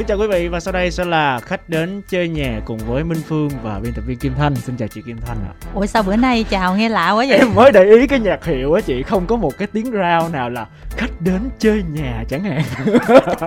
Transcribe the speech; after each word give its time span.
Kính 0.00 0.06
chào 0.06 0.18
quý 0.18 0.26
vị 0.26 0.48
và 0.48 0.60
sau 0.60 0.72
đây 0.72 0.90
sẽ 0.90 1.04
là 1.04 1.40
khách 1.40 1.68
đến 1.68 2.02
chơi 2.08 2.28
nhà 2.28 2.60
cùng 2.64 2.78
với 2.78 3.04
Minh 3.04 3.20
Phương 3.28 3.50
và 3.62 3.80
biên 3.82 3.92
tập 3.92 4.02
viên 4.06 4.18
Kim 4.18 4.34
Thanh. 4.34 4.56
Xin 4.56 4.76
chào 4.76 4.88
chị 4.88 5.02
Kim 5.06 5.16
Thanh 5.26 5.36
ạ. 5.36 5.52
Ủa 5.74 5.86
sao 5.86 6.02
bữa 6.02 6.16
nay 6.16 6.44
chào 6.50 6.76
nghe 6.76 6.88
lạ 6.88 7.10
quá 7.10 7.24
vậy? 7.28 7.38
Em 7.38 7.54
mới 7.54 7.72
để 7.72 7.84
ý 7.84 8.06
cái 8.06 8.20
nhạc 8.20 8.44
hiệu 8.44 8.72
á 8.72 8.80
chị 8.80 9.02
không 9.02 9.26
có 9.26 9.36
một 9.36 9.58
cái 9.58 9.68
tiếng 9.72 9.92
rao 9.92 10.28
nào 10.28 10.50
là 10.50 10.66
khách 10.90 11.20
đến 11.20 11.40
chơi 11.58 11.82
nhà 11.92 12.24
chẳng 12.28 12.44
hạn. 12.44 12.62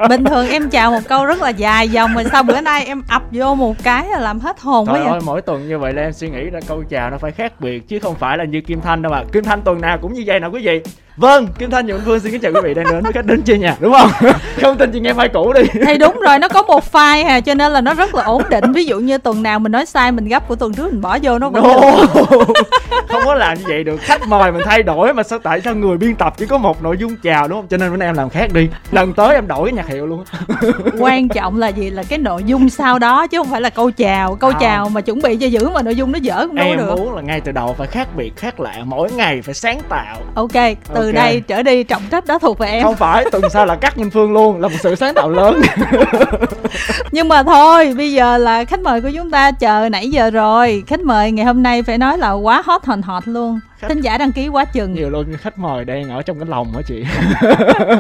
Bình 0.10 0.24
thường 0.24 0.50
em 0.50 0.70
chào 0.70 0.92
một 0.92 1.02
câu 1.08 1.26
rất 1.26 1.42
là 1.42 1.50
dài 1.50 1.90
dòng 1.90 2.14
mà 2.14 2.24
sao 2.32 2.44
bữa 2.44 2.62
nay 2.62 2.86
em 2.86 3.02
ập 3.10 3.24
vô 3.32 3.56
một 3.56 3.76
cái 3.84 4.08
là 4.10 4.20
làm 4.20 4.40
hết 4.40 4.60
hồn 4.60 4.88
Trời 4.88 4.96
quá 4.96 5.04
vậy? 5.04 5.12
ơi 5.12 5.22
mỗi 5.26 5.42
tuần 5.42 5.68
như 5.68 5.80
vậy 5.80 5.94
là 5.94 6.02
em 6.02 6.14
suy 6.14 6.30
nghĩ 6.30 6.50
ra 6.50 6.60
câu 6.68 6.84
chào 6.90 7.10
nó 7.10 7.18
phải 7.18 7.32
khác 7.32 7.60
biệt 7.60 7.88
chứ 7.88 8.00
không 8.00 8.16
phải 8.16 8.38
là 8.38 8.46
như 8.46 8.62
Kim 8.62 8.82
Thanh 8.82 9.02
đâu 9.02 9.12
mà. 9.12 9.24
Kim 9.32 9.44
Thanh 9.44 9.62
tuần 9.62 9.82
nào 9.82 9.98
cũng 10.02 10.14
như 10.14 10.24
vậy 10.26 10.40
nào 10.40 10.52
quý 10.52 10.62
vị. 10.66 10.82
Vâng, 11.18 11.48
Kim 11.60 11.70
Thanh 11.72 11.88
và 11.88 11.94
Minh 11.94 12.02
Phương 12.06 12.20
xin 12.20 12.32
kính 12.32 12.42
chào 12.42 12.52
quý 12.52 12.60
vị 12.64 12.74
đang 12.74 12.86
đến 12.92 13.04
với 13.04 13.14
khách 13.14 13.26
đến 13.26 13.42
chơi 13.42 13.60
nhà 13.60 13.76
đúng 13.80 13.94
không? 13.94 14.10
không 14.62 14.78
tin 14.78 14.92
chị 14.92 15.00
nghe 15.00 15.14
file 15.14 15.30
cũ 15.34 15.54
đi. 15.54 15.62
Thì 15.88 15.98
đúng 15.98 16.20
rồi, 16.20 16.40
nó 16.40 16.48
có 16.48 16.62
một 16.62 16.84
file 16.92 17.26
hà 17.26 17.40
cho 17.42 17.54
nên 17.54 17.72
là 17.72 17.82
nó 17.82 17.94
rất 17.94 18.16
là 18.16 18.24
ổn 18.24 18.42
định. 18.50 18.72
Ví 18.74 18.86
dụ 18.86 19.00
như 19.00 19.18
tuần 19.18 19.44
nào 19.44 19.60
mình 19.60 19.72
nói 19.72 19.86
sai 19.86 20.12
mình 20.12 20.28
gấp 20.28 20.48
của 20.48 20.56
tuần 20.56 20.74
trước 20.74 20.92
mình 20.92 21.02
bỏ 21.02 21.18
vô 21.24 21.40
nó 21.40 21.50
vẫn 21.50 21.64
No. 21.64 21.74
không 23.10 23.22
có 23.26 23.34
làm 23.34 23.58
như 23.58 23.64
vậy 23.68 23.84
được 23.84 23.98
khách 24.02 24.28
mời 24.28 24.52
mình 24.52 24.62
thay 24.66 24.84
đổi 24.84 25.14
mà 25.14 25.24
sao 25.24 25.40
tại 25.40 25.62
sao 25.62 25.76
người 25.76 25.98
biên 25.98 26.16
tập 26.16 26.34
chỉ 26.38 26.46
có 26.46 26.58
một 26.58 26.84
nội 26.84 26.98
dung 26.98 27.16
chào 27.24 27.48
đúng 27.48 27.58
không 27.60 27.68
cho 27.68 27.78
nên 27.78 27.92
bữa 27.92 27.98
nay 27.98 28.08
em 28.08 28.16
làm 28.16 28.30
khác 28.30 28.54
đi 28.54 28.70
lần 28.92 29.14
tới 29.14 29.36
em 29.36 29.48
đổi 29.48 29.70
cái 29.70 29.74
nhạc 29.74 29.88
hiệu 29.88 30.06
luôn. 30.08 30.24
Quan 31.00 31.28
trọng 31.30 31.58
là 31.60 31.68
gì 31.68 31.90
là 31.90 32.04
cái 32.04 32.20
nội 32.20 32.44
dung 32.46 32.70
sau 32.70 33.00
đó 33.00 33.28
chứ 33.28 33.38
không 33.38 33.48
phải 33.52 33.62
là 33.62 33.70
câu 33.70 33.92
chào. 33.92 34.36
Câu 34.36 34.52
Không. 34.52 34.60
chào 34.62 34.90
mà 34.90 35.02
chuẩn 35.02 35.22
bị 35.22 35.36
cho 35.36 35.48
dữ 35.48 35.70
mà 35.70 35.82
nội 35.82 35.96
dung 35.96 36.12
nó 36.12 36.20
dở 36.22 36.48
cũng 36.48 36.56
đâu 36.56 36.66
em 36.68 36.78
được. 36.78 36.96
muốn 36.98 37.16
là 37.16 37.22
ngay 37.22 37.42
từ 37.42 37.52
đầu 37.52 37.76
phải 37.78 37.88
khác 37.88 38.08
biệt 38.16 38.36
khác 38.38 38.60
lạ 38.60 38.76
mỗi 38.86 39.12
ngày 39.12 39.42
phải 39.42 39.54
sáng 39.54 39.80
tạo 39.90 40.16
Ok, 40.36 40.52
từ 40.94 41.03
Ok. 41.06 41.16
đây 41.16 41.42
trở 41.48 41.64
đi 41.64 41.84
trọng 41.84 42.02
trách 42.12 42.26
đó 42.26 42.40
thuộc 42.40 42.58
về 42.58 42.68
em. 42.68 42.84
không 42.84 42.96
phải 42.96 43.26
tuần 43.32 43.44
sau 43.50 43.66
là 43.66 43.76
cắt 43.76 43.98
minh 43.98 44.10
phương 44.10 44.34
luôn 44.34 44.62
là 44.62 44.68
một 44.68 44.76
sự 44.80 44.96
sáng 44.96 45.14
tạo 45.14 45.30
lớn 45.30 45.62
Nhưng 47.12 47.28
mà 47.28 47.44
thôi, 47.44 47.94
bây 47.98 48.14
giờ 48.14 48.38
là 48.38 48.64
khách 48.66 48.80
mời 48.80 49.02
của 49.02 49.10
chúng 49.16 49.32
ta 49.32 49.52
chờ 49.52 49.90
nãy 49.92 50.10
giờ 50.10 50.30
rồi. 50.30 50.84
Khách 50.88 51.00
mời 51.00 51.32
ngày 51.32 51.46
hôm 51.46 51.64
nay 51.64 51.84
phải 51.84 51.98
nói 51.98 52.18
là 52.18 52.32
quá 52.32 52.62
hot 52.66 52.86
hòn 52.86 53.02
hot 53.02 53.28
luôn. 53.28 53.60
Khách- 53.84 53.90
Thính 53.90 54.02
giả 54.02 54.18
đăng 54.18 54.32
ký 54.32 54.48
quá 54.48 54.66
chừng, 54.66 54.94
nhiều 54.94 55.10
luôn 55.10 55.26
khách 55.42 55.58
mời 55.60 55.86
đang 55.86 56.10
ở 56.10 56.22
trong 56.22 56.40
cái 56.40 56.48
lòng 56.50 56.74
hả 56.74 56.82
chị 56.88 57.06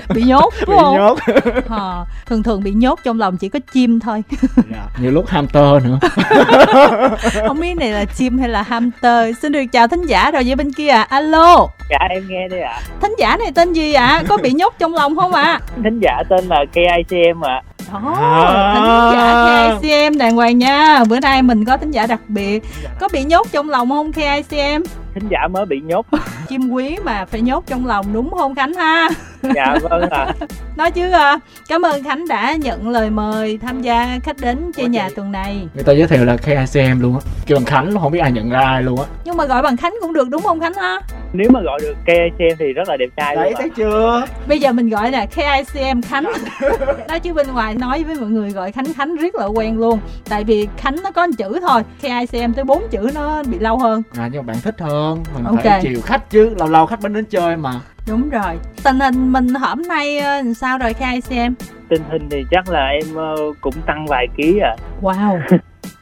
bị 0.15 0.23
nhốt 0.23 0.53
bị 0.59 0.65
đúng 0.67 0.77
không? 0.77 0.95
nhốt 0.97 1.17
Ờ, 1.69 2.05
thường 2.25 2.43
thường 2.43 2.63
bị 2.63 2.71
nhốt 2.71 2.99
trong 3.03 3.19
lòng 3.19 3.37
chỉ 3.37 3.49
có 3.49 3.59
chim 3.73 3.99
thôi. 3.99 4.23
Dạ, 4.71 4.85
nhiều 5.01 5.11
lúc 5.11 5.27
hamster 5.27 5.63
nữa 5.83 5.99
không 7.47 7.59
biết 7.59 7.73
này 7.77 7.91
là 7.91 8.05
chim 8.05 8.37
hay 8.39 8.49
là 8.49 8.61
hamster. 8.61 9.37
Xin 9.41 9.51
được 9.51 9.63
chào 9.71 9.87
thính 9.87 10.05
giả 10.05 10.31
rồi 10.31 10.43
với 10.45 10.55
bên 10.55 10.73
kia 10.73 10.87
à. 10.89 11.01
Alo, 11.09 11.67
Dạ 11.89 11.97
em 12.09 12.23
nghe 12.29 12.47
đây 12.47 12.61
ạ. 12.61 12.79
thính 13.01 13.15
giả 13.19 13.37
này 13.37 13.51
tên 13.55 13.73
gì 13.73 13.93
ạ? 13.93 14.23
Có 14.27 14.37
bị 14.37 14.51
nhốt 14.53 14.73
trong 14.79 14.93
lòng 14.93 15.15
không 15.15 15.31
ạ? 15.33 15.59
Thính 15.83 15.99
giả 15.99 16.23
tên 16.29 16.45
là 16.47 16.65
KICM 16.73 17.45
ạ. 17.45 17.61
Đó, 17.93 18.15
À. 18.21 18.73
thính 18.75 19.19
giả 19.19 19.77
KICM 19.81 20.17
đàng 20.17 20.35
hoàng 20.35 20.57
nha. 20.57 21.03
Bữa 21.09 21.19
nay 21.19 21.41
mình 21.41 21.65
có 21.65 21.77
thính 21.77 21.91
giả 21.91 22.07
đặc 22.07 22.19
biệt. 22.27 22.63
Có 22.99 23.07
bị 23.13 23.23
nhốt 23.23 23.47
trong 23.51 23.69
lòng 23.69 23.89
không 23.89 24.11
KICM? 24.13 24.83
Thính 25.13 25.27
giả 25.29 25.47
mới 25.47 25.65
bị 25.65 25.81
nhốt. 25.81 26.05
Chim 26.47 26.69
quý 26.69 26.97
mà 27.03 27.25
phải 27.25 27.41
nhốt 27.41 27.63
trong 27.67 27.85
lòng 27.87 28.05
đúng 28.13 28.31
không 28.31 28.55
Khánh 28.55 28.73
ha? 28.73 29.09
Dạ 29.55 29.75
vâng 29.81 30.09
ạ. 30.09 30.33
Nói 30.77 30.91
chứ 30.91 31.11
à, 31.11 31.39
cảm 31.67 31.81
ơn 31.81 32.03
Khánh 32.03 32.27
đã 32.27 32.53
nhận 32.55 32.89
lời 32.89 33.09
mời 33.09 33.57
tham 33.57 33.81
gia 33.81 34.19
khách 34.23 34.37
đến 34.41 34.71
chơi 34.75 34.87
nhà 34.87 35.09
tuần 35.15 35.31
này. 35.31 35.67
người 35.73 35.83
ta 35.83 35.93
giới 35.93 36.07
thiệu 36.07 36.25
là 36.25 36.37
KICM 36.37 36.99
luôn 36.99 37.13
á 37.13 37.19
kêu 37.45 37.57
bằng 37.57 37.65
khánh 37.65 37.97
không 37.99 38.11
biết 38.11 38.19
ai 38.19 38.31
nhận 38.31 38.49
ra 38.49 38.59
ai 38.59 38.83
luôn 38.83 38.99
á 38.99 39.05
Nhưng 39.25 39.37
mà 39.37 39.45
gọi 39.45 39.61
bằng 39.61 39.77
Khánh 39.77 39.93
cũng 40.01 40.13
được 40.13 40.29
đúng 40.29 40.41
không 40.41 40.59
Khánh 40.59 40.73
ha? 40.73 40.99
Nếu 41.33 41.49
mà 41.51 41.61
gọi 41.61 41.79
được 41.81 41.93
KICM 42.05 42.55
thì 42.59 42.73
rất 42.73 42.89
là 42.89 42.97
đẹp 42.97 43.09
trai 43.17 43.35
đấy 43.35 43.53
thấy 43.57 43.69
chưa? 43.69 44.25
Bây 44.47 44.59
giờ 44.59 44.71
mình 44.71 44.89
gọi 44.89 45.11
là 45.11 45.25
KICM 45.25 46.01
Khánh. 46.01 46.23
Nói 47.07 47.19
chứ 47.19 47.33
bên 47.33 47.47
ngoài 47.53 47.75
nói 47.75 48.03
với 48.03 48.15
mọi 48.15 48.29
người 48.29 48.49
gọi 48.51 48.71
Khánh 48.71 48.93
Khánh 48.93 49.15
rất 49.15 49.35
là 49.35 49.45
quen 49.45 49.77
luôn. 49.79 49.99
Tại 50.29 50.43
vì 50.43 50.67
Khánh 50.77 50.95
nó 51.03 51.11
có 51.11 51.27
một 51.27 51.33
chữ 51.37 51.59
thôi 51.67 51.81
KICM 52.01 52.53
tới 52.53 52.65
bốn 52.65 52.83
chữ 52.91 53.09
nó 53.15 53.43
bị 53.43 53.59
lâu 53.59 53.77
hơn. 53.77 54.03
À 54.17 54.29
nhưng 54.31 54.45
mà 54.45 54.53
bạn 54.53 54.61
thích 54.63 54.75
hơn 54.79 55.23
mình 55.35 55.43
Ok. 55.43 55.63
phải 55.63 55.79
chiều 55.83 56.01
khách 56.05 56.29
chứ 56.29 56.49
lâu 56.59 56.69
lâu 56.69 56.85
khách 56.85 57.01
mới 57.01 57.09
đến 57.13 57.25
chơi 57.25 57.57
mà. 57.57 57.71
Đúng 58.07 58.29
rồi. 58.29 58.59
Tình 58.83 58.99
hình 58.99 59.31
mình 59.31 59.53
hôm 59.53 59.81
nay 59.81 60.19
ờ, 60.19 60.35
làm 60.37 60.53
sao 60.53 60.77
rồi 60.77 60.93
KICM 60.93 61.53
Tình 61.89 62.01
hình 62.11 62.29
thì 62.31 62.43
chắc 62.51 62.69
là 62.69 62.87
em 62.87 63.15
ờ, 63.15 63.35
cũng 63.61 63.73
tăng 63.85 64.05
vài 64.05 64.27
ký 64.37 64.59
ạ. 64.59 64.75
Wow. 65.01 65.39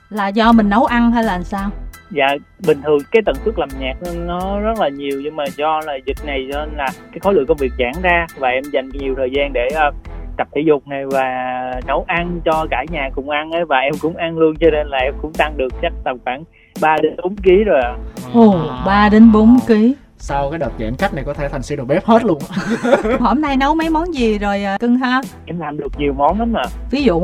Là 0.10 0.28
do 0.28 0.52
mình 0.52 0.70
nấu 0.70 0.86
ăn 0.86 1.12
hay 1.12 1.24
là 1.24 1.32
làm 1.34 1.44
sao? 1.44 1.70
Dạ 2.12 2.28
bình 2.68 2.82
thường 2.84 2.98
cái 3.12 3.22
tần 3.26 3.36
suất 3.46 3.60
làm 3.60 3.70
nhạc 3.80 3.94
nó- 4.26 4.60
rất 4.60 4.80
là 4.80 4.90
nhiều 4.90 5.22
nhưng 5.24 5.36
mà 5.36 5.44
do 5.56 5.82
là 5.86 5.94
dịch 6.06 6.18
này 6.26 6.48
cho 6.54 6.66
nên 6.66 6.78
là 6.78 6.88
cái 7.12 7.20
khối 7.22 7.34
lượng 7.34 7.46
công 7.48 7.58
việc 7.58 7.72
giãn 7.80 7.92
ra 8.04 8.26
và 8.38 8.50
em 8.50 8.64
dành 8.74 8.90
nhiều 8.94 9.14
thời 9.18 9.30
gian 9.36 9.54
để 9.54 9.68
ờ, 9.76 9.92
tập 10.38 10.48
thể 10.56 10.62
dục 10.68 10.88
này 10.88 11.06
và 11.06 11.26
nấu 11.88 12.06
ăn 12.08 12.40
cho 12.46 12.66
cả 12.72 12.86
nhà 12.92 13.10
cùng 13.16 13.30
ăn 13.30 13.52
ấy 13.52 13.66
và 13.66 13.78
em 13.78 13.94
cũng 14.02 14.16
ăn 14.16 14.38
luôn 14.38 14.54
cho 14.60 14.68
nên 14.72 14.88
là 14.88 14.98
em 14.98 15.14
cũng 15.22 15.34
tăng 15.34 15.58
được 15.58 15.74
chắc 15.82 15.94
tầm 16.04 16.18
khoảng 16.26 16.44
3 16.82 16.96
đến 17.04 17.16
4 17.24 17.36
ký 17.36 17.64
rồi 17.66 17.82
ạ. 17.82 17.96
Ồ, 18.34 18.56
3 18.86 19.10
đến 19.12 19.32
4 19.32 19.58
kg 19.68 19.74
sau 20.18 20.50
cái 20.50 20.60
đợt 20.60 20.72
giãn 20.80 20.94
cách 20.98 21.14
này 21.14 21.24
có 21.24 21.34
thể 21.34 21.48
thành 21.50 21.64
siêu 21.64 21.78
đầu 21.78 21.86
bếp 21.86 22.06
hết 22.06 22.24
luôn. 22.26 22.40
Hôm 23.20 23.42
nay 23.42 23.58
nấu 23.58 23.76
mấy 23.76 23.90
món 23.90 24.14
gì 24.14 24.38
rồi 24.40 24.64
ờ, 24.64 24.78
cưng 24.80 24.98
ha? 24.98 25.22
Em 25.46 25.60
làm 25.60 25.78
được 25.78 25.92
nhiều 25.98 26.14
món 26.14 26.40
lắm 26.40 26.54
mà. 26.54 26.62
Ví 26.92 27.04
dụ 27.04 27.22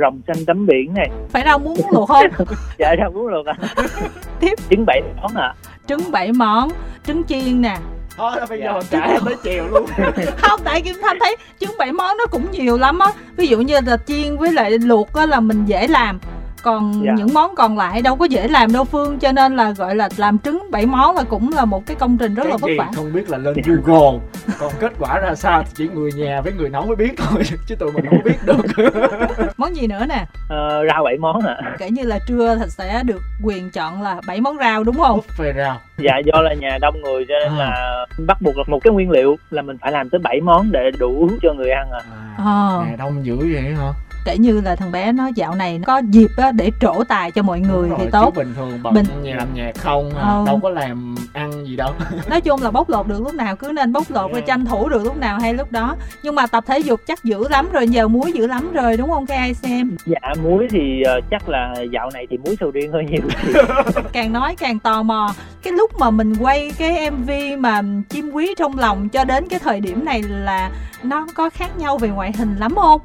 Rồng 0.00 0.20
xanh 0.26 0.44
tấm 0.46 0.66
biển 0.66 0.94
này, 0.94 1.10
phải 1.30 1.42
rau 1.44 1.58
muống 1.58 1.78
luộc 1.92 2.08
không? 2.08 2.26
dạ 2.78 2.94
ra 2.98 3.08
muốn 3.14 3.26
luôn 3.26 3.46
ạ. 3.46 3.54
Tiếp. 4.40 4.54
Trứng 4.70 4.86
bảy 4.86 5.02
món 5.22 5.34
ạ. 5.36 5.54
trứng 5.86 6.10
bảy 6.10 6.32
món 6.32 6.70
trứng 7.06 7.24
chiên 7.24 7.60
nè 7.62 7.76
thôi 8.16 8.32
bây 8.48 8.58
giờ 8.60 8.80
Dạ. 8.90 9.00
trả 9.08 9.18
tới 9.24 9.34
chiều 9.42 9.68
luôn 9.68 9.86
không 10.38 10.60
tại 10.64 10.82
kim 10.82 10.94
thanh 11.02 11.16
thấy 11.20 11.36
trứng 11.60 11.70
bảy 11.78 11.92
món 11.92 12.16
nó 12.16 12.26
cũng 12.30 12.50
nhiều 12.50 12.78
lắm 12.78 12.98
á 12.98 13.06
ví 13.36 13.46
dụ 13.46 13.58
như 13.60 13.74
là 13.86 13.96
chiên 14.06 14.36
với 14.36 14.52
lại 14.52 14.70
luộc 14.78 15.12
á 15.14 15.26
là 15.26 15.40
mình 15.40 15.64
dễ 15.64 15.86
làm 15.88 16.18
còn 16.62 17.02
Dạ. 17.06 17.12
những 17.16 17.34
món 17.34 17.54
còn 17.54 17.78
lại 17.78 18.02
đâu 18.02 18.16
có 18.16 18.24
dễ 18.24 18.48
làm 18.48 18.72
đâu 18.72 18.84
phương 18.84 19.18
cho 19.18 19.32
nên 19.32 19.56
là 19.56 19.70
gọi 19.70 19.94
là 19.94 20.08
làm 20.16 20.38
trứng 20.38 20.70
bảy 20.70 20.86
món 20.86 21.16
là 21.16 21.22
cũng 21.22 21.50
là 21.56 21.64
một 21.64 21.86
cái 21.86 21.96
công 21.96 22.18
trình 22.18 22.34
rất 22.34 22.44
là 22.44 22.50
cái 22.50 22.58
vất 22.60 22.68
gì 22.68 22.78
vả 22.78 22.88
không 22.96 23.12
biết 23.12 23.30
là 23.30 23.38
lên 23.38 23.54
google 23.66 24.18
còn 24.58 24.72
kết 24.80 24.92
quả 24.98 25.18
ra 25.18 25.34
sao 25.34 25.62
thì 25.62 25.70
chỉ 25.74 25.88
người 25.94 26.10
nhà 26.12 26.40
với 26.40 26.52
người 26.52 26.68
nấu 26.68 26.86
mới 26.86 26.96
biết 26.96 27.12
thôi 27.16 27.42
chứ 27.66 27.74
tụi 27.74 27.92
mình 27.92 28.04
không 28.10 28.22
biết 28.24 28.36
được 28.46 28.56
món 29.56 29.76
gì 29.76 29.86
nữa 29.86 30.06
nè 30.08 30.24
Ờ, 30.48 30.86
rau 30.88 31.04
bảy 31.04 31.16
món 31.18 31.46
ạ. 31.46 31.56
kể 31.78 31.90
như 31.90 32.02
là 32.02 32.18
trưa 32.26 32.56
thì 32.58 32.64
sẽ 32.68 33.02
được 33.04 33.20
quyền 33.42 33.70
chọn 33.70 34.02
là 34.02 34.20
bảy 34.26 34.40
món 34.40 34.56
rau 34.58 34.84
đúng 34.84 34.96
không 34.98 35.20
buffet 35.38 35.52
rau 35.56 35.76
Dạ 35.98 36.18
do 36.24 36.40
là 36.40 36.54
nhà 36.54 36.78
đông 36.80 37.00
người 37.02 37.24
cho 37.28 37.34
nên 37.44 37.58
À. 37.58 37.64
là 37.70 38.06
bắt 38.26 38.42
buộc 38.42 38.56
là 38.58 38.64
một 38.66 38.78
cái 38.84 38.92
nguyên 38.92 39.10
liệu 39.10 39.36
là 39.50 39.62
mình 39.62 39.76
phải 39.80 39.92
làm 39.92 40.10
tới 40.10 40.18
7 40.24 40.40
món 40.40 40.72
để 40.72 40.90
đủ 40.98 41.30
cho 41.42 41.52
người 41.52 41.70
ăn 41.70 41.90
ạ. 41.90 42.00
à, 42.36 42.44
ờ 42.44 42.84
nhà 42.90 42.96
đông 42.98 43.26
dữ 43.26 43.36
vậy 43.38 43.62
hả 43.78 43.92
kể 44.24 44.38
như 44.38 44.60
là 44.60 44.76
thằng 44.76 44.92
bé 44.92 45.12
nó 45.12 45.28
dạo 45.34 45.54
này 45.54 45.80
có 45.86 45.98
dịp 46.10 46.30
á 46.36 46.52
để 46.52 46.70
trổ 46.80 47.04
tài 47.08 47.30
cho 47.30 47.42
mọi 47.42 47.60
người 47.60 47.88
Đúng 47.88 47.98
thì 47.98 48.04
rồi, 48.04 48.10
tốt 48.12 48.32
chứ 48.34 48.38
bình 48.40 48.54
thường 48.56 48.78
bận 48.82 48.94
Bình- 48.94 49.06
nhà 49.22 49.34
làm 49.36 49.54
nhạc 49.54 49.72
không 49.78 50.14
à, 50.14 50.22
Ờ. 50.22 50.42
đâu 50.46 50.60
có 50.62 50.70
làm 50.70 51.14
ăn 51.32 51.66
gì 51.66 51.76
đâu 51.76 51.92
nói 52.30 52.40
chung 52.40 52.62
là 52.62 52.70
bóc 52.70 52.88
lột 52.90 53.06
được 53.06 53.20
lúc 53.22 53.34
nào 53.34 53.56
cứ 53.56 53.72
nên 53.72 53.92
bóc 53.92 54.04
lột 54.10 54.30
và 54.32 54.36
Yeah. 54.38 54.46
tranh 54.46 54.64
thủ 54.64 54.88
được 54.88 55.04
lúc 55.04 55.16
nào 55.16 55.38
hay 55.40 55.54
lúc 55.54 55.72
đó 55.72 55.96
nhưng 56.22 56.34
mà 56.34 56.46
tập 56.46 56.64
thể 56.66 56.78
dục 56.78 57.00
chắc 57.06 57.24
dữ 57.24 57.48
lắm 57.48 57.68
rồi 57.72 57.88
giờ 57.88 58.08
muối 58.08 58.32
dữ 58.32 58.46
lắm 58.46 58.72
rồi 58.72 58.96
đúng 58.96 59.10
không 59.10 59.26
các 59.26 59.34
ai 59.36 59.54
xem 59.54 59.96
Dạ 60.06 60.20
muối 60.42 60.66
thì 60.70 61.02
ờ, 61.02 61.20
chắc 61.30 61.48
là 61.48 61.74
dạo 61.92 62.10
này 62.14 62.26
thì 62.30 62.36
muối 62.38 62.56
sầu 62.60 62.70
riêng 62.70 62.92
hơi 62.92 63.04
nhiều. 63.04 63.22
càng 64.12 64.32
nói 64.32 64.56
càng 64.58 64.78
tò 64.78 65.02
mò 65.02 65.34
cái 65.62 65.72
lúc 65.72 65.90
mà 65.98 66.10
mình 66.10 66.34
quay 66.40 66.72
cái 66.78 67.10
mv 67.10 67.30
mà 67.58 67.82
chim 68.08 68.30
quý 68.32 68.54
trong 68.58 68.78
lòng 68.78 69.08
cho 69.08 69.24
đến 69.24 69.48
cái 69.50 69.58
thời 69.58 69.80
điểm 69.80 70.04
này 70.04 70.22
là 70.22 70.70
nó 71.02 71.26
có 71.34 71.50
khác 71.50 71.78
nhau 71.78 71.98
về 71.98 72.08
ngoại 72.08 72.32
hình 72.38 72.56
lắm 72.56 72.74
không 72.74 73.00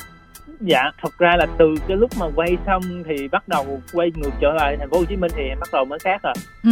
dạ 0.61 0.91
thật 1.01 1.17
ra 1.17 1.35
là 1.37 1.45
từ 1.57 1.75
cái 1.87 1.97
lúc 1.97 2.11
mà 2.19 2.25
quay 2.35 2.57
xong 2.65 2.81
thì 3.07 3.27
bắt 3.27 3.47
đầu 3.47 3.81
quay 3.93 4.11
ngược 4.15 4.31
trở 4.39 4.53
lại 4.53 4.77
thành 4.79 4.89
phố 4.89 4.97
Hồ 4.97 5.05
Chí 5.09 5.15
Minh 5.15 5.31
thì 5.35 5.43
em 5.43 5.59
bắt 5.59 5.69
đầu 5.73 5.85
mới 5.85 5.99
khác 5.99 6.21
à. 6.23 6.33
ừ 6.63 6.69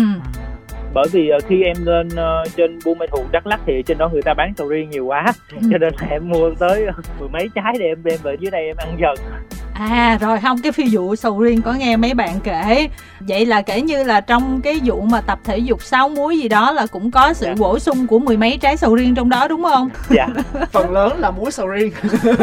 Bởi 0.94 1.06
vì 1.12 1.30
ờ, 1.30 1.40
khi 1.48 1.64
em 1.64 1.76
lên 1.86 2.10
ờ, 2.16 2.44
trên 2.56 2.80
Buôn 2.86 2.98
Mê 3.00 3.08
Thuột 3.08 3.32
Đắk 3.32 3.48
Lắk 3.48 3.60
thì 3.66 3.84
trên 3.86 3.98
đó 3.98 4.10
người 4.14 4.22
ta 4.22 4.34
bán 4.34 4.54
sầu 4.58 4.68
riêng 4.68 4.90
nhiều 4.90 5.06
quá 5.06 5.34
cho 5.72 5.78
nên 5.78 5.94
là 6.02 6.08
em 6.10 6.30
mua 6.30 6.52
tới 6.60 6.88
mười 7.20 7.30
mấy 7.30 7.50
trái 7.56 7.74
để 7.80 7.86
em 7.86 8.04
đem 8.04 8.20
về 8.24 8.36
dưới 8.40 8.52
đây 8.52 8.66
em 8.66 8.76
ăn 8.78 8.98
dần. 9.00 9.16
À 9.74 10.18
rồi 10.22 10.40
không 10.40 10.58
cái 10.62 10.72
phi 10.72 10.84
vụ 10.92 11.16
sầu 11.16 11.42
riêng 11.42 11.62
có 11.62 11.74
nghe 11.74 11.98
mấy 11.98 12.14
bạn 12.14 12.40
kể 12.44 12.88
Vậy 13.20 13.46
là 13.46 13.62
kể 13.62 13.82
như 13.82 14.04
là 14.04 14.22
trong 14.22 14.62
cái 14.62 14.80
vụ 14.84 15.02
mà 15.02 15.22
tập 15.22 15.40
thể 15.44 15.58
dục 15.58 15.84
sáu 15.84 16.10
muối 16.10 16.38
gì 16.40 16.48
đó 16.50 16.72
là 16.72 16.86
cũng 16.86 17.12
có 17.12 17.34
sự 17.34 17.46
Dạ. 17.46 17.54
bổ 17.58 17.80
sung 17.80 18.08
của 18.08 18.20
mười 18.20 18.38
mấy 18.38 18.58
trái 18.62 18.78
sầu 18.78 18.96
riêng 18.96 19.16
trong 19.16 19.30
đó 19.30 19.48
đúng 19.48 19.64
không? 19.64 19.90
Dạ. 20.10 20.28
phần 20.72 20.92
lớn 20.92 21.20
là 21.20 21.32
muối 21.32 21.52
sầu 21.52 21.68
riêng 21.68 21.92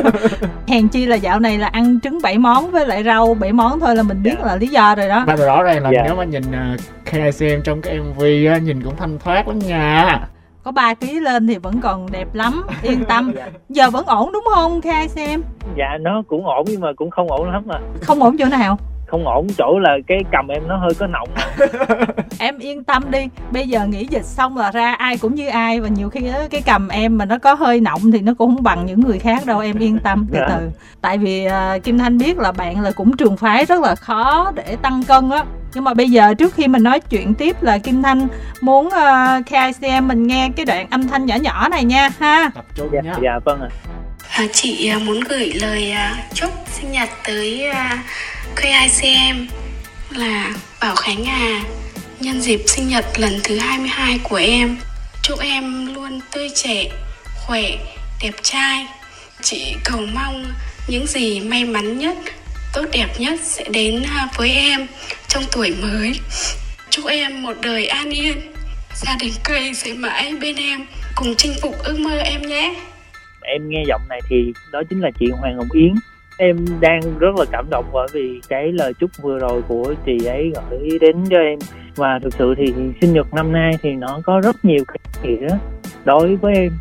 Hèn 0.69 0.89
chi 0.89 1.07
là 1.07 1.17
dạo 1.17 1.41
này 1.41 1.59
là 1.59 1.67
ăn 1.67 2.01
trứng 2.01 2.19
bảy 2.23 2.39
món 2.39 2.71
với 2.71 2.87
lại 2.87 3.05
rau 3.05 3.35
bảy 3.35 3.53
món 3.53 3.81
thôi 3.81 3.97
là 3.97 4.03
mình 4.03 4.23
biết 4.23 4.35
Dạ. 4.41 4.47
là 4.47 4.57
lý 4.57 4.67
do 4.69 4.95
rồi 4.95 5.09
đó 5.09 5.25
mà 5.27 5.37
rõ 5.37 5.63
ràng 5.63 5.83
là 5.83 5.91
Dạ. 5.95 6.03
nếu 6.05 6.15
mà 6.15 6.25
nhìn 6.25 6.43
uh, 6.43 6.81
KCM 7.05 7.61
trong 7.65 7.83
cái 7.83 7.99
MV 8.01 8.23
á, 8.53 8.59
nhìn 8.59 8.83
cũng 8.83 8.97
thanh 8.97 9.19
thoát 9.19 9.49
lắm 9.49 9.59
nha 9.59 10.21
Có 10.63 10.73
3 10.73 10.95
kg 10.95 11.11
lên 11.23 11.47
thì 11.47 11.59
vẫn 11.59 11.81
còn 11.83 12.13
đẹp 12.13 12.35
lắm 12.35 12.63
Yên 12.83 13.05
tâm. 13.05 13.33
Dạ. 13.37 13.49
Giờ 13.69 13.91
vẫn 13.91 14.07
ổn 14.07 14.33
đúng 14.33 14.45
không 14.55 14.81
khai 14.81 15.09
xem 15.09 15.43
dạ 15.79 15.99
nó 16.01 16.23
cũng 16.29 16.47
ổn 16.47 16.65
nhưng 16.69 16.81
mà 16.81 16.89
cũng 16.97 17.11
không 17.11 17.31
ổn 17.31 17.51
lắm 17.51 17.63
mà 17.67 17.79
Không 18.03 18.23
ổn 18.23 18.37
chỗ 18.39 18.45
nào? 18.45 18.79
Không 19.07 19.27
ổn 19.29 19.47
chỗ 19.59 19.79
là 19.79 19.97
cái 20.07 20.19
cầm 20.33 20.49
em 20.49 20.63
nó 20.69 20.77
hơi 20.77 20.91
có 20.99 21.07
nọng 21.07 21.29
em 22.39 22.59
yên 22.59 22.85
tâm 22.85 23.03
đi 23.11 23.19
bây 23.53 23.69
giờ 23.69 23.87
nghỉ 23.87 24.07
dịch 24.11 24.25
xong 24.25 24.57
là 24.57 24.71
ra 24.71 24.95
ai 24.95 25.19
cũng 25.19 25.35
như 25.35 25.49
ai 25.49 25.81
và 25.81 25.89
nhiều 25.89 26.11
khi 26.11 26.21
cái 26.51 26.63
cầm 26.67 26.89
em 26.89 27.19
mà 27.19 27.25
nó 27.25 27.39
có 27.39 27.55
hơi 27.55 27.81
nọng 27.81 28.01
thì 28.13 28.21
nó 28.21 28.35
cũng 28.39 28.55
không 28.55 28.63
bằng 28.63 28.87
những 28.87 29.01
người 29.01 29.19
khác 29.19 29.47
đâu 29.47 29.61
em 29.61 29.79
yên 29.79 29.99
tâm 29.99 30.27
từ 30.33 30.39
Dạ. 30.39 30.47
từ. 30.49 30.71
Tại 31.01 31.19
vì 31.19 31.45
à, 31.45 31.79
kim 31.79 31.99
thanh 31.99 32.19
biết 32.19 32.39
là 32.39 32.53
bạn 32.53 32.81
là 32.81 32.91
cũng 32.91 33.17
trường 33.17 33.37
phái 33.37 33.65
rất 33.65 33.81
là 33.81 33.95
khó 33.95 34.53
để 34.55 34.77
tăng 34.83 35.03
cân 35.09 35.31
á 35.31 35.45
nhưng 35.75 35.85
mà 35.85 35.95
bây 35.95 36.11
giờ 36.11 36.35
trước 36.35 36.55
khi 36.55 36.69
mình 36.69 36.83
nói 36.83 37.01
chuyện 37.01 37.35
tiếp 37.35 37.63
là 37.63 37.79
kim 37.79 38.03
thanh 38.03 38.29
muốn 38.61 38.87
uh, 38.87 39.47
KICM 39.47 40.09
mình 40.09 40.27
nghe 40.27 40.49
cái 40.57 40.67
đoạn 40.67 40.87
âm 40.91 41.09
thanh 41.09 41.27
nhỏ 41.27 41.37
nhỏ 41.37 41.69
này 41.69 41.85
nha 41.85 42.11
ha 42.19 42.51
tập 42.55 42.65
trung 42.75 42.89
dạ, 42.93 43.01
nha 43.01 43.15
dạ 43.23 43.39
vâng 43.45 43.61
ạ 43.61 43.69
À, 44.31 44.47
chị 44.53 44.89
à, 44.89 44.99
muốn 44.99 45.21
gửi 45.21 45.53
lời 45.55 45.95
chúc 46.35 46.51
sinh 46.73 46.93
nhật 46.93 47.09
tới 47.27 47.67
Q2CM 48.57 49.47
là 50.11 50.55
Bảo 50.81 50.95
Khánh 50.95 51.25
à 51.25 51.61
nhân 52.21 52.41
dịp 52.41 52.61
sinh 52.67 52.89
nhật 52.89 53.05
lần 53.19 53.41
thứ 53.45 53.59
22 53.59 54.19
của 54.23 54.37
em. 54.37 54.77
Chúc 55.23 55.41
em 55.41 55.95
luôn 55.95 56.21
tươi 56.33 56.51
trẻ, 56.55 56.85
khỏe, 57.47 57.63
đẹp 58.23 58.33
trai. 58.43 58.87
Chị 59.43 59.75
cầu 59.85 60.01
mong 60.15 60.45
những 60.89 61.07
gì 61.07 61.41
may 61.41 61.65
mắn 61.65 61.99
nhất, 61.99 62.17
tốt 62.75 62.85
đẹp 62.93 63.09
nhất 63.19 63.41
sẽ 63.43 63.65
đến 63.71 64.05
với 64.37 64.51
em 64.51 64.87
trong 65.31 65.43
tuổi 65.53 65.75
mới. 65.83 66.13
Chúc 66.91 67.07
em 67.07 67.43
một 67.43 67.53
đời 67.63 67.87
an 67.87 68.11
yên, 68.11 68.37
gia 68.95 69.17
đình 69.21 69.33
cây 69.45 69.75
sẽ 69.75 69.93
mãi 69.93 70.35
bên 70.41 70.57
em, 70.57 70.81
cùng 71.17 71.35
chinh 71.37 71.53
phục 71.63 71.75
ước 71.85 71.99
mơ 72.01 72.17
em 72.17 72.43
nhé. 72.43 72.75
em 73.43 73.69
nghe 73.69 73.83
giọng 73.89 74.01
này 74.09 74.21
thì 74.29 74.53
đó 74.73 74.83
chính 74.91 75.01
là 75.01 75.11
chị 75.21 75.27
Hoàng 75.41 75.57
Hồng 75.57 75.69
Yến. 75.73 75.95
Em 76.39 76.57
đang 76.81 77.01
rất 77.19 77.37
là 77.39 77.45
cảm 77.53 77.67
động 77.71 77.85
bởi 77.93 78.09
vì 78.13 78.41
cái 78.49 78.73
lời 78.73 78.93
chúc 79.01 79.11
vừa 79.23 79.39
rồi 79.39 79.63
của 79.69 79.95
chị 80.07 80.25
ấy 80.25 80.53
gửi 80.71 80.99
đến 81.01 81.25
cho 81.31 81.37
em. 81.37 81.59
Và 81.97 82.19
thực 82.23 82.35
sự 82.39 82.55
thì 82.57 82.73
sinh 83.01 83.13
nhật 83.13 83.35
năm 83.35 83.53
nay 83.53 83.73
thì 83.83 83.91
nó 83.91 84.21
có 84.25 84.41
rất 84.45 84.65
nhiều 84.65 84.85
cái 84.89 84.99
nghĩa 85.23 85.49
đối 86.05 86.37
với 86.37 86.55
em. 86.55 86.73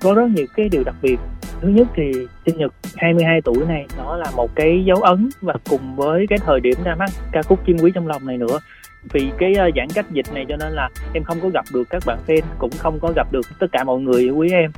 Có 0.00 0.14
rất 0.14 0.26
nhiều 0.34 0.46
cái 0.56 0.68
điều 0.68 0.84
đặc 0.84 0.94
biệt 1.02 1.16
thứ 1.60 1.68
nhất 1.68 1.86
thì 1.96 2.12
sinh 2.46 2.58
nhật 2.58 2.72
22 2.96 3.40
tuổi 3.40 3.66
này 3.68 3.86
nó 3.98 4.16
là 4.16 4.30
một 4.36 4.50
cái 4.54 4.84
dấu 4.84 4.96
ấn 5.02 5.28
và 5.40 5.54
cùng 5.70 5.96
với 5.96 6.26
cái 6.28 6.38
thời 6.46 6.60
điểm 6.60 6.74
ra 6.84 6.94
mắt 6.94 7.10
ca 7.32 7.42
khúc 7.42 7.66
chim 7.66 7.76
quý 7.82 7.90
trong 7.94 8.06
lòng 8.06 8.26
này 8.26 8.36
nữa. 8.38 8.58
Vì 9.12 9.30
cái 9.38 9.54
ờ, 9.54 9.70
giãn 9.76 9.88
cách 9.94 10.06
dịch 10.10 10.26
này 10.34 10.44
cho 10.48 10.56
nên 10.56 10.72
là 10.72 10.88
em 11.14 11.22
không 11.24 11.40
có 11.42 11.48
gặp 11.48 11.64
được 11.72 11.84
các 11.90 12.02
bạn 12.06 12.18
fan 12.26 12.40
cũng 12.58 12.70
không 12.78 12.98
có 13.02 13.12
gặp 13.16 13.32
được 13.32 13.46
tất 13.58 13.66
cả 13.72 13.84
mọi 13.84 14.00
người 14.00 14.28
quý 14.30 14.50
em. 14.52 14.70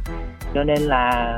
Cho 0.55 0.65
nên 0.65 0.79
là 0.79 1.35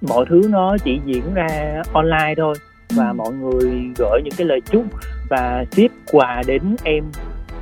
mọi 0.00 0.24
thứ 0.28 0.40
nó 0.50 0.76
chỉ 0.84 1.00
diễn 1.04 1.34
ra 1.34 1.82
online 1.92 2.34
thôi 2.36 2.54
và 2.96 3.08
Ừ. 3.08 3.12
mọi 3.14 3.32
người 3.32 3.70
gửi 3.98 4.20
những 4.24 4.34
cái 4.36 4.46
lời 4.46 4.60
chúc 4.70 4.84
và 5.30 5.64
ship 5.72 5.90
quà 6.12 6.42
đến 6.46 6.62
em 6.84 7.04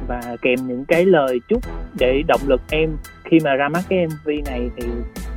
và 0.08 0.36
kèm 0.42 0.58
những 0.66 0.84
cái 0.84 1.04
lời 1.04 1.40
chúc 1.48 1.62
để 1.98 2.22
động 2.28 2.40
lực 2.46 2.60
em 2.70 2.90
khi 3.24 3.38
mà 3.44 3.54
ra 3.54 3.68
mắt 3.68 3.84
cái 3.88 4.06
MV 4.06 4.28
này 4.46 4.70
thì 4.76 4.86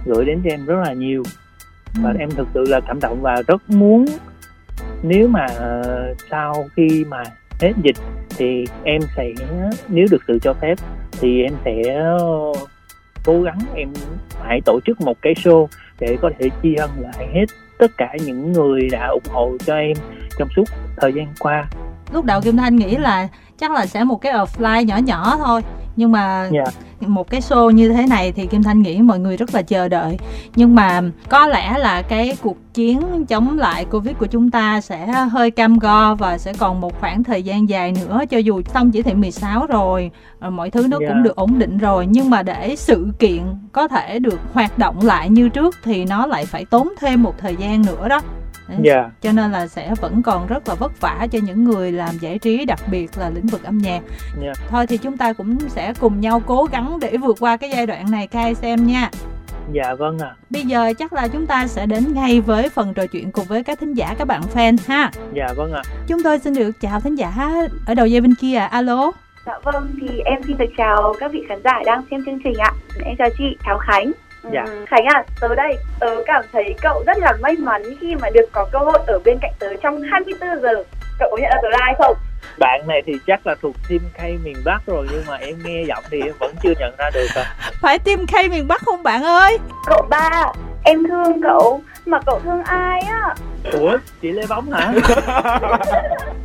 gửi 0.05 0.25
đến 0.25 0.41
cho 0.43 0.49
em 0.49 0.65
rất 0.65 0.75
là 0.85 0.93
nhiều 0.93 1.23
và 1.93 2.13
em 2.19 2.31
thực 2.31 2.47
sự 2.53 2.63
là 2.67 2.79
cảm 2.87 2.99
động 2.99 3.21
và 3.21 3.41
rất 3.47 3.69
muốn 3.69 4.05
nếu 5.03 5.27
mà 5.27 5.45
ờ, 5.57 6.13
sau 6.31 6.65
khi 6.75 7.05
mà 7.09 7.23
hết 7.61 7.73
dịch 7.83 7.95
thì 8.37 8.65
em 8.83 9.01
sẽ 9.17 9.33
nếu 9.87 10.05
được 10.11 10.23
sự 10.27 10.39
cho 10.41 10.53
phép 10.53 10.75
thì 11.11 11.43
em 11.43 11.53
sẽ 11.65 11.95
ờ, 11.95 12.17
cố 13.25 13.41
gắng 13.41 13.59
em 13.75 13.89
hãy 14.41 14.61
tổ 14.65 14.79
chức 14.85 15.01
một 15.01 15.17
cái 15.21 15.33
show 15.33 15.67
để 15.99 16.17
có 16.21 16.29
thể 16.39 16.49
tri 16.63 16.75
ân 16.75 16.89
lại 16.97 17.27
hết 17.33 17.45
tất 17.79 17.91
cả 17.97 18.13
những 18.25 18.51
người 18.51 18.89
đã 18.91 19.07
ủng 19.07 19.33
hộ 19.33 19.57
cho 19.65 19.75
em 19.75 19.97
trong 20.39 20.47
suốt 20.55 20.63
thời 20.97 21.13
gian 21.13 21.27
qua. 21.39 21.65
Lúc 22.13 22.25
đầu 22.25 22.41
kim 22.41 22.57
thanh 22.57 22.75
nghĩ 22.75 22.97
là 22.97 23.27
chắc 23.59 23.71
là 23.71 23.85
sẽ 23.85 24.03
một 24.03 24.21
cái 24.21 24.33
offline 24.33 24.81
nhỏ 24.83 24.97
nhỏ 24.97 25.37
thôi 25.45 25.61
nhưng 25.95 26.11
mà 26.11 26.49
Dạ. 26.51 26.63
một 27.07 27.29
cái 27.29 27.41
show 27.41 27.69
như 27.69 27.89
thế 27.93 28.05
này 28.07 28.31
thì 28.31 28.45
kim 28.47 28.63
thanh 28.63 28.81
nghĩ 28.81 29.01
mọi 29.01 29.19
người 29.19 29.37
rất 29.37 29.53
là 29.55 29.61
chờ 29.61 29.87
đợi 29.87 30.17
nhưng 30.55 30.75
mà 30.75 31.01
có 31.29 31.47
lẽ 31.47 31.77
là 31.77 32.01
cái 32.01 32.37
cuộc 32.41 32.57
chiến 32.73 33.25
chống 33.27 33.57
lại 33.57 33.85
covid 33.85 34.15
của 34.19 34.25
chúng 34.25 34.51
ta 34.51 34.81
sẽ 34.81 35.05
hơi 35.07 35.51
cam 35.51 35.79
go 35.79 36.15
và 36.15 36.37
sẽ 36.37 36.53
còn 36.53 36.81
một 36.81 36.99
khoảng 36.99 37.23
thời 37.23 37.43
gian 37.43 37.69
dài 37.69 37.91
nữa 37.91 38.21
cho 38.29 38.37
dù 38.37 38.61
xong 38.73 38.91
chỉ 38.91 39.01
thị 39.01 39.13
16 39.13 39.65
rồi 39.65 40.11
ờ, 40.39 40.49
mọi 40.49 40.69
thứ 40.71 40.87
nó 40.87 40.97
Dạ. 41.01 41.07
cũng 41.09 41.23
được 41.23 41.35
ổn 41.35 41.59
định 41.59 41.77
rồi 41.77 42.07
nhưng 42.09 42.29
mà 42.29 42.43
để 42.43 42.75
sự 42.77 43.07
kiện 43.19 43.41
có 43.71 43.87
thể 43.87 44.19
được 44.19 44.39
hoạt 44.53 44.77
động 44.77 44.99
lại 45.03 45.29
như 45.29 45.49
trước 45.49 45.75
thì 45.83 46.05
nó 46.05 46.25
lại 46.25 46.45
phải 46.45 46.65
tốn 46.65 46.87
thêm 46.99 47.23
một 47.23 47.33
thời 47.39 47.55
gian 47.55 47.81
nữa 47.85 48.07
đó 48.07 48.21
dạ. 48.81 49.09
Cho 49.21 49.31
nên 49.31 49.51
là 49.51 49.67
sẽ 49.67 49.93
vẫn 50.01 50.23
còn 50.23 50.47
rất 50.47 50.67
là 50.67 50.75
vất 50.75 51.01
vả 51.01 51.27
cho 51.31 51.39
những 51.43 51.63
người 51.63 51.91
làm 51.91 52.17
giải 52.19 52.39
trí 52.39 52.65
đặc 52.65 52.79
biệt 52.91 53.17
là 53.17 53.29
lĩnh 53.29 53.47
vực 53.47 53.63
âm 53.63 53.77
nhạc. 53.77 54.01
Dạ. 54.41 54.53
thôi 54.69 54.87
thì 54.87 54.97
chúng 54.97 55.17
ta 55.17 55.33
cũng 55.33 55.59
sẽ 55.69 55.93
cùng 55.99 56.19
nhau 56.19 56.41
cố 56.45 56.67
gắng 56.71 56.99
để 57.01 57.17
vượt 57.17 57.37
qua 57.39 57.57
cái 57.57 57.69
giai 57.69 57.87
đoạn 57.87 58.11
này 58.11 58.27
cai 58.27 58.55
xem 58.55 58.87
nha. 58.87 59.09
Dạ 59.73 59.95
vâng 59.95 60.19
ạ. 60.19 60.35
Bây 60.49 60.63
giờ 60.63 60.93
chắc 60.99 61.13
là 61.13 61.27
chúng 61.27 61.45
ta 61.45 61.67
sẽ 61.67 61.85
đến 61.85 62.13
ngay 62.13 62.41
với 62.41 62.69
phần 62.69 62.93
trò 62.93 63.05
chuyện 63.05 63.31
cùng 63.31 63.45
với 63.45 63.63
các 63.63 63.79
thính 63.79 63.93
giả 63.93 64.15
các 64.17 64.27
bạn 64.27 64.41
fan 64.53 64.77
ha. 64.87 65.11
Dạ 65.33 65.47
vâng 65.57 65.73
ạ. 65.73 65.81
Chúng 66.07 66.23
tôi 66.23 66.39
xin 66.39 66.53
được 66.53 66.71
chào 66.81 66.99
thính 66.99 67.15
giả 67.15 67.31
ở 67.85 67.93
đầu 67.93 68.05
dây 68.05 68.21
bên 68.21 68.35
kia. 68.35 68.57
Alo. 68.57 69.11
Dạ 69.45 69.59
vâng, 69.63 69.87
thì 70.01 70.19
em 70.25 70.43
xin 70.47 70.57
được 70.57 70.69
chào 70.77 71.13
các 71.19 71.31
vị 71.31 71.43
khán 71.49 71.61
giả 71.63 71.79
đang 71.85 72.01
xem 72.11 72.25
chương 72.25 72.39
trình 72.43 72.57
ạ. 72.57 72.71
Em 73.05 73.15
chào 73.17 73.29
chị, 73.37 73.57
chào 73.65 73.77
Khánh. 73.77 74.11
Dạ. 74.53 74.63
Ừm, 74.65 74.85
Khánh 74.85 75.05
à, 75.05 75.23
tớ 75.41 75.55
đây, 75.55 75.77
tớ 75.99 76.23
cảm 76.25 76.45
thấy 76.51 76.75
cậu 76.81 77.03
rất 77.07 77.17
là 77.17 77.33
may 77.41 77.55
mắn 77.59 77.83
khi 78.01 78.15
mà 78.15 78.29
được 78.29 78.49
có 78.51 78.65
cơ 78.71 78.79
hội 78.79 78.99
ở 79.07 79.19
bên 79.25 79.37
cạnh 79.41 79.53
tớ 79.59 79.67
trong 79.83 80.01
24 80.01 80.61
giờ. 80.61 80.83
Cậu 81.19 81.29
có 81.31 81.37
nhận 81.37 81.49
ra 81.51 81.57
tớ 81.61 81.69
là 81.69 81.77
ai 81.81 81.95
không? 81.97 82.17
bạn 82.59 82.87
này 82.87 83.01
thì 83.05 83.13
chắc 83.27 83.47
là 83.47 83.55
thuộc 83.61 83.75
team 83.89 83.99
K 84.17 84.43
miền 84.43 84.55
Bắc 84.65 84.79
rồi 84.87 85.07
nhưng 85.11 85.23
mà 85.27 85.35
em 85.35 85.55
nghe 85.63 85.83
giọng 85.87 86.03
thì 86.11 86.21
em 86.21 86.33
vẫn 86.39 86.55
chưa 86.63 86.73
nhận 86.79 86.95
ra 86.97 87.09
được 87.13 87.27
ạ 87.35 87.55
phải 87.81 87.99
tim 87.99 88.27
khay 88.27 88.49
miền 88.49 88.67
bắc 88.67 88.81
không 88.81 89.03
bạn 89.03 89.23
ơi 89.23 89.57
Cậu 89.85 90.05
ba, 90.09 90.51
em 90.83 91.03
thương 91.07 91.41
cậu, 91.41 91.81
mà 92.09 92.19
cậu 92.25 92.39
thương 92.43 92.63
ai 92.63 92.99
á? 93.01 93.35
ủa 93.71 93.97
chị 94.21 94.31
Lê 94.31 94.43
Bóng 94.49 94.71
hả 94.71 94.91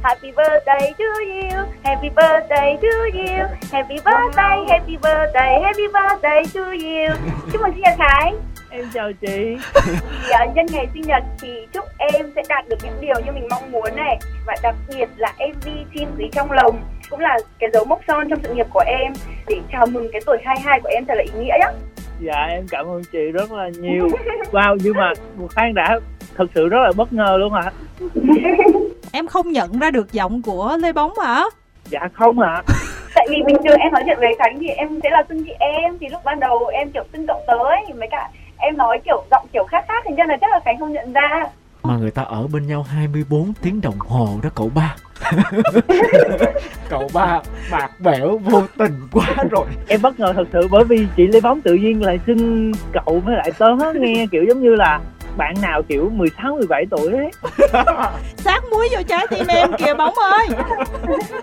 Happy 0.03 0.33
birthday 0.37 0.93
to 0.99 1.05
you, 1.05 1.67
happy 1.85 2.09
birthday 2.09 2.77
to 2.83 2.89
you, 3.15 3.47
happy 3.73 3.95
birthday, 4.05 4.65
happy 4.69 4.97
birthday, 5.03 5.61
happy 5.63 5.87
birthday 5.93 6.43
to 6.55 6.61
you. 6.61 7.15
Chúc 7.53 7.63
mừng 7.63 7.73
sinh 7.73 7.81
nhật 7.81 7.95
Khánh. 7.99 8.37
em 8.71 8.85
chào 8.95 9.11
chị 9.21 9.57
à, 10.31 10.45
nhân 10.55 10.67
ngày 10.73 10.87
sinh 10.95 11.03
nhật 11.03 11.23
thì 11.41 11.67
chúc 11.73 11.85
em 11.99 12.33
sẽ 12.37 12.43
đạt 12.49 12.69
được 12.69 12.77
những 12.83 13.01
điều 13.01 13.15
như 13.27 13.33
mình 13.33 13.49
mong 13.51 13.73
muốn 13.73 13.97
này 13.97 14.19
và 14.47 14.55
đặc 14.63 14.75
biệt 14.89 15.09
là 15.17 15.33
MV 15.39 15.69
chim 15.95 16.09
quý 16.19 16.29
trong 16.33 16.53
lồng 16.53 16.83
cũng 17.11 17.21
là 17.21 17.39
cái 17.59 17.71
dấu 17.73 17.85
mốc 17.85 18.01
son 18.09 18.29
trong 18.31 18.39
sự 18.43 18.55
nghiệp 18.55 18.67
của 18.73 18.83
em 18.87 19.13
để 19.49 19.57
chào 19.73 19.87
mừng 19.87 20.09
cái 20.13 20.21
tuổi 20.27 20.37
22 20.45 20.81
của 20.81 20.89
em 20.93 21.05
thật 21.09 21.15
là 21.17 21.23
ý 21.23 21.31
nghĩa 21.41 21.55
nhá 21.61 21.71
dạ 22.21 22.47
em 22.51 22.67
cảm 22.71 22.87
ơn 22.87 23.03
chị 23.13 23.31
rất 23.33 23.53
là 23.53 23.69
nhiều. 23.69 24.09
Wow 24.53 24.77
nhưng 24.83 24.97
mà 24.97 25.13
một 25.37 25.49
khoan 25.55 25.75
đã 25.75 26.01
thật 26.37 26.47
sự 26.55 26.69
rất 26.69 26.79
là 26.85 26.93
bất 26.97 27.13
ngờ 27.13 27.37
luôn 27.41 27.53
ạ. 27.53 27.73
Em 29.13 29.27
không 29.27 29.53
nhận 29.53 29.79
ra 29.79 29.91
được 29.91 30.13
giọng 30.13 30.43
của 30.43 30.77
lê 30.81 30.93
bóng 30.93 31.13
hả 31.25 31.45
dạ 31.85 32.09
không 32.13 32.41
ạ. 32.41 32.63
Tại 33.15 33.27
vì 33.31 33.37
bình 33.47 33.57
thường 33.65 33.79
em 33.79 33.93
nói 33.93 34.03
chuyện 34.07 34.19
với 34.21 34.35
Khánh 34.39 34.59
thì 34.61 34.69
em 34.69 35.01
sẽ 35.03 35.11
là 35.11 35.25
xưng 35.29 35.45
chị 35.45 35.53
em 35.59 35.99
thì 36.01 36.09
lúc 36.09 36.21
ban 36.25 36.41
đầu 36.41 36.67
em 36.67 36.91
kiểu 36.91 37.05
xưng 37.13 37.27
cậu 37.27 37.43
tớ 37.47 37.55
ấy 37.55 37.83
mấy 37.99 38.09
cả 38.11 38.31
em 38.59 38.77
nói 38.77 39.01
kiểu 39.05 39.25
giọng 39.31 39.47
kiểu 39.53 39.65
khác 39.65 39.85
khác 39.89 40.05
thì 40.07 40.15
nên 40.17 40.29
là 40.29 40.37
chắc 40.41 40.51
là 40.51 40.61
Khánh 40.65 40.79
không 40.79 40.93
nhận 40.93 41.13
ra. 41.13 41.45
Mà 41.83 41.97
người 41.97 42.11
ta 42.11 42.23
ở 42.23 42.47
bên 42.53 42.67
nhau 42.67 42.83
24 42.83 43.53
tiếng 43.63 43.81
đồng 43.81 43.99
hồ 43.99 44.29
đó 44.43 44.51
cậu 44.55 44.71
ba 44.75 44.97
cậu 46.89 47.09
ba 47.15 47.41
bạc 47.71 47.91
bẽo 48.01 48.39
vô 48.39 48.63
tình 48.79 49.01
quá 49.13 49.35
rồi. 49.51 49.67
Em 49.89 50.03
bất 50.03 50.21
ngờ 50.21 50.33
thật 50.37 50.45
sự 50.53 50.69
bởi 50.71 50.85
vì 50.85 51.07
chị 51.17 51.27
Lê 51.27 51.41
Bóng 51.41 51.61
tự 51.61 51.75
nhiên 51.75 52.05
lại 52.05 52.19
xưng 52.27 52.73
cậu 52.93 53.23
với 53.25 53.37
lại 53.37 53.53
tớ 53.59 53.67
nghe 53.95 54.27
kiểu 54.33 54.45
giống 54.49 54.63
như 54.63 54.75
là 54.75 55.01
bạn 55.37 55.55
nào 55.63 55.83
kiểu 55.83 56.11
16 56.15 56.57
17 56.57 56.85
tuổi 56.91 57.13
ấy 57.13 57.31
sát 58.37 58.65
muối 58.71 58.89
vô 58.93 59.03
trái 59.09 59.27
tim 59.31 59.47
em 59.47 59.73
kìa 59.79 59.95
bóng 59.95 60.15
ơi. 60.15 60.47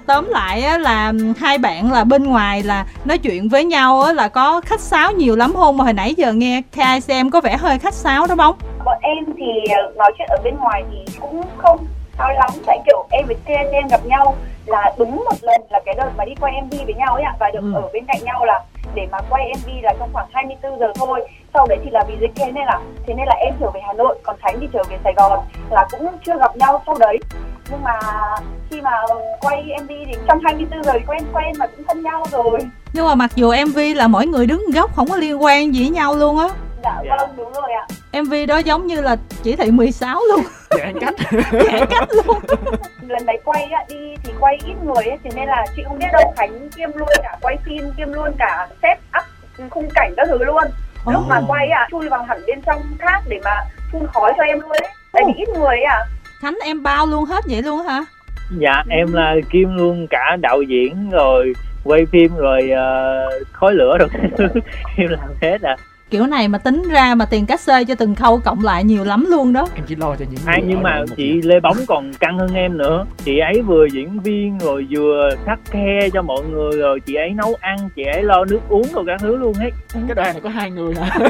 Tóm 0.06 0.30
lại 0.30 0.62
á, 0.62 0.78
là 0.78 1.14
hai 1.40 1.58
bạn 1.58 1.92
là 1.92 2.04
bên 2.04 2.24
ngoài 2.24 2.64
là 2.64 2.86
nói 3.06 3.18
chuyện 3.18 3.50
với 3.50 3.66
nhau 3.66 4.02
á, 4.02 4.14
là 4.14 4.28
có 4.28 4.62
khách 4.62 4.80
sáo 4.80 5.12
nhiều 5.12 5.36
lắm. 5.36 5.54
Không 5.56 5.78
mà 5.78 5.84
hồi 5.84 5.94
nãy 5.94 6.14
giờ 6.18 6.34
nghe 6.34 6.62
KICM 6.72 7.30
có 7.30 7.42
vẻ 7.42 7.58
hơi 7.58 7.80
khách 7.80 7.94
sáo 7.94 8.28
đó 8.28 8.36
bóng. 8.36 8.56
Bọn 8.86 8.98
em 9.02 9.26
thì 9.38 9.74
ờ, 9.74 9.94
nói 9.96 10.12
chuyện 10.18 10.28
ở 10.28 10.38
bên 10.44 10.56
ngoài 10.58 10.84
thì 10.92 11.14
cũng 11.20 11.42
không 11.58 11.88
sao 12.22 12.34
lắm. 12.34 12.50
Tại 12.66 12.80
kiểu 12.86 13.06
em 13.12 13.26
với 13.28 13.36
TSM 13.46 13.88
gặp 13.92 14.06
nhau 14.06 14.36
là 14.66 14.94
đúng 14.98 15.16
một 15.16 15.36
lần 15.42 15.62
là 15.70 15.80
cái 15.86 15.96
đợt 15.98 16.10
mà 16.18 16.26
đi 16.26 16.32
quay 16.42 16.54
MV 16.62 16.74
với 16.86 16.94
nhau 16.94 17.14
ấy 17.14 17.24
ạ. 17.24 17.34
Và 17.40 17.50
được 17.54 17.60
Ừ. 17.62 17.72
ở 17.76 17.90
bên 17.94 18.06
cạnh 18.08 18.24
nhau 18.24 18.46
là 18.46 18.60
để 18.96 19.08
mà 19.12 19.18
quay 19.30 19.52
MV 19.58 19.70
là 19.84 19.94
trong 20.00 20.10
khoảng 20.14 20.28
24 20.34 20.80
giờ 20.80 20.88
thôi. 20.96 21.28
Sau 21.54 21.66
đấy 21.70 21.78
thì 21.84 21.90
là 21.92 22.04
vì 22.08 22.16
dịch 22.22 22.32
thế 22.36 22.52
nên 22.52 22.66
là 22.66 22.80
thế 23.08 23.14
nên 23.14 23.26
là 23.28 23.36
em 23.46 23.54
trở 23.60 23.72
về 23.72 23.82
Hà 23.88 23.94
Nội 23.94 24.18
còn 24.24 24.36
Khánh 24.42 24.60
thì 24.62 24.68
trở 24.74 24.84
về 24.90 24.98
Sài 25.04 25.14
Gòn. 25.18 25.40
Là 25.72 25.88
cũng 25.92 26.08
chưa 26.26 26.38
gặp 26.40 26.58
nhau 26.58 26.82
sau 26.86 26.96
đấy. 27.00 27.18
Nhưng 27.72 27.84
mà 27.84 28.00
khi 28.70 28.82
mà 28.82 28.92
quay 29.42 29.64
MV 29.84 29.88
thì 29.90 30.14
trong 30.28 30.40
24 30.44 30.84
giờ 30.84 30.92
thì 30.94 31.06
quen 31.08 31.22
quen 31.34 31.54
mà 31.60 31.68
cũng 31.68 31.86
thân 31.88 32.04
nhau 32.04 32.24
rồi. 32.32 32.60
Nhưng 32.94 33.06
mà 33.08 33.16
mặc 33.16 33.32
dù 33.36 33.54
MV 33.68 33.80
là 33.96 34.08
mỗi 34.08 34.26
người 34.28 34.46
đứng 34.46 34.66
góc 34.74 34.96
không 34.96 35.08
có 35.10 35.16
liên 35.16 35.44
quan 35.44 35.74
gì 35.76 35.82
với 35.82 35.90
nhau 35.90 36.14
luôn 36.16 36.40
á 36.40 36.48
dạ 36.84 37.02
Dạ. 37.06 37.16
vâng 37.20 37.30
đúng 37.38 37.52
rồi 37.54 37.72
ạ. 37.72 37.86
MV 38.22 38.34
đó 38.48 38.58
giống 38.58 38.88
như 38.88 39.02
là 39.02 39.16
chỉ 39.44 39.56
thị 39.56 39.72
16 39.72 40.22
luôn. 40.30 40.42
Giãn 40.70 41.00
cách 41.02 41.14
giãn 41.52 41.86
cách 41.90 42.10
luôn. 42.26 42.38
Lần 43.08 43.26
đấy 43.26 43.40
quay 43.44 43.64
á, 43.64 43.80
đi 43.90 44.16
thì 44.24 44.34
quay 44.40 44.60
ít 44.66 44.74
người 44.84 45.04
ấy, 45.06 45.18
thế 45.24 45.30
nên 45.36 45.48
là 45.48 45.66
chị 45.76 45.84
không 45.88 46.00
biết 46.00 46.08
đâu 46.14 46.34
Khánh 46.38 46.70
kiêm 46.76 46.90
luôn 46.96 47.10
cả 47.24 47.38
quay 47.42 47.58
phim 47.66 47.92
kiêm 47.98 48.14
luôn 48.14 48.32
cả 48.40 48.68
set 48.82 48.98
up 49.18 49.24
khung 49.70 49.90
cảnh 49.96 50.14
các 50.18 50.28
thứ 50.32 50.44
luôn. 50.44 50.64
Lúc 51.06 51.24
mà 51.28 51.42
quay 51.48 51.68
à 51.70 51.88
chui 51.92 52.10
vào 52.10 52.24
hẳn 52.24 52.42
bên 52.48 52.62
trong 52.66 52.82
thác 53.00 53.22
để 53.30 53.40
mà 53.44 53.56
phun 53.92 54.08
khói 54.14 54.34
cho 54.38 54.44
em 54.44 54.60
luôn 54.60 54.70
ấy. 54.72 54.88
Tại 55.14 55.24
vì 55.28 55.34
ít 55.38 55.50
người 55.50 55.66
ấy 55.68 55.84
à 55.84 56.00
Khánh 56.42 56.58
em 56.64 56.84
bao 56.84 57.08
luôn 57.08 57.26
hết 57.26 57.44
vậy 57.50 57.62
luôn 57.62 57.82
hả? 57.88 58.06
Dạ 58.60 58.84
em 58.90 59.14
là 59.14 59.36
kim 59.50 59.78
luôn 59.78 60.08
cả 60.10 60.38
đạo 60.42 60.62
diễn 60.62 61.10
rồi 61.10 61.54
quay 61.84 62.06
phim 62.12 62.36
rồi 62.36 62.70
uh, 62.72 63.48
khói 63.54 63.74
lửa 63.74 63.98
rồi. 63.98 64.10
Em 64.98 65.08
làm 65.10 65.30
hết 65.42 65.62
à 65.62 65.76
kiểu 66.12 66.28
này 66.28 66.48
mà 66.48 66.58
tính 66.58 66.84
ra 66.92 67.16
mà 67.16 67.26
tiền 67.26 67.46
cát 67.46 67.60
xê 67.60 67.84
cho 67.86 67.96
từng 67.96 68.16
khâu 68.16 68.40
cộng 68.40 68.64
lại 68.64 68.84
nhiều 68.84 69.04
lắm 69.04 69.26
luôn 69.30 69.54
đó. 69.54 69.68
Em 69.76 69.86
chỉ 69.88 69.96
lo 69.96 70.16
cho 70.20 70.26
những 70.30 70.40
người 70.46 70.56
nhưng 70.66 70.84
mà 70.84 71.00
một 71.00 71.06
chị 71.18 71.32
việc. 71.34 71.42
lê 71.44 71.60
bóng 71.60 71.78
còn 71.88 72.14
căng 72.20 72.38
hơn 72.38 72.54
em 72.54 72.78
nữa. 72.78 73.06
Chị 73.26 73.40
ấy 73.40 73.62
vừa 73.62 73.86
diễn 73.94 74.20
viên 74.20 74.60
rồi 74.60 74.88
vừa 74.90 75.30
khắc 75.46 75.60
khe 75.66 76.10
cho 76.14 76.22
mọi 76.22 76.44
người 76.52 76.72
rồi. 76.72 77.00
Chị 77.06 77.16
ấy 77.16 77.30
nấu 77.30 77.56
ăn 77.60 77.78
chị 77.96 78.04
ấy 78.04 78.24
lo 78.24 78.46
nước 78.46 78.60
uống 78.70 78.88
rồi 78.94 79.04
các 79.08 79.18
thứ 79.22 79.36
luôn 79.38 79.54
hết. 79.54 79.70
Cái 79.94 80.16
đoàn 80.16 80.34
này 80.34 80.42
có 80.44 80.50
hai 80.50 80.72
người 80.72 80.94
hả? 80.96 81.18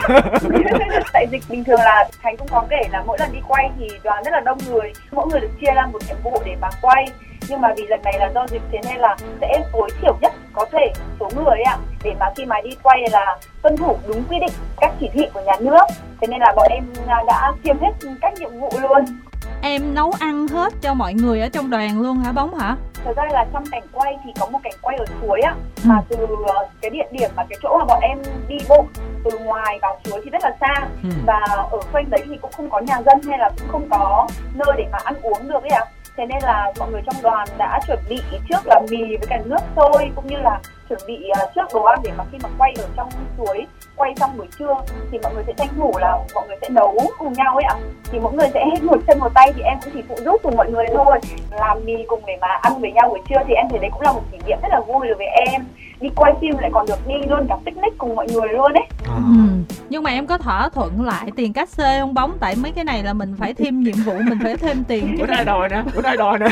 Tại 1.14 1.28
dịch 1.32 1.44
bình 1.50 1.64
thường 1.64 1.80
là 1.80 2.10
Khánh 2.22 2.38
cũng 2.38 2.48
có 2.52 2.64
kể 2.70 2.82
là 2.92 3.04
mỗi 3.08 3.18
lần 3.20 3.30
đi 3.34 3.40
quay 3.48 3.70
thì 3.80 3.88
đoàn 4.04 4.24
rất 4.24 4.32
là 4.32 4.40
đông 4.40 4.58
người. 4.70 4.92
Mỗi 5.12 5.28
người 5.28 5.40
được 5.42 5.52
chia 5.62 5.72
ra 5.76 5.86
một 5.94 6.00
nhiệm 6.08 6.18
vụ 6.24 6.42
để 6.46 6.56
mà 6.62 6.70
quay. 6.82 7.06
Nhưng 7.50 7.62
mà 7.62 7.68
vì 7.78 7.84
lần 7.88 8.02
này 8.04 8.14
là 8.20 8.32
do 8.36 8.46
dịch 8.48 8.62
thế 8.72 8.80
nên 8.90 8.98
là 9.00 9.16
sẽ 9.42 9.64
tối 9.74 9.90
thiểu 10.02 10.18
nhất 10.22 10.34
có 10.54 10.66
thể 10.72 10.94
số 11.20 11.30
người 11.36 11.46
ấy 11.46 11.64
ạ. 11.64 11.78
Để 12.04 12.14
mà 12.20 12.26
khi 12.36 12.46
mà 12.46 12.56
đi 12.64 12.70
quay 12.84 13.00
là 13.12 13.38
tuân 13.62 13.78
thủ 13.78 13.98
đúng 14.08 14.24
quy 14.30 14.40
định 14.40 14.54
các 14.82 14.92
chỉ 15.00 15.10
thị 15.14 15.26
của 15.34 15.42
nhà 15.42 15.54
nước. 15.60 15.84
Thế 16.22 16.28
nên 16.28 16.40
là 16.40 16.54
bọn 16.56 16.68
em 16.70 16.84
à, 17.08 17.24
đã 17.28 17.52
kiêm 17.64 17.80
hết 17.80 17.92
các 18.22 18.34
nhiệm 18.40 18.60
vụ 18.60 18.70
luôn. 18.82 19.06
Em 19.62 19.96
nấu 19.96 20.14
ăn 20.20 20.48
hết 20.48 20.74
cho 20.82 20.94
mọi 20.94 21.14
người 21.14 21.42
ở 21.42 21.50
trong 21.50 21.70
đoàn 21.70 22.02
luôn 22.02 22.18
hả 22.18 22.32
bóng 22.32 22.56
hả? 22.56 22.76
Thật 23.06 23.14
ra 23.16 23.24
là 23.32 23.46
trong 23.54 23.64
cảnh 23.72 23.84
quay 23.92 24.18
thì 24.26 24.32
có 24.40 24.46
một 24.46 24.60
cảnh 24.64 24.74
quay 24.82 24.98
ở 24.98 25.06
suối 25.22 25.42
á 25.42 25.56
mà 25.84 26.02
từ 26.10 26.18
ờ, 26.48 26.68
cái 26.82 26.90
địa 26.90 27.08
điểm 27.12 27.30
mà 27.36 27.44
cái 27.50 27.60
chỗ 27.64 27.78
mà 27.78 27.86
bọn 27.86 28.00
em 28.02 28.18
đi 28.48 28.58
bộ 28.70 28.86
từ 29.24 29.38
ngoài 29.40 29.80
vào 29.82 30.00
suối 30.06 30.22
thì 30.24 30.30
rất 30.30 30.44
là 30.44 30.56
xa. 30.62 30.88
Ừ. 31.04 31.10
và 31.26 31.40
ở 31.72 31.80
quanh 31.92 32.10
đấy 32.10 32.22
thì 32.30 32.38
cũng 32.42 32.52
không 32.52 32.70
có 32.70 32.80
nhà 32.80 33.02
dân 33.06 33.22
hay 33.28 33.40
là 33.40 33.50
cũng 33.60 33.68
không 33.72 33.88
có 33.90 34.28
nơi 34.54 34.76
để 34.78 34.86
mà 34.92 34.98
ăn 35.04 35.16
uống 35.22 35.48
được 35.48 35.64
ấy 35.64 35.70
ạ 35.70 35.86
thế 36.22 36.28
nên 36.28 36.44
là 36.44 36.72
mọi 36.80 36.92
người 36.92 37.02
trong 37.06 37.22
đoàn 37.24 37.48
đã 37.58 37.80
chuẩn 37.88 38.00
bị 38.10 38.22
trước 38.50 38.60
là 38.66 38.82
mì 38.92 38.98
với 38.98 39.28
cả 39.30 39.40
nước 39.46 39.58
sôi 39.76 40.12
cũng 40.16 40.28
như 40.28 40.38
là 40.38 40.60
chuẩn 40.92 41.08
bị 41.08 41.30
ờ, 41.30 41.52
trước 41.56 41.62
đồ 41.74 41.84
ăn 41.84 42.00
để 42.04 42.12
mà 42.18 42.24
khi 42.32 42.38
mà 42.44 42.50
quay 42.58 42.74
ở 42.78 42.88
trong 42.98 43.10
suối 43.38 43.66
quay 43.96 44.14
xong 44.20 44.38
buổi 44.38 44.48
trưa 44.60 44.76
thì 45.12 45.20
mọi 45.24 45.34
người 45.34 45.44
sẽ 45.48 45.54
tranh 45.58 45.68
thủ 45.78 45.92
là 46.00 46.18
mọi 46.36 46.48
người 46.48 46.58
sẽ 46.62 46.70
nấu 46.70 46.98
cùng 47.18 47.34
nhau 47.34 47.56
ấy 47.56 47.64
ạ. 47.64 47.76
Thì 48.12 48.20
mỗi 48.20 48.34
người 48.34 48.48
sẽ 48.54 48.66
một 48.82 48.98
chân 49.08 49.20
một 49.20 49.30
tay 49.34 49.54
thì 49.56 49.62
em 49.62 49.78
cũng 49.84 49.94
chỉ 49.94 50.02
phụ 50.10 50.16
giúp 50.26 50.42
cùng 50.44 50.58
mọi 50.58 50.72
người 50.72 50.86
thôi. 50.94 51.20
Làm 51.52 51.78
mì 51.86 51.94
cùng 52.08 52.22
để 52.28 52.38
mà 52.42 52.48
ăn 52.62 52.82
với 52.82 52.92
nhau 52.92 53.10
buổi 53.10 53.20
trưa 53.30 53.40
thì 53.48 53.54
em 53.54 53.66
thấy 53.70 53.80
đấy 53.80 53.90
cũng 53.94 54.02
là 54.02 54.12
một 54.12 54.22
kỷ 54.32 54.38
niệm 54.46 54.58
rất 54.62 54.68
là 54.72 54.80
vui 54.80 55.08
đối 55.08 55.16
với 55.16 55.28
em. 55.28 55.62
Đi 56.02 56.10
quay 56.16 56.34
phim 56.42 56.58
lại 56.58 56.70
còn 56.74 56.86
được 56.86 57.08
đi 57.08 57.14
luôn 57.30 57.48
cả 57.50 57.56
picnic 57.66 57.98
cùng 57.98 58.16
mọi 58.16 58.28
người 58.34 58.48
luôn 58.48 58.74
ấy. 58.74 58.86
Ờ. 59.08 59.16
ừ. 59.16 59.42
nhưng 59.90 60.04
mà 60.04 60.12
em 60.12 60.28
có 60.28 60.38
thỏa 60.38 60.70
thuận 60.70 61.06
lại 61.06 61.32
tiền 61.36 61.54
cát 61.54 61.70
xê 61.70 62.00
không 62.00 62.14
bóng 62.14 62.38
tại 62.40 62.56
mấy 62.56 62.72
cái 62.72 62.84
này 62.84 63.04
là 63.04 63.14
mình 63.14 63.36
phải 63.40 63.54
thêm 63.54 63.84
nhiệm 63.84 63.96
vụ 64.06 64.14
mình 64.14 64.40
phải 64.44 64.58
thêm 64.58 64.84
tiền. 64.88 65.16
Bữa 65.20 65.26
nay 65.26 65.46
đòi 65.46 65.70
nè 65.70 65.84
bữa 65.96 66.02
nay 66.02 66.18
đòi 66.18 66.40
nè. 66.40 66.50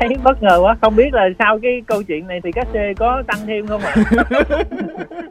Thấy 0.00 0.08
bất 0.22 0.42
ngờ 0.42 0.58
quá 0.62 0.76
không 0.80 0.96
biết 0.96 1.08
là 1.12 1.28
sau 1.38 1.58
cái 1.62 1.82
câu 1.86 2.02
chuyện 2.02 2.26
này 2.26 2.40
thì 2.44 2.52
các 2.52 2.68
C 2.72 2.98
có 2.98 3.13
tăng 3.22 3.38
thêm 3.46 3.66
không 3.66 3.80
ạ? 3.80 3.94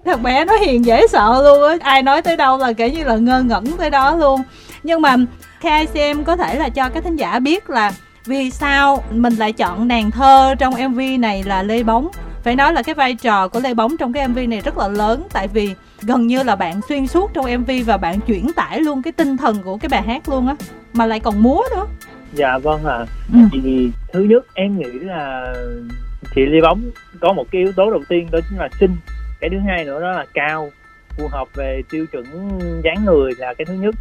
Thằng 0.05 0.23
bé 0.23 0.45
nó 0.45 0.57
hiền 0.57 0.85
dễ 0.85 1.07
sợ 1.07 1.41
luôn 1.43 1.69
á. 1.69 1.77
Ai 1.81 2.03
nói 2.03 2.21
tới 2.21 2.37
đâu 2.37 2.57
là 2.57 2.73
kiểu 2.73 2.87
như 2.87 3.03
là 3.03 3.15
ngơ 3.15 3.41
ngẩn 3.41 3.65
tới 3.77 3.89
đó 3.89 4.15
luôn. 4.15 4.41
Nhưng 4.83 5.01
mà 5.01 5.15
KICM 5.61 6.23
có 6.23 6.35
thể 6.37 6.55
là 6.55 6.69
cho 6.69 6.89
các 6.89 7.03
thính 7.03 7.15
giả 7.15 7.39
biết 7.39 7.69
là 7.69 7.91
vì 8.25 8.51
sao 8.51 9.03
mình 9.11 9.33
lại 9.33 9.51
chọn 9.51 9.87
nàng 9.87 10.11
thơ 10.11 10.55
trong 10.59 10.73
MV 10.89 10.99
này 11.19 11.43
là 11.43 11.63
Lê 11.63 11.83
Bóng. 11.83 12.07
Phải 12.43 12.55
nói 12.55 12.73
là 12.73 12.81
cái 12.81 12.95
vai 12.95 13.15
trò 13.15 13.47
của 13.47 13.59
Lê 13.59 13.73
Bóng 13.73 13.97
trong 13.97 14.13
cái 14.13 14.27
MV 14.27 14.39
này 14.47 14.61
rất 14.61 14.77
là 14.77 14.87
lớn 14.87 15.23
tại 15.33 15.47
vì 15.47 15.73
gần 16.01 16.27
như 16.27 16.43
là 16.43 16.55
bạn 16.55 16.81
xuyên 16.89 17.07
suốt 17.07 17.31
trong 17.33 17.45
MV 17.61 17.71
và 17.85 17.97
bạn 17.97 18.19
chuyển 18.19 18.53
tải 18.53 18.79
luôn 18.79 19.01
cái 19.01 19.11
tinh 19.11 19.37
thần 19.37 19.63
của 19.63 19.77
cái 19.77 19.89
bài 19.89 20.01
hát 20.01 20.29
luôn 20.29 20.47
á. 20.47 20.55
Mà 20.93 21.05
lại 21.05 21.19
còn 21.19 21.43
múa 21.43 21.61
nữa. 21.75 21.85
Dạ 22.33 22.57
vâng 22.57 22.85
ạ. 22.85 23.05
Ừ. 23.33 23.39
thì 23.51 23.89
thứ 24.13 24.19
nhất 24.19 24.45
em 24.53 24.79
nghĩ 24.79 24.91
là 24.91 25.53
chị 26.35 26.41
Lê 26.45 26.61
Bóng 26.61 26.81
có 27.23 27.33
một 27.33 27.45
cái 27.51 27.61
yếu 27.61 27.71
tố 27.75 27.91
đầu 27.91 28.03
tiên 28.09 28.27
đó 28.31 28.39
chính 28.49 28.59
là 28.59 28.69
xinh 28.79 28.95
cái 29.41 29.49
thứ 29.49 29.59
hai 29.67 29.85
nữa 29.85 30.01
đó 30.01 30.11
là 30.11 30.25
cao 30.33 30.69
phù 31.17 31.27
hợp 31.27 31.47
về 31.55 31.81
tiêu 31.89 32.05
chuẩn 32.11 32.25
dáng 32.83 33.05
người 33.05 33.31
là 33.37 33.53
cái 33.53 33.65
thứ 33.65 33.73
nhất. 33.73 33.95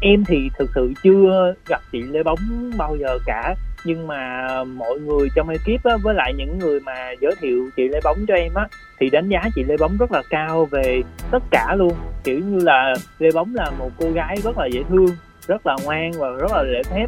Em 0.00 0.24
thì 0.24 0.50
thực 0.58 0.70
sự 0.74 0.92
chưa 1.02 1.54
gặp 1.66 1.80
chị 1.92 2.02
Lê 2.02 2.22
Bóng 2.22 2.70
bao 2.78 2.96
giờ 3.00 3.18
cả 3.26 3.54
nhưng 3.84 4.06
mà 4.06 4.46
mọi 4.64 4.98
người 4.98 5.28
trong 5.34 5.48
ekip 5.48 5.84
á, 5.84 5.96
với 6.02 6.14
lại 6.14 6.34
những 6.36 6.58
người 6.58 6.80
mà 6.80 7.12
giới 7.20 7.32
thiệu 7.40 7.70
chị 7.76 7.88
Lê 7.88 8.00
Bóng 8.04 8.16
cho 8.28 8.34
em 8.34 8.54
á 8.54 8.68
thì 8.98 9.10
đánh 9.10 9.28
giá 9.28 9.40
chị 9.54 9.64
Lê 9.68 9.76
Bóng 9.76 9.96
rất 10.00 10.12
là 10.12 10.22
cao 10.30 10.64
về 10.64 11.02
tất 11.30 11.42
cả 11.50 11.74
luôn. 11.78 11.92
Kiểu 12.24 12.38
như 12.38 12.64
là 12.64 12.94
Lê 13.18 13.28
Bóng 13.34 13.54
là 13.54 13.70
một 13.78 13.90
cô 13.98 14.10
gái 14.10 14.36
rất 14.44 14.58
là 14.58 14.66
dễ 14.66 14.82
thương 14.88 15.10
rất 15.46 15.66
là 15.66 15.76
ngoan 15.84 16.12
và 16.18 16.30
rất 16.30 16.52
là 16.52 16.62
lễ 16.62 16.82
phép. 16.82 17.06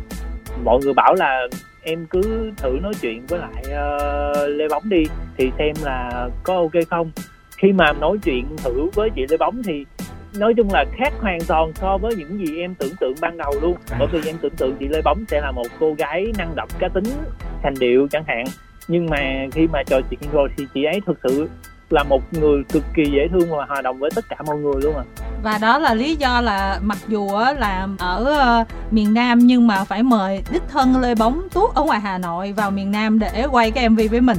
Mọi 0.65 0.81
người 0.85 0.95
bảo 0.95 1.15
là 1.15 1.47
em 1.89 2.07
cứ 2.07 2.53
thử 2.57 2.79
nói 2.83 2.93
chuyện 3.01 3.27
với 3.27 3.39
lại 3.41 3.63
ờ, 3.71 4.47
Lê 4.47 4.69
Bóng 4.69 4.89
đi 4.89 5.03
thì 5.37 5.51
xem 5.59 5.73
là 5.85 6.29
có 6.43 6.55
ok 6.55 6.73
không. 6.91 7.11
Khi 7.57 7.73
mà 7.73 7.93
nói 7.93 8.19
chuyện 8.25 8.45
thử 8.57 8.89
với 8.95 9.11
chị 9.17 9.23
Lê 9.29 9.37
Bóng 9.37 9.63
thì 9.63 9.85
nói 10.39 10.55
chung 10.57 10.69
là 10.73 10.85
khác 10.99 11.13
hoàn 11.21 11.39
toàn 11.49 11.73
so 11.75 11.99
với 11.99 12.17
những 12.17 12.47
gì 12.47 12.61
em 12.61 12.75
tưởng 12.75 12.97
tượng 13.01 13.15
ban 13.21 13.37
đầu 13.37 13.53
luôn. 13.63 13.77
À. 13.91 13.97
bởi 13.99 14.09
vì 14.13 14.21
em 14.27 14.37
tưởng 14.43 14.57
tượng 14.57 14.77
chị 14.81 14.89
Lê 14.89 15.03
Bóng 15.03 15.25
sẽ 15.29 15.41
là 15.41 15.53
một 15.53 15.67
cô 15.81 15.95
gái 15.99 16.27
năng 16.39 16.55
động 16.57 16.69
cá 16.79 16.89
tính 16.89 17.05
thành 17.63 17.75
điệu 17.81 18.09
chẳng 18.11 18.25
hạn. 18.27 18.45
Nhưng 18.89 19.07
mà 19.07 19.47
khi 19.53 19.67
mà 19.73 19.83
trò 19.87 20.01
chuyện 20.11 20.21
rồi 20.33 20.49
thì 20.57 20.67
chị 20.75 20.85
ấy 20.85 21.01
thực 21.07 21.19
sự 21.23 21.49
là 21.91 22.03
một 22.03 22.23
người 22.33 22.63
cực 22.73 22.85
kỳ 22.95 23.05
dễ 23.05 23.29
thương 23.29 23.51
và 23.51 23.65
hòa 23.65 23.83
đồng 23.83 23.99
với 23.99 24.11
tất 24.15 24.25
cả 24.29 24.37
mọi 24.47 24.57
người 24.57 24.75
luôn 24.83 24.97
à. 24.97 25.05
Và 25.43 25.59
đó 25.63 25.79
là 25.79 25.95
lý 25.95 26.17
do 26.17 26.41
là 26.41 26.79
mặc 26.83 26.99
dù 27.09 27.29
là 27.59 27.89
ở 27.99 28.25
ờ, 28.25 28.65
miền 28.91 29.15
Nam 29.15 29.39
nhưng 29.39 29.67
mà 29.67 29.85
phải 29.85 30.03
mời 30.03 30.43
đích 30.53 30.63
thân 30.69 31.01
Lê 31.01 31.15
Bóng 31.15 31.49
Tuốt 31.55 31.75
ở 31.75 31.83
ngoài 31.83 32.01
Hà 32.01 32.19
Nội 32.19 32.53
vào 32.53 32.71
miền 32.71 32.91
Nam 32.91 33.19
để 33.19 33.47
quay 33.51 33.71
cái 33.71 33.89
MV 33.89 34.01
với 34.11 34.21
mình. 34.21 34.39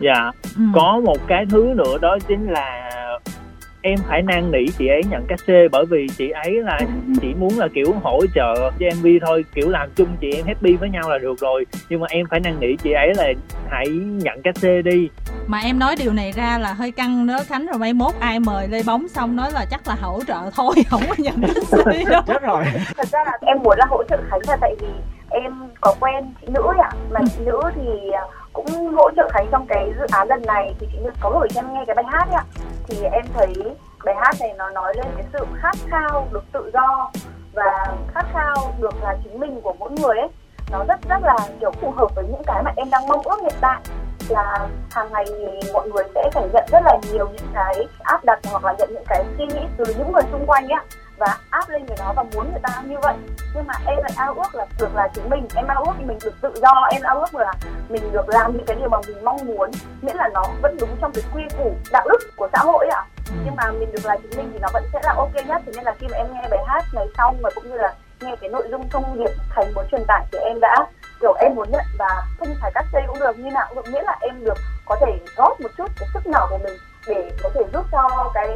Dạ 0.00 0.30
ừ. 0.56 0.62
có 0.74 1.00
một 1.04 1.18
cái 1.26 1.44
thứ 1.50 1.72
nữa 1.76 1.98
đó 2.00 2.18
chính 2.28 2.46
là 2.46 2.90
em 3.82 3.98
phải 4.08 4.22
năn 4.22 4.50
nỉ 4.50 4.66
chị 4.78 4.86
ấy 4.86 5.02
nhận 5.10 5.24
cách 5.28 5.40
C 5.46 5.48
bởi 5.72 5.84
vì 5.90 6.06
chị 6.18 6.30
ấy 6.30 6.52
là 6.52 6.78
chỉ 7.20 7.34
muốn 7.38 7.58
là 7.58 7.68
kiểu 7.74 7.94
hỗ 8.02 8.20
trợ 8.34 8.54
cho 8.78 8.86
MV 8.98 9.06
thôi 9.26 9.44
kiểu 9.54 9.70
làm 9.70 9.88
chung 9.96 10.08
chị 10.20 10.30
em 10.32 10.46
happy 10.46 10.76
với 10.76 10.90
nhau 10.90 11.10
là 11.10 11.18
được 11.18 11.38
rồi. 11.40 11.64
Nhưng 11.88 12.00
mà 12.00 12.06
em 12.10 12.26
phải 12.30 12.40
năn 12.40 12.60
nỉ 12.60 12.76
chị 12.82 12.92
ấy 12.92 13.14
là 13.16 13.32
hãy 13.70 13.86
nhận 13.96 14.42
cách 14.42 14.54
C 14.60 14.84
đi 14.84 15.08
mà 15.48 15.58
em 15.58 15.78
nói 15.78 15.96
điều 15.96 16.12
này 16.12 16.32
ra 16.32 16.58
là 16.58 16.72
hơi 16.72 16.90
căng 16.90 17.26
đó 17.26 17.38
Khánh 17.46 17.66
rồi 17.66 17.78
mai 17.78 17.92
mốt 17.92 18.14
ai 18.20 18.40
mời 18.40 18.68
Lê 18.68 18.82
Bóng 18.86 19.08
xong 19.08 19.36
nói 19.36 19.50
là 19.52 19.64
chắc 19.70 19.88
là 19.88 19.96
hỗ 20.02 20.20
trợ 20.26 20.38
thôi 20.54 20.74
không 20.90 21.02
có 21.08 21.14
nhận 21.18 21.42
taxi 21.42 22.04
đâu. 22.10 22.22
Chết 22.26 22.42
rồi. 22.42 22.64
Thật 22.96 23.08
ra 23.12 23.24
là 23.24 23.38
em 23.40 23.58
muốn 23.62 23.78
là 23.78 23.86
hỗ 23.90 24.02
trợ 24.04 24.16
Khánh 24.30 24.40
là 24.48 24.56
tại 24.60 24.74
vì 24.80 24.88
em 25.30 25.68
có 25.80 25.94
quen 26.00 26.34
chị 26.40 26.46
nữ 26.50 26.62
ạ. 26.82 26.90
Mà 27.10 27.20
chị 27.36 27.44
nữ 27.44 27.60
thì 27.74 28.10
cũng 28.52 28.94
hỗ 28.96 29.10
trợ 29.16 29.28
Khánh 29.32 29.46
trong 29.50 29.66
cái 29.66 29.92
dự 29.98 30.06
án 30.10 30.28
lần 30.28 30.42
này. 30.46 30.74
Thì 30.80 30.86
chị 30.92 30.98
nữ 31.04 31.10
có 31.20 31.30
gửi 31.40 31.48
cho 31.54 31.60
em 31.60 31.74
nghe 31.74 31.84
cái 31.86 31.94
bài 31.94 32.04
hát 32.08 32.26
ấy 32.28 32.34
ạ. 32.34 32.44
Thì 32.88 32.96
em 33.12 33.24
thấy 33.34 33.54
bài 34.04 34.14
hát 34.20 34.34
này 34.40 34.54
nó 34.58 34.70
nói 34.70 34.94
lên 34.96 35.06
cái 35.16 35.24
sự 35.32 35.46
khát 35.62 35.76
khao 35.90 36.28
được 36.32 36.44
tự 36.52 36.70
do 36.74 37.10
và 37.54 37.94
khát 38.14 38.26
khao 38.32 38.74
được 38.80 38.94
là 39.02 39.16
chính 39.24 39.40
mình 39.40 39.60
của 39.60 39.74
mỗi 39.78 39.90
người 39.90 40.18
ấy. 40.18 40.28
Nó 40.70 40.84
rất 40.88 41.00
rất 41.08 41.22
là 41.22 41.36
kiểu 41.60 41.70
phù 41.80 41.90
hợp 41.90 42.14
với 42.14 42.24
những 42.24 42.42
cái 42.46 42.62
mà 42.62 42.72
em 42.76 42.90
đang 42.90 43.08
mong 43.08 43.22
ước 43.22 43.40
hiện 43.42 43.54
tại 43.60 43.80
là 44.28 44.68
hàng 44.90 45.12
ngày 45.12 45.24
thì 45.26 45.72
mọi 45.72 45.88
người 45.88 46.04
sẽ 46.14 46.30
phải 46.32 46.48
nhận 46.52 46.64
rất 46.72 46.82
là 46.84 46.98
nhiều 47.12 47.28
những 47.28 47.48
cái 47.54 47.86
áp 48.02 48.24
đặt 48.24 48.38
hoặc 48.50 48.64
là 48.64 48.74
nhận 48.78 48.88
những 48.92 49.04
cái 49.08 49.24
suy 49.38 49.46
nghĩ 49.46 49.60
từ 49.76 49.84
những 49.98 50.12
người 50.12 50.22
xung 50.32 50.46
quanh 50.46 50.68
ấy 50.68 50.84
và 51.18 51.36
áp 51.50 51.68
lên 51.68 51.86
người 51.86 51.96
đó 51.98 52.12
và 52.16 52.22
muốn 52.22 52.50
người 52.50 52.60
ta 52.62 52.82
như 52.84 52.96
vậy. 53.02 53.14
Nhưng 53.54 53.66
mà 53.66 53.74
em 53.86 53.98
lại 53.98 54.12
ao 54.16 54.34
ước 54.34 54.54
là 54.54 54.66
được 54.78 54.94
là 54.94 55.08
chính 55.14 55.30
mình 55.30 55.48
em 55.56 55.66
ao 55.66 55.84
ước 55.84 55.92
mình 56.06 56.18
được 56.24 56.34
tự 56.40 56.52
do 56.62 56.72
em 56.92 57.02
ao 57.02 57.20
ước 57.20 57.34
là 57.34 57.52
mình 57.88 58.12
được 58.12 58.28
làm 58.28 58.52
những 58.56 58.66
cái 58.66 58.76
điều 58.76 58.88
mà 58.88 58.98
mình 59.06 59.24
mong 59.24 59.46
muốn 59.46 59.70
miễn 60.02 60.16
là 60.16 60.28
nó 60.34 60.44
vẫn 60.62 60.76
đúng 60.80 60.96
trong 61.00 61.12
cái 61.12 61.24
quy 61.34 61.42
củ 61.58 61.72
đạo 61.92 62.06
đức 62.08 62.18
của 62.36 62.48
xã 62.52 62.58
hội 62.58 62.88
ạ. 62.88 63.04
Nhưng 63.44 63.56
mà 63.56 63.70
mình 63.70 63.92
được 63.92 64.04
là 64.06 64.16
chính 64.16 64.30
mình 64.36 64.50
thì 64.52 64.58
nó 64.58 64.68
vẫn 64.72 64.84
sẽ 64.92 65.00
là 65.02 65.14
ok 65.16 65.34
nhất. 65.34 65.62
Thế 65.66 65.72
nên 65.76 65.84
là 65.84 65.94
khi 65.98 66.06
mà 66.10 66.16
em 66.16 66.26
nghe 66.32 66.48
bài 66.50 66.60
hát 66.66 66.84
này 66.94 67.06
xong 67.18 67.36
và 67.42 67.50
cũng 67.54 67.70
như 67.70 67.76
là 67.76 67.94
nghe 68.20 68.36
cái 68.40 68.50
nội 68.50 68.68
dung 68.70 68.88
thông 68.88 69.18
điệp 69.18 69.30
thành 69.50 69.74
muốn 69.74 69.84
truyền 69.90 70.04
tải 70.08 70.26
thì 70.32 70.38
em 70.38 70.60
đã 70.60 70.86
kiểu 71.20 71.32
em 71.32 71.54
muốn 71.54 71.70
nhận 71.70 71.84
và 71.98 72.22
không 72.38 72.54
phải 72.60 72.70
cắt 72.74 72.86
dây 72.92 73.02
cũng 73.06 73.18
được, 73.18 73.38
như 73.38 73.50
nào 73.50 73.66
cũng 73.68 73.76
được, 73.76 73.90
miễn 73.92 74.04
là 74.04 74.16
em 74.20 74.44
được 74.44 74.58
có 74.86 74.96
thể 75.00 75.18
góp 75.36 75.60
một 75.60 75.70
chút 75.76 75.92
cái 75.98 76.08
sức 76.14 76.26
nhỏ 76.26 76.46
của 76.50 76.58
mình 76.58 76.76
để 77.06 77.30
có 77.42 77.50
thể 77.54 77.60
giúp 77.72 77.86
cho 77.92 78.30
cái 78.34 78.48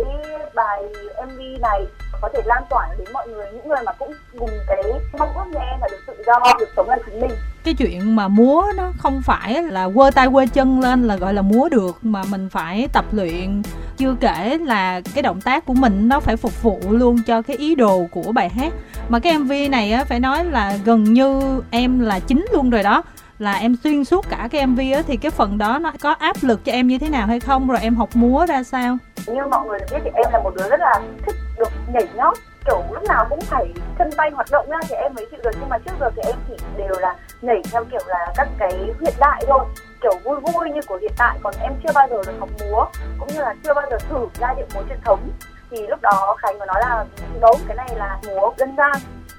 bài 0.54 0.82
MV 1.26 1.40
này 1.62 1.86
có 2.22 2.28
thể 2.34 2.42
lan 2.44 2.62
tỏa 2.70 2.88
đến 2.98 3.08
mọi 3.12 3.28
người, 3.28 3.46
những 3.52 3.68
người 3.68 3.78
mà 3.86 3.92
cũng 3.92 4.12
cùng 4.38 4.50
cái 4.68 4.82
mong 5.18 5.28
ước 5.34 5.44
như 5.46 5.58
em 5.58 5.80
là 5.80 5.88
được 5.90 6.00
tự 6.06 6.14
do, 6.26 6.38
được 6.60 6.68
sống 6.76 6.88
là 6.88 6.98
chính 7.06 7.20
mình. 7.20 7.30
Cái 7.64 7.74
chuyện 7.74 8.16
mà 8.16 8.28
múa 8.28 8.64
nó 8.76 8.92
không 8.98 9.22
phải 9.24 9.62
là 9.62 9.88
quơ 9.94 10.10
tay 10.10 10.28
quơ 10.32 10.46
chân 10.52 10.80
lên 10.80 11.04
là 11.04 11.16
gọi 11.16 11.34
là 11.34 11.42
múa 11.42 11.68
được, 11.68 11.98
mà 12.02 12.22
mình 12.30 12.48
phải 12.48 12.88
tập 12.92 13.04
luyện. 13.12 13.62
Chưa 13.96 14.14
kể 14.20 14.58
là 14.62 15.00
cái 15.14 15.22
động 15.22 15.40
tác 15.40 15.66
của 15.66 15.74
mình 15.74 16.08
nó 16.08 16.20
phải 16.20 16.36
phục 16.36 16.62
vụ 16.62 16.80
luôn 16.90 17.16
cho 17.26 17.42
cái 17.42 17.56
ý 17.56 17.74
đồ 17.74 18.06
của 18.10 18.32
bài 18.32 18.48
hát. 18.48 18.72
Mà 19.08 19.18
cái 19.18 19.38
mv 19.38 19.52
này 19.70 19.92
á, 19.92 20.04
phải 20.04 20.20
nói 20.20 20.44
là 20.44 20.78
gần 20.84 21.04
như 21.04 21.60
em 21.70 21.98
là 21.98 22.18
chính 22.18 22.46
luôn 22.52 22.70
rồi 22.70 22.82
đó 22.82 23.02
là 23.42 23.52
em 23.52 23.76
xuyên 23.84 24.04
suốt 24.04 24.26
cả 24.30 24.48
cái 24.50 24.66
mv 24.66 24.80
á, 24.94 25.02
thì 25.06 25.16
cái 25.16 25.30
phần 25.30 25.58
đó 25.58 25.78
nó 25.78 25.92
có 26.00 26.12
áp 26.12 26.36
lực 26.42 26.64
cho 26.64 26.72
em 26.72 26.86
như 26.86 26.98
thế 26.98 27.08
nào 27.08 27.26
hay 27.26 27.40
không? 27.40 27.68
Rồi 27.68 27.78
em 27.82 27.94
học 27.94 28.08
múa 28.14 28.46
ra 28.46 28.62
sao? 28.62 28.96
Như 29.26 29.42
mọi 29.50 29.66
người 29.66 29.78
biết 29.90 29.98
thì 30.04 30.10
em 30.14 30.26
là 30.32 30.40
một 30.44 30.54
đứa 30.56 30.68
rất 30.68 30.80
là 30.80 31.00
thích 31.26 31.36
được 31.58 31.72
nhảy 31.94 32.08
nhót, 32.14 32.34
kiểu 32.66 32.82
lúc 32.90 33.02
nào 33.02 33.26
cũng 33.30 33.40
phải 33.40 33.66
chân 33.98 34.10
tay 34.16 34.30
hoạt 34.30 34.46
động 34.50 34.66
ra 34.70 34.78
thì 34.88 34.94
em 34.94 35.14
mới 35.14 35.26
chịu 35.30 35.40
được. 35.44 35.50
Nhưng 35.60 35.68
mà 35.68 35.78
trước 35.78 35.92
giờ 36.00 36.10
thì 36.16 36.22
em 36.26 36.36
chỉ 36.48 36.64
đều 36.76 36.94
là 37.00 37.16
nhảy 37.42 37.62
theo 37.72 37.84
kiểu 37.84 38.00
là 38.06 38.32
các 38.36 38.48
cái 38.58 38.72
hiện 39.00 39.14
đại 39.18 39.44
thôi, 39.48 39.64
kiểu 40.02 40.12
vui 40.24 40.40
vui 40.40 40.70
như 40.70 40.80
của 40.86 40.98
hiện 41.02 41.12
tại. 41.18 41.38
Còn 41.42 41.54
em 41.60 41.72
chưa 41.82 41.92
bao 41.94 42.08
giờ 42.10 42.16
được 42.26 42.38
học 42.40 42.48
múa, 42.60 42.84
cũng 43.18 43.28
như 43.28 43.40
là 43.40 43.54
chưa 43.64 43.74
bao 43.74 43.84
giờ 43.90 43.98
thử 44.08 44.26
giai 44.40 44.54
điệu 44.56 44.66
múa 44.74 44.82
truyền 44.88 44.98
thống. 45.04 45.30
Thì 45.70 45.86
lúc 45.86 46.00
đó 46.02 46.36
khánh 46.38 46.58
có 46.58 46.66
nói 46.66 46.80
là 46.80 47.04
đấu 47.40 47.54
cái 47.68 47.76
này 47.76 47.88
là 47.96 48.18
múa 48.26 48.50
dân 48.58 48.76
gian 48.76 48.92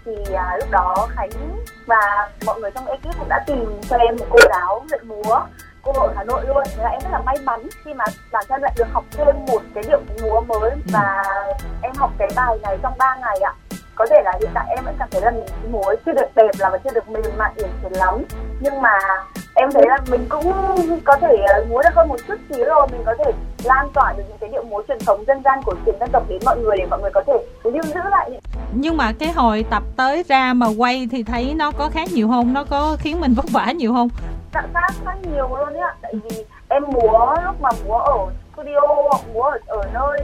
thì 0.06 0.34
à, 0.34 0.58
lúc 0.60 0.72
đó 0.72 1.08
khánh 1.10 1.30
và 1.86 2.30
mọi 2.46 2.60
người 2.60 2.72
trong 2.72 2.86
ekip 2.86 3.20
cũng 3.20 3.30
đã 3.30 3.44
tìm 3.48 3.82
cho 3.90 3.98
em 3.98 4.16
một 4.20 4.26
cô 4.30 4.40
giáo 4.50 4.86
dạy 4.90 5.00
múa 5.04 5.40
cô 5.82 5.92
ở 5.92 6.14
Hà 6.16 6.24
Nội 6.24 6.44
luôn. 6.48 6.64
Thế 6.76 6.84
là 6.84 6.90
em 6.90 7.02
rất 7.04 7.10
là 7.12 7.20
may 7.26 7.36
mắn 7.44 7.68
khi 7.84 7.94
mà 7.94 8.06
bản 8.32 8.46
thân 8.50 8.62
lại 8.62 8.74
được 8.78 8.88
học 8.92 9.04
thêm 9.12 9.46
một 9.48 9.62
cái 9.76 9.84
điệu 9.88 10.02
múa 10.22 10.42
mới. 10.42 10.72
Và 10.92 11.24
em 11.82 11.92
học 11.96 12.12
cái 12.18 12.28
bài 12.36 12.58
này 12.64 12.78
trong 12.84 12.94
3 12.98 13.16
ngày 13.16 13.38
ạ 13.40 13.54
có 13.96 14.06
thể 14.10 14.22
là 14.26 14.34
hiện 14.40 14.50
tại 14.54 14.66
em 14.76 14.86
vẫn 14.86 14.96
cảm 15.00 15.08
thấy 15.12 15.22
là 15.22 15.32
mình 15.32 15.72
múa 15.72 15.96
chưa 16.06 16.12
được 16.12 16.28
đẹp 16.36 16.52
là 16.60 16.70
và 16.70 16.78
chưa 16.78 16.90
được 16.94 17.10
mềm 17.10 17.24
mại 17.38 17.52
uyển 17.58 17.70
chuyển 17.82 17.94
lắm. 17.94 18.24
Nhưng 18.60 18.82
mà 18.82 19.00
em 19.56 19.72
thấy 19.72 19.84
là 19.88 19.98
mình 20.12 20.26
cũng 20.30 20.54
có 21.04 21.18
thể 21.22 21.38
ờ, 21.48 21.66
múa 21.70 21.82
được 21.84 21.96
hơn 21.96 22.10
một 22.10 22.20
chút 22.28 22.36
xíu 22.50 22.66
rồi. 22.66 22.88
Mình 22.92 23.02
có 23.06 23.14
thể 23.18 23.32
lan 23.64 23.90
tỏa 23.94 24.14
được 24.18 24.24
những 24.30 24.38
cái 24.38 24.50
điệu 24.50 24.64
múa 24.64 24.82
truyền 24.88 25.00
thống 25.06 25.24
dân 25.28 25.42
gian 25.46 25.60
cổ 25.66 25.74
truyền 25.86 25.96
dân 26.00 26.10
tộc 26.12 26.24
đến 26.30 26.40
mọi 26.46 26.58
người 26.60 26.78
để 26.78 26.86
mọi 26.90 27.02
người 27.02 27.12
có 27.14 27.24
thể 27.28 27.34
lưu 27.64 27.84
giữ 27.84 28.02
lại 28.12 28.30
những 28.32 28.40
nhưng 28.76 28.98
mà 28.98 29.12
cái 29.20 29.32
hồi 29.32 29.66
tập 29.70 29.84
tới 29.98 30.24
ra 30.28 30.54
mà 30.54 30.68
quay 30.78 31.08
thì 31.12 31.24
thấy 31.24 31.54
nó 31.56 31.72
có 31.72 31.90
khác 31.90 32.10
nhiều 32.14 32.28
không? 32.28 32.54
Nó 32.54 32.64
có 32.64 32.98
khiến 33.00 33.22
mình 33.22 33.34
vất 33.34 33.46
vả 33.52 33.72
nhiều 33.72 33.94
không? 33.94 34.10
Dạ 34.54 34.62
khác 34.74 34.94
khác 35.06 35.16
nhiều 35.32 35.50
luôn 35.58 35.78
ạ. 35.78 35.96
Tại 36.02 36.14
vì 36.24 36.46
em 36.70 36.84
múa 36.88 37.36
lúc 37.46 37.62
mà 37.62 37.70
múa 37.88 37.98
ở 37.98 38.18
studio 38.54 38.80
múa 39.34 39.42
ở, 39.42 39.58
ở 39.68 39.90
nơi 39.94 40.20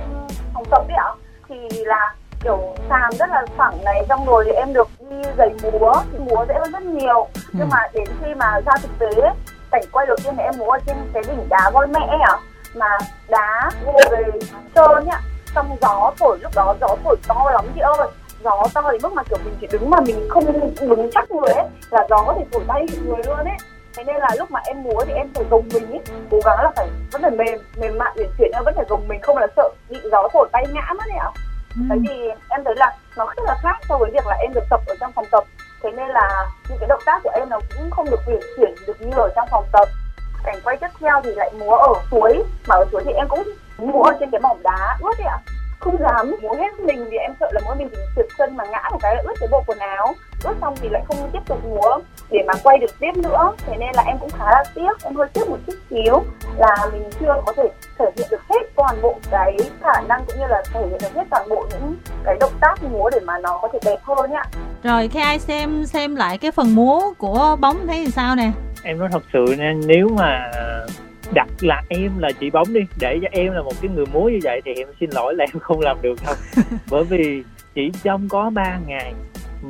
phòng 0.54 0.64
tập 0.72 0.84
ấy 0.88 0.96
ạ. 0.98 1.12
Thì 1.50 1.56
là 1.86 2.16
kiểu 2.44 2.76
sàn 2.90 3.10
rất 3.20 3.30
là 3.30 3.46
phẳng 3.58 3.84
này 3.84 4.06
xong 4.10 4.26
rồi 4.26 4.44
thì 4.46 4.52
em 4.52 4.74
được 4.74 4.88
đi 5.00 5.16
giày 5.38 5.50
múa 5.64 5.94
thì 6.12 6.20
múa 6.20 6.46
dễ 6.48 6.56
hơn 6.60 6.72
rất 6.72 6.84
nhiều. 6.84 7.28
Nhưng 7.54 7.70
mà 7.70 7.88
đến 7.94 8.08
khi 8.22 8.34
mà 8.36 8.60
ra 8.66 8.74
thực 8.82 8.92
tế 9.00 9.30
cảnh 9.72 9.84
quay 9.92 10.06
đầu 10.06 10.18
tiên 10.24 10.34
thì 10.38 10.44
em 10.44 10.54
múa 10.58 10.72
ở 10.72 10.80
trên 10.88 10.96
cái 11.14 11.24
đỉnh 11.28 11.50
đá 11.50 11.70
voi 11.74 11.88
mẹ 11.88 12.18
ạ 12.22 12.38
mà 12.76 12.98
đá 13.30 13.70
vô 13.86 13.94
về 14.12 14.24
trơn 14.76 15.06
ạ 15.10 15.22
xong 15.56 15.78
gió 15.82 16.12
thổi 16.20 16.38
lúc 16.42 16.52
đó 16.56 16.76
gió 16.82 16.88
thổi 17.04 17.16
to 17.28 17.52
lắm 17.54 17.66
chị 17.76 17.82
ơi. 17.82 18.08
Gió 18.44 18.64
to 18.74 18.92
đến 18.92 19.02
mức 19.04 19.14
mà 19.14 19.24
kiểu 19.24 19.38
mình 19.46 19.56
chỉ 19.62 19.68
đứng 19.72 19.90
mà 19.90 20.00
mình 20.00 20.28
không 20.30 20.46
đứng 20.80 21.10
chắc 21.12 21.32
người 21.32 21.54
ấy 21.54 21.66
là 21.90 22.08
gió 22.10 22.24
có 22.26 22.34
thể 22.38 22.46
thổi 22.52 22.64
bay 22.68 22.86
người 23.04 23.24
luôn 23.26 23.38
ấy. 23.38 23.58
Thế 23.98 24.04
nên 24.04 24.16
là 24.16 24.30
lúc 24.38 24.52
mà 24.52 24.60
em 24.66 24.84
múa 24.84 25.06
thì 25.08 25.14
em 25.14 25.28
phải 25.36 25.46
gồng 25.50 25.64
mình 25.74 25.92
ấy 25.92 26.02
cố 26.32 26.40
gắng 26.46 26.58
là 26.64 26.72
phải 26.76 26.88
vẫn 27.12 27.22
phải 27.22 27.32
mềm 27.32 27.60
mềm 27.78 27.98
mại 27.98 28.12
uyển 28.16 28.30
chuyển 28.38 28.52
vẫn 28.66 28.76
phải 28.76 28.86
gồng 28.90 29.08
mình 29.08 29.22
không 29.22 29.38
là 29.38 29.48
sợ 29.58 29.70
bị 29.90 29.98
gió 30.12 30.28
thổi 30.34 30.50
bay 30.52 30.66
ngã 30.74 30.94
mất 30.98 31.04
ấy 31.10 31.18
ạ 31.18 31.32
bởi 31.90 32.00
vì 32.10 32.30
em 32.50 32.64
thấy 32.66 32.76
là 32.78 32.98
nó 33.18 33.26
rất 33.26 33.44
là 33.46 33.56
khác 33.62 33.78
so 33.90 33.98
với 33.98 34.12
việc 34.14 34.28
là 34.28 34.36
em 34.36 34.54
được 34.54 34.64
tập 34.70 34.82
ở 34.88 34.96
trong 35.00 35.12
phòng 35.12 35.26
tập. 35.32 35.44
Thế 35.84 35.92
nên 35.92 36.08
là 36.08 36.48
những 36.70 36.78
cái 36.80 36.88
động 36.88 37.02
tác 37.06 37.20
của 37.24 37.32
em 37.36 37.50
nó 37.50 37.60
cũng 37.78 37.92
không 37.92 38.10
được 38.10 38.20
uyển 38.28 38.40
chuyển 38.58 38.76
được 38.88 39.02
như 39.02 39.18
ở 39.18 39.30
trong 39.36 39.48
phòng 39.52 39.66
tập. 39.72 39.88
Cảnh 40.44 40.60
quay 40.64 40.78
tiếp 40.78 40.88
theo 41.00 41.22
thì 41.24 41.32
lại 41.36 41.52
múa 41.60 41.76
ở 41.76 41.94
suối. 42.12 42.44
Mà 42.68 42.76
ở 42.76 42.86
suối 42.92 43.04
thì 43.06 43.12
em 43.12 43.28
cũng 43.28 43.44
múa 43.78 44.04
ở 44.04 44.14
trên 44.20 44.30
cái 44.32 44.42
mỏng 44.42 44.64
đá. 44.64 44.98
Ướt 45.02 45.18
ấy 45.18 45.28
ạ. 45.28 45.38
Không 45.80 45.98
dám 46.00 46.36
múa 46.42 46.54
hết 46.54 46.80
mình 46.80 47.06
vì 47.10 47.18
em 47.18 47.32
sợ 47.40 47.50
là 47.52 47.62
mỗi 47.66 47.76
mình 47.76 47.90
trượt 48.16 48.26
chân 48.38 48.58
mà 48.58 48.64
ngã 48.66 48.90
một 48.92 48.98
cái 49.02 49.16
là 49.16 49.22
ướt 49.26 49.34
cái 49.40 49.50
bộ 49.52 49.64
quần 49.68 49.80
áo. 49.80 50.14
Ướt 50.44 50.56
xong 50.62 50.76
thì 50.82 50.90
lại 50.90 51.04
không 51.08 51.30
tiếp 51.34 51.40
tục 51.46 51.60
múa 51.66 52.00
để 52.32 52.40
mà 52.48 52.54
quay 52.64 52.78
được 52.78 53.00
tiếp 53.00 53.12
nữa. 53.16 53.52
Thế 53.58 53.78
nên 53.80 53.90
là 53.96 54.04
em 54.08 54.18
cũng 54.20 54.30
khá 54.30 54.46
là 54.46 54.64
tiếc 54.76 55.04
em 55.04 55.16
hơi 55.16 55.28
tiếc 55.34 55.50
một 55.50 55.58
chút 55.68 55.76
xíu 55.90 56.24
là 56.58 56.76
mình 56.92 57.04
chưa 57.20 57.42
có 57.46 57.54
thể 57.58 57.64
thể 58.00 58.06
hiện 58.18 58.28
được 58.32 58.42
hết 58.50 58.70
toàn 58.76 58.96
bộ 59.02 59.20
cái 59.32 59.58
khả 59.82 60.02
năng 60.08 60.26
cũng 60.28 60.36
như 60.40 60.46
là 60.48 60.64
thể 60.74 60.80
hiện 60.80 60.98
được 61.02 61.14
hết 61.16 61.24
toàn 61.30 61.50
bộ 61.50 61.68
những 61.72 61.96
cái 62.24 62.38
động 62.40 62.54
tác 62.62 62.84
múa 62.84 63.10
để 63.10 63.20
mà 63.20 63.34
nó 63.40 63.60
có 63.62 63.68
thể 63.74 63.80
đẹp 63.86 64.00
hơn 64.04 64.32
nhá. 64.32 64.44
Rồi 64.84 65.08
khi 65.08 65.20
ai 65.20 65.40
xem 65.40 65.86
xem 65.86 66.16
lại 66.16 66.38
cái 66.38 66.52
phần 66.52 66.76
múa 66.76 67.02
của 67.18 67.58
bóng 67.60 67.88
thấy 67.88 68.06
thì 68.06 68.12
sao 68.12 68.36
nè? 68.36 68.52
Em 68.84 69.00
nói 69.00 69.10
thật 69.12 69.24
sự 69.34 69.46
nha 69.58 69.74
nếu 69.88 70.08
mà 70.18 70.52
đặt 71.34 71.48
là 71.60 71.82
em 71.90 72.18
là 72.18 72.32
chị 72.40 72.50
bóng 72.50 72.74
đi 72.74 72.82
để 73.00 73.20
cho 73.22 73.28
em 73.32 73.54
là 73.54 73.62
một 73.62 73.74
cái 73.82 73.92
người 73.92 74.06
múa 74.14 74.30
như 74.30 74.40
vậy 74.44 74.62
thì 74.66 74.74
em 74.74 74.88
xin 75.00 75.10
lỗi 75.14 75.34
là 75.36 75.46
em 75.54 75.60
không 75.60 75.80
làm 75.80 75.98
được 76.02 76.16
đâu. 76.26 76.36
Bởi 76.90 77.04
vì 77.04 77.44
chỉ 77.76 77.92
trong 78.04 78.30
có 78.30 78.50
3 78.50 78.78
ngày 78.88 79.14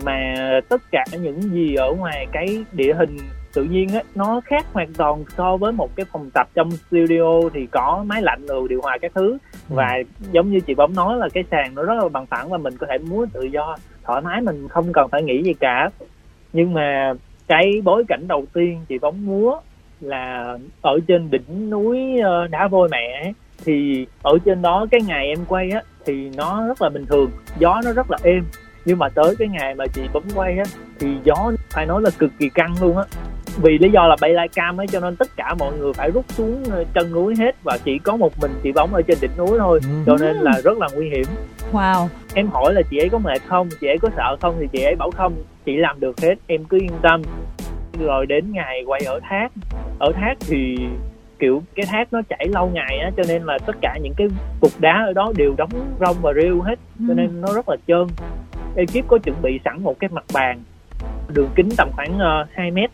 mà 0.04 0.34
tất 0.69 0.82
cả 0.91 1.04
những 1.21 1.41
gì 1.41 1.75
ở 1.75 1.91
ngoài 1.91 2.28
cái 2.32 2.65
địa 2.71 2.93
hình 2.93 3.17
tự 3.54 3.63
nhiên 3.63 3.89
á 3.89 4.02
nó 4.15 4.41
khác 4.45 4.65
hoàn 4.73 4.93
toàn 4.93 5.23
so 5.38 5.58
với 5.58 5.71
một 5.71 5.95
cái 5.95 6.06
phòng 6.12 6.30
tập 6.34 6.47
trong 6.54 6.71
studio 6.71 7.49
thì 7.54 7.65
có 7.71 8.04
máy 8.08 8.21
lạnh 8.21 8.45
rồi 8.47 8.67
điều 8.69 8.82
hòa 8.82 8.97
các 9.02 9.12
thứ. 9.15 9.38
Và 9.69 9.97
giống 10.32 10.52
như 10.52 10.60
chị 10.60 10.73
bóng 10.75 10.95
nói 10.95 11.17
là 11.17 11.30
cái 11.34 11.43
sàn 11.52 11.75
nó 11.75 11.84
rất 11.84 11.93
là 12.04 12.10
bằng 12.10 12.25
phẳng 12.25 12.49
và 12.49 12.58
mình 12.58 12.78
có 12.78 12.88
thể 12.89 12.97
múa 12.97 13.25
tự 13.34 13.43
do 13.43 13.75
thoải 14.04 14.21
mái 14.21 14.41
mình 14.41 14.67
không 14.67 14.93
cần 14.93 15.10
phải 15.12 15.23
nghĩ 15.23 15.43
gì 15.43 15.54
cả. 15.54 15.89
Nhưng 16.54 16.73
mà 16.73 17.13
cái 17.47 17.82
bối 17.84 18.04
cảnh 18.08 18.28
đầu 18.28 18.45
tiên 18.54 18.80
chị 18.89 18.97
bóng 18.97 19.25
múa 19.25 19.60
là 20.02 20.58
ở 20.82 20.99
trên 21.08 21.32
đỉnh 21.32 21.69
núi 21.69 22.19
ờ, 22.19 22.47
đá 22.47 22.67
vôi 22.67 22.89
mẹ 22.91 23.34
thì 23.65 24.06
ở 24.21 24.38
trên 24.45 24.62
đó 24.62 24.86
cái 24.91 25.02
ngày 25.02 25.28
em 25.28 25.45
quay 25.47 25.69
á 25.69 25.82
thì 26.06 26.32
nó 26.38 26.67
rất 26.67 26.82
là 26.82 26.89
bình 26.89 27.06
thường 27.06 27.32
gió 27.60 27.82
nó 27.86 27.93
rất 27.93 28.12
là 28.12 28.17
êm 28.23 28.43
nhưng 28.89 28.99
mà 28.99 29.10
tới 29.10 29.36
cái 29.39 29.47
ngày 29.47 29.75
mà 29.75 29.88
chị 29.88 30.02
bấm 30.13 30.23
quay 30.36 30.58
á 30.58 30.63
thì 30.99 31.08
gió 31.23 31.52
phải 31.69 31.86
nói 31.86 32.02
là 32.02 32.10
cực 32.19 32.32
kỳ 32.39 32.49
căng 32.49 32.75
luôn 32.82 32.97
á. 32.97 33.04
Vì 33.62 33.78
lý 33.78 33.89
do 33.91 34.08
là 34.08 34.15
bay 34.21 34.34
lai 34.34 34.47
cam 34.47 34.80
ấy 34.80 34.88
cho 34.88 34.99
nên 34.99 35.15
tất 35.15 35.28
cả 35.36 35.54
mọi 35.60 35.78
người 35.78 35.93
phải 35.93 36.12
rút 36.12 36.25
xuống 36.30 36.63
ờ, 36.71 36.84
chân 36.93 37.12
núi 37.13 37.36
hết 37.39 37.56
và 37.63 37.78
chỉ 37.84 37.97
có 37.97 38.17
một 38.17 38.34
mình 38.41 38.52
chị 38.63 38.71
bóng 38.71 38.93
ở 38.93 39.02
trên 39.02 39.17
đỉnh 39.21 39.32
núi 39.38 39.60
thôi. 39.60 39.80
Ừ. 39.84 39.89
cho 40.06 40.17
nên 40.21 40.38
là 40.38 40.62
rất 40.63 40.78
là 40.78 40.88
nguy 40.95 41.10
hiểm. 41.10 41.25
Wow. 41.71 42.08
Em 42.34 42.47
hỏi 42.47 42.73
là 42.73 42.82
chị 42.89 42.97
ấy 42.97 43.10
có 43.10 43.17
mệt 43.17 43.41
không 43.47 43.69
chị 43.82 43.88
ấy 43.88 43.97
có 43.97 44.10
sợ 44.15 44.38
không 44.41 44.56
thì 44.60 44.67
chị 44.71 44.84
ấy 44.84 44.95
bảo 44.95 45.12
không 45.12 45.34
chị 45.65 45.78
làm 45.78 45.99
được 45.99 46.21
hết 46.21 46.36
em 46.47 46.63
cứ 46.63 46.78
yên 46.78 46.93
tâm. 47.02 47.21
Rồi 47.99 48.25
đến 48.25 48.52
ngày 48.52 48.84
quay 48.86 49.02
ở 49.06 49.19
thác 49.30 49.52
ở 49.99 50.12
thác 50.15 50.38
thì 50.39 50.78
kiểu 51.39 51.63
cái 51.75 51.86
thác 51.86 52.13
nó 52.13 52.21
chảy 52.30 52.47
lâu 52.47 52.69
ngày 52.73 52.99
á 52.99 53.12
cho 53.17 53.23
nên 53.28 53.43
là 53.43 53.58
tất 53.65 53.75
cả 53.82 53.97
những 54.04 54.13
cái 54.17 54.28
cục 54.62 54.71
đá 54.80 55.04
ở 55.08 55.13
đó 55.13 55.32
đều 55.38 55.56
đóng 55.58 55.69
rong 55.99 56.15
và 56.21 56.34
rêu 56.34 56.62
hết 56.62 56.80
cho 57.08 57.13
nên 57.13 57.41
nó 57.41 57.54
rất 57.54 57.69
là 57.69 57.75
trơn 57.88 58.08
ekip 58.75 59.08
có 59.08 59.17
chuẩn 59.17 59.41
bị 59.41 59.60
sẵn 59.65 59.84
một 59.84 59.99
cái 59.99 60.10
mặt 60.13 60.23
bàn 60.34 60.63
đường 61.34 61.49
kính 61.55 61.69
tầm 61.77 61.89
khoảng 61.95 62.15
uh, 62.15 62.47
2 62.53 62.71
mét. 62.71 62.89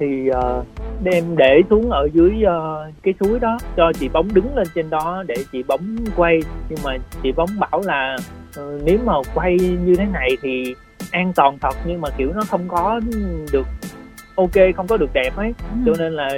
Thì 0.00 0.30
uh, 0.30 0.66
đem 1.02 1.36
để 1.36 1.60
xuống 1.70 1.90
ở 1.90 2.08
dưới 2.12 2.30
uh, 2.30 2.94
cái 3.02 3.14
suối 3.20 3.40
đó 3.40 3.58
cho 3.76 3.92
chị 4.00 4.08
bóng 4.08 4.34
đứng 4.34 4.56
lên 4.56 4.66
trên 4.74 4.90
đó 4.90 5.22
để 5.26 5.34
chị 5.52 5.62
bóng 5.62 5.96
quay. 6.16 6.40
Nhưng 6.68 6.78
mà 6.84 6.96
chị 7.22 7.32
bóng 7.32 7.48
bảo 7.58 7.82
là 7.84 8.16
ờ, 8.56 8.80
nếu 8.84 8.98
mà 9.04 9.12
quay 9.34 9.56
như 9.60 9.94
thế 9.96 10.04
này 10.12 10.28
thì 10.42 10.74
an 11.10 11.32
toàn 11.36 11.58
thật 11.60 11.74
nhưng 11.86 12.00
mà 12.00 12.08
kiểu 12.18 12.32
nó 12.34 12.42
không 12.48 12.68
có 12.68 13.00
được 13.52 13.66
ok 14.34 14.74
không 14.76 14.86
có 14.86 14.96
được 14.96 15.10
đẹp 15.14 15.36
ấy. 15.36 15.54
Cho 15.86 15.92
nên 15.98 16.12
là 16.12 16.28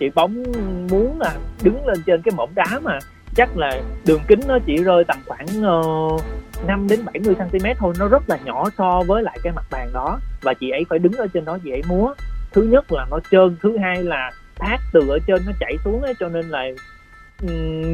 chị 0.00 0.06
bóng 0.14 0.42
muốn 0.90 1.20
là 1.20 1.34
đứng 1.62 1.86
lên 1.86 1.98
trên 2.06 2.22
cái 2.22 2.32
mỏm 2.36 2.48
đá 2.54 2.80
mà 2.82 2.98
chắc 3.36 3.56
là 3.56 3.80
đường 4.06 4.20
kính 4.28 4.40
nó 4.48 4.58
chỉ 4.66 4.76
rơi 4.76 5.04
tầm 5.04 5.18
khoảng 5.26 5.46
ờ, 5.62 5.78
uh, 5.78 6.22
5 6.66 6.86
đến 6.88 7.00
70 7.04 7.34
cm 7.34 7.66
thôi 7.78 7.94
nó 7.98 8.08
rất 8.08 8.22
là 8.26 8.38
nhỏ 8.44 8.64
so 8.78 9.02
với 9.06 9.22
lại 9.22 9.38
cái 9.42 9.52
mặt 9.52 9.64
bàn 9.70 9.88
đó. 9.92 10.18
Và 10.42 10.54
chị 10.54 10.70
ấy 10.70 10.84
phải 10.88 10.98
đứng 10.98 11.12
ở 11.12 11.26
trên 11.34 11.44
đó 11.44 11.58
chị 11.64 11.70
ấy 11.70 11.82
múa. 11.88 12.14
Thứ 12.52 12.62
nhất 12.62 12.92
là 12.92 13.06
nó 13.10 13.18
trơn 13.30 13.56
thứ 13.62 13.76
hai 13.78 14.02
là 14.02 14.30
thác 14.58 14.78
từ 14.92 15.08
ở 15.08 15.18
trên 15.26 15.42
nó 15.46 15.52
chảy 15.60 15.76
xuống 15.84 16.02
ấy 16.02 16.14
cho 16.20 16.28
nên 16.28 16.48
là 16.48 16.64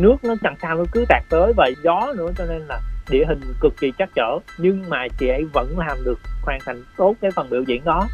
nước 0.00 0.16
nó 0.22 0.34
chẳng 0.42 0.56
sao 0.62 0.76
nó 0.76 0.84
cứ 0.92 1.04
tạt 1.08 1.22
tới 1.28 1.52
và 1.56 1.70
gió 1.84 2.12
nữa 2.16 2.28
cho 2.36 2.44
nên 2.48 2.62
là 2.68 2.80
địa 3.10 3.24
hình 3.28 3.40
cực 3.60 3.72
kỳ 3.80 3.92
chắc 3.98 4.08
trở. 4.14 4.38
Nhưng 4.58 4.88
mà 4.88 5.06
chị 5.18 5.28
ấy 5.28 5.44
vẫn 5.52 5.78
làm 5.78 5.98
được 6.04 6.18
hoàn 6.42 6.58
thành 6.66 6.82
tốt 6.96 7.14
cái 7.20 7.30
phần 7.30 7.50
biểu 7.50 7.62
diễn 7.62 7.84
đó. 7.84 8.08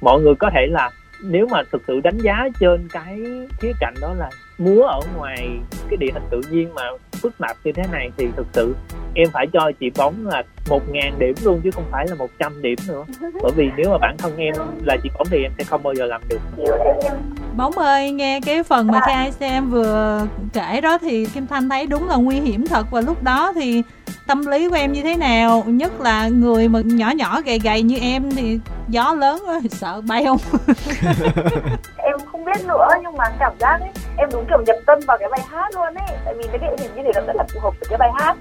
Mọi 0.00 0.20
người 0.20 0.34
có 0.38 0.50
thể 0.54 0.66
là 0.70 0.90
nếu 1.22 1.46
mà 1.50 1.62
thực 1.72 1.82
sự 1.86 2.00
đánh 2.00 2.18
giá 2.18 2.48
trên 2.60 2.88
cái 2.92 3.20
khía 3.60 3.72
cạnh 3.80 3.94
đó 4.00 4.14
là 4.18 4.30
múa 4.58 4.82
ở 4.82 5.00
ngoài 5.16 5.48
cái 5.90 5.96
địa 5.96 6.10
hình 6.12 6.22
tự 6.30 6.40
nhiên 6.50 6.74
mà 6.74 6.82
phức 7.12 7.38
tạp 7.38 7.56
như 7.64 7.72
thế 7.72 7.82
này 7.92 8.10
thì 8.16 8.26
thực 8.36 8.46
sự 8.52 8.74
em 9.14 9.28
phải 9.32 9.46
cho 9.52 9.72
chị 9.80 9.90
bóng 9.96 10.26
là 10.26 10.42
một 10.68 10.82
ngàn 10.90 11.18
điểm 11.18 11.34
luôn 11.44 11.60
chứ 11.64 11.70
không 11.70 11.84
phải 11.90 12.06
là 12.08 12.14
100 12.14 12.62
điểm 12.62 12.78
nữa. 12.88 13.04
Bởi 13.42 13.52
vì 13.56 13.70
nếu 13.76 13.90
mà 13.90 13.98
bản 13.98 14.16
thân 14.18 14.36
em 14.36 14.54
là 14.84 14.96
chị 15.02 15.10
bóng 15.18 15.26
thì 15.30 15.42
em 15.42 15.52
sẽ 15.58 15.64
không 15.64 15.82
bao 15.82 15.94
giờ 15.94 16.04
làm 16.04 16.20
được. 16.28 16.40
Bóng 17.56 17.78
ơi 17.78 18.10
nghe 18.10 18.40
cái 18.46 18.62
phần 18.62 18.86
mà 18.86 19.00
KICM 19.00 19.70
vừa 19.70 20.26
kể 20.52 20.80
đó 20.80 20.98
thì 20.98 21.26
kim 21.26 21.46
thanh 21.46 21.68
thấy 21.68 21.86
đúng 21.86 22.08
là 22.08 22.16
nguy 22.16 22.40
hiểm 22.40 22.66
thật. 22.66 22.86
Và 22.90 23.00
lúc 23.00 23.22
đó 23.22 23.52
thì 23.54 23.82
tâm 24.26 24.46
lý 24.46 24.68
của 24.68 24.74
em 24.74 24.92
như 24.92 25.02
thế 25.02 25.16
nào? 25.16 25.64
Nhất 25.66 26.00
là 26.00 26.28
người 26.28 26.68
mà 26.68 26.80
nhỏ 26.84 27.10
nhỏ 27.10 27.40
gầy 27.40 27.58
gầy 27.58 27.82
như 27.82 27.98
em 27.98 28.30
thì 28.30 28.58
gió 28.88 29.14
lớn 29.14 29.42
á 29.48 29.58
sợ 29.70 30.00
bay 30.08 30.24
không? 30.24 30.38
Em 31.96 32.16
không 32.32 32.44
biết 32.44 32.64
nữa, 32.66 32.88
nhưng 33.02 33.16
mà 33.16 33.24
cảm 33.38 33.52
giác 33.60 33.78
ấy, 33.80 33.90
em 34.16 34.28
đúng 34.32 34.44
kiểu 34.48 34.58
nhập 34.66 34.76
tâm 34.86 34.98
vào 35.06 35.18
cái 35.18 35.28
bài 35.28 35.40
hát 35.50 35.74
luôn 35.74 35.94
ấy. 35.94 36.16
Tại 36.24 36.34
vì 36.38 36.44
cái 36.52 36.58
địa 36.58 36.76
hình 36.78 36.94
như 36.96 37.02
thế 37.04 37.10
nó 37.14 37.20
rất 37.26 37.36
là 37.36 37.44
phù 37.54 37.60
hợp 37.60 37.70
với 37.80 37.88
cái 37.88 37.98
bài 37.98 38.10
hát. 38.14 38.36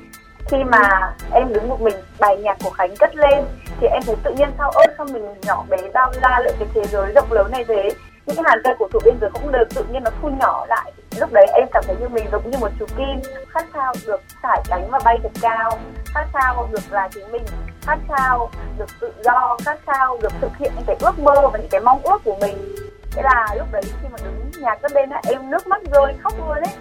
Khi 0.50 0.58
mà 0.64 1.14
em 1.32 1.54
đứng 1.54 1.70
một 1.70 1.82
mình, 1.82 1.96
bài 2.20 2.38
nhạc 2.38 2.58
của 2.64 2.70
khánh 2.70 2.96
cất 2.96 3.16
lên, 3.16 3.46
thì 3.82 3.88
em 3.88 4.02
thấy 4.06 4.16
tự 4.24 4.34
nhiên 4.34 4.50
sao 4.58 4.70
ơi 4.72 4.88
sao 4.98 5.06
mình 5.14 5.26
nhỏ 5.42 5.66
bé 5.70 5.78
bao 5.94 6.12
la 6.22 6.40
lại 6.40 6.54
cái 6.60 6.68
thế 6.74 6.86
giới 6.86 7.12
rộng 7.16 7.32
lớn 7.32 7.52
này 7.52 7.66
thế. 7.68 7.90
Những 8.26 8.36
cái 8.36 8.46
hàng 8.48 8.62
cây 8.64 8.74
của 8.80 8.88
thủ 8.94 9.00
bên 9.06 9.18
dưới 9.22 9.30
cũng 9.34 9.52
được 9.52 9.68
tự 9.76 9.84
nhiên 9.84 10.04
nó 10.04 10.12
thu 10.22 10.30
nhỏ 10.30 10.66
lại 10.70 10.92
lúc 11.20 11.30
đấy 11.34 11.48
em 11.54 11.68
cảm 11.74 11.84
thấy 11.88 11.96
như 12.00 12.08
mình 12.10 12.26
giống 12.32 12.52
như 12.52 12.58
một 12.58 12.72
chú 12.80 12.86
kim. 12.98 13.22
Khát 13.50 13.66
khao 13.74 13.94
được 14.06 14.22
sải 14.44 14.62
cánh 14.70 14.88
và 14.92 15.00
bay 15.06 15.18
thật 15.24 15.32
cao. 15.42 15.80
Khát 16.06 16.26
khao 16.34 16.68
được 16.72 16.92
là 16.92 17.10
chính 17.14 17.32
mình. 17.32 17.46
Khát 17.82 17.98
khao 18.08 18.50
được 18.78 18.90
tự 19.02 19.14
do. 19.24 19.58
Khát 19.66 19.80
khao 19.86 20.18
được 20.22 20.34
thực 20.42 20.58
hiện 20.58 20.72
những 20.76 20.86
cái 20.88 20.96
ước 21.00 21.20
mơ 21.20 21.50
và 21.54 21.60
những 21.60 21.70
cái 21.72 21.82
mong 21.82 22.02
ước 22.04 22.22
của 22.24 22.36
mình. 22.42 22.76
Thế 23.12 23.22
là 23.22 23.48
lúc 23.58 23.68
đấy 23.72 23.84
khi 23.86 24.08
mà 24.12 24.18
đứng 24.24 24.52
nhà 24.64 24.76
cất 24.76 24.92
lên 24.92 25.10
á, 25.10 25.22
em 25.28 25.52
nước 25.52 25.68
mắt 25.68 25.82
rơi 25.92 26.14
khóc 26.24 26.34
luôn 26.40 26.58
ấy. 26.58 26.74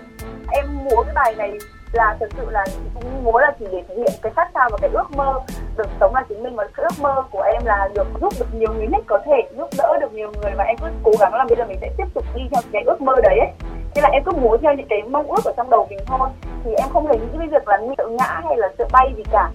Em 0.53 0.65
múa 0.85 1.03
cái 1.03 1.15
bài 1.15 1.35
này 1.35 1.53
là 1.93 2.17
thực 2.21 2.31
sự 2.37 2.51
là 2.51 2.65
cũng 2.95 3.25
muốn 3.25 3.43
là 3.43 3.51
chỉ 3.59 3.67
để 3.73 3.83
thể 3.89 3.95
hiện 3.95 4.13
cái 4.23 4.33
khát 4.37 4.51
khao 4.55 4.69
và 4.73 4.79
cái 4.81 4.91
ước 4.93 5.11
mơ 5.17 5.41
được 5.77 5.89
sống 6.01 6.15
là 6.15 6.25
chính 6.29 6.43
mình 6.43 6.57
và 6.57 6.65
cái 6.75 6.87
ước 6.91 7.03
mơ 7.03 7.23
của 7.31 7.43
em 7.43 7.63
là 7.65 7.89
được 7.95 8.07
giúp 8.21 8.33
được 8.39 8.47
nhiều 8.55 8.73
người 8.75 8.87
nhất 8.87 9.03
có 9.07 9.19
thể, 9.27 9.43
giúp 9.57 9.69
đỡ 9.79 9.99
được 10.01 10.13
nhiều 10.13 10.33
người. 10.43 10.53
Và 10.57 10.65
em 10.65 10.77
cứ 10.81 10.87
cố 11.05 11.11
gắng 11.21 11.35
là 11.35 11.45
bây 11.49 11.57
giờ 11.57 11.65
mình 11.65 11.79
sẽ 11.81 11.91
tiếp 11.97 12.05
tục 12.15 12.25
đi 12.35 12.43
theo 12.51 12.63
cái 12.73 12.83
ước 12.87 13.01
mơ 13.01 13.13
đấy 13.23 13.39
ấy. 13.39 13.51
Thế 13.95 14.03
là 14.03 14.09
em 14.09 14.23
cứ 14.25 14.33
muốn 14.33 14.61
theo 14.63 14.75
những 14.75 14.87
cái 14.89 15.03
mong 15.03 15.27
ước 15.27 15.45
ở 15.45 15.53
trong 15.57 15.71
đầu 15.71 15.87
mình 15.91 15.99
thôi. 16.07 16.29
Thì 16.65 16.75
em 16.75 16.89
không 16.93 17.07
hề 17.07 17.19
nghĩ 17.19 17.39
cái 17.39 17.49
việc 17.49 17.69
là 17.69 17.79
tự 17.99 18.09
ngã 18.09 18.41
hay 18.45 18.57
là 18.57 18.69
tự 18.79 18.85
bay 18.93 19.13
gì 19.17 19.23
cả. 19.31 19.51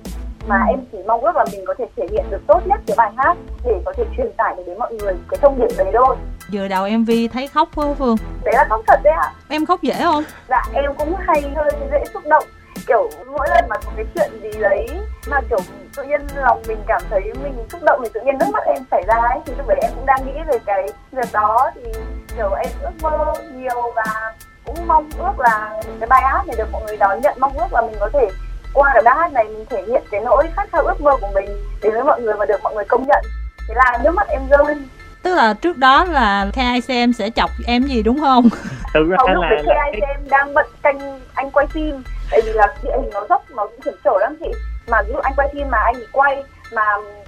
Mà 0.47 0.65
em 0.69 0.79
chỉ 0.91 0.97
mong 1.07 1.21
ước 1.21 1.35
là 1.35 1.45
mình 1.51 1.65
có 1.67 1.73
thể 1.77 1.85
thể 1.95 2.07
hiện 2.11 2.25
được 2.29 2.41
tốt 2.47 2.59
nhất 2.65 2.79
cái 2.87 2.95
bài 2.97 3.11
hát 3.17 3.37
để 3.65 3.81
có 3.85 3.93
thể 3.97 4.03
truyền 4.17 4.31
tải 4.37 4.55
được 4.57 4.63
đến 4.65 4.79
mọi 4.79 4.93
người 4.93 5.13
cái 5.29 5.37
thông 5.41 5.59
điệp 5.59 5.67
đấy 5.77 5.91
thôi 5.93 6.15
vừa 6.51 6.67
đầu 6.67 6.89
mv 6.89 7.11
thấy 7.33 7.47
khóc 7.47 7.69
quá 7.75 7.85
phương. 7.99 8.15
Đấy 8.43 8.53
là 8.57 8.65
khóc 8.69 8.81
thật 8.87 8.99
đấy 9.03 9.13
ạ. 9.13 9.33
Em 9.49 9.65
khóc 9.65 9.81
dễ 9.81 9.95
không? 10.03 10.23
Dạ 10.49 10.63
em 10.73 10.95
cũng 10.97 11.15
hay 11.27 11.41
hơi 11.55 11.71
dễ 11.91 12.03
xúc 12.13 12.23
động. 12.25 12.43
Kiểu 12.87 13.09
mỗi 13.25 13.47
lần 13.49 13.65
mà 13.69 13.75
có 13.85 13.91
cái 13.95 14.05
chuyện 14.15 14.31
gì 14.41 14.59
đấy 14.59 14.87
mà 15.27 15.41
kiểu 15.49 15.59
tự 15.97 16.03
nhiên 16.03 16.21
lòng 16.35 16.61
mình 16.67 16.83
cảm 16.87 17.01
thấy 17.09 17.21
mình 17.43 17.53
xúc 17.71 17.81
động 17.83 18.01
thì 18.03 18.09
tự 18.13 18.21
nhiên 18.21 18.37
nước 18.37 18.45
mắt 18.53 18.63
em 18.65 18.83
chảy 18.91 19.03
ra 19.07 19.15
ấy. 19.15 19.39
Thì 19.45 19.53
lúc 19.57 19.67
đấy 19.67 19.79
em 19.81 19.91
cũng 19.95 20.05
đang 20.05 20.25
nghĩ 20.25 20.39
về 20.47 20.57
cái 20.65 20.87
việc 21.11 21.29
đó. 21.33 21.71
Thì 21.75 21.91
kiểu 22.35 22.51
em 22.51 22.71
ước 22.81 22.91
mơ 23.01 23.33
nhiều 23.53 23.91
và 23.95 24.33
cũng 24.65 24.87
mong 24.87 25.09
ước 25.17 25.39
là 25.39 25.81
cái 25.99 26.07
bài 26.07 26.21
hát 26.25 26.47
này 26.47 26.55
được 26.57 26.71
mọi 26.71 26.81
người 26.85 26.97
đón 26.97 27.21
nhận. 27.21 27.35
Mong 27.39 27.57
ước 27.57 27.67
là 27.73 27.81
mình 27.81 27.95
có 27.99 28.09
thể 28.13 28.27
qua 28.73 28.91
cái 28.93 29.03
bài 29.03 29.15
hát 29.17 29.31
này 29.31 29.43
mình 29.43 29.65
thể 29.69 29.83
hiện 29.87 30.03
cái 30.11 30.21
nỗi 30.21 30.47
khát 30.55 30.69
khao 30.71 30.81
ước 30.81 31.01
mơ 31.01 31.17
của 31.21 31.29
mình 31.33 31.49
đến 31.81 31.93
với 31.93 32.03
mọi 32.03 32.21
người 32.21 32.33
và 32.33 32.45
được 32.45 32.63
mọi 32.63 32.75
người 32.75 32.85
công 32.85 33.05
nhận. 33.07 33.25
Thế 33.67 33.73
là 33.75 33.99
nước 34.03 34.11
mắt 34.11 34.27
em 34.27 34.41
rơi 34.49 34.75
tức 35.23 35.35
là 35.35 35.53
trước 35.53 35.77
đó 35.77 36.05
là 36.05 36.47
KICM 36.53 37.11
sẽ 37.11 37.29
chọc 37.29 37.49
em 37.65 37.83
gì 37.83 38.03
đúng 38.03 38.19
không? 38.19 38.49
Thực 38.93 39.09
ra 39.09 39.17
không 39.17 39.33
lúc 39.33 39.43
là, 39.43 39.49
là 39.65 39.85
khi 39.93 39.99
em 40.01 40.19
đang 40.29 40.53
bận 40.53 40.65
canh 40.83 41.19
anh 41.33 41.51
quay 41.51 41.67
phim. 41.67 42.03
Tại 42.31 42.41
vì 42.45 42.53
là 42.53 42.67
địa 42.83 42.91
hình 43.01 43.09
nó 43.13 43.25
dốc 43.29 43.43
nó 43.55 43.65
cũng 43.65 43.79
hiểm 43.85 43.93
trở 44.03 44.17
lắm 44.21 44.35
chị. 44.39 44.51
Mà 44.87 45.01
ví 45.01 45.13
dụ 45.13 45.19
anh 45.19 45.33
quay 45.35 45.49
phim 45.53 45.69
mà 45.69 45.77
anh 45.77 45.95
ấy 45.95 46.07
quay 46.11 46.43
mà 46.73 46.83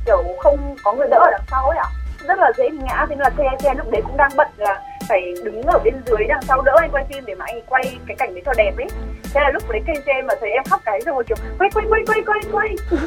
kiểu 0.06 0.24
không 0.40 0.76
có 0.84 0.94
người 0.94 1.08
đỡ 1.12 1.18
ở 1.18 1.32
đằng 1.32 1.46
sau 1.52 1.70
ấy 1.70 1.78
ạ. 1.78 1.90
Rất 2.28 2.40
là 2.40 2.52
dễ 2.58 2.70
ngã 2.70 3.06
thế 3.10 3.16
nên 3.16 3.20
là 3.20 3.30
KICM 3.30 3.78
lúc 3.78 3.92
đấy 3.92 4.02
cũng 4.02 4.18
đang 4.18 4.32
bận 4.38 4.48
là 4.58 4.82
phải 5.10 5.34
đứng 5.44 5.62
ở 5.62 5.80
bên 5.80 5.94
dưới 6.06 6.28
đằng 6.28 6.42
sau 6.42 6.62
đỡ 6.62 6.76
anh 6.80 6.92
quay 6.92 7.06
phim 7.10 7.26
để 7.26 7.36
mà 7.36 7.46
anh 7.46 7.56
ấy 7.56 7.64
quay 7.70 7.98
cái 8.08 8.16
cảnh 8.20 8.34
đấy 8.34 8.44
cho 8.46 8.52
đẹp 8.58 8.74
ấy. 8.78 8.88
Thế 9.34 9.42
là 9.42 9.50
lúc 9.50 9.64
đấy 9.70 9.82
KICM 9.88 10.28
mà 10.28 10.34
thấy 10.40 10.50
em 10.50 10.64
khóc 10.70 10.82
cái 10.86 11.00
rồi 11.06 11.24
kiểu 11.24 11.38
quay 11.60 11.70
quay 11.74 11.86
quay 11.90 12.02
quay 12.08 12.22
quay 12.26 12.40
quay 12.52 12.76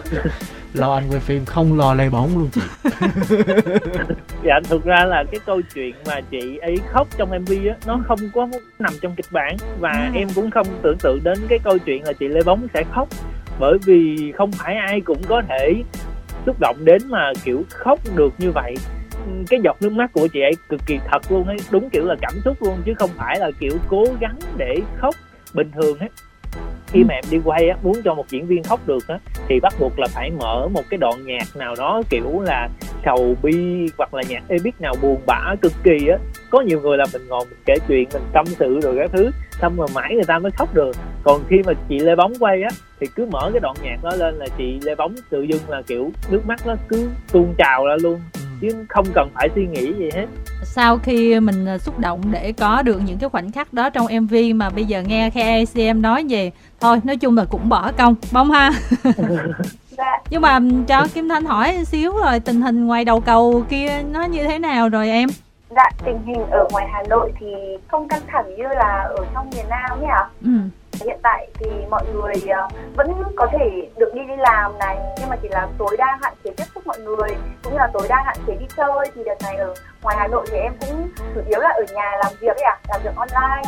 lo 0.76 0.94
anh 0.94 1.04
quay 1.10 1.20
phim 1.20 1.44
không 1.44 1.78
lo 1.78 1.94
lay 1.94 2.10
bóng 2.10 2.38
luôn. 2.38 2.48
Chị 2.52 2.60
dạ 4.44 4.60
thực 4.68 4.84
ra 4.84 5.04
là 5.04 5.24
cái 5.30 5.40
câu 5.46 5.60
chuyện 5.74 5.94
mà 6.06 6.20
chị 6.30 6.56
ấy 6.56 6.76
khóc 6.92 7.08
trong 7.18 7.30
mv 7.30 7.50
á 7.68 7.76
nó 7.86 7.98
không 8.08 8.18
có 8.34 8.48
nằm 8.78 8.92
trong 9.00 9.14
kịch 9.16 9.26
bản. 9.30 9.56
Và 9.80 9.90
À. 9.90 10.10
em 10.14 10.28
cũng 10.34 10.50
không 10.50 10.66
tưởng 10.82 10.96
tượng 10.98 11.20
đến 11.24 11.38
cái 11.48 11.58
câu 11.64 11.78
chuyện 11.78 12.04
là 12.04 12.12
chị 12.12 12.28
lê 12.28 12.40
bóng 12.42 12.66
sẽ 12.74 12.82
khóc. 12.94 13.08
Bởi 13.58 13.78
vì 13.86 14.32
không 14.36 14.52
phải 14.52 14.74
ai 14.74 15.00
cũng 15.00 15.22
có 15.28 15.42
thể 15.48 15.72
xúc 16.46 16.56
động 16.60 16.76
đến 16.84 17.02
mà 17.08 17.32
kiểu 17.44 17.64
khóc 17.70 17.98
được 18.16 18.32
như 18.38 18.50
vậy. 18.50 18.74
Cái 19.48 19.60
giọt 19.64 19.76
nước 19.80 19.92
mắt 19.92 20.12
của 20.12 20.26
chị 20.32 20.40
ấy 20.40 20.52
cực 20.68 20.80
kỳ 20.86 20.98
thật 21.10 21.32
luôn 21.32 21.46
ấy 21.46 21.56
đúng 21.70 21.90
kiểu 21.90 22.04
là 22.06 22.14
cảm 22.20 22.32
xúc 22.44 22.56
luôn 22.60 22.82
chứ 22.84 22.92
không 22.98 23.10
phải 23.16 23.38
là 23.38 23.50
kiểu 23.60 23.72
cố 23.88 24.04
gắng 24.20 24.38
để 24.56 24.76
khóc 25.00 25.14
bình 25.54 25.70
thường 25.74 25.98
ấy 25.98 26.08
khi 26.86 27.04
mà 27.04 27.14
em 27.14 27.24
đi 27.30 27.38
quay 27.44 27.68
á 27.68 27.76
muốn 27.82 27.94
cho 28.04 28.14
một 28.14 28.28
diễn 28.28 28.46
viên 28.46 28.62
khóc 28.62 28.80
được 28.86 29.08
á 29.08 29.18
thì 29.48 29.60
bắt 29.60 29.74
buộc 29.80 29.98
là 29.98 30.06
phải 30.10 30.30
mở 30.30 30.68
một 30.68 30.82
cái 30.90 30.98
đoạn 30.98 31.26
nhạc 31.26 31.56
nào 31.56 31.74
đó 31.78 32.02
kiểu 32.10 32.40
là 32.40 32.68
sầu 33.04 33.34
bi 33.42 33.86
hoặc 33.98 34.14
là 34.14 34.22
nhạc 34.28 34.42
epic 34.48 34.80
nào 34.80 34.94
buồn 35.02 35.20
bã 35.26 35.54
cực 35.62 35.72
kỳ 35.82 36.08
á. 36.08 36.18
Có 36.50 36.60
nhiều 36.60 36.80
người 36.80 36.98
là 36.98 37.04
mình 37.12 37.28
ngồi 37.28 37.44
mình 37.50 37.58
kể 37.66 37.74
chuyện 37.88 38.08
mình 38.12 38.22
tâm 38.32 38.46
sự 38.46 38.80
rồi 38.82 38.96
các 38.98 39.10
thứ 39.12 39.30
xong 39.60 39.76
rồi 39.76 39.88
mãi 39.94 40.14
người 40.14 40.24
ta 40.24 40.38
mới 40.38 40.52
khóc 40.52 40.74
được. 40.74 40.96
Còn 41.24 41.40
khi 41.48 41.56
mà 41.66 41.72
chị 41.88 41.98
lê 41.98 42.14
bóng 42.16 42.32
quay 42.38 42.62
á 42.62 42.70
thì 43.00 43.06
cứ 43.14 43.26
mở 43.26 43.50
cái 43.52 43.60
đoạn 43.60 43.76
nhạc 43.82 43.96
đó 44.02 44.10
lên 44.16 44.34
là 44.34 44.46
chị 44.58 44.80
lê 44.82 44.94
bóng 44.94 45.14
tự 45.30 45.42
dưng 45.42 45.62
là 45.68 45.82
kiểu 45.86 46.10
nước 46.30 46.46
mắt 46.46 46.66
nó 46.66 46.74
cứ 46.88 47.08
tuôn 47.32 47.54
trào 47.58 47.86
ra 47.86 47.96
luôn 48.02 48.20
chứ 48.60 48.68
không 48.88 49.06
cần 49.14 49.28
phải 49.34 49.48
suy 49.54 49.66
nghĩ 49.66 49.92
gì 49.92 50.08
hết 50.14 50.26
sau 50.76 50.98
khi 50.98 51.40
mình 51.40 51.66
à, 51.66 51.78
xúc 51.78 51.98
động 51.98 52.20
để 52.30 52.52
có 52.52 52.82
được 52.82 53.00
những 53.06 53.18
cái 53.18 53.30
khoảnh 53.30 53.52
khắc 53.52 53.72
đó 53.72 53.90
trong 53.90 54.06
mv 54.20 54.34
mà 54.54 54.70
bây 54.70 54.84
giờ 54.84 55.02
nghe 55.02 55.30
KICM 55.30 56.02
nói 56.02 56.24
về 56.28 56.50
thôi 56.80 57.00
nói 57.04 57.16
chung 57.16 57.36
là 57.36 57.44
cũng 57.44 57.68
bỏ 57.68 57.92
công 57.92 58.14
bông 58.32 58.50
ha. 58.50 58.70
Nhưng 60.30 60.42
mà 60.42 60.60
cho 60.88 61.06
kim 61.14 61.28
thanh 61.28 61.44
hỏi 61.44 61.84
xíu 61.84 62.12
rồi 62.16 62.40
tình 62.40 62.62
hình 62.62 62.86
ngoài 62.86 63.04
đầu 63.04 63.20
cầu 63.20 63.64
kia 63.70 64.02
nó 64.12 64.24
như 64.24 64.44
thế 64.44 64.58
nào 64.58 64.88
rồi 64.88 65.08
em 65.08 65.28
dạ 65.76 65.90
tình 66.04 66.22
hình 66.26 66.50
ở 66.50 66.68
ngoài 66.70 66.88
Hà 66.92 67.02
Nội 67.08 67.32
thì 67.40 67.46
không 67.88 68.08
căng 68.08 68.20
thẳng 68.26 68.54
như 68.56 68.64
là 68.68 69.08
ở 69.16 69.24
trong 69.34 69.50
miền 69.50 69.64
Nam 69.68 70.00
nhỉ? 70.00 70.06
Ạ 70.10 70.28
ừ. 70.42 70.50
Hiện 71.04 71.18
tại 71.22 71.48
thì 71.54 71.66
mọi 71.90 72.04
người 72.14 72.34
ờ, 72.48 72.68
vẫn 72.96 73.12
có 73.36 73.46
thể 73.52 73.88
được 73.96 74.14
đi 74.14 74.20
đi 74.28 74.36
làm 74.38 74.78
này 74.78 74.98
nhưng 75.20 75.28
mà 75.28 75.36
chỉ 75.42 75.48
là 75.48 75.68
tối 75.78 75.96
đa 75.98 76.18
hạn 76.22 76.34
chế 76.44 76.50
tiếp 76.56 76.64
xúc 76.74 76.86
mọi 76.86 76.98
người 76.98 77.28
cũng 77.62 77.72
như 77.72 77.78
là 77.78 77.90
tối 77.92 78.06
đa 78.08 78.22
hạn 78.26 78.36
chế 78.46 78.56
đi 78.60 78.66
chơi. 78.76 79.10
Thì 79.14 79.22
đợt 79.24 79.34
này 79.42 79.56
ở 79.56 79.74
ngoài 80.02 80.16
Hà 80.18 80.28
Nội 80.28 80.46
thì 80.50 80.58
em 80.58 80.72
cũng 80.80 81.08
chủ 81.34 81.40
yếu 81.48 81.60
là 81.60 81.68
ở 81.68 81.84
nhà 81.94 82.10
làm 82.24 82.32
việc 82.40 82.56
ấy 82.56 82.64
ạ 82.64 82.76
làm 82.88 83.00
việc 83.04 83.16
online. 83.16 83.62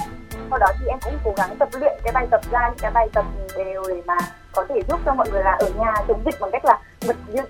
Sau 0.51 0.59
đó 0.59 0.67
thì 0.81 0.87
em 0.87 0.99
cũng 1.05 1.15
cố 1.25 1.33
gắng 1.37 1.57
tập 1.59 1.69
luyện 1.81 1.99
cái 2.05 2.13
bài 2.13 2.27
tập 2.31 2.41
ra 2.51 2.69
những 2.69 2.79
cái 2.79 2.91
bài 2.91 3.09
tập 3.13 3.25
đều 3.57 3.83
để 3.89 4.03
mà 4.07 4.17
có 4.53 4.65
thể 4.69 4.81
giúp 4.89 5.01
cho 5.07 5.15
mọi 5.15 5.31
người 5.31 5.43
là 5.43 5.53
ở 5.53 5.71
nhà 5.79 5.95
chống 6.09 6.23
dịch 6.25 6.41
bằng 6.41 6.48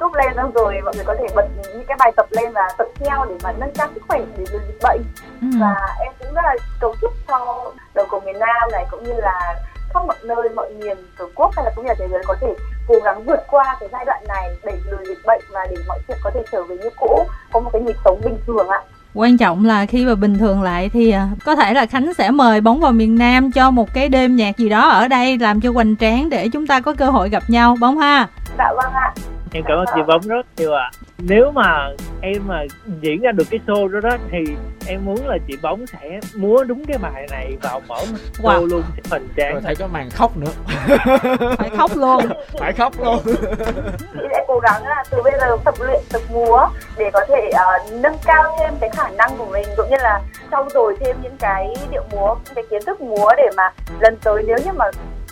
YouTube 0.09 0.25
lên 0.25 0.37
xong 0.37 0.51
rồi 0.53 0.81
mọi 0.85 0.94
người 0.94 1.05
có 1.05 1.14
thể 1.18 1.27
bật 1.35 1.47
những 1.75 1.85
cái 1.88 1.97
bài 2.01 2.12
tập 2.16 2.27
lên 2.31 2.53
và 2.53 2.68
tập 2.79 2.87
theo 2.94 3.25
để 3.29 3.35
mà 3.42 3.53
nâng 3.53 3.73
cao 3.75 3.88
sức 3.94 4.03
khỏe 4.09 4.18
để 4.37 4.44
lùi 4.53 4.61
dịch 4.66 4.79
bệnh. 4.83 5.03
Ừ. 5.40 5.49
Và 5.61 5.75
em 6.01 6.12
cũng 6.18 6.35
rất 6.35 6.42
là 6.44 6.57
cầu 6.81 6.94
chúc 7.01 7.12
cho 7.29 7.71
đầu 7.94 8.07
cầu 8.11 8.21
miền 8.21 8.38
Nam 8.38 8.71
này 8.73 8.87
cũng 8.90 9.05
như 9.05 9.12
là 9.16 9.55
khắp 9.94 10.01
mọi 10.07 10.16
nơi 10.23 10.49
mọi 10.57 10.71
miền 10.71 10.97
tổ 11.18 11.29
quốc 11.35 11.53
hay 11.57 11.64
là 11.64 11.71
cũng 11.77 11.85
như 11.85 11.88
là 11.88 11.94
thế 11.99 12.09
giới 12.11 12.23
có 12.27 12.35
thể 12.40 12.55
cố 12.88 12.94
gắng 13.05 13.25
vượt 13.25 13.40
qua 13.51 13.77
cái 13.81 13.88
giai 13.92 14.05
đoạn 14.05 14.25
này 14.29 14.57
đẩy 14.64 14.77
lùi 14.90 15.07
dịch 15.09 15.18
bệnh 15.27 15.40
và 15.53 15.66
để 15.71 15.77
mọi 15.88 15.99
chuyện 16.09 16.18
có 16.23 16.31
thể 16.35 16.42
trở 16.53 16.62
về 16.62 16.77
như 16.77 16.90
cũ 17.01 17.27
có 17.53 17.61
một 17.61 17.71
cái 17.73 17.83
nhịp 17.83 17.97
sống 18.05 18.21
bình 18.25 18.38
thường 18.47 18.68
ạ. 18.68 18.81
Quan 19.14 19.38
trọng 19.38 19.64
là 19.64 19.87
khi 19.87 20.05
mà 20.05 20.14
bình 20.14 20.38
thường 20.38 20.62
lại 20.62 20.90
thì 20.92 21.11
à, 21.11 21.29
có 21.44 21.57
thể 21.57 21.75
là 21.75 21.87
khánh 21.87 22.14
sẽ 22.14 22.31
mời 22.31 22.61
bóng 22.61 22.81
vào 22.81 22.92
miền 22.92 23.18
nam 23.18 23.53
cho 23.53 23.71
một 23.71 23.94
cái 23.94 24.09
đêm 24.09 24.37
nhạc 24.37 24.57
gì 24.57 24.68
đó 24.68 24.88
ở 24.88 25.09
đây 25.09 25.38
làm 25.38 25.61
cho 25.61 25.73
hoành 25.73 25.97
tráng 25.97 26.31
để 26.31 26.49
chúng 26.49 26.66
ta 26.66 26.81
có 26.81 26.94
cơ 26.99 27.11
hội 27.11 27.29
gặp 27.29 27.42
nhau. 27.49 27.77
Bóng 27.81 27.99
ha. 27.99 28.29
Dạ 28.59 28.73
vâng 28.77 28.92
ạ 28.92 29.14
em 29.53 29.65
cảm 29.69 29.79
ơn 29.79 29.85
chị 29.95 30.01
bóng 30.07 30.21
rất 30.21 30.47
nhiều 30.57 30.73
ạ. 30.75 30.91
Nếu 31.19 31.51
mà 31.51 31.89
em 32.21 32.43
mà 32.47 32.63
diễn 33.01 33.21
ra 33.21 33.33
được 33.33 33.45
cái 33.51 33.61
show 33.67 33.89
đó 33.89 34.01
đó 34.01 34.17
thì 34.31 34.39
em 34.87 35.05
muốn 35.05 35.27
là 35.27 35.39
chị 35.49 35.55
bóng 35.63 35.87
sẽ 35.87 36.21
múa 36.37 36.65
đúng 36.65 36.85
cái 36.85 36.99
bài 36.99 37.27
này 37.31 37.57
vào 37.63 37.81
mở 37.89 37.97
show 38.35 38.43
Wow. 38.43 38.67
luôn 38.67 38.83
sẽ 38.97 39.03
hoành 39.11 39.29
rồi 39.37 39.61
thấy 39.65 39.75
có 39.77 39.87
màn 39.87 40.11
khóc 40.11 40.37
nữa. 40.37 40.51
Phải 41.59 41.71
khóc 41.77 41.91
luôn. 41.97 42.21
Phải 42.61 42.73
khóc 42.73 42.93
luôn. 43.01 43.19
Sẽ 44.33 44.45
cố 44.49 44.59
gắng 44.59 44.87
là 44.87 45.05
từ 45.11 45.23
bây 45.23 45.33
giờ 45.41 45.57
tập 45.65 45.75
luyện 45.81 46.01
tập 46.13 46.23
múa 46.31 46.69
để 46.97 47.11
có 47.13 47.21
thể 47.29 47.51
ờ, 47.55 47.73
nâng 47.93 48.17
cao 48.25 48.57
thêm 48.61 48.75
cái 48.81 48.91
khả 48.97 49.09
năng 49.09 49.37
của 49.39 49.47
mình 49.47 49.67
cũng 49.77 49.91
như 49.91 49.97
là 50.01 50.21
trau 50.51 50.69
dồi 50.75 50.97
thêm 51.01 51.17
những 51.23 51.37
cái 51.41 51.75
điệu 51.91 52.03
múa 52.13 52.35
những 52.45 52.55
cái 52.55 52.65
kiến 52.71 52.83
thức 52.87 53.01
múa 53.01 53.29
để 53.37 53.49
mà 53.57 53.71
lần 54.01 54.17
tới 54.25 54.43
nếu 54.47 54.57
như 54.65 54.73
mà 54.73 54.85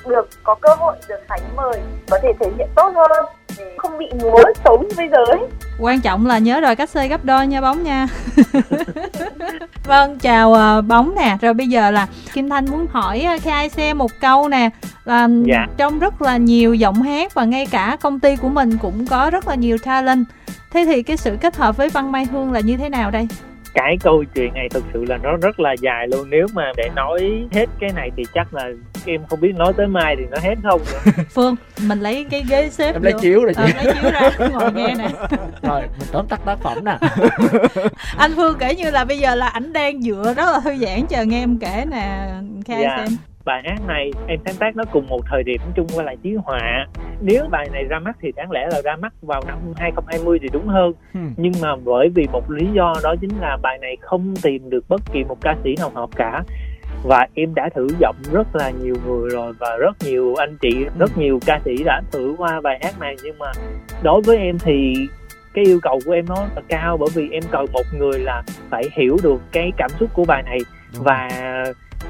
được 0.06 0.28
có 0.44 0.54
cơ 0.54 0.74
hội 0.78 0.96
được 1.08 1.20
khánh 1.28 1.40
mời 1.56 1.80
có 2.10 2.18
thể 2.22 2.32
thể 2.40 2.46
hiện 2.58 2.68
tốt 2.74 2.92
hơn 2.94 3.24
không 3.76 3.98
bị 3.98 4.06
múa 4.22 4.42
xấu 4.64 4.78
như 4.82 4.88
bây 4.96 5.08
giờ 5.08 5.24
ấy. 5.30 5.40
Quan 5.80 6.00
trọng 6.00 6.26
là 6.26 6.38
nhớ 6.38 6.60
rồi 6.60 6.76
cách 6.76 6.90
xê 6.90 7.08
gấp 7.08 7.24
đôi 7.24 7.46
nha 7.46 7.60
bóng 7.60 7.82
nha. 7.82 8.06
Vâng 9.86 10.18
chào 10.18 10.52
ờ, 10.54 10.82
bóng 10.82 11.14
nè. 11.14 11.36
Rồi 11.40 11.54
bây 11.54 11.68
giờ 11.68 11.90
là 11.90 12.06
kim 12.32 12.48
thanh 12.50 12.66
muốn 12.70 12.86
hỏi 12.90 13.20
ờ, 13.20 13.36
KIC 13.38 13.96
một 13.96 14.10
câu 14.20 14.48
nè. 14.48 14.70
Là 15.04 15.28
Dạ. 15.46 15.66
trong 15.76 15.98
rất 15.98 16.22
là 16.22 16.36
nhiều 16.36 16.74
giọng 16.74 17.02
hát 17.02 17.34
và 17.34 17.44
ngay 17.44 17.66
cả 17.66 17.96
công 18.00 18.20
ty 18.20 18.36
của 18.36 18.48
mình 18.48 18.78
cũng 18.82 19.06
có 19.06 19.30
rất 19.30 19.48
là 19.48 19.54
nhiều 19.54 19.78
talent. 19.78 20.24
Thế 20.72 20.84
thì 20.84 21.02
cái 21.02 21.16
sự 21.16 21.36
kết 21.40 21.56
hợp 21.56 21.76
với 21.76 21.88
văn 21.88 22.12
mai 22.12 22.24
hương 22.24 22.52
là 22.52 22.60
như 22.60 22.76
thế 22.76 22.88
nào 22.88 23.10
đây 23.10 23.28
cái 23.76 23.96
câu 24.02 24.24
chuyện 24.34 24.54
này 24.54 24.68
thực 24.68 24.84
sự 24.92 25.04
là 25.04 25.16
nó 25.22 25.36
rất 25.42 25.60
là 25.60 25.72
dài 25.80 26.08
luôn 26.08 26.30
nếu 26.30 26.46
mà 26.54 26.72
để 26.76 26.88
nói 26.94 27.46
hết 27.52 27.66
cái 27.80 27.90
này 27.96 28.10
thì 28.16 28.22
chắc 28.34 28.54
là 28.54 28.68
em 29.06 29.20
không 29.30 29.40
biết 29.40 29.52
nói 29.56 29.72
tới 29.76 29.86
mai 29.86 30.16
thì 30.18 30.22
nó 30.30 30.36
hết 30.42 30.54
không 30.62 30.80
nữa. 30.92 31.12
phương 31.30 31.54
mình 31.88 32.00
lấy 32.00 32.26
cái 32.30 32.44
ghế 32.48 32.70
xếp 32.70 32.92
em 32.92 33.02
lấy 33.02 33.12
vô. 33.12 33.18
chiếu 33.18 33.44
rồi 33.44 33.54
chị 33.54 33.62
Ờ, 33.62 33.82
lấy 33.84 33.94
chiếu 34.02 34.10
ra 34.10 34.30
ngồi 34.52 34.72
nghe 34.74 34.94
nè 34.98 35.08
rồi 35.62 35.80
mình 35.80 36.08
tóm 36.12 36.26
tắt 36.28 36.40
tác 36.46 36.58
phẩm 36.62 36.84
nè 36.84 36.98
anh 38.16 38.32
phương 38.36 38.56
kể 38.58 38.74
như 38.74 38.90
là 38.90 39.04
bây 39.04 39.18
giờ 39.18 39.34
là 39.34 39.46
ảnh 39.48 39.72
đang 39.72 40.02
dựa 40.02 40.34
rất 40.36 40.46
là 40.52 40.60
thư 40.64 40.76
giãn 40.76 41.06
chờ 41.08 41.24
nghe 41.24 41.42
em 41.42 41.58
kể 41.58 41.84
nè 41.90 42.28
khai 42.66 42.82
Dạ. 42.82 42.96
xem 43.06 43.16
bài 43.46 43.62
hát 43.64 43.78
này 43.86 44.10
em 44.26 44.40
sáng 44.44 44.54
tác 44.58 44.76
nó 44.76 44.84
cùng 44.92 45.06
một 45.06 45.20
thời 45.30 45.42
điểm 45.42 45.60
chung 45.76 45.86
với 45.86 46.04
lại 46.04 46.16
Chí 46.22 46.34
Họa 46.34 46.86
nếu 47.20 47.44
bài 47.50 47.68
này 47.72 47.84
ra 47.84 47.98
mắt 47.98 48.16
thì 48.20 48.32
đáng 48.36 48.50
lẽ 48.50 48.68
là 48.70 48.80
ra 48.84 48.96
mắt 48.96 49.12
vào 49.22 49.42
năm 49.46 49.58
2020 49.76 50.38
thì 50.42 50.48
đúng 50.52 50.68
hơn. 50.68 50.92
Ừ. 51.14 51.20
nhưng 51.36 51.52
mà 51.62 51.76
bởi 51.76 52.08
vì 52.14 52.26
một 52.32 52.50
lý 52.50 52.66
do 52.72 52.94
đó 53.02 53.14
chính 53.20 53.40
là 53.40 53.56
bài 53.62 53.78
này 53.78 53.96
không 54.00 54.34
tìm 54.42 54.70
được 54.70 54.88
bất 54.88 55.00
kỳ 55.12 55.24
một 55.24 55.36
ca 55.40 55.56
sĩ 55.64 55.74
nào 55.78 55.90
hợp 55.94 56.10
cả. 56.16 56.42
Và 57.04 57.26
em 57.34 57.54
đã 57.54 57.68
thử 57.74 57.88
giọng 58.00 58.16
rất 58.32 58.56
là 58.56 58.70
nhiều 58.70 58.94
người 59.06 59.30
rồi 59.30 59.52
và 59.58 59.76
rất 59.76 59.96
nhiều 60.04 60.34
anh 60.34 60.56
chị 60.60 60.86
rất 60.98 61.18
nhiều 61.18 61.38
ca 61.46 61.60
sĩ 61.64 61.84
đã 61.84 62.02
thử 62.12 62.34
qua 62.38 62.60
bài 62.60 62.78
hát 62.82 63.00
này. 63.00 63.16
Nhưng 63.24 63.38
mà 63.38 63.52
đối 64.02 64.22
với 64.22 64.36
em 64.36 64.58
thì 64.58 64.94
cái 65.54 65.64
yêu 65.64 65.78
cầu 65.82 65.98
của 66.06 66.12
em 66.12 66.24
nó 66.28 66.46
là 66.54 66.62
cao 66.68 66.96
bởi 66.96 67.08
vì 67.14 67.28
em 67.30 67.42
cần 67.50 67.66
một 67.72 67.84
người 67.98 68.18
là 68.18 68.42
phải 68.70 68.84
hiểu 68.92 69.16
được 69.22 69.40
cái 69.52 69.72
cảm 69.76 69.90
xúc 70.00 70.10
của 70.12 70.24
bài 70.24 70.42
này. 70.42 70.58
Và 70.92 71.28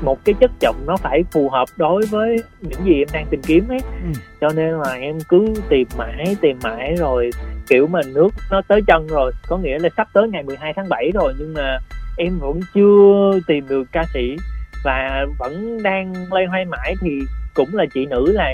một 0.02 0.24
cái 0.24 0.34
chất 0.40 0.50
giọng 0.60 0.76
nó 0.86 0.96
phải 0.96 1.24
phù 1.32 1.48
hợp 1.48 1.68
đối 1.76 2.06
với 2.06 2.36
những 2.60 2.84
gì 2.84 2.98
em 2.98 3.08
đang 3.12 3.26
tìm 3.30 3.42
kiếm 3.42 3.68
ấy. 3.68 3.80
Ừ. 3.80 4.20
cho 4.40 4.48
nên 4.56 4.74
là 4.78 4.92
em 4.92 5.18
cứ 5.28 5.54
tìm 5.68 5.88
mãi 5.98 6.36
tìm 6.40 6.58
mãi 6.62 6.94
rồi 6.98 7.30
kiểu 7.68 7.86
mà 7.86 8.00
nước 8.14 8.28
nó 8.50 8.62
tới 8.68 8.80
chân 8.86 9.06
rồi. 9.06 9.32
Có 9.48 9.56
nghĩa 9.56 9.78
là 9.78 9.88
sắp 9.96 10.08
tới 10.12 10.28
ngày 10.28 10.42
12 10.42 10.72
tháng 10.76 10.88
7 10.88 11.10
rồi 11.14 11.34
nhưng 11.38 11.54
mà 11.54 11.78
em 12.16 12.38
vẫn 12.38 12.60
chưa 12.74 13.40
tìm 13.46 13.68
được 13.68 13.84
ca 13.92 14.04
sĩ. 14.14 14.36
Và 14.84 15.26
vẫn 15.38 15.82
đang 15.82 16.14
loay 16.30 16.46
hoay 16.46 16.64
mãi 16.64 16.94
thì 17.00 17.20
cũng 17.54 17.74
là 17.74 17.84
chị 17.94 18.06
nữ 18.06 18.32
là 18.32 18.52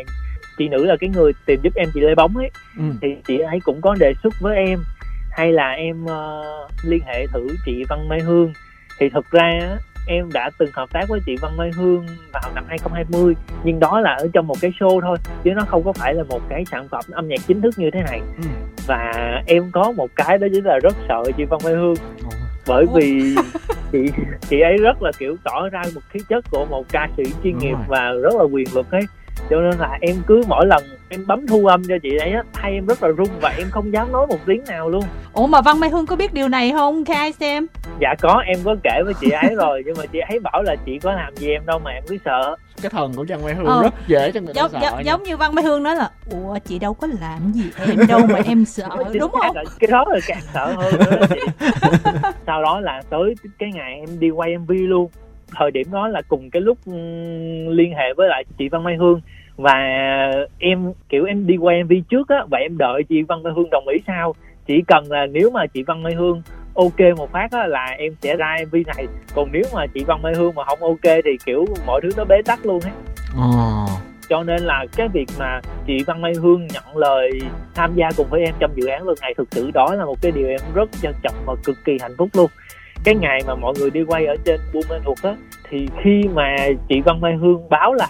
chị 0.59 0.69
nữ 0.69 0.85
là 0.85 0.97
cái 1.01 1.11
người 1.11 1.33
tìm 1.47 1.61
giúp 1.63 1.73
em 1.75 1.89
chị 1.95 2.01
lê 2.01 2.15
bóng 2.15 2.37
ấy. 2.37 2.51
Ừ. 2.79 2.85
thì 3.03 3.09
chị 3.29 3.39
ấy 3.39 3.61
cũng 3.65 3.81
có 3.81 3.95
đề 3.99 4.13
xuất 4.23 4.35
với 4.41 4.57
em 4.57 4.79
hay 5.31 5.53
là 5.53 5.71
em 5.71 6.07
ờ, 6.07 6.43
liên 6.85 7.01
hệ 7.07 7.27
thử 7.27 7.47
chị 7.67 7.85
Văn 7.89 8.09
Mai 8.09 8.21
Hương. 8.21 8.53
Thì 8.99 9.09
thực 9.09 9.31
ra 9.31 9.59
á, 9.61 9.77
em 10.07 10.33
đã 10.33 10.51
từng 10.59 10.71
hợp 10.75 10.91
tác 10.93 11.09
với 11.09 11.21
chị 11.27 11.37
Văn 11.43 11.57
Mai 11.57 11.71
Hương 11.77 12.07
vào 12.33 12.43
năm 12.55 12.65
2020 12.69 13.35
nhưng 13.65 13.81
đó 13.81 14.01
là 14.01 14.15
ở 14.19 14.29
trong 14.33 14.47
một 14.47 14.57
cái 14.61 14.73
show 14.81 15.01
thôi 15.01 15.17
chứ 15.45 15.51
nó 15.57 15.65
không 15.69 15.83
có 15.85 15.93
phải 15.93 16.15
là 16.15 16.23
một 16.29 16.41
cái 16.49 16.65
sản 16.71 16.89
phẩm 16.89 17.05
âm 17.13 17.29
nhạc 17.29 17.41
chính 17.47 17.61
thức 17.61 17.75
như 17.79 17.91
thế 17.91 18.03
này 18.03 18.21
Ừ. 18.37 18.43
và 18.87 19.13
em 19.47 19.63
có 19.73 19.93
một 19.93 20.09
cái 20.17 20.39
đó 20.39 20.47
chính 20.53 20.65
là 20.65 20.79
rất 20.83 20.95
sợ 21.09 21.23
chị 21.37 21.45
Văn 21.45 21.61
Mai 21.65 21.75
Hương 21.75 21.95
bởi 22.67 22.87
vì 22.95 23.35
chị 23.93 23.99
chị 24.49 24.61
ấy 24.61 24.77
rất 24.77 25.03
là 25.03 25.11
kiểu 25.19 25.37
tỏ 25.45 25.69
ra 25.69 25.83
một 25.95 26.01
khí 26.11 26.21
chất 26.29 26.45
của 26.51 26.65
một 26.71 26.85
ca 26.93 27.09
sĩ 27.17 27.23
chuyên 27.45 27.53
Đúng 27.53 27.59
nghiệp 27.59 27.73
rồi. 27.75 27.85
và 27.89 28.11
rất 28.23 28.35
là 28.39 28.45
quyền 28.45 28.67
lực 28.75 28.91
ấy 28.91 29.03
cho 29.51 29.57
nên 29.61 29.79
là 29.79 29.99
em 30.01 30.17
cứ 30.27 30.43
mỗi 30.49 30.67
lần 30.67 30.83
em 31.09 31.27
bấm 31.27 31.47
thu 31.47 31.67
âm 31.67 31.83
cho 31.89 31.95
chị 32.03 32.17
ấy 32.17 32.31
á 32.31 32.43
thay 32.53 32.73
em 32.73 32.87
rất 32.87 33.03
là 33.03 33.09
run 33.09 33.29
và 33.41 33.55
em 33.59 33.67
không 33.71 33.93
dám 33.93 34.13
nói 34.13 34.27
một 34.27 34.39
tiếng 34.47 34.63
nào 34.69 34.89
luôn. 34.91 35.05
Ủa 35.33 35.47
mà 35.47 35.61
văn 35.61 35.81
mai 35.81 35.91
hương 35.91 36.07
có 36.07 36.17
biết 36.17 36.35
điều 36.35 36.49
này 36.49 36.73
không 36.73 37.05
khai 37.05 37.33
xem? 37.33 37.67
Dạ 38.01 38.15
có 38.21 38.43
em 38.47 38.59
có 38.65 38.77
kể 38.85 39.03
với 39.05 39.15
chị 39.21 39.31
ấy 39.31 39.55
rồi 39.55 39.83
nhưng 39.87 39.95
mà 39.99 40.05
chị 40.13 40.19
ấy 40.29 40.39
bảo 40.41 40.63
là 40.63 40.77
chị 40.87 40.99
có 40.99 41.13
làm 41.13 41.37
gì 41.37 41.49
em 41.51 41.67
đâu 41.67 41.79
mà 41.79 41.91
em 41.91 42.03
cứ 42.09 42.17
sợ. 42.25 42.57
Cái 42.83 42.91
thần 42.91 43.13
của 43.17 43.25
Trang 43.25 43.45
Mai 43.45 43.55
Hương 43.55 43.67
Ờ. 43.67 43.83
rất 43.83 43.95
dễ 44.07 44.31
cho 44.33 44.41
người 44.41 44.55
ta 44.55 44.61
giống, 44.63 44.71
sợ 44.73 44.79
giống, 44.83 44.97
nha. 44.97 45.03
giống 45.05 45.23
như 45.23 45.37
văn 45.37 45.55
mai 45.55 45.65
hương 45.65 45.83
nói 45.83 45.97
là 45.97 46.11
ủa 46.31 46.59
chị 46.65 46.79
đâu 46.79 46.95
có 46.95 47.07
làm 47.21 47.53
gì 47.53 47.65
em 47.87 48.07
đâu 48.09 48.21
mà 48.29 48.39
em 48.45 48.65
sợ 48.65 48.89
đúng 49.21 49.31
không? 49.31 49.57
là 49.57 49.65
cái 49.81 49.89
đó 49.91 50.05
là 50.09 50.19
càng 50.27 50.41
sợ 50.55 50.73
hơn 50.77 50.95
nữa. 50.99 51.17
Đó 51.21 51.27
chị 51.35 51.41
sau 52.47 52.63
đó 52.63 52.81
là 52.81 53.03
tới 53.11 53.35
cái 53.59 53.71
ngày 53.75 53.95
em 54.07 54.21
đi 54.21 54.31
quay 54.31 54.59
mv 54.59 54.71
luôn 54.71 55.11
thời 55.57 55.71
điểm 55.71 55.87
đó 55.93 56.09
là 56.09 56.23
cùng 56.29 56.51
cái 56.51 56.63
lúc 56.63 56.79
ừm, 56.87 57.69
liên 57.69 57.93
hệ 57.95 58.13
với 58.17 58.29
lại 58.29 58.45
chị 58.59 58.69
Văn 58.69 58.83
Mai 58.83 58.97
Hương. 58.97 59.21
Và 59.57 59.75
em 60.59 60.93
kiểu 61.09 61.25
em 61.25 61.47
đi 61.47 61.57
quay 61.57 61.85
mv 61.85 61.93
trước 62.09 62.29
á 62.29 62.45
và 62.51 62.59
em 62.59 62.79
đợi 62.79 63.03
chị 63.09 63.23
Văn 63.23 63.43
Mai 63.43 63.53
Hương 63.57 63.71
đồng 63.71 63.89
ý 63.89 63.99
sau. 64.07 64.35
Chỉ 64.67 64.83
cần 64.87 65.05
là 65.13 65.27
nếu 65.27 65.51
mà 65.51 65.67
chị 65.67 65.83
Văn 65.83 66.03
Mai 66.03 66.15
Hương 66.15 66.43
ok 66.75 67.01
một 67.17 67.33
phát 67.33 67.51
á 67.51 67.67
là 67.67 67.85
em 67.99 68.13
sẽ 68.23 68.37
ra 68.37 68.57
mv 68.67 68.77
này. 68.97 69.07
Còn 69.35 69.49
nếu 69.53 69.63
mà 69.75 69.87
chị 69.95 70.05
Văn 70.07 70.23
Mai 70.23 70.35
Hương 70.37 70.55
mà 70.55 70.65
không 70.65 70.83
ok 70.83 71.15
thì 71.25 71.31
kiểu 71.45 71.65
mọi 71.87 72.01
thứ 72.03 72.09
nó 72.17 72.25
bế 72.25 72.43
tắc 72.43 72.67
luôn 72.67 72.81
hết 72.85 72.91
Ồ. 73.37 73.87
cho 74.29 74.43
nên 74.43 74.63
là 74.63 74.87
cái 74.97 75.09
việc 75.09 75.27
mà 75.39 75.61
chị 75.87 76.03
Văn 76.07 76.23
Mai 76.23 76.33
Hương 76.35 76.67
nhận 76.67 76.97
lời 76.97 77.31
tham 77.75 77.91
gia 77.95 78.09
cùng 78.17 78.27
với 78.31 78.43
em 78.45 78.55
trong 78.59 78.71
dự 78.75 78.87
án 78.87 79.07
lần 79.07 79.17
này 79.21 79.35
thực 79.37 79.49
sự 79.51 79.71
đó 79.75 79.95
là 79.95 80.05
một 80.05 80.23
cái 80.23 80.33
điều 80.33 80.49
em 80.49 80.61
rất 80.75 80.91
trân 81.03 81.13
trọng 81.23 81.35
và 81.47 81.55
cực 81.65 81.77
kỳ 81.85 81.99
hạnh 82.01 82.15
phúc 82.19 82.29
luôn 82.35 82.51
cái 83.05 83.15
ngày 83.15 83.41
mà 83.47 83.55
mọi 83.55 83.75
người 83.79 83.91
đi 83.91 84.05
quay 84.05 84.27
ở 84.27 84.37
trên 84.45 84.61
Buôn 84.73 84.83
Mê 84.91 84.97
Thuột 85.05 85.23
á 85.23 85.35
thì 85.71 85.89
khi 86.03 86.23
mà 86.35 86.57
chị 86.89 87.01
Văn 87.01 87.21
Mai 87.21 87.37
Hương 87.37 87.69
báo 87.69 87.95
là 87.95 88.09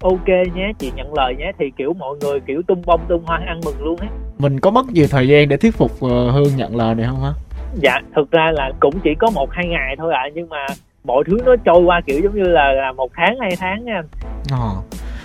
ok 0.00 0.28
nhé 0.54 0.72
chị 0.78 0.92
nhận 0.96 1.14
lời 1.14 1.34
nhé 1.38 1.52
thì 1.58 1.70
kiểu 1.76 1.92
mọi 1.92 2.16
người 2.20 2.40
kiểu 2.40 2.62
tung 2.66 2.82
bông 2.86 3.00
tung 3.08 3.24
hoa 3.24 3.40
ăn 3.46 3.60
mừng 3.64 3.82
luôn 3.82 3.96
á. 4.00 4.08
Mình 4.38 4.60
có 4.60 4.70
mất 4.70 4.86
nhiều 4.92 5.06
thời 5.10 5.28
gian 5.28 5.48
để 5.48 5.56
thuyết 5.56 5.74
phục 5.74 5.90
ờ, 6.00 6.30
Hương 6.30 6.56
nhận 6.56 6.76
lời 6.76 6.94
này 6.94 7.06
không 7.06 7.22
hả? 7.22 7.32
Dạ 7.74 8.00
thực 8.16 8.30
ra 8.30 8.50
là 8.54 8.70
cũng 8.80 8.94
chỉ 9.04 9.10
có 9.18 9.30
một 9.30 9.48
hai 9.52 9.66
ngày 9.66 9.96
thôi 9.98 10.14
ạ 10.14 10.28
nhưng 10.34 10.48
mà 10.48 10.66
mọi 11.04 11.24
thứ 11.26 11.38
nó 11.46 11.56
trôi 11.64 11.82
qua 11.82 12.00
kiểu 12.06 12.20
giống 12.22 12.34
như 12.34 12.42
là 12.42 12.72
là 12.72 12.92
một 12.92 13.10
tháng 13.14 13.38
hai 13.40 13.56
tháng 13.58 13.84
nha. 13.84 14.02
Ờ. 14.50 14.82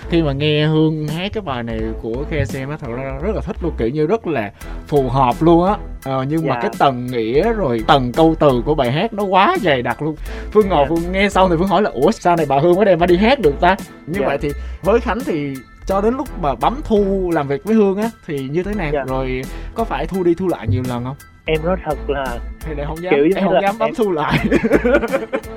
khi 0.09 0.21
mà 0.23 0.33
nghe 0.33 0.67
Hương 0.67 1.07
hát 1.07 1.31
cái 1.33 1.41
bài 1.41 1.63
này 1.63 1.79
của 2.01 2.23
KSM 2.29 2.69
á 2.69 2.77
thật 2.81 2.87
ra 2.97 3.17
rất 3.21 3.35
là 3.35 3.41
thích 3.41 3.55
luôn 3.61 3.73
kiểu 3.77 3.89
như 3.89 4.05
rất 4.07 4.27
là 4.27 4.51
phù 4.87 5.09
hợp 5.09 5.35
luôn 5.39 5.65
á 5.65 5.77
ờ, 6.03 6.25
nhưng 6.29 6.47
mà 6.47 6.53
Dạ. 6.55 6.59
cái 6.61 6.71
tầng 6.79 7.05
nghĩa 7.07 7.53
rồi 7.53 7.83
tầng 7.87 8.11
câu 8.11 8.35
từ 8.39 8.61
của 8.65 8.75
bài 8.75 8.91
hát 8.91 9.13
nó 9.13 9.23
quá 9.23 9.57
dày 9.61 9.81
đặc 9.81 10.01
luôn 10.01 10.15
Phương 10.51 10.69
ngồi 10.69 10.85
Dạ. 10.89 10.95
Phương 10.95 11.11
nghe 11.11 11.29
xong 11.29 11.49
thì 11.49 11.55
Phương 11.59 11.67
hỏi 11.67 11.81
là 11.81 11.89
ủa 11.89 12.11
sao 12.11 12.35
này 12.35 12.45
bà 12.49 12.59
Hương 12.59 12.75
mới 12.75 12.85
đem 12.85 12.99
bà 12.99 13.05
đi 13.05 13.17
hát 13.17 13.39
được 13.39 13.53
ta 13.61 13.75
như 14.07 14.19
Dạ. 14.19 14.27
vậy 14.27 14.37
thì 14.37 14.49
với 14.83 14.99
Khánh 14.99 15.19
thì 15.25 15.53
cho 15.85 16.01
đến 16.01 16.13
lúc 16.17 16.27
mà 16.41 16.55
bấm 16.55 16.81
thu 16.83 17.31
làm 17.33 17.47
việc 17.47 17.63
với 17.63 17.75
Hương 17.75 17.97
á 17.97 18.09
thì 18.27 18.39
như 18.39 18.63
thế 18.63 18.73
nào 18.73 18.89
Dạ. 18.93 19.03
rồi 19.07 19.41
có 19.75 19.83
phải 19.83 20.05
thu 20.05 20.23
đi 20.23 20.33
thu 20.35 20.47
lại 20.47 20.67
nhiều 20.67 20.83
lần 20.89 21.03
không 21.03 21.15
em 21.47 21.57
nói 21.65 21.77
thật 21.86 21.97
là 22.10 22.25
thì 22.60 22.73
này 22.73 22.86
không 22.86 23.01
dám 23.03 23.13
Kiểu 23.15 23.25
như 23.25 23.36
em 23.36 23.45
không 23.45 23.53
là 23.53 23.62
dám 23.62 23.75
bấm 23.79 23.89
em- 23.89 23.95
thu 23.95 24.12
lại. 24.12 24.45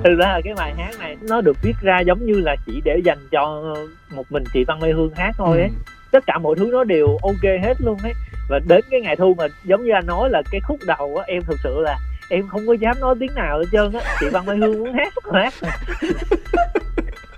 Thực 0.04 0.14
ra 0.18 0.26
là 0.32 0.40
cái 0.44 0.54
bài 0.56 0.74
hát 0.78 0.90
này 0.98 1.16
nó 1.28 1.40
được 1.40 1.56
viết 1.62 1.72
ra 1.82 2.00
giống 2.00 2.26
như 2.26 2.34
là 2.34 2.56
chỉ 2.66 2.80
để 2.84 3.00
dành 3.04 3.18
cho 3.30 3.74
một 4.10 4.32
mình 4.32 4.44
chị 4.52 4.64
Văn 4.64 4.80
Mai 4.80 4.90
Hương 4.92 5.10
hát 5.16 5.34
thôi 5.38 5.58
ấy. 5.58 5.68
Ừ. 5.68 5.92
tất 6.10 6.26
cả 6.26 6.38
mọi 6.38 6.54
thứ 6.56 6.68
nó 6.72 6.84
đều 6.84 7.06
ok 7.22 7.42
hết 7.62 7.74
luôn 7.78 7.98
ấy. 8.02 8.12
Và 8.48 8.58
đến 8.68 8.80
cái 8.90 9.00
ngày 9.00 9.16
thu 9.16 9.34
mà 9.38 9.44
giống 9.64 9.84
như 9.84 9.90
anh 9.92 10.06
nói 10.06 10.30
là 10.30 10.42
cái 10.50 10.60
khúc 10.60 10.78
đầu 10.86 11.16
á 11.16 11.24
em 11.26 11.42
thực 11.42 11.58
sự 11.64 11.80
là 11.80 11.98
em 12.30 12.48
không 12.48 12.66
có 12.66 12.72
dám 12.72 12.96
nói 13.00 13.14
tiếng 13.20 13.34
nào 13.34 13.58
hết 13.58 13.64
trơn 13.72 13.92
á. 13.92 14.00
Chị 14.20 14.26
Văn 14.32 14.46
Mai 14.46 14.56
Hương 14.56 14.78
muốn 14.78 14.92
hát 14.94 15.12
hát. 15.32 15.54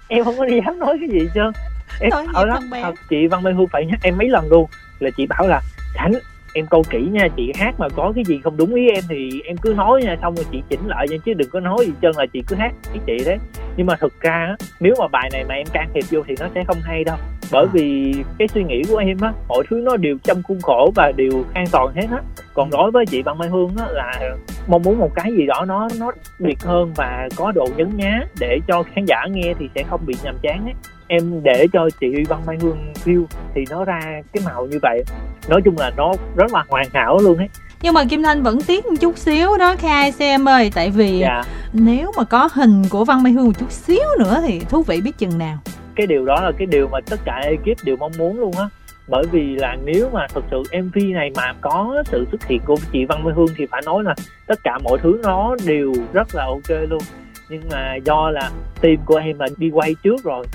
Em 0.09 0.25
không 0.25 0.39
có 0.39 0.47
dám 0.47 0.79
nói 0.79 0.97
cái 1.01 1.09
gì 1.09 1.19
hết 1.19 1.31
trơn. 1.35 1.53
Em 2.01 2.11
sợ 2.35 2.45
lắm 2.45 2.63
thật 2.83 2.95
chị 3.11 3.27
Văn 3.27 3.43
Mai 3.43 3.53
Hương 3.53 3.67
phải 3.73 3.87
nhắc 3.87 3.99
em 4.03 4.19
mấy 4.19 4.29
lần 4.29 4.49
luôn. 4.51 4.67
Là 5.01 5.11
chị 5.17 5.27
bảo 5.27 5.49
là 5.49 5.61
Khánh 5.95 6.13
em 6.55 6.67
câu 6.67 6.83
kỹ 6.91 7.09
nha 7.13 7.29
chị 7.37 7.53
hát 7.55 7.75
mà 7.79 7.89
có 7.89 8.13
cái 8.15 8.25
gì 8.25 8.41
không 8.45 8.57
đúng 8.57 8.75
ý 8.75 8.89
em 8.89 9.05
thì 9.09 9.43
em 9.45 9.57
cứ 9.57 9.75
nói 9.77 10.03
nha 10.03 10.17
xong 10.23 10.35
rồi 10.35 10.47
chị 10.53 10.63
chỉnh 10.69 10.87
lại 10.87 11.07
nha 11.11 11.17
chứ 11.25 11.35
đừng 11.35 11.51
có 11.51 11.61
nói 11.61 11.77
gì 11.87 11.93
chân 12.01 12.17
là 12.17 12.27
chị 12.33 12.43
cứ 12.47 12.57
hát 12.57 12.73
ý 12.93 13.01
chị 13.07 13.25
đấy. 13.27 13.39
Nhưng 13.77 13.87
mà 13.87 13.97
thực 13.97 14.21
ra 14.21 14.33
á, 14.33 14.57
nếu 14.81 14.95
mà 14.99 15.09
bài 15.09 15.31
này 15.33 15.45
mà 15.49 15.55
em 15.55 15.67
can 15.73 15.89
thiệp 15.95 16.05
vô 16.11 16.23
thì 16.27 16.35
nó 16.41 16.47
sẽ 16.55 16.65
không 16.67 16.79
hay 16.83 17.05
đâu. 17.05 17.17
Bởi 17.53 17.67
vì 17.73 18.15
cái 18.39 18.49
suy 18.49 18.65
nghĩ 18.65 18.83
của 18.89 18.97
em 18.97 19.17
á 19.21 19.33
mọi 19.49 19.65
thứ 19.71 19.81
nó 19.85 19.97
đều 19.97 20.17
trong 20.23 20.43
khuôn 20.43 20.61
khổ 20.61 20.93
và 20.95 21.13
đều 21.17 21.45
an 21.55 21.65
toàn 21.73 21.95
hết 21.95 22.07
á. 22.11 22.23
Còn 22.55 22.71
đối 22.71 22.91
với 22.91 23.07
chị 23.07 23.23
Văn 23.23 23.39
Mai 23.39 23.49
Hương 23.49 23.77
á 23.79 23.87
là 23.91 24.37
mong 24.69 24.83
muốn 24.83 24.99
một 24.99 25.11
cái 25.15 25.33
gì 25.33 25.47
đó 25.47 25.65
nó 25.69 25.89
nó 26.01 26.07
đặc 26.07 26.25
biệt 26.39 26.63
hơn 26.63 26.93
và 26.97 27.29
có 27.37 27.53
độ 27.53 27.69
nhấn 27.77 27.97
nhá 27.97 28.21
để 28.41 28.59
cho 28.69 28.83
khán 28.83 29.05
giả 29.05 29.27
nghe 29.31 29.55
thì 29.59 29.69
sẽ 29.75 29.83
không 29.83 30.01
bị 30.07 30.15
nhàm 30.25 30.35
chán 30.43 30.65
ấy 30.65 30.75
em 31.13 31.43
để 31.43 31.67
cho 31.73 31.89
chị 32.01 32.25
Văn 32.29 32.43
Mai 32.47 32.57
Hương 32.61 32.93
view 33.05 33.25
thì 33.55 33.65
nó 33.71 33.85
ra 33.85 34.01
cái 34.33 34.43
màu 34.47 34.67
như 34.67 34.79
vậy. 34.83 35.05
Nói 35.49 35.61
chung 35.65 35.79
là 35.79 35.91
nó 35.97 36.13
rất 36.37 36.53
là 36.53 36.65
hoàn 36.69 36.87
hảo 36.93 37.19
luôn 37.23 37.39
ấy. 37.39 37.49
Nhưng 37.83 37.95
mà 37.95 38.05
kim 38.05 38.23
thanh 38.23 38.43
vẫn 38.43 38.63
tiếc 38.67 38.87
một 38.87 38.95
chút 39.01 39.19
xíu 39.19 39.49
đó 39.59 39.75
khai 39.79 40.13
xem 40.13 40.49
ơi. 40.49 40.71
Tại 40.75 40.91
vì 40.91 41.19
dạ. 41.19 41.43
nếu 41.73 42.13
mà 42.17 42.25
có 42.25 42.49
hình 42.53 42.83
của 42.91 43.05
văn 43.05 43.23
mai 43.23 43.33
hương 43.33 43.47
một 43.47 43.59
chút 43.59 43.73
xíu 43.73 44.05
nữa 44.19 44.43
thì 44.47 44.61
thú 44.61 44.83
vị 44.83 45.01
biết 45.01 45.19
chừng 45.19 45.39
nào. 45.39 45.59
Cái 45.97 46.07
điều 46.07 46.25
đó 46.25 46.41
là 46.41 46.53
cái 46.59 46.67
điều 46.67 46.89
mà 46.89 46.99
tất 47.11 47.21
cả 47.25 47.41
ekip 47.45 47.85
đều 47.85 47.97
mong 47.97 48.13
muốn 48.19 48.41
luôn 48.41 48.53
á. 48.59 48.65
Bởi 49.09 49.25
vì 49.33 49.57
là 49.57 49.77
nếu 49.85 50.11
mà 50.13 50.27
thực 50.35 50.45
sự 50.51 50.63
MV 50.83 50.97
này 51.15 51.31
mà 51.37 51.53
có 51.61 52.03
sự 52.07 52.25
xuất 52.31 52.45
hiện 52.45 52.61
của 52.67 52.77
chị 52.93 53.05
Văn 53.05 53.25
Mai 53.25 53.35
Hương 53.37 53.55
thì 53.57 53.67
phải 53.71 53.83
nói 53.87 54.05
là 54.05 54.15
tất 54.47 54.59
cả 54.65 54.79
mọi 54.85 54.99
thứ 55.03 55.21
nó 55.23 55.57
đều 55.67 55.93
rất 56.13 56.35
là 56.35 56.45
ok 56.45 56.79
luôn. 56.89 57.03
Nhưng 57.49 57.63
mà 57.71 57.97
do 58.05 58.31
là 58.31 58.51
team 58.81 58.97
của 59.05 59.17
em 59.17 59.39
là 59.39 59.47
đi 59.57 59.71
quay 59.71 59.95
trước 60.03 60.25
rồi 60.25 60.47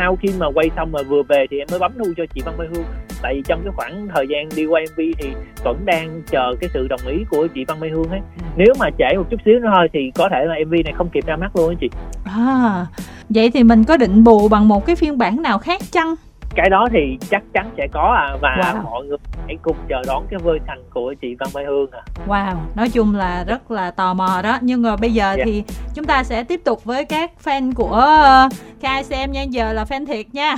sau 0.00 0.16
khi 0.22 0.28
mà 0.38 0.46
quay 0.54 0.70
xong 0.76 0.92
mà 0.92 1.02
vừa 1.02 1.22
về 1.22 1.46
thì 1.50 1.58
em 1.58 1.66
mới 1.70 1.78
bấm 1.78 1.92
thu 1.98 2.12
cho 2.16 2.24
chị 2.34 2.40
Văn 2.44 2.54
Mai 2.58 2.66
Hương. 2.74 2.84
Tại 3.22 3.34
vì 3.34 3.42
trong 3.46 3.60
cái 3.64 3.72
khoảng 3.76 4.08
thời 4.14 4.26
gian 4.28 4.48
đi 4.56 4.66
quay 4.66 4.84
MV 4.92 5.00
thì 5.18 5.28
vẫn 5.64 5.76
đang 5.84 6.22
chờ 6.30 6.54
cái 6.60 6.70
sự 6.74 6.88
đồng 6.88 7.00
ý 7.06 7.24
của 7.30 7.46
chị 7.54 7.64
Văn 7.68 7.80
Mai 7.80 7.90
Hương 7.90 8.10
ấy 8.10 8.20
nếu 8.56 8.74
mà 8.78 8.86
trễ 8.98 9.16
một 9.16 9.24
chút 9.30 9.40
xíu 9.44 9.58
nữa 9.58 9.70
thôi 9.74 9.88
thì 9.92 10.00
có 10.14 10.28
thể 10.32 10.44
là 10.44 10.54
MV 10.66 10.72
này 10.84 10.94
không 10.96 11.08
kịp 11.08 11.26
ra 11.26 11.36
mắt 11.36 11.56
luôn 11.56 11.68
á 11.68 11.74
chị. 11.80 11.90
À 12.24 12.86
vậy 13.28 13.50
thì 13.50 13.62
mình 13.62 13.84
có 13.84 13.96
định 13.96 14.24
bù 14.24 14.48
bằng 14.48 14.68
một 14.68 14.86
cái 14.86 14.96
phiên 14.96 15.18
bản 15.18 15.42
nào 15.42 15.58
khác 15.58 15.80
chăng 15.92 16.14
cái 16.54 16.70
đó 16.70 16.88
thì 16.92 17.18
chắc 17.30 17.42
chắn 17.54 17.70
sẽ 17.76 17.86
có 17.92 18.14
à 18.28 18.36
và 18.40 18.56
Wow. 18.74 18.82
mọi 18.82 19.04
người 19.04 19.16
hãy 19.46 19.56
cùng 19.62 19.76
chờ 19.88 20.02
đón 20.06 20.26
cái 20.30 20.38
version 20.44 20.78
của 20.90 21.14
chị 21.20 21.36
Văn 21.40 21.48
Mai 21.54 21.64
Hương 21.64 21.90
à 21.90 22.00
Wow, 22.26 22.54
nói 22.74 22.88
chung 22.88 23.14
là 23.16 23.44
rất 23.44 23.70
là 23.70 23.90
tò 23.90 24.14
mò 24.14 24.40
đó 24.42 24.58
Nhưng 24.60 24.82
mà 24.82 24.96
bây 24.96 25.12
giờ 25.14 25.34
Dạ. 25.38 25.44
thì 25.44 25.64
chúng 25.94 26.04
ta 26.04 26.22
sẽ 26.24 26.44
tiếp 26.44 26.60
tục 26.64 26.84
với 26.84 27.04
các 27.04 27.30
fan 27.44 27.72
của 27.74 28.06
uh, 28.46 28.52
KSM 28.80 29.30
nha 29.32 29.42
Giờ 29.42 29.72
là 29.72 29.84
fan 29.84 30.06
thiệt 30.06 30.26
nha 30.32 30.56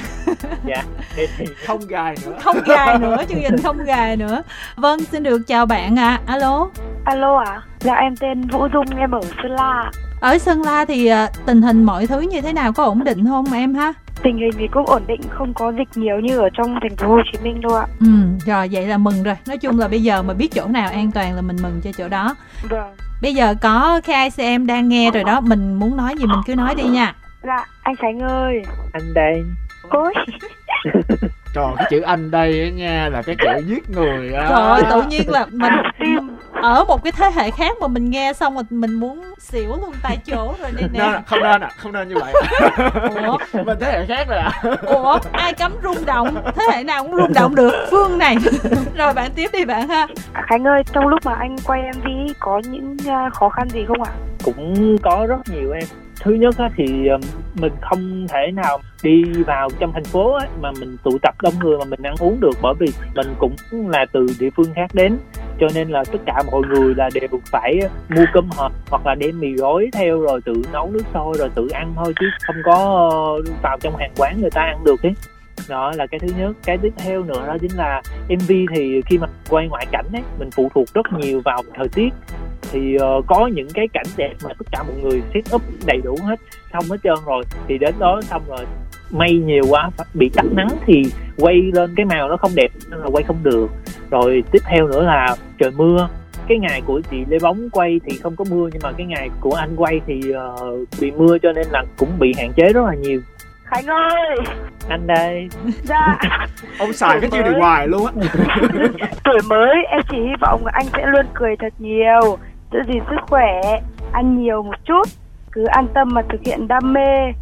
dạ 0.66 0.82
thì 1.16 1.44
không 1.66 1.80
gài 1.88 2.14
nữa 2.26 2.36
Không 2.42 2.56
gài 2.66 2.98
nữa, 2.98 3.16
chương 3.28 3.40
trình 3.42 3.56
không 3.62 3.78
gài 3.84 4.16
nữa 4.16 4.42
Vâng, 4.76 5.00
xin 5.00 5.22
được 5.22 5.38
chào 5.46 5.66
bạn 5.66 5.98
ạ 5.98 6.08
à. 6.26 6.32
Alo 6.32 6.68
Alo 7.04 7.36
ạ, 7.38 7.62
dạ 7.80 7.94
em 7.94 8.16
tên 8.16 8.42
Vũ 8.48 8.68
Dung, 8.72 8.96
em 8.98 9.10
ở 9.10 9.20
Sơn 9.42 9.50
La. 9.52 9.90
Ở 10.20 10.38
Sơn 10.38 10.62
La 10.62 10.84
thì 10.84 11.06
ờ, 11.06 11.26
tình 11.46 11.62
hình 11.62 11.84
mọi 11.84 12.06
thứ 12.06 12.20
như 12.20 12.40
thế 12.40 12.52
nào? 12.52 12.72
Có 12.72 12.84
ổn 12.84 13.04
định 13.04 13.26
không 13.26 13.52
em 13.52 13.74
ha? 13.74 13.92
Tình 14.22 14.38
hình 14.38 14.50
thì 14.58 14.68
cũng 14.72 14.86
ổn 14.86 15.02
định, 15.06 15.20
không 15.30 15.54
có 15.54 15.72
dịch 15.78 15.88
nhiều 15.94 16.20
như 16.20 16.38
ở 16.38 16.48
trong 16.58 16.78
thành 16.82 16.96
phố 16.96 17.08
Hồ 17.08 17.20
Chí 17.32 17.38
Minh 17.44 17.60
đâu 17.60 17.76
ạ. 17.76 17.86
Ừ, 18.00 18.06
rồi 18.46 18.68
vậy 18.72 18.86
là 18.86 18.98
mừng 18.98 19.22
rồi 19.22 19.34
Nói 19.48 19.58
chung 19.58 19.78
là 19.78 19.88
bây 19.88 20.02
giờ 20.02 20.22
mà 20.22 20.34
biết 20.34 20.52
chỗ 20.54 20.66
nào 20.66 20.88
an 20.90 21.10
toàn 21.10 21.34
là 21.34 21.42
mình 21.42 21.56
mừng 21.62 21.80
cho 21.84 21.90
chỗ 21.92 22.08
đó 22.08 22.34
Vâng. 22.70 22.94
Bây 23.22 23.34
giờ 23.34 23.54
có 23.60 24.00
KSM 24.00 24.66
đang 24.66 24.88
nghe 24.88 25.10
rồi 25.10 25.24
đó 25.24 25.40
Mình 25.40 25.74
muốn 25.74 25.96
nói 25.96 26.14
gì 26.18 26.26
mình 26.26 26.40
cứ 26.46 26.54
nói 26.54 26.74
đi 26.74 26.84
nha 26.84 27.14
Dạ, 27.42 27.66
anh 27.82 27.96
Khánh 27.96 28.18
ơi. 28.20 28.62
anh 28.92 29.14
đây 29.14 29.42
Ôi, 29.90 30.14
còn 31.54 31.76
cái 31.76 31.86
chữ 31.90 32.00
anh 32.00 32.30
đây 32.30 32.62
á 32.62 32.70
nha 32.70 33.08
là 33.12 33.22
cái 33.22 33.36
chữ 33.38 33.66
giết 33.66 33.90
người 33.90 34.32
á. 34.32 34.46
Trời 34.48 34.60
ơi, 34.60 34.82
tự 34.90 35.02
nhiên 35.02 35.30
là 35.30 35.46
mình 35.50 35.72
ở 36.62 36.84
một 36.84 37.04
cái 37.04 37.12
thế 37.12 37.30
hệ 37.34 37.50
khác 37.50 37.76
mà 37.80 37.86
mình 37.88 38.10
nghe 38.10 38.32
xong 38.32 38.54
rồi 38.54 38.64
mình 38.70 38.94
muốn 38.94 39.34
xỉu 39.38 39.68
luôn 39.68 39.92
tại 40.02 40.18
chỗ 40.26 40.54
rồi 40.62 40.70
đây 40.76 40.88
nên 40.92 41.12
nè 41.12 41.20
không 41.26 41.40
nên 41.40 41.60
à 41.60 41.70
không 41.76 41.92
nên 41.92 42.08
như 42.08 42.14
vậy. 42.20 42.32
Ủa, 43.26 43.38
mình 43.64 43.78
thế 43.80 43.92
hệ 43.92 44.06
khác 44.06 44.28
rồi 44.28 44.38
à 44.38 44.62
ủa 44.82 45.18
ai 45.32 45.52
cấm 45.54 45.72
rung 45.82 46.06
động? 46.06 46.34
Thế 46.56 46.62
hệ 46.72 46.84
nào 46.84 47.02
cũng 47.02 47.16
rung 47.16 47.32
động 47.32 47.54
được. 47.54 47.72
Phương 47.90 48.18
này. 48.18 48.36
Rồi 48.96 49.14
bạn 49.14 49.30
tiếp 49.34 49.50
đi 49.52 49.64
bạn 49.64 49.88
ha. 49.88 50.06
À, 50.32 50.42
Khánh 50.46 50.64
ơi, 50.64 50.82
trong 50.92 51.06
lúc 51.06 51.26
mà 51.26 51.34
anh 51.34 51.56
quay 51.64 51.82
MV 51.96 52.06
có 52.38 52.60
những 52.64 52.96
à, 53.08 53.30
khó 53.32 53.48
khăn 53.48 53.68
gì 53.70 53.84
không 53.88 54.02
ạ? 54.02 54.12
cũng 54.44 54.96
có 55.02 55.26
rất 55.28 55.36
nhiều 55.46 55.72
em 55.72 55.84
thứ 56.20 56.34
nhất 56.34 56.58
á, 56.58 56.70
thì 56.76 57.06
ờ, 57.06 57.18
mình 57.54 57.72
không 57.80 58.26
thể 58.28 58.50
nào 58.52 58.78
đi 59.02 59.22
vào 59.46 59.68
trong 59.78 59.92
thành 59.92 60.04
phố 60.04 60.32
á, 60.32 60.46
mà 60.60 60.72
mình 60.80 60.96
tụ 61.02 61.18
tập 61.22 61.34
đông 61.42 61.54
người 61.60 61.78
mà 61.78 61.84
mình 61.84 62.02
ăn 62.02 62.14
uống 62.20 62.40
được 62.40 62.58
bởi 62.62 62.74
vì 62.78 62.86
mình 63.14 63.26
cũng 63.38 63.54
là 63.88 64.06
từ 64.12 64.26
địa 64.40 64.50
phương 64.56 64.74
khác 64.74 64.90
đến. 64.94 65.18
Cho 65.60 65.66
nên 65.74 65.88
là 65.88 66.04
tất 66.12 66.18
cả 66.26 66.42
mọi 66.52 66.62
người 66.68 66.94
là 66.94 67.10
đều 67.14 67.40
phải 67.52 67.80
mua 68.08 68.24
cơm 68.32 68.48
hộp 68.50 68.72
hoặc 68.90 69.06
là 69.06 69.14
đem 69.14 69.40
mì 69.40 69.52
gói 69.52 69.88
theo 69.92 70.20
rồi 70.20 70.40
tự 70.44 70.62
nấu 70.72 70.90
nước 70.90 71.02
sôi 71.14 71.34
rồi 71.38 71.48
tự 71.54 71.68
ăn 71.68 71.92
thôi 71.96 72.12
chứ 72.20 72.26
không 72.42 72.56
có 72.64 73.08
ờ, 73.10 73.52
vào 73.62 73.78
trong 73.80 73.96
hàng 73.96 74.12
quán 74.16 74.40
người 74.40 74.50
ta 74.50 74.62
ăn 74.62 74.84
được 74.84 75.02
ấy. 75.02 75.14
Đó 75.68 75.92
là 75.96 76.06
cái 76.06 76.20
thứ 76.20 76.28
nhất. 76.38 76.56
Cái 76.64 76.78
tiếp 76.78 76.92
theo 76.96 77.22
nữa 77.22 77.46
đó 77.46 77.56
chính 77.60 77.76
là 77.76 78.02
mv 78.28 78.52
thì 78.74 79.02
khi 79.06 79.18
mà 79.18 79.26
quay 79.48 79.68
ngoại 79.68 79.86
cảnh 79.92 80.06
ấy 80.12 80.22
mình 80.38 80.50
phụ 80.50 80.70
thuộc 80.74 80.88
rất 80.94 81.06
nhiều 81.18 81.40
vào 81.44 81.62
thời 81.74 81.88
tiết 81.88 82.08
thì 82.72 82.96
ờ, 82.96 83.22
có 83.26 83.46
những 83.46 83.68
cái 83.74 83.88
cảnh 83.92 84.06
đẹp 84.16 84.32
mà 84.44 84.50
tất 84.58 84.66
cả 84.72 84.82
mọi 84.82 84.96
người 85.02 85.22
set 85.34 85.54
up 85.54 85.62
đầy 85.86 86.00
đủ 86.04 86.16
hết 86.22 86.40
xong 86.72 86.84
hết 86.90 86.96
trơn 87.04 87.18
rồi. 87.26 87.44
Thì 87.68 87.78
đến 87.78 87.94
đó 87.98 88.20
xong 88.22 88.42
rồi 88.48 88.66
mây 89.10 89.32
nhiều 89.32 89.62
quá 89.68 89.90
bị 90.14 90.28
tắt 90.28 90.46
nắng 90.52 90.68
thì 90.86 91.02
quay 91.36 91.56
lên 91.72 91.94
cái 91.96 92.06
màu 92.06 92.28
nó 92.28 92.36
không 92.36 92.54
đẹp 92.54 92.70
nên 92.90 93.00
là 93.00 93.06
quay 93.12 93.24
không 93.24 93.38
được. 93.42 93.66
Rồi 94.10 94.44
tiếp 94.52 94.62
theo 94.64 94.88
nữa 94.88 95.02
là 95.02 95.36
trời 95.58 95.70
mưa. 95.76 96.08
Cái 96.48 96.58
ngày 96.58 96.82
của 96.86 97.00
chị 97.10 97.16
Lê 97.28 97.38
Bóng 97.42 97.70
quay 97.70 98.00
thì 98.04 98.18
không 98.18 98.36
có 98.36 98.44
mưa 98.50 98.68
nhưng 98.72 98.82
mà 98.82 98.92
cái 98.92 99.06
ngày 99.06 99.30
của 99.40 99.52
anh 99.52 99.76
quay 99.76 100.00
thì 100.06 100.30
ờ, 100.30 100.56
bị 101.00 101.10
mưa 101.10 101.38
cho 101.38 101.52
nên 101.52 101.66
là 101.70 101.84
cũng 101.98 102.18
bị 102.18 102.34
hạn 102.38 102.52
chế 102.56 102.72
rất 102.72 102.84
là 102.86 102.94
nhiều. 102.94 103.20
Khánh 103.70 103.86
ơi, 103.86 104.36
anh 104.88 105.06
đây. 105.06 105.48
Dạ, 105.82 106.18
ông 106.78 106.92
xài 106.92 107.20
cái 107.20 107.30
chiêu 107.30 107.42
này 107.42 107.52
hoài 107.60 107.88
luôn 107.88 108.06
á. 108.06 108.12
Tuổi 109.24 109.38
mới 109.48 109.74
em 109.90 110.00
chỉ 110.10 110.16
hy 110.16 110.34
vọng 110.40 110.62
anh 110.64 110.86
sẽ 110.92 111.06
luôn 111.06 111.26
cười 111.34 111.56
thật 111.58 111.72
nhiều, 111.78 112.38
giữ 112.72 112.78
gìn 112.86 113.02
sức 113.10 113.20
khỏe, 113.28 113.60
ăn 114.12 114.42
nhiều 114.42 114.62
một 114.62 114.74
chút, 114.84 115.08
cứ 115.52 115.64
an 115.64 115.88
tâm 115.94 116.08
mà 116.12 116.22
thực 116.32 116.40
hiện 116.44 116.68
đam 116.68 116.92
mê, 116.92 117.32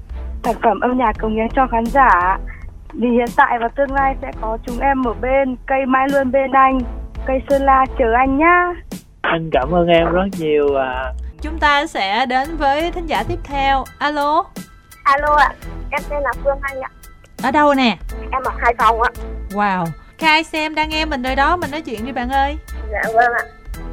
sản 0.45 0.55
phẩm 0.63 0.81
âm 0.81 0.99
nhạc 0.99 1.13
cống 1.19 1.35
hiến 1.35 1.49
cho 1.57 1.67
khán 1.67 1.85
giả. 1.85 2.39
Vì 2.93 3.09
hiện 3.09 3.29
tại 3.37 3.59
và 3.61 3.69
tương 3.69 3.93
lai 3.93 4.17
sẽ 4.23 4.31
có 4.41 4.59
chúng 4.67 4.81
em 4.81 5.05
ở 5.05 5.15
bên, 5.21 5.57
cây 5.67 5.87
mãi 5.87 6.07
luôn 6.13 6.33
bên 6.33 6.53
anh, 6.53 6.79
cây 7.27 7.43
Sơn 7.49 7.63
La 7.63 7.87
chờ 7.99 8.13
anh 8.17 8.39
nhá. 8.39 8.73
anh 9.23 9.51
cảm 9.53 9.75
ơn 9.75 9.87
em 9.89 10.13
rất 10.13 10.27
nhiều 10.39 10.77
à, 10.77 11.13
chúng 11.43 11.59
ta 11.59 11.87
sẽ 11.87 12.27
đến 12.27 12.57
với 12.57 12.91
thính 12.91 13.07
giả 13.07 13.23
tiếp 13.29 13.39
theo. 13.45 13.85
Alo. 13.99 14.45
Alo 15.05 15.35
ạ 15.37 15.53
em 15.91 16.03
tên 16.11 16.23
là 16.23 16.33
phương 16.45 16.59
anh 16.61 16.81
ạ. 16.81 16.91
Ở 17.43 17.51
đâu 17.51 17.75
nè? 17.75 17.97
Em 18.33 18.43
ở 18.43 18.53
hải 18.59 18.75
phòng 18.79 19.03
ạ. 19.03 19.11
Wow. 19.51 19.85
KSM 20.19 20.75
đang 20.75 20.89
nghe 20.89 21.05
mình 21.05 21.23
rồi 21.23 21.37
đó 21.37 21.57
mình 21.57 21.71
nói 21.71 21.83
chuyện 21.83 22.07
đi 22.07 22.13
bạn 22.13 22.31
ơi. 22.31 22.57
Dạ 22.93 23.03
vâng 23.15 23.33
ạ. 23.39 23.45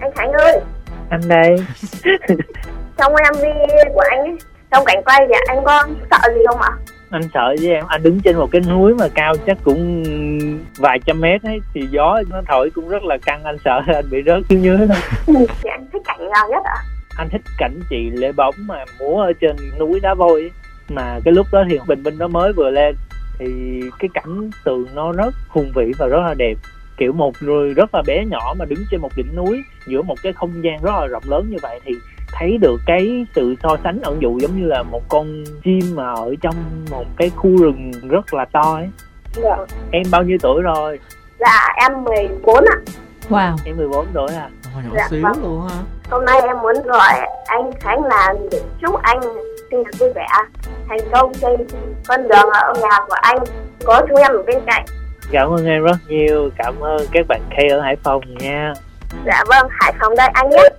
Anh 0.02 0.12
khánh 0.16 0.32
ơi 0.32 0.62
anh 1.10 1.22
đây. 1.28 1.56
Trong 2.98 3.14
mv 3.14 3.44
của 3.94 4.04
anh 4.10 4.20
ấy. 4.20 4.38
Trong 4.72 4.86
cảnh 4.86 5.04
quay 5.06 5.20
thì 5.28 5.34
anh 5.48 5.64
có 5.66 5.84
sợ 6.12 6.34
gì 6.36 6.42
không 6.48 6.62
ạ? 6.62 6.72
Anh 7.10 7.22
sợ 7.34 7.56
với 7.60 7.70
em? 7.70 7.86
Anh 7.88 8.04
đứng 8.04 8.20
trên 8.20 8.38
một 8.38 8.50
cái 8.52 8.62
núi 8.70 8.94
mà 8.94 9.08
cao 9.16 9.34
chắc 9.46 9.58
cũng 9.64 10.04
vài 10.78 11.00
trăm 11.06 11.20
mét 11.20 11.44
ấy 11.44 11.60
thì 11.74 11.82
gió 11.92 12.22
nó 12.30 12.42
thổi 12.48 12.70
cũng 12.76 12.90
rất 12.90 13.04
là 13.04 13.18
căng 13.26 13.44
anh 13.44 13.58
sợ 13.66 13.82
anh 13.88 14.10
bị 14.10 14.18
rớt 14.26 14.42
xuống 14.50 14.64
dưới 14.64 14.78
thôi 14.78 14.98
thì 15.64 15.70
anh 15.70 15.86
thích 15.94 16.02
cảnh 16.06 16.30
nào 16.30 16.48
nhất 16.50 16.64
ạ? 16.64 16.84
Anh 17.18 17.30
thích 17.30 17.42
cảnh 17.58 17.80
chị 17.90 18.10
lê 18.10 18.32
bóng 18.32 18.56
mà 18.58 18.86
múa 19.00 19.22
ở 19.22 19.34
trên 19.42 19.56
núi 19.80 20.00
đá 20.00 20.14
vôi 20.14 20.42
ấy. 20.42 20.52
mà 20.90 21.20
cái 21.26 21.34
lúc 21.34 21.48
đó 21.52 21.64
thì 21.70 21.80
bình 21.88 22.04
minh 22.04 22.18
nó 22.18 22.28
mới 22.28 22.54
vừa 22.54 22.70
lên 22.70 22.96
thì 23.40 23.82
cái 24.00 24.10
cảnh 24.14 24.50
tượng 24.64 24.86
nó 24.96 25.12
rất 25.12 25.34
hùng 25.50 25.72
vĩ 25.76 25.92
và 25.98 26.08
rất 26.08 26.20
là 26.28 26.34
đẹp 26.34 26.56
kiểu 26.98 27.14
một 27.14 27.34
người 27.42 27.74
rất 27.74 27.96
là 27.96 28.02
bé 28.08 28.26
nhỏ 28.26 28.54
mà 28.60 28.66
đứng 28.66 28.80
trên 28.92 29.02
một 29.02 29.12
đỉnh 29.16 29.36
núi 29.36 29.64
giữa 29.88 30.02
một 30.02 30.16
cái 30.24 30.34
không 30.34 30.64
gian 30.64 30.78
rất 30.84 30.92
là 31.00 31.06
rộng 31.08 31.24
lớn 31.26 31.46
như 31.50 31.58
vậy 31.62 31.80
thì 31.86 31.92
thấy 32.34 32.58
được 32.62 32.82
cái 32.86 33.26
sự 33.36 33.56
so 33.64 33.78
sánh 33.84 34.02
ẩn 34.04 34.22
dụ 34.22 34.40
giống 34.40 34.60
như 34.62 34.66
là 34.68 34.84
một 34.84 35.02
con 35.10 35.44
chim 35.64 35.80
mà 35.96 36.14
ở 36.14 36.36
trong 36.42 36.56
một 36.92 37.06
cái 37.18 37.32
khu 37.36 37.58
rừng 37.58 37.92
rất 38.10 38.34
là 38.34 38.46
to 38.52 38.74
ấy. 38.76 38.90
Dạ. 39.36 39.58
Em 39.92 40.04
bao 40.12 40.24
nhiêu 40.24 40.38
tuổi 40.42 40.62
rồi? 40.62 41.00
Dạ 41.40 41.68
em 41.76 42.04
14 42.04 42.66
ạ. 42.66 42.78
Wow. 43.30 43.56
Em 43.66 43.78
14 43.78 44.06
tuổi 44.14 44.28
à? 44.36 44.50
Ôi, 44.76 44.84
nhỏ 44.86 44.92
Dạ, 44.96 45.08
xíu 45.10 45.22
vâng. 45.24 45.44
luôn 45.44 45.62
ha. 45.70 45.76
Hôm 46.10 46.26
nay 46.26 46.42
em 46.42 46.58
muốn 46.62 46.74
gọi 46.86 47.14
anh 47.46 47.72
khánh 47.80 48.04
là 48.04 48.34
để 48.52 48.62
chúc 48.82 48.96
anh 49.02 49.20
sinh 49.72 49.84
nhật 49.84 49.96
vui 50.00 50.10
vẻ. 50.16 50.28
Thành 50.90 51.00
công 51.12 51.34
trên 51.34 51.68
con 52.08 52.22
đường 52.28 52.50
ở 52.54 52.60
âm 52.74 52.76
nhạc 52.82 53.00
của 53.08 53.16
anh 53.22 53.38
có 53.86 54.02
chúng 54.10 54.18
em 54.18 54.32
ở 54.32 54.44
bên 54.48 54.58
cạnh 54.66 54.86
cảm 55.34 55.50
ơn 55.50 55.66
em 55.66 55.84
rất 55.84 55.98
nhiều 56.08 56.50
cảm 56.58 56.80
ơn 56.80 57.08
các 57.12 57.26
bạn 57.28 57.42
K 57.50 57.72
ở 57.72 57.82
Hải 57.82 57.96
Phòng 58.04 58.22
nha 58.40 58.74
dạ 59.26 59.44
vâng 59.48 59.68
hải 59.82 59.94
phòng 60.00 60.16
đây 60.16 60.28
anh 60.34 60.50
nhé 60.50 60.70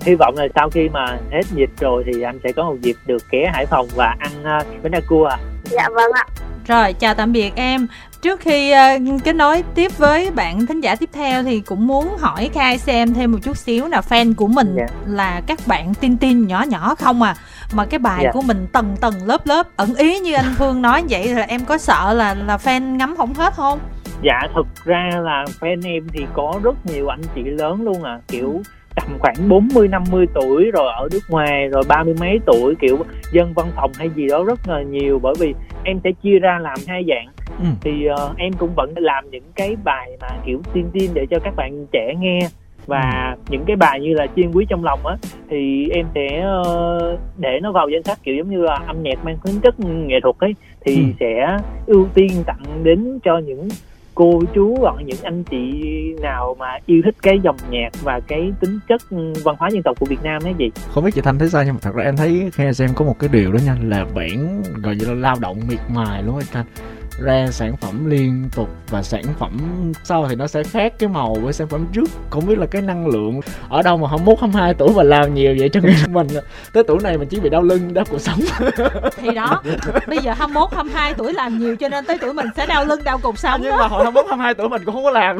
hy 0.00 0.14
vọng 0.14 0.34
là 0.36 0.46
sau 0.54 0.70
khi 0.70 0.88
mà 0.88 1.18
hết 1.32 1.42
dịch 1.54 1.70
rồi 1.80 2.04
thì 2.06 2.22
anh 2.22 2.38
sẽ 2.44 2.52
có 2.52 2.64
một 2.64 2.76
dịp 2.80 2.96
được 3.06 3.22
ghé 3.30 3.50
Hải 3.54 3.66
Phòng 3.66 3.86
và 3.94 4.16
ăn 4.18 4.30
uh, 4.40 4.82
bánh 4.82 4.92
đa 4.92 5.00
cua 5.08 5.24
à. 5.24 5.38
dạ 5.64 5.88
vâng 5.94 6.10
ạ 6.14 6.24
Rồi, 6.66 6.92
chào 6.92 7.14
tạm 7.14 7.32
biệt 7.32 7.52
em. 7.56 7.86
Trước 8.22 8.40
khi 8.40 8.70
ờ, 8.70 8.88
kết 9.24 9.32
nối 9.32 9.62
tiếp 9.74 9.98
với 9.98 10.30
bạn 10.30 10.66
thính 10.66 10.80
giả 10.80 10.96
tiếp 10.96 11.10
theo 11.12 11.42
thì 11.42 11.60
cũng 11.60 11.86
muốn 11.86 12.16
hỏi 12.18 12.50
Khai 12.54 12.78
xem 12.78 13.14
thêm 13.14 13.32
một 13.32 13.38
chút 13.42 13.56
xíu 13.56 13.88
là 13.88 14.00
fan 14.08 14.34
của 14.34 14.46
mình 14.46 14.74
Dạ. 14.76 14.86
là 15.06 15.40
các 15.46 15.58
bạn 15.66 15.94
tin 15.94 16.16
tin 16.16 16.46
nhỏ 16.46 16.64
nhỏ 16.68 16.94
không 16.94 17.22
à. 17.22 17.34
Mà 17.72 17.84
cái 17.86 17.98
bài 17.98 18.20
Dạ. 18.24 18.30
của 18.32 18.42
mình 18.42 18.66
tầng 18.72 18.96
tầng 19.00 19.14
lớp 19.26 19.46
lớp 19.46 19.66
ẩn 19.76 19.94
ý 19.94 20.18
như 20.18 20.34
anh 20.34 20.54
Phương 20.58 20.82
nói 20.82 21.04
vậy 21.10 21.28
là 21.28 21.42
em 21.42 21.64
có 21.64 21.78
sợ 21.78 22.12
là 22.12 22.34
là 22.34 22.56
fan 22.56 22.96
ngắm 22.96 23.14
không 23.16 23.34
hết 23.34 23.54
không? 23.56 23.78
Dạ 24.22 24.40
thực 24.54 24.66
ra 24.84 25.10
là 25.22 25.44
fan 25.60 25.80
em 25.84 26.06
thì 26.12 26.26
có 26.32 26.60
rất 26.62 26.74
nhiều 26.86 27.08
anh 27.08 27.20
chị 27.34 27.42
lớn 27.44 27.82
luôn 27.82 28.02
à. 28.02 28.20
Kiểu 28.28 28.60
tầm 28.96 29.06
khoảng 29.18 29.48
40 29.48 29.88
50 29.88 30.26
tuổi 30.34 30.70
rồi 30.70 30.92
ở 30.96 31.08
nước 31.12 31.20
ngoài 31.28 31.68
rồi 31.68 31.82
ba 31.88 32.02
mươi 32.04 32.14
mấy 32.20 32.38
tuổi 32.46 32.74
kiểu 32.80 32.98
dân 33.32 33.52
văn 33.56 33.66
phòng 33.76 33.90
hay 33.98 34.10
gì 34.10 34.26
đó 34.28 34.44
rất 34.44 34.68
là 34.68 34.82
nhiều. 34.82 35.18
Bởi 35.22 35.34
vì 35.40 35.54
em 35.84 36.00
sẽ 36.04 36.10
chia 36.22 36.38
ra 36.38 36.58
làm 36.58 36.78
hai 36.88 37.04
dạng. 37.08 37.26
Ừ. 37.58 37.64
thì 37.80 38.06
ờ, 38.06 38.34
em 38.38 38.52
cũng 38.52 38.70
vẫn 38.76 38.92
làm 38.96 39.30
những 39.30 39.44
cái 39.54 39.76
bài 39.84 40.16
mà 40.20 40.28
kiểu 40.46 40.60
tiên 40.72 40.90
tiên 40.92 41.10
để 41.14 41.26
cho 41.30 41.38
các 41.38 41.56
bạn 41.56 41.86
trẻ 41.92 42.14
nghe. 42.18 42.38
Và 42.86 43.36
những 43.50 43.64
cái 43.66 43.76
bài 43.76 44.00
như 44.00 44.14
là 44.14 44.26
chiên 44.36 44.52
quý 44.52 44.66
trong 44.68 44.84
lòng 44.84 45.06
á 45.06 45.16
thì 45.50 45.88
em 45.88 46.06
sẽ 46.14 46.40
ờ, 46.40 47.16
để 47.38 47.60
nó 47.62 47.72
vào 47.72 47.88
danh 47.88 48.02
sách 48.02 48.18
kiểu 48.22 48.34
giống 48.36 48.50
như 48.50 48.62
là 48.62 48.74
âm 48.86 49.02
nhạc 49.02 49.24
mang 49.24 49.36
tính 49.44 49.60
chất 49.62 49.80
nghệ 49.80 50.20
thuật 50.22 50.36
ấy 50.38 50.54
thì 50.84 50.96
Ừ. 50.96 51.02
sẽ 51.20 51.56
ưu 51.86 52.06
tiên 52.14 52.30
tặng 52.46 52.62
đến 52.82 53.18
cho 53.24 53.38
những 53.38 53.68
cô 54.14 54.42
chú 54.54 54.76
hoặc 54.80 54.94
những 55.04 55.18
anh 55.22 55.44
chị 55.44 55.82
nào 56.22 56.56
mà 56.58 56.78
yêu 56.86 57.02
thích 57.04 57.14
cái 57.22 57.40
dòng 57.42 57.56
nhạc 57.70 57.90
và 58.02 58.20
cái 58.20 58.52
tính 58.60 58.78
chất 58.88 59.02
văn 59.44 59.56
hóa 59.58 59.68
dân 59.72 59.82
tộc 59.82 60.00
của 60.00 60.06
Việt 60.06 60.22
Nam 60.22 60.42
ấy 60.44 60.54
gì 60.58 60.70
không 60.88 61.04
biết 61.04 61.10
chị 61.14 61.20
thanh 61.20 61.38
thấy 61.38 61.48
sao 61.48 61.64
nhưng 61.64 61.74
mà 61.74 61.80
thật 61.82 61.94
ra 61.94 62.04
em 62.04 62.16
thấy 62.16 62.50
khi 62.52 62.72
xem 62.72 62.90
có 62.96 63.04
một 63.04 63.18
cái 63.18 63.30
điều 63.32 63.52
đó 63.52 63.58
nha, 63.66 63.76
là 63.82 64.06
bản 64.14 64.62
gọi 64.82 64.96
như 64.96 65.06
là 65.06 65.14
lao 65.14 65.36
động 65.40 65.60
miệt 65.68 65.80
mài 65.88 66.22
luôn 66.22 66.36
anh 66.36 66.46
thanh 66.52 66.66
ra 67.18 67.46
sản 67.50 67.76
phẩm 67.76 68.10
liên 68.10 68.48
tục 68.54 68.68
và 68.90 69.02
sản 69.02 69.22
phẩm 69.38 69.58
sau 70.04 70.26
thì 70.28 70.34
nó 70.34 70.46
sẽ 70.46 70.62
khác 70.62 70.92
cái 70.98 71.08
màu 71.08 71.34
với 71.34 71.52
sản 71.52 71.68
phẩm 71.68 71.86
trước. 71.92 72.10
Không 72.30 72.46
biết 72.46 72.58
là 72.58 72.66
cái 72.66 72.82
năng 72.82 73.06
lượng 73.06 73.40
ở 73.68 73.82
đâu 73.82 73.96
mà 73.96 74.08
21 74.08 74.40
22 74.40 74.74
tuổi 74.74 74.88
mà 74.96 75.02
làm 75.02 75.34
nhiều 75.34 75.54
vậy 75.58 75.68
cho 75.68 75.80
mình. 76.08 76.26
Tới 76.72 76.82
tuổi 76.84 76.98
này 77.02 77.18
mình 77.18 77.28
chỉ 77.28 77.40
bị 77.40 77.50
đau 77.50 77.62
lưng 77.62 77.94
đau 77.94 78.04
cuộc 78.10 78.20
sống. 78.20 78.40
Thì 79.16 79.34
đó 79.34 79.62
bây 80.06 80.18
giờ 80.18 80.32
21 80.32 80.74
22 80.74 81.14
tuổi 81.14 81.32
làm 81.32 81.58
nhiều 81.58 81.76
cho 81.76 81.88
nên 81.88 82.04
tới 82.04 82.18
tuổi 82.18 82.32
mình 82.32 82.46
sẽ 82.56 82.66
đau 82.66 82.84
lưng 82.84 83.04
đau 83.04 83.18
cuộc 83.22 83.38
sống 83.38 83.60
nhưng 83.64 83.76
mà 83.76 83.86
hồi 83.86 84.04
21 84.04 84.26
22 84.28 84.54
tuổi 84.54 84.68
mình 84.68 84.82
cũng 84.84 84.94
không 84.94 85.04
có 85.04 85.10
làm. 85.10 85.38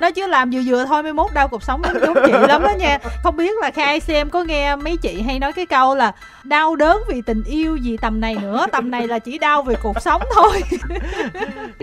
Nó 0.00 0.10
chứ 0.10 0.26
làm 0.26 0.50
vừa 0.50 0.60
vừa 0.66 0.84
thôi 0.84 1.02
mới 1.02 1.12
mốt 1.12 1.32
đau 1.34 1.48
cuộc 1.48 1.62
sống 1.62 1.82
giống 2.02 2.14
chị 2.26 2.32
lắm 2.32 2.62
đó 2.62 2.72
nha. 2.78 2.98
Không 3.22 3.36
biết 3.36 3.52
là 3.60 3.70
khai 3.70 4.00
xem 4.00 4.30
có 4.30 4.44
nghe 4.44 4.76
mấy 4.76 4.96
chị 4.96 5.22
hay 5.22 5.38
nói 5.38 5.52
cái 5.52 5.66
câu 5.66 5.94
là 5.94 6.12
đau 6.44 6.76
đớn 6.76 6.98
vì 7.08 7.22
tình 7.22 7.42
yêu 7.44 7.76
gì 7.76 7.96
tầm 7.96 8.20
này 8.20 8.36
nữa 8.42 8.66
tầm 8.72 8.90
này 8.90 9.08
là 9.08 9.18
chỉ 9.18 9.38
đau 9.38 9.62
vì 9.62 9.74
cuộc 9.82 9.99
sống 10.00 10.22
thôi. 10.34 10.60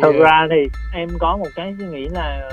Thật 0.01 0.11
ra 0.19 0.47
thì 0.49 0.69
em 0.93 1.09
có 1.19 1.37
một 1.37 1.49
cái 1.55 1.75
suy 1.79 1.85
nghĩ 1.85 2.07
là 2.09 2.49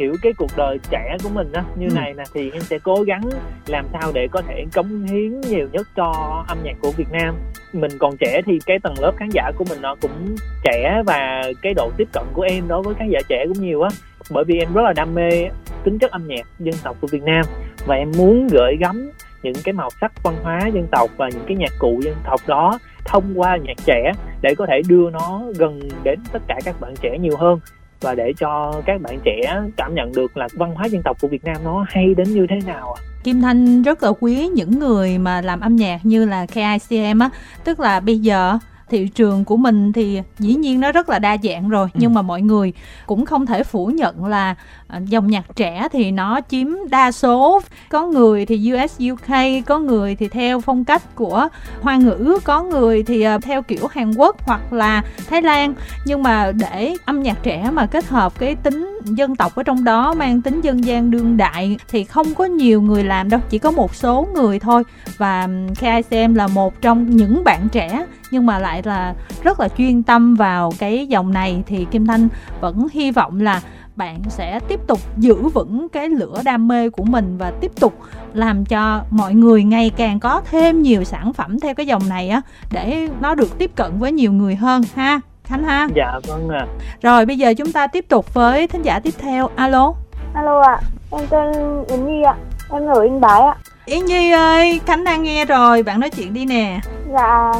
hiểu 0.00 0.14
cái 0.22 0.32
cuộc 0.32 0.50
đời 0.56 0.78
trẻ 0.90 1.16
của 1.22 1.28
mình 1.28 1.52
á 1.52 1.64
như 1.76 1.86
ừ. 1.88 1.94
này 1.94 2.14
nè 2.14 2.24
thì 2.34 2.50
em 2.50 2.62
sẽ 2.62 2.78
cố 2.78 3.02
gắng 3.06 3.22
làm 3.66 3.84
sao 3.92 4.12
để 4.14 4.28
có 4.30 4.42
thể 4.48 4.64
cống 4.74 5.06
hiến 5.06 5.40
nhiều 5.40 5.68
nhất 5.72 5.88
cho 5.96 6.12
âm 6.48 6.58
nhạc 6.62 6.74
của 6.80 6.90
Việt 6.90 7.12
Nam. 7.12 7.34
Mình 7.72 7.90
còn 7.98 8.16
trẻ 8.20 8.40
thì 8.46 8.58
cái 8.66 8.78
tầng 8.82 8.94
lớp 9.00 9.12
khán 9.16 9.28
giả 9.32 9.50
của 9.56 9.64
mình 9.68 9.78
nó 9.82 9.94
cũng 10.00 10.36
trẻ 10.64 11.02
và 11.06 11.42
cái 11.62 11.74
độ 11.74 11.90
tiếp 11.96 12.08
cận 12.12 12.24
của 12.32 12.42
em 12.42 12.68
đối 12.68 12.82
với 12.82 12.94
khán 12.94 13.08
giả 13.10 13.20
trẻ 13.28 13.44
cũng 13.48 13.62
nhiều 13.62 13.82
á. 13.82 13.90
Bởi 14.30 14.44
vì 14.44 14.58
em 14.58 14.74
rất 14.74 14.82
là 14.82 14.92
đam 14.92 15.14
mê 15.14 15.48
tính 15.84 15.98
chất 15.98 16.10
âm 16.10 16.26
nhạc 16.26 16.46
dân 16.58 16.74
tộc 16.82 16.96
của 17.00 17.06
Việt 17.06 17.22
Nam 17.22 17.42
và 17.86 17.94
em 17.94 18.12
muốn 18.16 18.46
gửi 18.46 18.76
gắm 18.80 19.10
những 19.42 19.54
cái 19.64 19.72
màu 19.72 19.88
sắc 20.00 20.22
văn 20.22 20.36
hóa 20.42 20.60
dân 20.74 20.86
tộc 20.92 21.10
và 21.16 21.28
những 21.28 21.44
cái 21.46 21.56
nhạc 21.56 21.72
cụ 21.78 22.00
dân 22.04 22.14
tộc 22.24 22.40
đó 22.46 22.78
thông 23.04 23.32
qua 23.36 23.56
nhạc 23.56 23.76
trẻ 23.84 24.12
để 24.42 24.54
có 24.54 24.66
thể 24.66 24.82
đưa 24.88 25.10
nó 25.10 25.42
gần 25.58 25.80
đến 26.02 26.18
tất 26.32 26.42
cả 26.48 26.58
các 26.64 26.80
bạn 26.80 26.94
trẻ 27.00 27.18
nhiều 27.18 27.36
hơn. 27.36 27.60
Và 28.00 28.14
để 28.14 28.32
cho 28.38 28.72
các 28.86 29.00
bạn 29.00 29.18
trẻ 29.24 29.62
cảm 29.76 29.94
nhận 29.94 30.12
được 30.12 30.36
là 30.36 30.48
văn 30.52 30.74
hóa 30.74 30.86
dân 30.86 31.02
tộc 31.02 31.16
của 31.20 31.28
Việt 31.28 31.44
Nam 31.44 31.56
nó 31.64 31.84
hay 31.88 32.14
đến 32.14 32.34
như 32.34 32.46
thế 32.50 32.56
nào 32.66 32.96
Kim 33.24 33.40
Thanh 33.40 33.82
rất 33.82 34.02
là 34.02 34.12
quý 34.20 34.48
những 34.48 34.78
người 34.78 35.18
mà 35.18 35.40
làm 35.40 35.60
âm 35.60 35.76
nhạc 35.76 36.00
như 36.02 36.24
là 36.24 36.46
KICM 36.46 37.18
á, 37.18 37.30
tức 37.64 37.80
là 37.80 38.00
bây 38.00 38.18
giờ 38.18 38.58
thị 38.90 39.08
trường 39.08 39.44
của 39.44 39.56
mình 39.56 39.92
thì 39.92 40.22
dĩ 40.38 40.54
nhiên 40.54 40.80
nó 40.80 40.92
rất 40.92 41.08
là 41.08 41.18
đa 41.18 41.36
dạng 41.42 41.68
rồi. 41.68 41.88
Ừ. 41.94 41.98
nhưng 42.00 42.14
mà 42.14 42.22
mọi 42.22 42.42
người 42.42 42.72
cũng 43.06 43.26
không 43.26 43.46
thể 43.46 43.64
phủ 43.64 43.86
nhận 43.86 44.24
là 44.24 44.54
À, 44.92 45.00
dòng 45.06 45.26
nhạc 45.26 45.44
trẻ 45.56 45.88
thì 45.92 46.10
nó 46.10 46.40
chiếm 46.48 46.66
đa 46.90 47.12
số. 47.12 47.60
Có 47.88 48.06
người 48.06 48.46
thì 48.46 48.72
US 48.72 49.00
UK 49.12 49.36
có 49.66 49.78
người 49.78 50.14
thì 50.14 50.28
theo 50.28 50.60
phong 50.60 50.84
cách 50.84 51.02
của 51.14 51.48
hoa 51.80 51.96
ngữ, 51.96 52.38
có 52.44 52.62
người 52.62 53.02
thì 53.02 53.22
à, 53.22 53.38
theo 53.38 53.62
kiểu 53.62 53.86
Hàn 53.86 54.12
Quốc 54.14 54.46
hoặc 54.46 54.72
là 54.72 55.02
Thái 55.28 55.42
Lan. 55.42 55.74
Nhưng 56.04 56.22
mà 56.22 56.52
để 56.52 56.94
âm 57.04 57.22
nhạc 57.22 57.42
trẻ 57.42 57.70
mà 57.72 57.86
kết 57.86 58.08
hợp 58.08 58.38
cái 58.38 58.54
tính 58.54 58.98
dân 59.04 59.36
tộc 59.36 59.54
ở 59.54 59.62
trong 59.62 59.84
đó, 59.84 60.14
mang 60.14 60.42
tính 60.42 60.60
dân 60.60 60.84
gian 60.84 61.10
đương 61.10 61.36
đại 61.36 61.76
thì 61.88 62.04
không 62.04 62.34
có 62.34 62.44
nhiều 62.44 62.82
người 62.82 63.04
làm 63.04 63.30
đâu, 63.30 63.40
chỉ 63.50 63.58
có 63.58 63.70
một 63.70 63.94
số 63.94 64.28
người 64.34 64.58
thôi. 64.58 64.82
Và 65.18 65.48
KICM 65.80 66.34
là 66.34 66.46
một 66.46 66.80
trong 66.80 67.16
những 67.16 67.44
bạn 67.44 67.68
trẻ, 67.72 68.06
nhưng 68.30 68.46
mà 68.46 68.58
lại 68.58 68.82
là 68.84 69.14
rất 69.42 69.60
là 69.60 69.68
chuyên 69.68 70.02
tâm 70.02 70.34
vào 70.34 70.72
cái 70.78 71.06
dòng 71.06 71.32
này. 71.32 71.62
Thì 71.66 71.86
Kim 71.90 72.06
Thanh 72.06 72.28
vẫn 72.60 72.86
hy 72.92 73.10
vọng 73.10 73.40
là 73.40 73.60
bạn 73.96 74.22
sẽ 74.28 74.60
tiếp 74.68 74.80
tục 74.86 75.00
giữ 75.16 75.48
vững 75.48 75.88
cái 75.88 76.08
lửa 76.08 76.42
đam 76.44 76.68
mê 76.68 76.90
của 76.90 77.04
mình 77.04 77.36
và 77.38 77.50
tiếp 77.50 77.72
tục 77.80 77.94
làm 78.34 78.64
cho 78.64 79.02
mọi 79.10 79.34
người 79.34 79.64
ngày 79.64 79.90
càng 79.96 80.20
có 80.20 80.42
thêm 80.50 80.82
nhiều 80.82 81.04
sản 81.04 81.32
phẩm 81.32 81.60
theo 81.60 81.74
cái 81.74 81.86
dòng 81.86 82.08
này 82.08 82.28
á 82.28 82.40
để 82.70 83.08
nó 83.20 83.34
được 83.34 83.58
tiếp 83.58 83.70
cận 83.74 83.98
với 83.98 84.12
nhiều 84.12 84.32
người 84.32 84.54
hơn 84.54 84.82
ha 84.94 85.20
Khánh 85.44 85.64
ha 85.64 85.88
dạ 85.94 86.20
vâng 86.28 86.48
ạ 86.48 86.58
à. 86.58 86.66
rồi 87.02 87.26
bây 87.26 87.38
giờ 87.38 87.54
chúng 87.54 87.72
ta 87.72 87.86
tiếp 87.86 88.04
tục 88.08 88.34
với 88.34 88.66
thính 88.66 88.82
giả 88.82 89.00
tiếp 89.00 89.14
theo 89.18 89.50
alo 89.56 89.92
alo 90.34 90.60
ạ 90.60 90.80
à. 90.80 90.80
em 91.10 91.26
tên 91.30 91.52
Yến 91.88 92.06
Nhi 92.06 92.22
ạ 92.22 92.34
à. 92.68 92.76
em 92.78 92.86
ở 92.86 93.02
Yên 93.02 93.20
Bái 93.20 93.40
ạ 93.40 93.56
à. 93.56 93.60
Yến 93.84 94.04
Nhi 94.04 94.30
ơi 94.30 94.80
Khánh 94.86 95.04
đang 95.04 95.22
nghe 95.22 95.44
rồi 95.44 95.82
bạn 95.82 96.00
nói 96.00 96.10
chuyện 96.10 96.34
đi 96.34 96.44
nè 96.44 96.80
dạ 97.12 97.52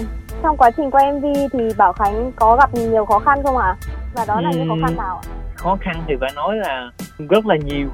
trong 0.42 0.56
quá 0.56 0.70
trình 0.70 0.90
quay 0.90 1.12
MV 1.12 1.24
thì 1.52 1.58
Bảo 1.76 1.92
Khánh 1.92 2.32
có 2.36 2.56
gặp 2.56 2.74
nhiều 2.74 3.04
khó 3.04 3.18
khăn 3.18 3.42
không 3.44 3.56
ạ? 3.56 3.66
À? 3.66 3.76
Và 4.14 4.24
đó 4.24 4.40
là 4.40 4.50
những 4.50 4.68
khó 4.68 4.86
khăn 4.86 4.96
nào 4.96 5.20
ạ? 5.26 5.39
Khó 5.60 5.76
khăn 5.80 6.04
thì 6.08 6.14
phải 6.20 6.30
nói 6.34 6.56
là 6.56 6.90
rất 7.30 7.46
là 7.46 7.56
nhiều. 7.56 7.88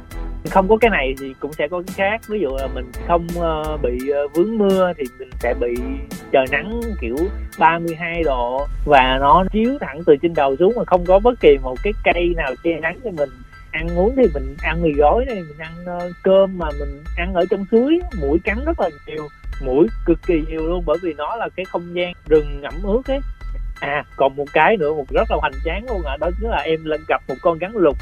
Không 0.50 0.68
có 0.68 0.76
cái 0.76 0.90
này 0.90 1.14
thì 1.20 1.34
cũng 1.40 1.52
sẽ 1.52 1.68
có 1.68 1.82
cái 1.86 1.94
khác. 1.96 2.20
Ví 2.28 2.40
dụ 2.40 2.48
là 2.56 2.66
mình 2.74 2.90
không 3.06 3.26
uh, 3.36 3.82
bị 3.82 3.98
uh, 4.24 4.32
vướng 4.34 4.58
mưa 4.58 4.92
thì 4.96 5.04
mình 5.18 5.30
sẽ 5.40 5.54
bị 5.60 5.74
trời 6.32 6.44
nắng 6.50 6.80
kiểu 7.00 7.16
32 7.58 8.22
độ 8.22 8.66
và 8.84 9.18
nó 9.20 9.44
chiếu 9.52 9.78
thẳng 9.80 10.00
từ 10.06 10.16
trên 10.22 10.34
đầu 10.34 10.56
xuống 10.56 10.72
mà 10.76 10.84
không 10.86 11.04
có 11.06 11.18
bất 11.18 11.40
kỳ 11.40 11.56
một 11.62 11.76
cái 11.82 11.92
cây 12.04 12.34
nào 12.36 12.52
che 12.64 12.80
nắng 12.80 13.00
cho 13.04 13.10
mình. 13.10 13.30
Ăn 13.70 13.98
uống 13.98 14.14
thì 14.16 14.22
mình 14.34 14.56
ăn 14.62 14.82
mì 14.82 14.92
gói 14.92 15.24
này 15.24 15.36
mình 15.36 15.58
ăn 15.58 15.72
uh, 15.96 16.12
cơm 16.22 16.58
mà 16.58 16.66
mình 16.78 17.02
ăn 17.16 17.34
ở 17.34 17.44
trong 17.50 17.64
suối 17.70 18.00
mũi 18.20 18.38
cắn 18.44 18.58
rất 18.66 18.80
là 18.80 18.88
nhiều 19.06 19.28
mũi 19.64 19.86
cực 20.06 20.18
kỳ 20.26 20.42
nhiều 20.48 20.66
luôn 20.66 20.82
bởi 20.86 20.98
vì 21.02 21.14
nó 21.16 21.36
là 21.36 21.48
cái 21.56 21.64
không 21.64 21.94
gian 21.94 22.12
rừng 22.28 22.62
ẩm 22.62 22.74
ướt 22.82 23.02
ấy 23.06 23.20
à 23.80 24.04
còn 24.16 24.36
một 24.36 24.46
cái 24.52 24.76
nữa 24.76 24.94
một 24.94 25.04
rất 25.10 25.30
là 25.30 25.36
hoành 25.40 25.52
tráng 25.64 25.84
luôn 25.88 26.02
ạ. 26.06 26.12
À. 26.12 26.16
đó 26.16 26.30
chính 26.40 26.50
là 26.50 26.56
em 26.56 26.84
lên 26.84 27.00
gặp 27.08 27.22
một 27.28 27.34
con 27.40 27.58
rắn 27.60 27.72
lục. 27.74 27.96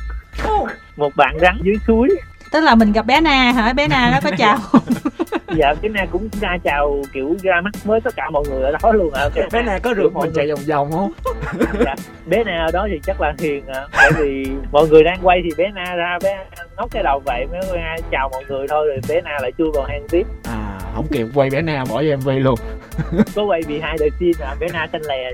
Một 0.96 1.12
bạn 1.16 1.36
rắn 1.40 1.58
dưới 1.62 1.76
suối 1.86 2.08
tức 2.54 2.60
là 2.60 2.74
mình 2.74 2.92
gặp 2.92 3.06
bé 3.06 3.20
na 3.20 3.52
hả? 3.52 3.72
Bé 3.72 3.88
na 3.88 4.10
nó 4.12 4.30
có 4.30 4.36
chào. 4.38 4.58
Dạ 5.56 5.74
bé 5.82 5.88
na 5.88 6.06
cũng 6.12 6.28
ra 6.40 6.58
chào 6.64 7.02
kiểu 7.12 7.36
ra 7.42 7.60
mắt 7.60 7.70
với 7.84 8.00
tất 8.00 8.16
cả 8.16 8.30
mọi 8.30 8.44
người 8.50 8.62
ở 8.62 8.72
đó 8.82 8.92
luôn 8.92 9.14
ạ. 9.14 9.28
À. 9.36 9.48
bé 9.52 9.62
na 9.62 9.78
có 9.82 9.94
rượt 9.94 10.12
mình 10.12 10.30
chạy 10.34 10.48
vòng 10.48 10.60
vòng 10.68 10.92
không? 10.92 11.12
Dạ 11.84 11.94
bé 12.26 12.44
na 12.44 12.64
ở 12.66 12.72
đó 12.72 12.86
thì 12.90 13.00
chắc 13.06 13.20
là 13.20 13.34
hiền 13.38 13.66
à, 13.66 13.86
bởi 13.92 14.10
vì 14.18 14.46
mọi 14.72 14.88
người 14.88 15.04
đang 15.04 15.18
quay 15.22 15.40
thì 15.44 15.50
bé 15.56 15.70
na 15.74 15.94
ra 15.94 16.18
bé 16.22 16.44
ngóc 16.76 16.90
cái 16.90 17.02
đầu 17.02 17.22
vậy 17.24 17.46
mới 17.52 17.60
ra 17.72 17.96
chào 18.10 18.28
mọi 18.32 18.44
người 18.48 18.66
thôi 18.68 18.86
rồi 18.86 19.00
bé 19.08 19.20
na 19.20 19.38
lại 19.42 19.52
chui 19.58 19.68
vào 19.74 19.84
hang 19.84 20.06
tiếp. 20.10 20.26
À 20.44 20.74
không 20.94 21.06
kịp 21.06 21.26
quay 21.34 21.50
bé 21.50 21.62
na 21.62 21.84
bỏ 21.90 22.02
cho 22.02 22.16
mv 22.16 22.28
luôn. 22.40 22.54
Có 23.34 23.44
quay 23.44 23.62
bị 23.68 23.80
hai 23.80 23.96
đời 24.00 24.10
xin 24.20 24.32
à 24.40 24.54
bé 24.60 24.66
na 24.72 24.88
xanh 24.92 25.02
lè. 25.02 25.30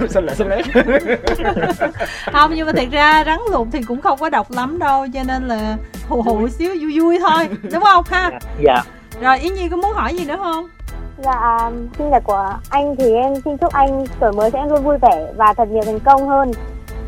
Xanh 0.08 0.26
lè 0.26 0.34
xanh 0.34 0.48
lè. 0.48 0.62
Không 2.32 2.50
nhưng 2.54 2.66
mà 2.66 2.72
thật 2.76 2.88
ra 2.92 3.24
rắn 3.26 3.38
lục 3.52 3.68
thì 3.72 3.82
cũng 3.82 4.00
không 4.00 4.18
có 4.18 4.28
độc 4.28 4.50
lắm 4.50 4.78
đâu 4.78 5.06
cho 5.14 5.22
nên 5.26 5.48
là 5.48 5.76
hù 6.08 6.22
hù 6.22 6.48
xíu 6.48 6.70
vui 6.80 7.00
vui 7.00 7.18
thôi 7.18 7.48
đúng 7.72 7.82
không 7.82 8.04
ha? 8.06 8.30
Dạ, 8.32 8.38
dạ. 8.60 8.82
rồi 9.20 9.38
yến 9.38 9.54
nhi 9.54 9.68
có 9.68 9.76
muốn 9.76 9.92
hỏi 9.92 10.16
gì 10.16 10.24
nữa 10.24 10.36
không? 10.38 10.68
Dạ 11.24 11.70
sinh 11.98 12.10
nhật 12.10 12.24
của 12.24 12.54
anh 12.70 12.96
thì 12.96 13.12
em 13.12 13.34
xin 13.44 13.56
chúc 13.56 13.72
anh 13.72 14.04
tuổi 14.20 14.32
mới 14.32 14.50
sẽ 14.50 14.66
luôn 14.68 14.84
vui 14.84 14.98
vẻ 15.02 15.32
và 15.36 15.54
thật 15.56 15.68
nhiều 15.68 15.82
thành 15.86 16.00
công 16.00 16.28
hơn. 16.28 16.52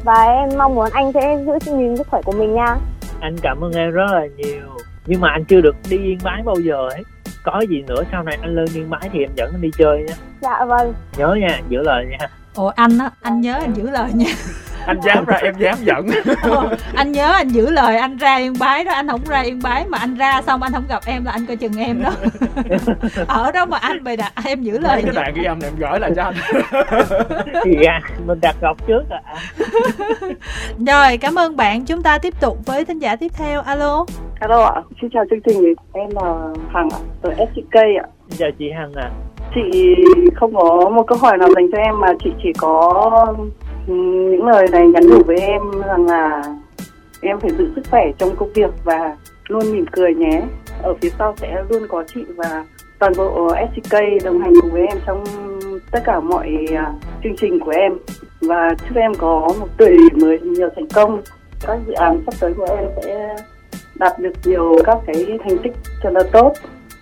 Và 0.05 0.23
em 0.23 0.49
mong 0.59 0.75
muốn 0.75 0.89
anh 0.93 1.13
sẽ 1.13 1.45
giữ 1.47 1.53
gìn 1.65 1.97
sức 1.97 2.09
khỏe 2.11 2.21
của 2.25 2.33
mình 2.33 2.55
nha. 2.55 2.77
Anh 3.21 3.37
cảm 3.43 3.65
ơn 3.65 3.73
em 3.73 3.91
rất 3.91 4.07
là 4.13 4.27
nhiều. 4.37 4.69
Nhưng 5.07 5.21
mà 5.21 5.29
anh 5.31 5.45
chưa 5.45 5.61
được 5.61 5.77
đi 5.91 5.97
yên 5.97 6.19
bái 6.25 6.43
bao 6.45 6.57
giờ 6.61 6.89
ấy. 6.91 7.03
Có 7.45 7.61
gì 7.61 7.83
nữa 7.87 8.03
sau 8.13 8.23
này 8.23 8.39
anh 8.41 8.55
lên 8.55 8.67
yên 8.75 8.91
bái 8.91 9.11
thì 9.13 9.19
em 9.21 9.31
dẫn 9.35 9.53
anh 9.55 9.61
đi 9.61 9.71
chơi 9.79 10.05
nha 10.09 10.15
dạ 10.41 10.65
vâng. 10.65 10.95
Nhớ 11.19 11.37
nha 11.41 11.61
giữ 11.69 11.83
lời 11.83 12.07
nha. 12.11 12.29
Ồ 12.55 12.67
anh 12.67 12.99
á 12.99 13.11
anh 13.23 13.41
nhớ 13.41 13.55
anh 13.61 13.75
giữ 13.75 13.91
lời 13.91 14.11
nha 14.15 14.35
anh 14.87 15.01
dám 15.01 15.25
ra 15.25 15.37
em 15.37 15.55
dám 15.59 15.77
dẫn 15.81 16.07
Ồ, 16.51 16.65
anh 16.95 17.13
nhớ 17.13 17.33
anh 17.33 17.49
giữ 17.49 17.71
lời 17.71 17.97
anh 17.97 18.17
ra 18.17 18.37
yên 18.37 18.53
bái 18.61 18.85
đó 18.85 18.93
anh 18.93 19.09
không 19.09 19.25
ra 19.29 19.41
yên 19.41 19.61
bái 19.63 19.85
mà 19.89 19.99
anh 19.99 20.15
ra 20.15 20.43
xong 20.43 20.63
anh 20.63 20.73
không 20.73 20.85
gặp 20.89 21.03
em 21.07 21.25
là 21.25 21.33
anh 21.33 21.47
coi 21.47 21.57
chừng 21.57 21.79
em 21.79 22.03
đó. 22.03 22.11
Ở 23.29 23.53
đó 23.53 23.67
mà 23.67 23.79
anh 23.79 24.05
bày 24.05 24.17
đặt 24.17 24.33
em 24.45 24.63
giữ 24.63 24.79
lời 24.79 25.03
cái 25.03 25.15
đoạn 25.15 25.33
ghi 25.35 25.45
âm 25.45 25.59
này 25.59 25.71
em 25.71 25.79
gửi 25.79 26.01
lại 26.01 26.11
cho 26.17 26.23
anh. 26.23 26.35
Thì 27.65 27.77
ra 27.77 28.01
mình 28.27 28.39
đặt 28.43 28.57
cọc 28.61 28.87
trước 28.87 29.03
à. 29.11 29.21
Rồi 30.87 31.17
cảm 31.17 31.39
ơn 31.39 31.57
bạn. 31.57 31.85
Chúng 31.85 32.03
ta 32.03 32.19
tiếp 32.19 32.35
tục 32.41 32.59
với 32.67 32.85
thính 32.85 32.99
giả 32.99 33.17
tiếp 33.17 33.33
theo. 33.39 33.61
Alo. 33.61 34.05
Alo 34.41 34.65
ạ 34.65 34.83
xin 35.01 35.11
chào 35.11 35.25
chương 35.31 35.41
trình. 35.47 35.75
Em 35.93 36.09
là 36.11 36.33
hằng 36.75 36.89
ạ 36.93 36.99
ở 37.23 37.35
SCK 37.35 37.75
ạ. 37.75 38.07
Chào 38.39 38.51
chị 38.59 38.65
hằng 38.79 38.93
ạ. 38.95 39.03
À. 39.03 39.11
chị 39.55 39.95
không 40.35 40.55
có 40.55 40.91
một 40.91 41.03
câu 41.07 41.19
hỏi 41.19 41.39
nào 41.39 41.49
dành 41.57 41.71
cho 41.73 41.79
em 41.79 42.01
mà 42.01 42.09
chị 42.25 42.31
chỉ 42.43 42.53
có 42.59 43.35
những 43.87 44.47
lời 44.47 44.67
này 44.73 44.89
nhắn 44.89 45.07
nhủ 45.07 45.23
với 45.27 45.37
em 45.37 45.63
rằng 45.87 46.07
là 46.07 46.43
em 47.21 47.41
phải 47.41 47.51
giữ 47.51 47.73
sức 47.77 47.83
khỏe 47.91 48.03
trong 48.19 48.37
công 48.37 48.53
việc 48.53 48.71
và 48.85 49.17
luôn 49.49 49.73
mỉm 49.73 49.85
cười 49.93 50.15
nhé 50.15 50.43
ở 50.83 50.95
phía 51.01 51.11
sau 51.19 51.35
sẽ 51.37 51.65
luôn 51.71 51.83
có 51.89 52.05
chị 52.15 52.25
và 52.37 52.65
toàn 52.99 53.13
bộ 53.17 53.51
SCK 53.75 53.93
đồng 54.25 54.41
hành 54.41 54.53
cùng 54.61 54.71
với 54.71 54.87
em 54.87 54.99
trong 55.07 55.25
tất 55.91 56.01
cả 56.05 56.21
mọi 56.21 56.67
à, 56.75 56.93
chương 57.25 57.37
trình 57.37 57.61
của 57.61 57.71
em 57.71 57.93
và 58.41 58.75
chúc 58.89 58.97
em 58.97 59.15
có 59.15 59.53
một 59.61 59.69
tuổi 59.79 59.99
mới 60.13 60.41
nhiều 60.41 60.69
thành 60.77 60.87
công 60.95 61.23
các 61.67 61.79
dự 61.87 61.93
án 61.93 62.23
sắp 62.27 62.35
tới 62.41 62.55
của 62.57 62.67
em 62.79 62.89
sẽ 63.03 63.37
đạt 63.95 64.19
được 64.19 64.33
nhiều 64.45 64.77
các 64.85 64.99
cái 65.07 65.39
thành 65.45 65.59
tích 65.63 65.73
cho 66.03 66.11
là 66.11 66.23
tốt 66.33 66.53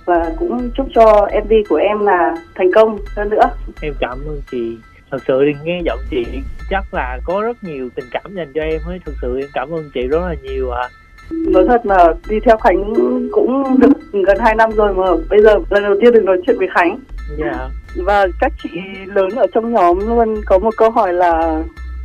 và 0.05 0.33
cũng 0.39 0.71
chúc 0.75 0.87
cho 0.95 1.29
MV 1.45 1.53
của 1.69 1.77
em 1.77 1.99
là 1.99 2.35
thành 2.55 2.73
công 2.75 2.99
hơn 3.17 3.31
nữa. 3.31 3.51
Em 3.81 3.95
cảm 4.01 4.19
ơn 4.27 4.41
chị. 4.51 4.77
Thật 5.15 5.23
sự 5.29 5.45
thì 5.47 5.53
nghe 5.65 5.81
giọng 5.85 5.99
chị 6.11 6.25
chắc 6.71 6.95
là 6.95 7.19
có 7.25 7.41
rất 7.41 7.65
nhiều 7.65 7.89
tình 7.95 8.05
cảm 8.11 8.35
dành 8.35 8.53
cho 8.55 8.61
em 8.61 8.81
ấy. 8.87 9.01
Thật 9.07 9.13
sự 9.23 9.39
em 9.41 9.49
cảm 9.53 9.71
ơn 9.71 9.91
chị 9.95 10.01
rất 10.07 10.21
là 10.21 10.35
nhiều 10.43 10.71
ạ. 10.71 10.83
À. 10.83 10.89
Nói 11.31 11.65
thật 11.69 11.87
là 11.87 12.15
đi 12.29 12.41
theo 12.41 12.57
Khánh 12.57 12.95
cũng 13.33 13.81
được 13.81 14.23
gần 14.27 14.39
2 14.41 14.55
năm 14.55 14.71
rồi 14.71 14.95
mà 14.95 15.05
bây 15.31 15.43
giờ 15.43 15.55
lần 15.71 15.83
đầu 15.83 15.95
tiên 16.01 16.13
được 16.13 16.25
nói 16.25 16.37
chuyện 16.47 16.59
với 16.59 16.69
Khánh 16.75 16.99
dạ 17.39 17.69
và 17.97 18.27
các 18.41 18.53
chị 18.63 18.69
lớn 19.07 19.29
ở 19.37 19.47
trong 19.55 19.73
nhóm 19.73 19.99
luôn 20.09 20.35
có 20.47 20.59
một 20.59 20.75
câu 20.77 20.91
hỏi 20.91 21.13
là 21.13 21.63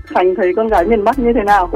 Khánh 0.08 0.36
thấy 0.36 0.54
con 0.56 0.68
gái 0.68 0.86
miền 0.86 1.04
Bắc 1.04 1.20
như 1.20 1.34
thế 1.36 1.44
nào? 1.44 1.72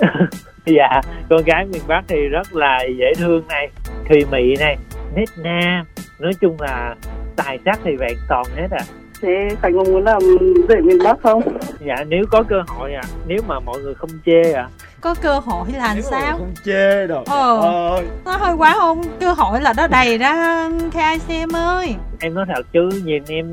dạ 0.66 1.00
con 1.30 1.42
gái 1.46 1.66
miền 1.72 1.82
Bắc 1.88 2.04
thì 2.08 2.16
rất 2.16 2.54
là 2.54 2.78
dễ 2.98 3.12
thương 3.18 3.42
này 3.48 3.70
thùy 4.08 4.24
mị 4.30 4.54
này 4.60 4.76
nết 5.16 5.28
na 5.42 5.84
nói 6.18 6.32
chung 6.40 6.56
là 6.60 6.94
tài 7.36 7.58
sắc 7.64 7.80
thì 7.84 7.96
vẹn 7.96 8.16
toàn 8.28 8.44
hết 8.56 8.68
à 8.70 8.84
Thế 9.22 9.48
Khánh 9.62 9.76
có 9.76 9.84
muốn 9.84 10.04
làm 10.04 10.22
rể 10.68 10.76
miền 10.80 10.98
Bắc 11.04 11.16
không? 11.22 11.42
dạ 11.86 12.04
nếu 12.08 12.24
có 12.30 12.42
cơ 12.48 12.56
hội 12.66 12.94
à. 12.94 13.02
Nếu 13.26 13.38
mà 13.46 13.60
mọi 13.60 13.80
người 13.80 13.94
không 13.94 14.10
chê 14.26 14.52
à. 14.52 14.68
Có 15.00 15.14
cơ 15.22 15.38
hội 15.38 15.68
là 15.72 15.78
làm 15.78 15.94
Nếu 15.94 16.02
sao? 16.10 16.38
không 16.38 16.54
chê 16.64 17.06
đâu 17.06 17.24
Ờ. 17.26 17.60
ơi. 17.96 18.06
Nó 18.24 18.36
hơi 18.36 18.54
quá 18.56 18.74
không 18.78 19.02
cơ 19.20 19.32
hội 19.32 19.60
là 19.60 19.72
nó 19.76 19.86
đầy 19.86 20.18
ra 20.18 20.68
KICM 20.92 21.56
ơi. 21.56 21.94
Em 22.20 22.34
nói 22.34 22.44
thật 22.54 22.62
chứ 22.72 22.88
nhìn 23.04 23.22
em 23.28 23.50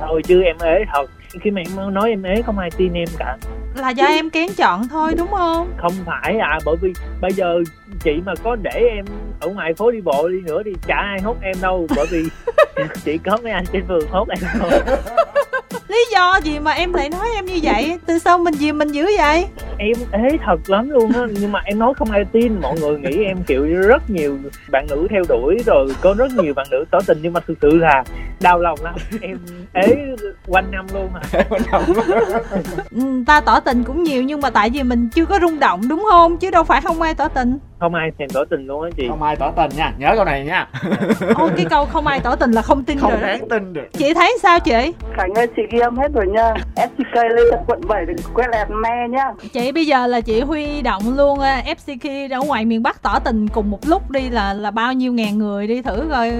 thôi 0.00 0.22
chứ 0.24 0.42
em 0.42 0.56
ế 0.62 0.84
thật. 0.92 1.06
Khi 1.42 1.50
mà 1.50 1.60
em 1.60 1.94
nói 1.94 2.10
em 2.10 2.22
ế 2.22 2.42
không 2.42 2.58
ai 2.58 2.70
tin 2.76 2.92
em 2.92 3.08
cả. 3.18 3.36
Là 3.76 3.90
do 3.90 4.04
em 4.04 4.30
kén 4.30 4.48
chọn 4.56 4.88
thôi 4.88 5.14
đúng 5.18 5.28
không? 5.30 5.68
Không 5.82 5.92
phải 6.06 6.38
à 6.38 6.58
bởi 6.66 6.76
vì 6.80 6.92
bây 7.20 7.32
giờ 7.32 7.54
chị 8.04 8.12
mà 8.26 8.32
có 8.44 8.56
để 8.62 8.88
em 8.96 9.04
ở 9.44 9.48
ngoài 9.48 9.74
phố 9.74 9.90
đi 9.90 10.00
bộ 10.00 10.28
đi 10.28 10.40
nữa 10.40 10.62
thì 10.64 10.72
chả 10.86 10.96
ai 10.96 11.20
hốt 11.20 11.36
em 11.42 11.56
đâu 11.62 11.86
bởi 11.96 12.06
vì 12.10 12.24
chỉ 13.04 13.18
có 13.18 13.38
mấy 13.42 13.52
anh 13.52 13.64
trên 13.72 13.84
phường 13.88 14.08
hốt 14.10 14.28
em 14.28 14.38
thôi. 14.60 14.70
Lý 15.88 15.98
do 16.12 16.40
gì 16.44 16.58
mà 16.58 16.70
em 16.70 16.92
lại 16.92 17.08
nói 17.08 17.28
em 17.34 17.44
như 17.44 17.58
vậy? 17.62 17.98
Từ 18.06 18.18
sau 18.18 18.38
mình 18.38 18.54
gì 18.54 18.72
mình 18.72 18.88
dữ 18.88 19.06
vậy? 19.18 19.46
Em 19.78 19.96
ế 20.12 20.38
thật 20.44 20.56
lắm 20.66 20.90
luôn 20.90 21.12
á 21.12 21.20
nhưng 21.40 21.52
mà 21.52 21.60
em 21.64 21.78
nói 21.78 21.94
không 21.94 22.10
ai 22.10 22.24
tin 22.32 22.60
mọi 22.60 22.78
người 22.80 22.98
nghĩ 22.98 23.24
em 23.24 23.42
kiểu 23.46 23.64
rất 23.64 24.10
nhiều 24.10 24.38
bạn 24.70 24.86
nữ 24.90 25.06
theo 25.10 25.22
đuổi 25.28 25.56
rồi 25.66 25.88
có 26.00 26.14
rất 26.18 26.32
nhiều 26.32 26.54
bạn 26.54 26.66
nữ 26.70 26.84
tỏ 26.90 26.98
tình 27.06 27.18
nhưng 27.22 27.32
mà 27.32 27.40
thực 27.40 27.58
sự 27.62 27.70
là 27.70 28.04
đau 28.40 28.58
lòng 28.58 28.78
lắm. 28.82 28.94
Em 29.20 29.38
ế 29.72 30.06
quanh 30.46 30.70
năm 30.70 30.86
luôn 30.94 31.08
à. 31.14 31.44
Ừ, 32.90 33.00
ta 33.26 33.40
tỏ 33.40 33.60
tình 33.60 33.84
cũng 33.84 34.02
nhiều 34.02 34.22
nhưng 34.22 34.40
mà 34.40 34.50
tại 34.50 34.70
vì 34.70 34.82
mình 34.82 35.08
chưa 35.14 35.24
có 35.24 35.38
rung 35.42 35.58
động 35.58 35.88
đúng 35.88 36.06
không? 36.10 36.36
Chứ 36.36 36.50
đâu 36.50 36.64
phải 36.64 36.80
không 36.80 37.02
ai 37.02 37.14
tỏ 37.14 37.28
tình 37.28 37.58
không 37.78 37.94
ai 37.94 38.10
thèm 38.18 38.28
tỏ 38.28 38.44
tình 38.50 38.66
luôn 38.66 38.82
á 38.82 38.90
chị. 38.96 39.08
Không 39.08 39.22
ai 39.22 39.36
tỏ 39.36 39.50
tình 39.50 39.70
nha 39.76 39.92
nhớ 39.98 40.12
câu 40.16 40.24
này 40.24 40.44
nha. 40.44 40.68
Ô 41.34 41.50
cái 41.56 41.66
câu 41.70 41.86
không 41.86 42.06
ai 42.06 42.20
tỏ 42.20 42.36
tình 42.36 42.52
là 42.52 42.62
không 42.62 42.84
tin 42.84 42.98
không 42.98 43.12
đó. 43.12 43.18
đáng 43.20 43.48
tin 43.48 43.72
được. 43.72 43.86
Chị 43.92 44.14
thấy 44.14 44.36
sao 44.42 44.60
chị? 44.60 44.92
Khánh 45.16 45.34
ơi 45.34 45.46
chị 45.56 45.62
ghi 45.72 45.78
âm 45.78 45.96
hết 45.98 46.08
rồi 46.14 46.26
nha. 46.26 46.54
FCK 46.76 47.28
lên 47.28 47.46
tận 47.50 47.60
quận 47.66 47.80
7 47.88 48.04
đừng 48.06 48.16
quét 48.34 48.46
lẹt 48.52 48.68
me 48.70 49.08
nhá 49.10 49.32
chị 49.52 49.72
bây 49.72 49.86
giờ 49.86 50.06
là 50.06 50.20
chị 50.20 50.40
huy 50.40 50.82
động 50.82 51.02
luôn 51.16 51.38
ờ, 51.38 51.60
FCK 51.66 52.32
ở 52.40 52.46
ngoài 52.46 52.64
miền 52.64 52.82
Bắc 52.82 53.02
tỏ 53.02 53.18
tình 53.18 53.48
cùng 53.48 53.70
một 53.70 53.78
lúc 53.86 54.10
đi 54.10 54.30
là 54.30 54.54
là 54.54 54.70
bao 54.70 54.92
nhiêu 54.92 55.12
ngàn 55.12 55.38
người 55.38 55.66
đi 55.66 55.82
thử 55.82 56.08
coi 56.10 56.32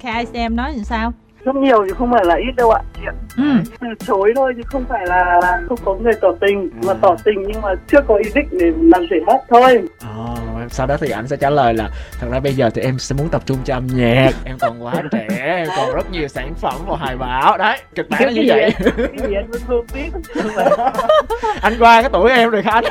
KICM 0.00 0.56
nói 0.56 0.72
làm 0.72 0.84
sao 0.84 1.12
Rất 1.46 1.56
nhiều 1.56 1.86
chứ 1.88 1.94
không 1.98 2.10
phải 2.12 2.24
là 2.24 2.34
ít 2.34 2.52
đâu 2.56 2.70
ạ. 2.70 2.80
Chị 2.96 3.02
ạ 3.06 3.12
ừ. 3.36 3.70
Từ 3.80 3.86
chối 4.06 4.32
thôi 4.36 4.52
chứ 4.56 4.62
không 4.66 4.84
phải 4.88 5.06
là 5.06 5.40
không 5.68 5.78
có 5.84 5.94
người 5.94 6.12
tỏ 6.20 6.28
tình 6.40 6.70
Mà 6.86 6.94
tỏ 6.94 7.16
tình 7.24 7.42
nhưng 7.46 7.60
mà 7.62 7.74
chưa 7.90 8.00
có 8.08 8.14
ý 8.16 8.30
định 8.34 8.48
để 8.50 8.72
làm 8.80 9.06
rể 9.10 9.16
mất 9.26 9.38
thôi. 9.48 9.82
Ờ, 10.00 10.36
sau 10.70 10.86
đó 10.86 10.96
thì 11.00 11.10
anh 11.10 11.28
sẽ 11.28 11.36
trả 11.36 11.50
lời 11.50 11.74
là 11.74 11.90
thật 12.20 12.26
ra 12.30 12.40
bây 12.40 12.54
giờ 12.54 12.70
thì 12.74 12.82
em 12.82 12.98
sẽ 12.98 13.16
muốn 13.18 13.28
tập 13.28 13.42
trung 13.46 13.58
cho 13.64 13.74
âm 13.74 13.86
nhạc 13.86 14.30
em 14.44 14.58
còn 14.60 14.84
quá 14.84 14.94
trẻ 15.12 15.26
em 15.38 15.68
còn 15.76 15.94
rất 15.94 16.10
nhiều 16.10 16.28
sản 16.28 16.54
phẩm 16.54 16.74
và 16.86 16.96
hài 16.96 17.16
báo 17.16 17.58
đấy 17.58 17.78
kịch 17.94 18.10
bản 18.10 18.24
là 18.24 18.30
như 18.30 18.44
vậy. 18.46 18.74
cái 18.96 19.28
gì 19.28 19.34
anh 19.34 19.50
biết. 19.94 20.10
Anh 21.62 21.74
qua 21.78 22.02
cái 22.02 22.10
tuổi 22.12 22.30
em 22.30 22.50
rồi 22.50 22.62
khanh 22.62 22.84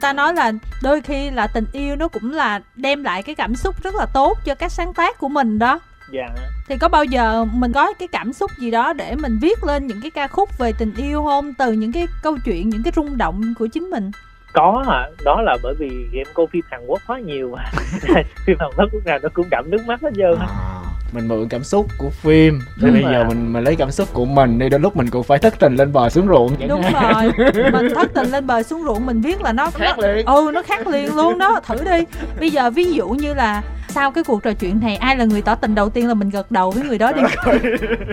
ta 0.00 0.12
nói 0.12 0.34
là 0.34 0.52
đôi 0.82 1.00
khi 1.00 1.30
là 1.30 1.46
tình 1.46 1.66
yêu 1.72 1.96
nó 1.96 2.08
cũng 2.08 2.32
là 2.32 2.60
đem 2.76 3.04
lại 3.04 3.22
cái 3.22 3.34
cảm 3.34 3.54
xúc 3.54 3.82
rất 3.82 3.94
là 3.94 4.06
tốt 4.14 4.38
cho 4.44 4.54
các 4.54 4.72
sáng 4.72 4.94
tác 4.94 5.18
của 5.18 5.28
mình 5.28 5.58
đó 5.58 5.80
dạ. 6.10 6.28
Thì 6.68 6.78
có 6.78 6.88
bao 6.88 7.04
giờ 7.04 7.44
mình 7.44 7.72
có 7.72 7.92
cái 7.98 8.08
cảm 8.08 8.32
xúc 8.32 8.50
gì 8.58 8.70
đó 8.70 8.92
để 8.92 9.14
mình 9.16 9.38
viết 9.40 9.64
lên 9.64 9.86
những 9.86 10.00
cái 10.00 10.10
ca 10.10 10.28
khúc 10.28 10.58
về 10.58 10.72
tình 10.78 10.94
yêu 10.96 11.24
không? 11.24 11.54
Từ 11.54 11.72
những 11.72 11.92
cái 11.92 12.06
câu 12.22 12.38
chuyện 12.44 12.68
những 12.68 12.82
cái 12.82 12.92
rung 12.96 13.18
động 13.18 13.54
của 13.58 13.66
chính 13.66 13.90
mình. 13.90 14.10
Có 14.52 14.84
hả 14.86 15.10
đó 15.24 15.42
là 15.42 15.56
bởi 15.62 15.74
vì 15.78 16.08
em 16.14 16.26
coi 16.34 16.46
phim 16.46 16.64
Hàn 16.70 16.80
Quốc 16.86 17.00
quá 17.06 17.18
nhiều 17.18 17.56
mà. 17.56 17.64
Phim 18.46 18.56
Hàn 18.60 18.70
Quốc 18.76 18.88
lúc 18.92 19.06
nào 19.06 19.18
nó 19.22 19.28
cũng 19.34 19.46
đậm 19.50 19.70
nước 19.70 19.86
mắt 19.86 20.02
hết 20.02 20.10
trơn 20.16 20.38
á. 20.40 20.46
À, 20.46 20.89
mình 21.12 21.28
mượn 21.28 21.48
cảm 21.48 21.64
xúc 21.64 21.86
của 21.98 22.10
phim. 22.10 22.60
Thì 22.76 22.82
Đúng 22.86 22.92
bây 22.92 23.02
rồi. 23.02 23.12
giờ 23.12 23.24
mình 23.24 23.52
mình 23.52 23.64
lấy 23.64 23.76
cảm 23.76 23.90
xúc 23.90 24.08
của 24.12 24.24
mình 24.24 24.58
đi 24.58 24.68
đôi 24.68 24.80
lúc 24.80 24.96
mình 24.96 25.10
cũng 25.10 25.22
phải 25.22 25.38
thất 25.38 25.58
tình 25.58 25.76
lên 25.76 25.92
bờ 25.92 26.08
xuống 26.08 26.26
ruộng. 26.28 26.56
Chẳng 26.56 26.68
đúng 26.68 26.82
hạn. 26.82 27.30
rồi. 27.38 27.72
Mình 27.72 27.94
thất 27.94 28.10
tình 28.14 28.30
lên 28.30 28.46
bờ 28.46 28.62
xuống 28.62 28.82
ruộng 28.84 29.06
mình 29.06 29.20
viết 29.20 29.42
là 29.42 29.52
nó 29.52 29.70
khác 29.70 29.94
nó, 29.98 30.06
liền. 30.06 30.26
Ừ 30.26 30.50
nó 30.54 30.62
khác 30.62 30.86
liền 30.86 31.16
luôn 31.16 31.38
đó. 31.38 31.60
Thử 31.66 31.76
đi. 31.84 32.04
Bây 32.40 32.50
giờ 32.50 32.70
ví 32.70 32.92
dụ 32.92 33.08
như 33.08 33.34
là 33.34 33.62
sau 33.88 34.10
cái 34.10 34.24
cuộc 34.24 34.42
trò 34.42 34.52
chuyện 34.52 34.80
này 34.82 34.96
ai 34.96 35.16
là 35.16 35.24
người 35.24 35.42
tỏ 35.42 35.54
tình 35.54 35.74
đầu 35.74 35.88
tiên 35.88 36.08
là 36.08 36.14
mình 36.14 36.30
gật 36.30 36.50
đầu 36.50 36.70
với 36.70 36.82
người 36.84 36.98
đó 36.98 37.12
đi. 37.12 37.22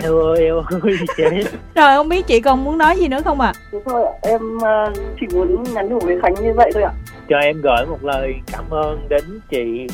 Eo 0.02 0.18
ơi 0.18 0.44
eo 0.44 0.56
ơi 0.82 0.96
chết 1.16 1.30
rồi 1.74 1.94
không 1.94 2.08
biết 2.08 2.26
chị 2.26 2.40
còn 2.40 2.64
muốn 2.64 2.78
nói 2.78 2.96
gì 2.96 3.08
nữa 3.08 3.20
không 3.24 3.40
ạ? 3.40 3.52
Thế 3.72 3.78
thôi 3.84 4.06
em 4.22 4.40
ờ, 4.62 4.92
chỉ 5.20 5.26
muốn 5.36 5.62
nhắn 5.74 5.88
nhủ 5.88 5.98
với 6.04 6.16
Khánh 6.22 6.34
như 6.34 6.52
vậy 6.56 6.70
thôi 6.74 6.82
ạ. 6.82 6.92
Cho 7.28 7.36
em 7.38 7.60
gửi 7.62 7.86
một 7.90 8.04
lời 8.04 8.34
cảm 8.52 8.64
ơn 8.70 9.08
đến 9.08 9.22
chị 9.50 9.86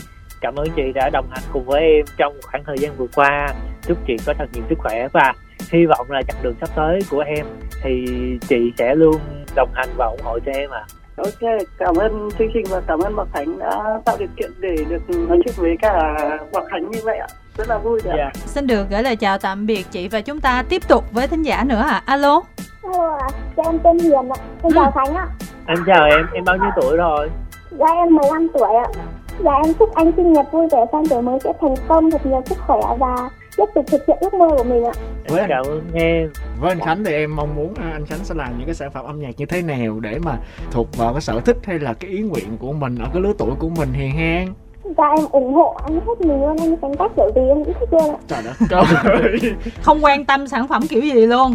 cảm 0.45 0.55
ơn 0.55 0.67
chị 0.77 0.93
đã 0.95 1.11
đồng 1.13 1.27
hành 1.31 1.43
cùng 1.53 1.65
với 1.65 1.83
em 1.83 2.05
trong 2.17 2.37
khoảng 2.43 2.65
thời 2.65 2.79
gian 2.79 2.93
vừa 2.97 3.07
qua. 3.15 3.49
Chúc 3.83 3.99
chị 4.07 4.17
có 4.27 4.35
thật 4.39 4.47
nhiều 4.53 4.65
sức 4.69 4.79
khỏe 4.79 5.09
và 5.13 5.33
hy 5.71 5.87
vọng 5.87 6.11
là 6.11 6.23
chặng 6.23 6.43
đường 6.43 6.55
sắp 6.61 6.69
tới 6.77 6.99
của 7.11 7.21
em 7.21 7.47
thì 7.83 8.07
chị 8.49 8.73
sẽ 8.79 8.95
luôn 8.95 9.17
đồng 9.57 9.71
hành 9.75 9.89
và 9.97 10.07
ủng 10.07 10.21
hộ 10.25 10.39
cho 10.47 10.53
em 10.53 10.71
ạ. 10.71 10.85
Ok, 11.17 11.51
cảm 11.79 11.95
ơn 11.97 12.29
chương 12.39 12.49
trình 12.55 12.67
và 12.71 12.81
cảm 12.87 12.99
ơn 12.99 13.17
Bảo 13.17 13.27
Khánh 13.33 13.59
đã 13.59 14.01
tạo 14.05 14.17
điều 14.19 14.29
kiện 14.37 14.51
để 14.59 14.77
được 14.89 15.11
nói 15.11 15.39
chuyện 15.45 15.55
với 15.57 15.77
cả 15.83 16.15
Bảo 16.53 16.65
Khánh 16.71 16.91
như 16.91 17.01
vậy 17.05 17.19
ạ. 17.19 17.27
Rất 17.57 17.69
là 17.69 17.79
vui 17.79 18.01
rồi 18.05 18.19
ạ. 18.19 18.31
Dạ. 18.35 18.41
Xin 18.47 18.67
được 18.67 18.87
gửi 18.91 19.03
lời 19.03 19.17
chào 19.17 19.39
tạm 19.39 19.67
biệt 19.67 19.87
chị 19.91 20.09
và 20.09 20.21
chúng 20.21 20.41
ta 20.41 20.65
tiếp 20.69 20.89
tục 20.89 21.05
với 21.13 21.29
thính 21.29 21.43
giả 21.43 21.65
nữa 21.65 21.85
ạ. 21.89 22.03
Alo. 22.07 22.41
Hello 22.83 23.17
ạ, 23.17 23.29
em 23.57 23.79
tên 23.85 23.99
Hiền 23.99 24.29
ạ, 24.29 24.39
em 24.63 24.73
chào 24.75 24.91
Khánh 24.91 25.15
ạ. 25.15 25.27
Em 25.67 25.79
chào 25.87 26.05
em 26.05 26.27
em 26.33 26.45
bao 26.45 26.57
nhiêu 26.57 26.71
tuổi 26.81 26.97
rồi? 26.97 27.31
Dạ 27.71 27.87
em 27.87 28.15
15 28.15 28.49
tuổi 28.55 28.75
ạ 28.75 29.15
Dạ 29.41 29.53
em 29.65 29.75
chúc 29.79 29.95
anh 29.95 30.13
sinh 30.17 30.33
nhật 30.33 30.47
vui 30.53 30.67
vẻ 30.73 30.85
sang 30.93 31.07
tuổi 31.11 31.23
mới 31.23 31.39
sẽ 31.45 31.53
thành 31.61 31.75
công 31.89 32.11
thật 32.11 32.27
nhiều 32.27 32.43
sức 32.47 32.59
khỏe 32.67 32.81
và 32.99 33.31
tiếp 33.57 33.65
tục 33.75 33.85
thực 33.89 34.07
hiện 34.07 34.17
ước 34.21 34.35
mơ 34.35 34.49
của 34.59 34.65
mình 34.65 34.85
ạ. 34.85 34.93
Anh, 35.29 35.47
cảm 35.49 35.65
ơn 35.65 35.83
em. 35.95 36.31
Với 36.61 36.71
anh 36.71 36.81
Khánh 36.81 37.05
thì 37.05 37.13
em 37.13 37.37
mong 37.37 37.57
muốn 37.57 37.75
à, 37.75 37.91
anh 37.93 38.07
Khánh 38.07 38.19
sẽ 38.25 38.35
làm 38.35 38.59
những 38.59 38.67
cái 38.67 38.75
sản 38.75 38.91
phẩm 38.91 39.05
âm 39.05 39.21
nhạc 39.21 39.31
như 39.37 39.47
thế 39.47 39.63
nào 39.63 40.01
để 40.01 40.19
mà 40.19 40.39
thuộc 40.71 40.97
vào 40.97 41.13
cái 41.13 41.21
sở 41.21 41.41
thích 41.41 41.57
hay 41.65 41.79
là 41.79 41.95
cái 41.95 42.11
ý 42.11 42.21
nguyện 42.21 42.57
của 42.59 42.73
mình 42.73 42.99
ở 42.99 43.09
cái 43.13 43.23
lứa 43.23 43.33
tuổi 43.39 43.51
của 43.59 43.69
mình 43.69 43.93
hiền 43.93 44.11
hang 44.11 44.55
Dạ 44.85 45.05
em 45.17 45.27
ủng 45.31 45.55
hộ 45.55 45.77
anh 45.85 46.01
hết 46.07 46.21
mình 46.21 46.41
luôn, 46.41 46.57
anh 46.61 46.77
sáng 46.83 46.95
tác 46.97 47.11
kiểu 47.17 47.31
gì 47.35 47.41
em 47.49 47.65
cũng 47.65 47.75
thích 47.81 47.89
luôn 47.91 48.11
ạ. 48.11 48.19
Trời 48.29 48.43
đất. 48.45 48.83
Ơi. 49.05 49.55
không 49.83 50.05
quan 50.05 50.25
tâm 50.25 50.49
sản 50.49 50.69
phẩm 50.69 50.87
kiểu 50.87 51.01
gì 51.01 51.27
luôn. 51.27 51.55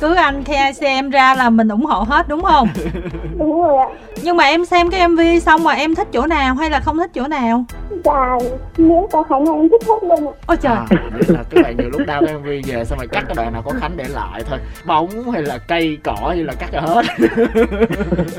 Cứ 0.00 0.14
anh 0.14 0.44
KICM 0.44 1.10
ra 1.10 1.34
là 1.34 1.50
mình 1.50 1.68
ủng 1.68 1.84
hộ 1.84 2.02
hết 2.08 2.28
đúng 2.28 2.42
không? 2.42 2.68
Đúng 3.38 3.62
rồi 3.62 3.78
ạ. 3.78 3.88
Nhưng 4.22 4.36
mà 4.36 4.44
em 4.44 4.64
xem 4.64 4.90
cái 4.90 5.08
MV 5.08 5.20
xong 5.42 5.64
mà 5.64 5.72
em 5.72 5.94
thích 5.94 6.08
chỗ 6.12 6.26
nào 6.26 6.54
hay 6.54 6.70
là 6.70 6.80
không 6.80 6.98
thích 6.98 7.10
chỗ 7.14 7.26
nào? 7.26 7.64
Dạ 8.04 8.38
miễn 8.76 9.02
có 9.12 9.22
Khánh 9.22 9.48
là 9.48 9.54
em 9.54 9.68
thích 9.68 9.82
hết 9.88 10.08
luôn 10.08 10.28
ạ. 10.28 10.32
Ôi 10.46 10.56
trời. 10.56 10.74
À, 10.74 10.86
là 11.28 11.42
các 11.50 11.62
bạn 11.62 11.76
nhiều 11.76 11.90
lúc 11.90 12.02
đau 12.06 12.22
cái 12.26 12.34
MV 12.34 12.46
về 12.68 12.84
xong 12.84 12.98
rồi 12.98 13.08
cắt 13.12 13.24
cái 13.26 13.34
đoạn 13.36 13.52
nào 13.52 13.62
có 13.64 13.70
Khánh 13.80 13.92
để 13.96 14.04
lại 14.08 14.42
thôi. 14.50 14.58
Bóng 14.86 15.30
hay 15.30 15.42
là 15.42 15.58
cây 15.58 15.98
cỏ 16.04 16.16
hay 16.28 16.36
là 16.36 16.52
cắt 16.58 16.72
ra 16.72 16.80
hết. 16.80 17.02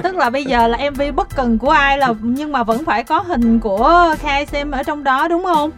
Tức 0.03 0.15
là 0.15 0.29
bây 0.29 0.45
giờ 0.45 0.67
là 0.67 0.77
MV 0.89 1.01
bất 1.15 1.35
cần 1.35 1.57
của 1.57 1.69
ai 1.69 1.97
là 1.97 2.13
nhưng 2.21 2.51
mà 2.51 2.63
vẫn 2.63 2.85
phải 2.85 3.03
có 3.03 3.19
hình 3.19 3.59
của 3.59 4.04
KICM 4.15 4.71
ở 4.71 4.83
trong 4.83 5.03
đó 5.03 5.27
đúng 5.27 5.43
không? 5.43 5.71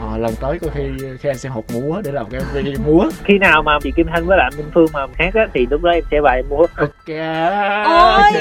À, 0.00 0.18
lần 0.18 0.34
tới 0.40 0.58
có 0.58 0.68
khi 0.74 0.82
khi 1.20 1.28
anh 1.28 1.38
sẽ 1.38 1.48
học 1.48 1.64
múa 1.72 2.00
để 2.04 2.12
làm 2.12 2.26
cái 2.30 2.40
MV 2.40 2.86
múa. 2.86 3.04
Khi 3.24 3.38
nào 3.38 3.62
mà 3.62 3.78
chị 3.82 3.92
Kim 3.96 4.06
Thanh 4.06 4.26
với 4.26 4.38
lại 4.38 4.50
Minh 4.56 4.70
Phương 4.74 4.86
mà 4.92 5.06
hát 5.18 5.34
á 5.34 5.46
thì 5.54 5.66
lúc 5.70 5.82
đó 5.82 5.90
em 5.90 6.04
sẽ 6.10 6.20
bài 6.20 6.42
múa. 6.48 6.66
Ok. 6.76 7.08
Ôi! 7.86 8.32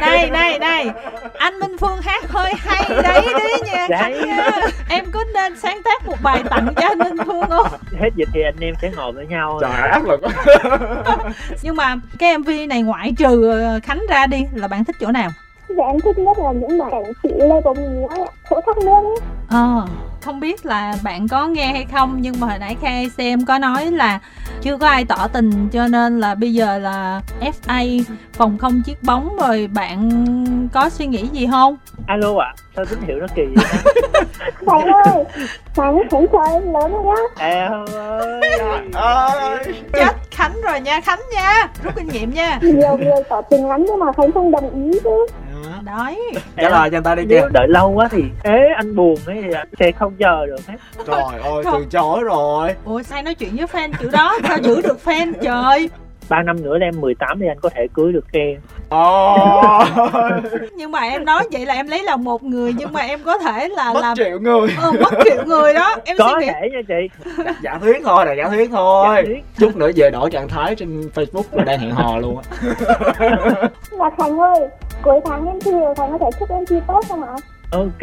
đây 0.00 0.30
đây 0.30 0.58
đây. 0.58 0.90
Anh 1.38 1.58
Minh 1.58 1.76
Phương 1.80 1.98
hát 2.02 2.28
hơi 2.28 2.52
hay 2.58 3.02
đấy 3.02 3.22
đi 3.38 3.70
nha 3.72 3.86
Đấy. 3.90 4.26
Em 4.88 5.04
có 5.12 5.24
nên 5.34 5.58
sáng 5.58 5.82
tác 5.84 6.06
một 6.06 6.16
bài 6.22 6.42
tặng 6.50 6.74
cho 6.76 6.88
anh 6.88 6.98
Minh 6.98 7.16
Phương 7.26 7.44
không? 7.48 7.66
Hết 8.00 8.10
dịch 8.16 8.28
thì 8.34 8.42
anh 8.42 8.60
em 8.60 8.74
sẽ 8.82 8.90
ngồi 8.96 9.12
với 9.12 9.26
nhau. 9.26 9.58
Trời 9.60 9.90
áp 9.90 10.04
lực 10.04 10.20
nhưng 11.62 11.76
mà 11.76 11.96
cái 12.18 12.38
MV 12.38 12.50
này 12.68 12.82
ngoại 12.82 13.12
trừ 13.18 13.50
ờ, 13.50 13.80
Khánh 13.82 14.02
ra 14.08 14.26
đi 14.26 14.38
là 14.54 14.68
bạn 14.68 14.84
thích 14.84 14.96
chỗ 15.00 15.12
nào 15.12 15.30
Dạ 15.76 15.84
em 15.86 16.00
thích 16.00 16.18
nhất 16.18 16.38
là 16.38 16.52
những 16.52 16.78
bài 16.78 17.02
chị 17.22 17.28
Lê 17.36 17.60
Bồng 17.64 17.76
Múa 18.00 18.06
ạ 18.08 18.24
Chỗ 18.50 18.60
thác 18.66 18.78
nước 18.78 18.92
ấy. 18.92 19.16
Ờ, 19.50 19.86
không 20.20 20.40
biết 20.40 20.66
là 20.66 20.94
bạn 21.02 21.28
có 21.28 21.46
nghe 21.46 21.66
hay 21.66 21.86
không 21.92 22.16
nhưng 22.20 22.40
mà 22.40 22.46
hồi 22.46 22.58
nãy 22.58 22.76
Kha 22.82 22.90
xem 23.18 23.44
có 23.46 23.58
nói 23.58 23.86
là 23.90 24.18
chưa 24.60 24.76
có 24.76 24.88
ai 24.88 25.04
tỏ 25.04 25.28
tình 25.32 25.68
cho 25.72 25.88
nên 25.88 26.20
là 26.20 26.34
bây 26.34 26.54
giờ 26.54 26.78
là 26.78 27.20
FA 27.40 28.02
phòng 28.32 28.58
không 28.58 28.82
chiếc 28.82 29.02
bóng 29.02 29.36
rồi 29.36 29.68
bạn 29.74 30.10
có 30.72 30.88
suy 30.88 31.06
nghĩ 31.06 31.28
gì 31.32 31.46
không? 31.50 31.76
alo 32.06 32.38
ạ 32.38 32.54
sao 32.76 32.84
tín 32.84 32.98
hiệu 33.06 33.16
nó 33.20 33.26
kỳ 33.34 33.42
vậy? 33.54 33.64
Khánh 34.66 34.86
ơi 35.04 35.24
Khánh, 35.74 35.98
Khánh 36.10 36.26
chờ 36.32 36.38
em 36.52 36.72
lớn 36.72 36.92
nhá 37.04 37.46
eo 37.46 37.86
ơi. 37.94 38.40
Ơi. 38.94 39.58
Chết 39.92 40.12
Khánh 40.30 40.52
rồi 40.62 40.80
nha 40.80 41.00
Khánh 41.00 41.20
nha, 41.34 41.68
rút 41.84 41.96
kinh 41.96 42.08
nghiệm 42.08 42.34
nha. 42.34 42.58
Nhiều 42.62 42.96
người 42.96 43.22
tỏ 43.28 43.42
tình 43.42 43.68
lắm 43.68 43.84
nhưng 43.86 43.98
mà 43.98 44.12
Khánh 44.12 44.32
không 44.32 44.50
đồng 44.50 44.90
ý 44.90 44.98
chứ. 45.04 45.26
Đấy. 45.82 46.32
Trả 46.56 46.68
lời 46.68 46.90
cho 46.90 46.96
anh 46.96 47.02
ta 47.02 47.14
đi 47.14 47.22
kia 47.28 47.42
đợi 47.52 47.68
lâu 47.68 47.90
quá 47.90 48.08
thì 48.10 48.24
ế 48.44 48.58
anh 48.76 48.96
buồn 48.96 49.16
ấy 49.26 49.42
thì 49.42 49.52
anh 49.54 49.68
sẽ 49.78 49.92
không 49.92 50.14
chờ 50.18 50.46
được 50.46 50.66
hết. 50.66 50.74
Trời 51.06 51.40
ơi 51.42 51.64
từ 51.64 51.86
chối 51.90 52.22
rồi. 52.22 52.74
Ủa 52.84 53.02
sao 53.02 53.22
nói 53.22 53.34
chuyện 53.34 53.56
với 53.56 53.66
fan 53.66 53.92
kiểu 53.98 54.10
đó? 54.12 54.38
Sao 54.48 54.58
giữ 54.62 54.82
được 54.82 54.98
fan 55.04 55.32
trời? 55.42 55.90
Ba 56.28 56.42
năm 56.42 56.62
nữa 56.62 56.78
em 56.80 57.00
18 57.00 57.38
thì 57.40 57.46
anh 57.48 57.60
có 57.60 57.68
thể 57.68 57.86
cưới 57.94 58.12
được 58.12 58.24
em. 58.32 58.60
Ồ 58.88 59.36
nhưng 60.76 60.92
mà 60.92 61.00
em 61.00 61.24
nói 61.24 61.44
vậy 61.52 61.66
là 61.66 61.74
em 61.74 61.86
lấy 61.88 62.02
lòng 62.02 62.24
một 62.24 62.42
người 62.42 62.74
nhưng 62.76 62.92
mà 62.92 63.00
em 63.00 63.20
có 63.24 63.38
thể 63.38 63.68
là 63.68 63.92
mất 63.92 64.00
làm 64.00 64.16
triệu 64.16 64.38
người. 64.40 64.68
Ừ, 64.82 64.92
mất 65.00 65.10
triệu 65.24 65.44
người 65.46 65.74
đó. 65.74 65.96
Em 66.04 66.16
có 66.18 66.34
suy 66.38 66.46
nghĩ 66.46 66.52
thể 66.52 66.68
nha 66.72 66.80
chị. 66.88 67.32
Giả 67.62 67.78
thuyết 67.80 68.02
thôi 68.04 68.26
là 68.26 68.32
giả 68.32 68.48
thuyết 68.48 68.70
thôi. 68.70 69.16
Giả 69.16 69.22
thuyết. 69.26 69.44
chút 69.58 69.76
nữa 69.76 69.90
về 69.96 70.10
đổi 70.10 70.30
trạng 70.30 70.48
thái 70.48 70.74
trên 70.74 71.10
facebook 71.14 71.42
là 71.52 71.64
đang 71.64 71.78
hẹn 71.80 71.90
hò 71.90 72.18
luôn 72.18 72.38
á. 72.38 72.42
Là 73.90 74.10
Thành 74.18 74.40
ơi, 74.40 74.68
cuối 75.02 75.20
tháng 75.24 75.46
em 75.46 75.60
thi 75.60 75.70
rồi, 75.70 75.94
Thành 75.96 76.12
có 76.12 76.18
thể 76.18 76.30
chúc 76.40 76.50
em 76.50 76.66
thi 76.66 76.76
tốt 76.86 77.00
không 77.08 77.22
ạ? 77.22 77.34
ok 77.70 78.02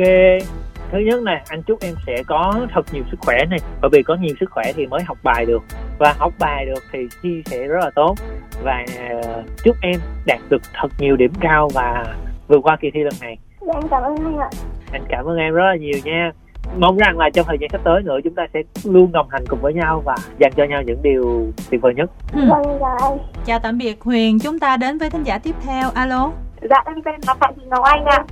thứ 0.91 0.99
nhất 0.99 1.21
này 1.23 1.41
anh 1.47 1.63
chúc 1.63 1.79
em 1.81 1.93
sẽ 2.07 2.23
có 2.27 2.53
thật 2.73 2.86
nhiều 2.93 3.03
sức 3.11 3.17
khỏe 3.19 3.38
này. 3.49 3.59
Bởi 3.81 3.89
vì 3.93 4.03
có 4.03 4.15
nhiều 4.15 4.36
sức 4.39 4.51
khỏe 4.51 4.71
thì 4.75 4.86
mới 4.86 5.03
học 5.03 5.17
bài 5.23 5.45
được. 5.45 5.63
Và 5.99 6.13
học 6.17 6.33
bài 6.39 6.65
được 6.65 6.83
thì 6.91 6.99
chia 7.23 7.41
sẻ 7.45 7.67
rất 7.67 7.79
là 7.79 7.89
tốt. 7.95 8.15
Và 8.63 8.86
ờ, 9.09 9.43
chúc 9.63 9.75
em 9.81 9.99
đạt 10.25 10.39
được 10.49 10.61
thật 10.73 10.88
nhiều 10.99 11.15
điểm 11.15 11.31
cao 11.39 11.69
và 11.73 12.05
vượt 12.47 12.59
qua 12.63 12.77
kỳ 12.81 12.91
thi 12.93 12.99
lần 13.03 13.13
này. 13.21 13.38
Dạ 13.61 13.73
em 13.73 13.88
cảm 13.89 14.03
ơn 14.03 14.15
anh 14.15 14.38
ạ. 14.38 14.49
anh 14.91 15.03
cảm 15.09 15.25
ơn 15.25 15.38
em 15.38 15.53
rất 15.53 15.63
là 15.65 15.75
nhiều 15.75 15.99
nha. 16.03 16.31
Mong 16.77 16.97
rằng 16.97 17.17
là 17.17 17.29
trong 17.33 17.45
thời 17.45 17.57
gian 17.61 17.69
sắp 17.69 17.81
tới 17.83 18.01
nữa 18.03 18.17
chúng 18.23 18.36
ta 18.36 18.47
sẽ 18.53 18.59
luôn 18.83 19.11
đồng 19.11 19.27
hành 19.29 19.43
cùng 19.47 19.59
với 19.61 19.73
nhau 19.73 20.01
và 20.05 20.15
dành 20.39 20.51
cho 20.57 20.63
nhau 20.63 20.81
những 20.81 21.01
điều 21.01 21.51
tuyệt 21.69 21.81
vời 21.81 21.93
nhất. 21.93 22.11
Ừ. 22.33 22.41
Vâng, 22.49 22.77
chào 22.79 22.97
anh. 23.01 23.17
chào 23.45 23.59
tạm 23.59 23.77
biệt 23.77 24.01
huyền. 24.01 24.39
Chúng 24.39 24.59
ta 24.59 24.77
đến 24.77 24.97
với 24.97 25.09
thính 25.09 25.23
giả 25.23 25.38
tiếp 25.38 25.55
theo. 25.65 25.89
Alo. 25.93 26.31
Dạ 26.69 26.83
em 26.86 27.01
tên 27.05 27.15
là 27.27 27.33
Phạm 27.33 27.53
Thị 27.55 27.61
Ngọc 27.69 27.83
Anh 27.83 28.05
ạ. 28.05 28.23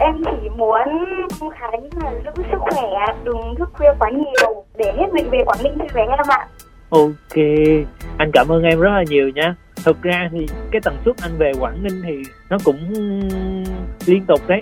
Em 0.00 0.22
chỉ 0.24 0.48
muốn 0.56 0.88
Khánh 1.58 1.88
là 2.02 2.12
giữ 2.24 2.42
sức 2.50 2.58
khỏe, 2.58 3.06
đừng 3.24 3.54
thức 3.58 3.70
khuya 3.72 3.88
quá 3.98 4.10
nhiều 4.10 4.64
để 4.76 4.92
hết 4.96 5.06
mình 5.12 5.30
về 5.30 5.38
Quảng 5.46 5.58
Ninh 5.62 5.78
chơi 5.78 5.88
với 6.06 6.16
em 6.16 6.26
ạ. 6.28 6.46
ok 6.90 7.36
anh 8.18 8.30
cảm 8.32 8.48
ơn 8.48 8.62
em 8.62 8.80
rất 8.80 8.90
là 8.90 9.04
nhiều 9.08 9.28
nha. 9.28 9.54
Thực 9.84 10.02
ra 10.02 10.28
thì 10.32 10.46
cái 10.70 10.80
tần 10.84 10.96
suất 11.04 11.16
anh 11.22 11.30
về 11.38 11.52
quảng 11.60 11.82
ninh 11.82 12.02
thì 12.04 12.22
nó 12.50 12.56
cũng 12.64 12.78
liên 14.06 14.24
tục 14.28 14.40
đấy. 14.48 14.60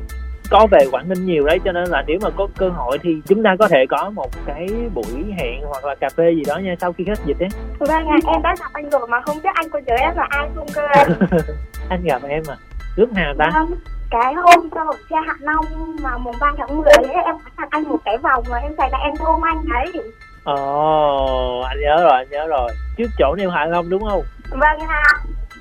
Có 0.50 0.66
về 0.70 0.86
quảng 0.90 1.08
ninh 1.08 1.26
nhiều 1.26 1.44
đấy 1.46 1.58
cho 1.64 1.72
nên 1.72 1.84
là 1.88 2.04
nếu 2.06 2.18
mà 2.22 2.30
có 2.36 2.48
cơ 2.56 2.68
hội 2.68 2.98
thì 3.02 3.10
chúng 3.26 3.42
ta 3.42 3.56
có 3.58 3.68
thể 3.68 3.84
có 3.88 4.10
một 4.10 4.30
cái 4.46 4.68
buổi 4.94 5.24
hẹn 5.38 5.60
hoặc 5.62 5.84
là 5.84 5.94
cà 5.94 6.08
phê 6.16 6.32
gì 6.36 6.42
đó 6.46 6.58
nha 6.58 6.74
sau 6.80 6.92
khi 6.92 7.04
hết 7.08 7.18
dịch 7.26 7.38
ấy. 7.40 7.48
Vâng 7.78 8.06
ạ, 8.08 8.16
em 8.26 8.42
đã 8.42 8.54
gặp 8.60 8.70
anh 8.72 8.90
rồi 8.90 9.08
mà 9.08 9.20
không 9.20 9.36
biết 9.42 9.50
anh 9.54 9.70
có 9.70 9.80
nhớ 9.86 9.94
em 9.98 10.16
là 10.16 10.26
ai 10.30 10.48
không 10.54 10.66
cơ. 10.74 10.88
anh 11.88 12.04
gặp 12.04 12.22
em 12.28 12.42
à? 12.48 12.56
Lúc 12.96 13.12
nào 13.12 13.34
ta? 13.38 13.50
Vâng, 13.54 13.78
cái 14.10 14.34
hôm 14.34 14.70
cho 14.70 14.92
xe 15.10 15.16
Hạ 15.26 15.34
Long 15.40 15.64
mà 16.02 16.18
mùng 16.18 16.34
3 16.40 16.52
tháng 16.58 16.76
10 16.76 16.92
ấy, 16.92 17.24
em 17.24 17.36
có 17.44 17.50
tặng 17.56 17.68
anh 17.70 17.82
một 17.82 17.98
cái 18.04 18.18
vòng 18.18 18.44
mà 18.50 18.58
em 18.58 18.72
thấy 18.78 18.88
là 18.92 18.98
em 18.98 19.14
ôm 19.18 19.44
anh 19.44 19.64
đấy. 19.68 20.02
ồ 20.44 21.60
anh 21.60 21.80
nhớ 21.80 21.96
rồi 22.02 22.12
anh 22.12 22.30
nhớ 22.30 22.46
rồi. 22.46 22.70
Trước 22.96 23.08
chỗ 23.18 23.34
nêu 23.38 23.50
hạ 23.50 23.66
long 23.66 23.90
đúng 23.90 24.04
không? 24.04 24.22
Vâng 24.50 24.88
ạ. 24.88 25.02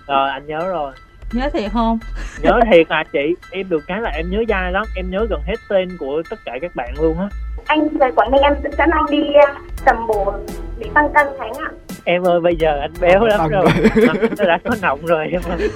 rồi 0.07 0.29
anh 0.29 0.47
nhớ 0.47 0.67
rồi. 0.67 0.93
Nhớ 1.33 1.49
thiệt 1.53 1.71
không? 1.73 1.99
Nhớ 2.41 2.59
thiệt 2.71 2.89
à 2.89 3.03
chị? 3.13 3.35
Em 3.51 3.69
được 3.69 3.83
cái 3.87 4.01
là 4.01 4.09
em 4.09 4.29
nhớ 4.29 4.43
dai 4.49 4.71
lắm. 4.71 4.83
Em 4.95 5.09
nhớ 5.09 5.25
gần 5.29 5.41
hết 5.45 5.55
tên 5.69 5.97
của 5.99 6.21
tất 6.29 6.39
cả 6.45 6.57
các 6.61 6.75
bạn 6.75 6.93
luôn 7.01 7.19
á. 7.19 7.27
Anh 7.65 7.87
về 7.99 8.11
Quảng 8.15 8.31
Ninh 8.31 8.41
em 8.41 8.53
dẫn 8.77 8.89
anh 8.89 9.05
đi 9.09 9.19
uh, 9.19 9.57
tầm 9.85 10.07
bổ 10.07 10.33
để 10.77 10.89
tăng 10.93 11.13
cân 11.13 11.27
Khánh 11.39 11.53
ạ. 11.53 11.69
Em 12.07 12.23
ơi 12.23 12.39
bây 12.39 12.55
giờ 12.55 12.79
anh 12.81 12.91
béo 12.99 13.25
lắm 13.25 13.39
Tăng 13.39 13.49
rồi. 13.49 13.65
nó 14.37 14.45
đã 14.45 14.59
có 14.63 14.75
nọng 14.81 15.05
rồi 15.05 15.27
em 15.31 15.41
ơi. 15.49 15.69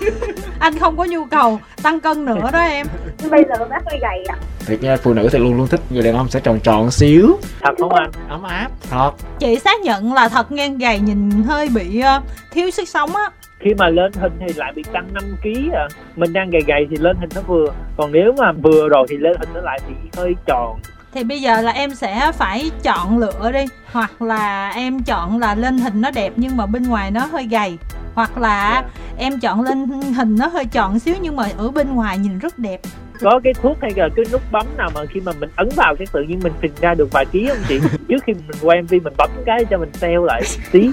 Anh 0.59 0.77
không 0.79 0.97
có 0.97 1.05
nhu 1.05 1.25
cầu 1.25 1.59
tăng 1.83 1.99
cân 1.99 2.25
nữa 2.25 2.49
đó 2.53 2.59
em. 2.59 2.87
Bây 3.31 3.43
giờ 3.49 3.65
bác 3.69 3.81
hơi 3.85 3.99
gầy 4.01 4.23
ạ. 4.27 4.35
thiệt 4.65 4.81
nha 4.83 4.97
phụ 5.03 5.13
nữ 5.13 5.29
thì 5.31 5.39
luôn 5.39 5.57
luôn 5.57 5.67
thích 5.67 5.79
người 5.89 6.03
đàn 6.03 6.15
ông 6.15 6.27
sẽ 6.29 6.39
tròn 6.39 6.59
tròn 6.59 6.91
xíu. 6.91 7.37
Thật 7.61 7.71
không 7.79 7.93
anh? 7.93 8.11
Ấm 8.29 8.43
áp. 8.43 8.67
Thật. 8.89 9.11
Chị 9.39 9.59
xác 9.59 9.79
nhận 9.81 10.13
là 10.13 10.29
thật 10.29 10.51
ngang 10.51 10.77
gầy 10.77 10.99
nhìn 10.99 11.29
hơi 11.43 11.69
bị 11.75 11.99
ờ, 11.99 12.21
thiếu 12.51 12.69
sức 12.71 12.87
sống 12.89 13.15
á. 13.15 13.29
Khi 13.59 13.73
mà 13.73 13.89
lên 13.89 14.11
hình 14.21 14.31
thì 14.39 14.53
lại 14.55 14.71
bị 14.75 14.83
tăng 14.93 15.07
5 15.13 15.23
kg 15.43 15.71
à. 15.73 15.87
Mình 16.15 16.33
đang 16.33 16.49
gầy 16.49 16.61
gầy 16.67 16.87
thì 16.89 16.97
lên 16.99 17.17
hình 17.19 17.29
nó 17.35 17.41
vừa. 17.47 17.67
Còn 17.97 18.11
nếu 18.11 18.33
mà 18.37 18.51
vừa 18.51 18.89
rồi 18.89 19.05
thì 19.09 19.17
lên 19.17 19.33
hình 19.39 19.49
nó 19.53 19.61
lại 19.61 19.79
bị 19.87 19.95
hơi 20.17 20.35
tròn 20.45 20.79
thì 21.13 21.23
bây 21.23 21.41
giờ 21.41 21.61
là 21.61 21.71
em 21.71 21.95
sẽ 21.95 22.31
phải 22.31 22.71
chọn 22.83 23.17
lựa 23.17 23.51
đi. 23.53 23.65
Hoặc 23.91 24.21
là 24.21 24.69
em 24.69 25.03
chọn 25.03 25.39
là 25.39 25.55
lên 25.55 25.77
hình 25.77 26.01
nó 26.01 26.11
đẹp 26.11 26.33
nhưng 26.35 26.57
mà 26.57 26.65
bên 26.65 26.83
ngoài 26.83 27.11
nó 27.11 27.25
hơi 27.31 27.47
gầy. 27.47 27.77
Hoặc 28.15 28.37
là 28.37 28.83
em 29.17 29.39
chọn 29.39 29.61
lên 29.61 29.87
hình 30.15 30.35
nó 30.35 30.47
hơi 30.47 30.65
tròn 30.65 30.99
xíu 30.99 31.15
nhưng 31.21 31.35
mà 31.35 31.49
ở 31.57 31.71
bên 31.71 31.95
ngoài 31.95 32.17
nhìn 32.17 32.39
rất 32.39 32.59
đẹp. 32.59 32.79
Có 33.21 33.39
cái 33.43 33.53
thuốc 33.53 33.77
hay 33.81 33.91
là 33.95 34.09
cái 34.15 34.25
nút 34.31 34.41
bấm 34.51 34.65
nào 34.77 34.89
mà 34.95 35.01
khi 35.09 35.19
mà 35.19 35.31
mình 35.39 35.49
ấn 35.55 35.69
vào 35.75 35.95
cái 35.95 36.07
tự 36.11 36.23
nhiên 36.23 36.39
mình 36.43 36.53
phình 36.61 36.71
ra 36.81 36.93
được 36.93 37.11
vài 37.11 37.25
ký 37.25 37.47
không 37.49 37.57
chị? 37.67 37.79
Trước 38.09 38.23
khi 38.25 38.33
mình 38.33 38.57
quay 38.61 38.81
mv 38.81 38.91
mình 38.91 39.13
bấm 39.17 39.29
cái 39.45 39.65
cho 39.65 39.77
mình 39.77 39.91
teo 39.99 40.25
lại 40.25 40.41
tí. 40.71 40.89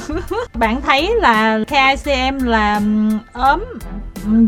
Bạn 0.54 0.80
thấy 0.82 1.14
là 1.14 1.58
KICM 1.68 2.46
là 2.46 2.80
ốm 3.32 3.64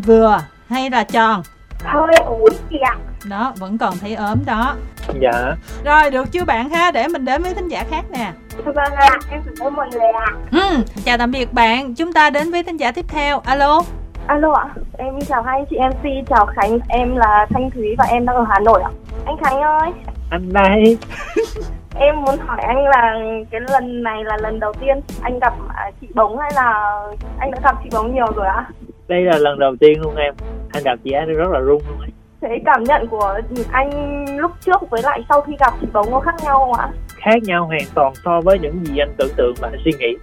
vừa 0.06 0.40
hay 0.68 0.90
là 0.90 1.04
tròn 1.04 1.42
Hơi 1.84 2.14
ủi 2.26 2.50
chị 2.70 2.78
ạ. 2.78 2.96
đó 3.30 3.52
vẫn 3.58 3.78
còn 3.78 3.94
thấy 4.00 4.14
ốm 4.14 4.38
đó. 4.46 4.74
Dạ. 5.20 5.54
Rồi 5.84 6.10
được 6.10 6.32
chưa 6.32 6.44
bạn 6.44 6.68
ha? 6.70 6.90
Để 6.90 7.08
mình 7.08 7.24
đến 7.24 7.42
với 7.42 7.54
thính 7.54 7.68
giả 7.68 7.84
khác 7.90 8.04
nè. 8.10 8.32
Vâng 8.64 8.92
ạ, 8.96 9.08
em 9.30 9.40
cảm 9.46 9.66
ơn 9.66 9.74
mọi 9.74 9.88
người 9.92 10.00
ạ. 10.20 10.26
Ừm, 10.52 10.82
chào 11.04 11.18
tạm 11.18 11.30
biệt 11.30 11.52
bạn. 11.52 11.94
Chúng 11.94 12.12
ta 12.12 12.30
đến 12.30 12.50
với 12.50 12.62
thính 12.62 12.76
giả 12.76 12.92
tiếp 12.92 13.04
theo. 13.08 13.40
Alo. 13.44 13.82
Alo 14.26 14.52
ạ, 14.52 14.66
em 14.98 15.20
chào 15.28 15.42
hai 15.42 15.64
chị 15.70 15.76
MC, 15.78 16.28
chào 16.28 16.46
Khánh, 16.46 16.78
em 16.88 17.16
là 17.16 17.46
Thanh 17.50 17.70
Thúy 17.70 17.94
và 17.98 18.04
em 18.04 18.26
đang 18.26 18.36
ở 18.36 18.44
Hà 18.48 18.58
Nội 18.60 18.82
ạ. 18.82 18.90
Anh 19.26 19.36
Khánh 19.44 19.60
ơi, 19.62 19.90
anh 20.30 20.52
đây 20.52 20.98
em 21.94 22.22
muốn 22.22 22.36
hỏi 22.46 22.58
anh 22.66 22.84
là 22.84 23.14
cái 23.50 23.60
lần 23.70 24.02
này 24.02 24.24
là 24.24 24.36
lần 24.42 24.60
đầu 24.60 24.72
tiên 24.80 25.00
anh 25.22 25.38
gặp 25.38 25.52
à, 25.74 25.90
chị 26.00 26.06
Bống 26.14 26.38
hay 26.38 26.50
là 26.54 26.92
anh 27.38 27.50
đã 27.50 27.58
gặp 27.64 27.74
chị 27.84 27.90
Bống 27.92 28.14
nhiều 28.14 28.26
rồi 28.36 28.46
ạ? 28.46 28.66
Đây 29.11 29.22
là 29.22 29.38
lần 29.38 29.58
đầu 29.58 29.76
tiên 29.80 30.00
luôn 30.00 30.16
em 30.16 30.34
anh 30.72 30.82
gặp 30.82 30.98
chị 31.04 31.11
anh 31.11 31.28
rất 31.34 31.50
là 31.50 31.58
run 31.58 31.82
luôn 31.88 31.98
ấy. 32.00 32.11
Thế 32.40 32.62
cảm 32.64 32.84
nhận 32.84 33.06
của 33.06 33.40
anh 33.70 34.24
lúc 34.38 34.50
trước 34.61 34.90
với 34.90 35.02
lại 35.02 35.24
sau 35.28 35.40
khi 35.40 35.52
gặp 35.61 35.72
chị 35.80 35.86
Bống 35.92 36.11
có 36.11 36.20
khác 36.20 36.34
nhau 36.44 36.58
không 36.58 36.72
ạ? 36.72 36.88
khác 37.16 37.42
nhau 37.42 37.66
hoàn 37.66 37.82
toàn 37.94 38.12
so 38.24 38.40
với 38.40 38.58
những 38.58 38.84
gì 38.86 38.98
anh 38.98 39.11
tưởng 39.18 39.28
tượng 39.36 39.54
và 39.61 39.68
anh 39.72 39.80
suy 39.84 39.92
nghĩ 39.98 40.16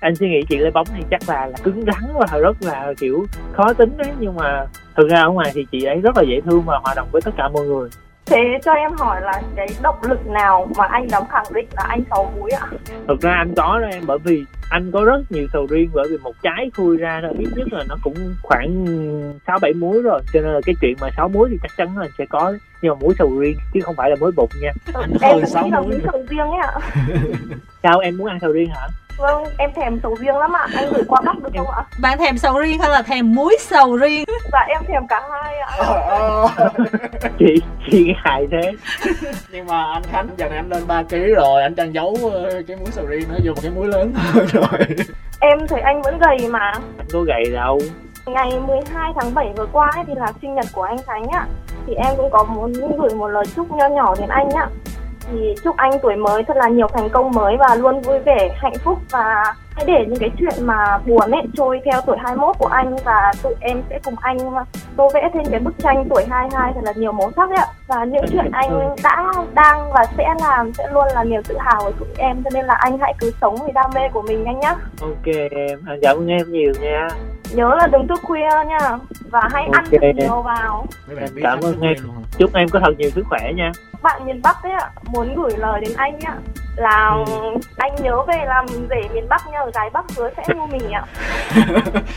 anh 0.00 0.14
suy 0.16 0.28
nghĩ 0.28 0.40
chị 0.48 0.56
lấy 0.56 0.70
bóng 0.70 0.86
thì 0.96 1.02
chắc 1.10 1.20
là, 1.28 1.46
là 1.46 1.58
cứng 1.62 1.84
rắn 1.86 2.10
và 2.14 2.38
rất 2.38 2.56
là 2.60 2.92
kiểu 2.98 3.26
khó 3.52 3.72
tính 3.72 3.90
đấy 3.96 4.08
nhưng 4.18 4.36
mà 4.36 4.66
thực 4.96 5.08
ra 5.08 5.22
ở 5.22 5.30
ngoài 5.30 5.50
thì 5.54 5.66
chị 5.72 5.84
ấy 5.84 6.00
rất 6.00 6.16
là 6.16 6.22
dễ 6.22 6.40
thương 6.40 6.62
và 6.66 6.78
hòa 6.82 6.94
đồng 6.96 7.08
với 7.12 7.22
tất 7.22 7.30
cả 7.36 7.48
mọi 7.48 7.66
người 7.66 7.88
Thế 8.30 8.58
cho 8.64 8.72
em 8.72 8.92
hỏi 8.98 9.20
là 9.22 9.42
cái 9.56 9.68
động 9.82 9.96
lực 10.02 10.26
nào 10.26 10.68
mà 10.76 10.84
anh 10.86 11.08
dám 11.08 11.22
khẳng 11.30 11.44
định 11.54 11.66
là 11.76 11.84
anh 11.88 12.00
sáu 12.10 12.32
múi 12.38 12.50
ạ? 12.50 12.66
thực 13.08 13.20
ra 13.20 13.32
anh 13.32 13.54
có 13.56 13.78
đó 13.82 13.86
em 13.92 14.02
bởi 14.06 14.18
vì 14.24 14.44
anh 14.70 14.90
có 14.92 15.04
rất 15.04 15.22
nhiều 15.30 15.46
sầu 15.52 15.66
riêng 15.70 15.90
bởi 15.94 16.06
vì 16.10 16.16
một 16.18 16.32
trái 16.42 16.70
khui 16.76 16.96
ra 16.96 17.20
nó 17.22 17.28
ít 17.38 17.48
nhất 17.56 17.68
là 17.72 17.84
nó 17.88 17.96
cũng 18.02 18.14
khoảng 18.42 18.86
sáu 19.46 19.58
bảy 19.62 19.72
muối 19.72 20.02
rồi 20.02 20.20
cho 20.32 20.40
nên 20.40 20.52
là 20.52 20.60
cái 20.66 20.74
chuyện 20.80 20.94
mà 21.00 21.08
sáu 21.16 21.28
muối 21.28 21.48
thì 21.50 21.56
chắc 21.62 21.70
chắn 21.76 21.98
là 21.98 22.04
anh 22.04 22.10
sẽ 22.18 22.24
có 22.30 22.50
đấy. 22.50 22.58
nhưng 22.82 22.92
mà 22.92 22.98
muối 23.00 23.14
sầu 23.18 23.38
riêng 23.38 23.56
chứ 23.74 23.80
không 23.82 23.94
phải 23.96 24.10
là 24.10 24.16
muối 24.20 24.32
bột 24.36 24.48
nha 24.62 24.70
Anh 24.94 25.10
em 25.20 25.36
cũng 25.40 25.46
sáu 25.46 25.64
nghĩ 25.64 25.70
là 25.70 25.80
múi 25.80 26.00
sầu 26.12 26.22
riêng 26.28 26.50
ấy 26.50 26.60
ạ. 26.62 26.72
sao 27.82 27.98
em 27.98 28.16
muốn 28.16 28.26
ăn 28.28 28.38
sầu 28.40 28.52
riêng 28.52 28.70
hả 28.70 28.88
Vâng, 29.18 29.44
em 29.58 29.70
thèm 29.76 30.00
sầu 30.02 30.14
riêng 30.20 30.36
lắm 30.36 30.52
ạ. 30.56 30.66
Anh 30.76 30.92
gửi 30.92 31.02
qua 31.08 31.20
Bắc 31.24 31.36
được 31.42 31.50
không 31.56 31.70
ạ? 31.70 31.82
bạn 32.00 32.18
thèm 32.18 32.38
sầu 32.38 32.58
riêng 32.58 32.78
hay 32.80 32.90
là 32.90 33.02
thèm 33.02 33.34
muối 33.34 33.56
sầu 33.60 33.96
riêng 33.96 34.24
Dạ 34.52 34.60
em 34.68 34.82
thèm 34.88 35.06
cả 35.08 35.20
hai 35.30 35.58
ạ. 35.58 35.68
chị 37.38 37.54
chị 37.90 38.12
hại 38.24 38.46
thế 38.50 38.72
nhưng 39.52 39.66
mà 39.66 39.84
anh 39.92 40.02
khánh 40.12 40.28
giờ 40.36 40.48
này 40.48 40.56
anh 40.58 40.68
lên 40.68 40.86
3 40.86 41.02
kg 41.02 41.34
rồi 41.36 41.62
anh 41.62 41.74
đang 41.76 41.94
giấu 41.94 42.16
ờ, 42.32 42.62
cái 42.66 42.76
muối 42.76 42.86
sầu 42.90 43.06
riêng 43.06 43.24
nó 43.28 43.34
vô 43.44 43.52
một 43.54 43.60
cái 43.62 43.70
muối 43.70 43.86
lớn 43.88 44.12
hơn 44.32 44.46
rồi 44.52 44.86
Em 45.40 45.66
thấy 45.68 45.80
anh 45.80 46.02
vẫn 46.02 46.18
gầy 46.18 46.48
mà. 46.50 46.72
có 47.12 47.20
gầy 47.20 47.44
đâu 47.52 47.78
Ngày 48.26 48.60
12 48.66 49.12
tháng 49.20 49.34
7 49.34 49.52
vừa 49.56 49.66
qua 49.72 49.90
ấy, 49.96 50.04
thì 50.06 50.12
là 50.16 50.26
sinh 50.42 50.54
nhật 50.54 50.66
của 50.72 50.82
anh 50.82 50.96
Khánh 51.06 51.26
ạ. 51.32 51.46
Thì 51.86 51.94
em 51.94 52.16
cũng 52.16 52.30
có 52.30 52.44
muốn 52.44 52.72
gửi 52.72 53.10
một 53.14 53.28
lời 53.28 53.44
chúc 53.56 53.72
nho 53.72 53.88
nhỏ 53.88 54.14
đến 54.20 54.28
anh 54.28 54.48
ạ. 54.50 54.68
Thì 55.32 55.54
chúc 55.64 55.76
anh 55.76 55.90
tuổi 56.02 56.16
mới 56.16 56.42
thật 56.42 56.56
là 56.56 56.68
nhiều 56.68 56.86
thành 56.92 57.08
công 57.08 57.30
mới 57.30 57.56
và 57.56 57.74
luôn 57.74 58.00
vui 58.00 58.18
vẻ, 58.18 58.48
hạnh 58.56 58.78
phúc 58.84 58.98
và 59.10 59.54
hãy 59.74 59.84
để 59.86 60.04
những 60.08 60.18
cái 60.18 60.30
chuyện 60.38 60.66
mà 60.66 60.98
buồn 61.06 61.30
ấy 61.30 61.42
trôi 61.56 61.80
theo 61.84 62.00
tuổi 62.06 62.16
21 62.20 62.56
của 62.58 62.66
anh 62.66 62.96
và 63.04 63.32
tụi 63.42 63.54
em 63.60 63.82
sẽ 63.90 63.98
cùng 64.04 64.14
anh 64.20 64.38
tô 64.96 65.10
vẽ 65.14 65.30
thêm 65.34 65.44
cái 65.50 65.60
bức 65.60 65.74
tranh 65.78 66.08
tuổi 66.10 66.24
22 66.30 66.72
thật 66.74 66.80
là 66.84 66.92
nhiều 66.96 67.12
màu 67.12 67.30
sắc 67.36 67.48
ấy 67.50 67.56
ạ. 67.56 67.66
Và 67.86 68.04
những 68.04 68.24
chuyện 68.32 68.50
anh 68.52 68.96
đã, 69.02 69.32
đang 69.54 69.92
và 69.92 70.04
sẽ 70.16 70.34
làm 70.40 70.72
sẽ 70.72 70.86
luôn 70.92 71.06
là 71.14 71.24
niềm 71.24 71.42
tự 71.42 71.56
hào 71.58 71.80
của 71.84 71.92
tụi 71.98 72.08
em 72.16 72.42
cho 72.44 72.50
nên 72.54 72.64
là 72.64 72.74
anh 72.74 72.98
hãy 72.98 73.14
cứ 73.18 73.32
sống 73.40 73.56
vì 73.66 73.72
đam 73.72 73.90
mê 73.94 74.08
của 74.12 74.22
mình 74.22 74.44
anh 74.44 74.60
nhé. 74.60 74.74
ok 75.00 75.26
em 75.50 75.78
cảm 76.02 76.16
ơn 76.16 76.26
em 76.26 76.52
nhiều 76.52 76.72
nha 76.80 77.08
nhớ 77.52 77.74
là 77.78 77.86
đừng 77.86 78.08
thức 78.08 78.20
khuya 78.22 78.48
nha 78.66 78.78
và 79.30 79.40
hãy 79.52 79.62
ăn 79.72 79.84
Ok. 79.84 79.92
thật 80.02 80.12
nhiều 80.16 80.42
vào. 80.42 80.86
Cảm 81.42 81.60
ơn 81.60 81.80
em. 81.80 81.96
chúc 82.38 82.54
em 82.54 82.68
có 82.68 82.80
thật 82.84 82.92
nhiều 82.98 83.10
sức 83.10 83.26
khỏe 83.28 83.52
nha. 83.56 83.72
Bạn 84.02 84.26
miền 84.26 84.40
Bắc 84.42 84.62
ấy 84.62 84.72
ạ 84.72 84.90
muốn 85.12 85.34
gửi 85.34 85.50
lời 85.56 85.80
đến 85.80 85.92
anh 85.96 86.18
ạ 86.24 86.34
là 86.76 87.16
anh 87.76 87.94
nhớ 88.02 88.22
về 88.22 88.44
làm 88.46 88.66
rể 88.90 89.08
miền 89.14 89.28
Bắc 89.28 89.48
nhờ 89.52 89.70
gái 89.74 89.90
Bắc 89.92 90.04
hứa 90.16 90.30
sẽ 90.36 90.54
mua 90.54 90.66
mì 90.66 90.78
ạ. 90.92 91.02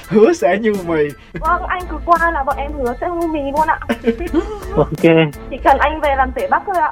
Hứa 0.10 0.34
sẽ 0.34 0.58
như 0.58 0.74
mì. 0.88 1.04
Vâng 1.34 1.64
anh 1.68 1.82
cứ 1.90 1.98
qua 2.06 2.32
là 2.32 2.44
bọn 2.44 2.58
em 2.58 2.72
hứa 2.74 2.94
sẽ 3.02 3.08
mua 3.08 3.28
mì 3.28 3.40
luôn 3.52 3.68
ạ. 3.68 3.80
Ok. 4.76 5.04
Chỉ 5.50 5.58
cần 5.64 5.78
anh 5.78 6.02
về 6.02 6.16
làm 6.16 6.32
rể 6.36 6.48
Bắc 6.48 6.64
thôi 6.66 6.76
ạ. 6.82 6.92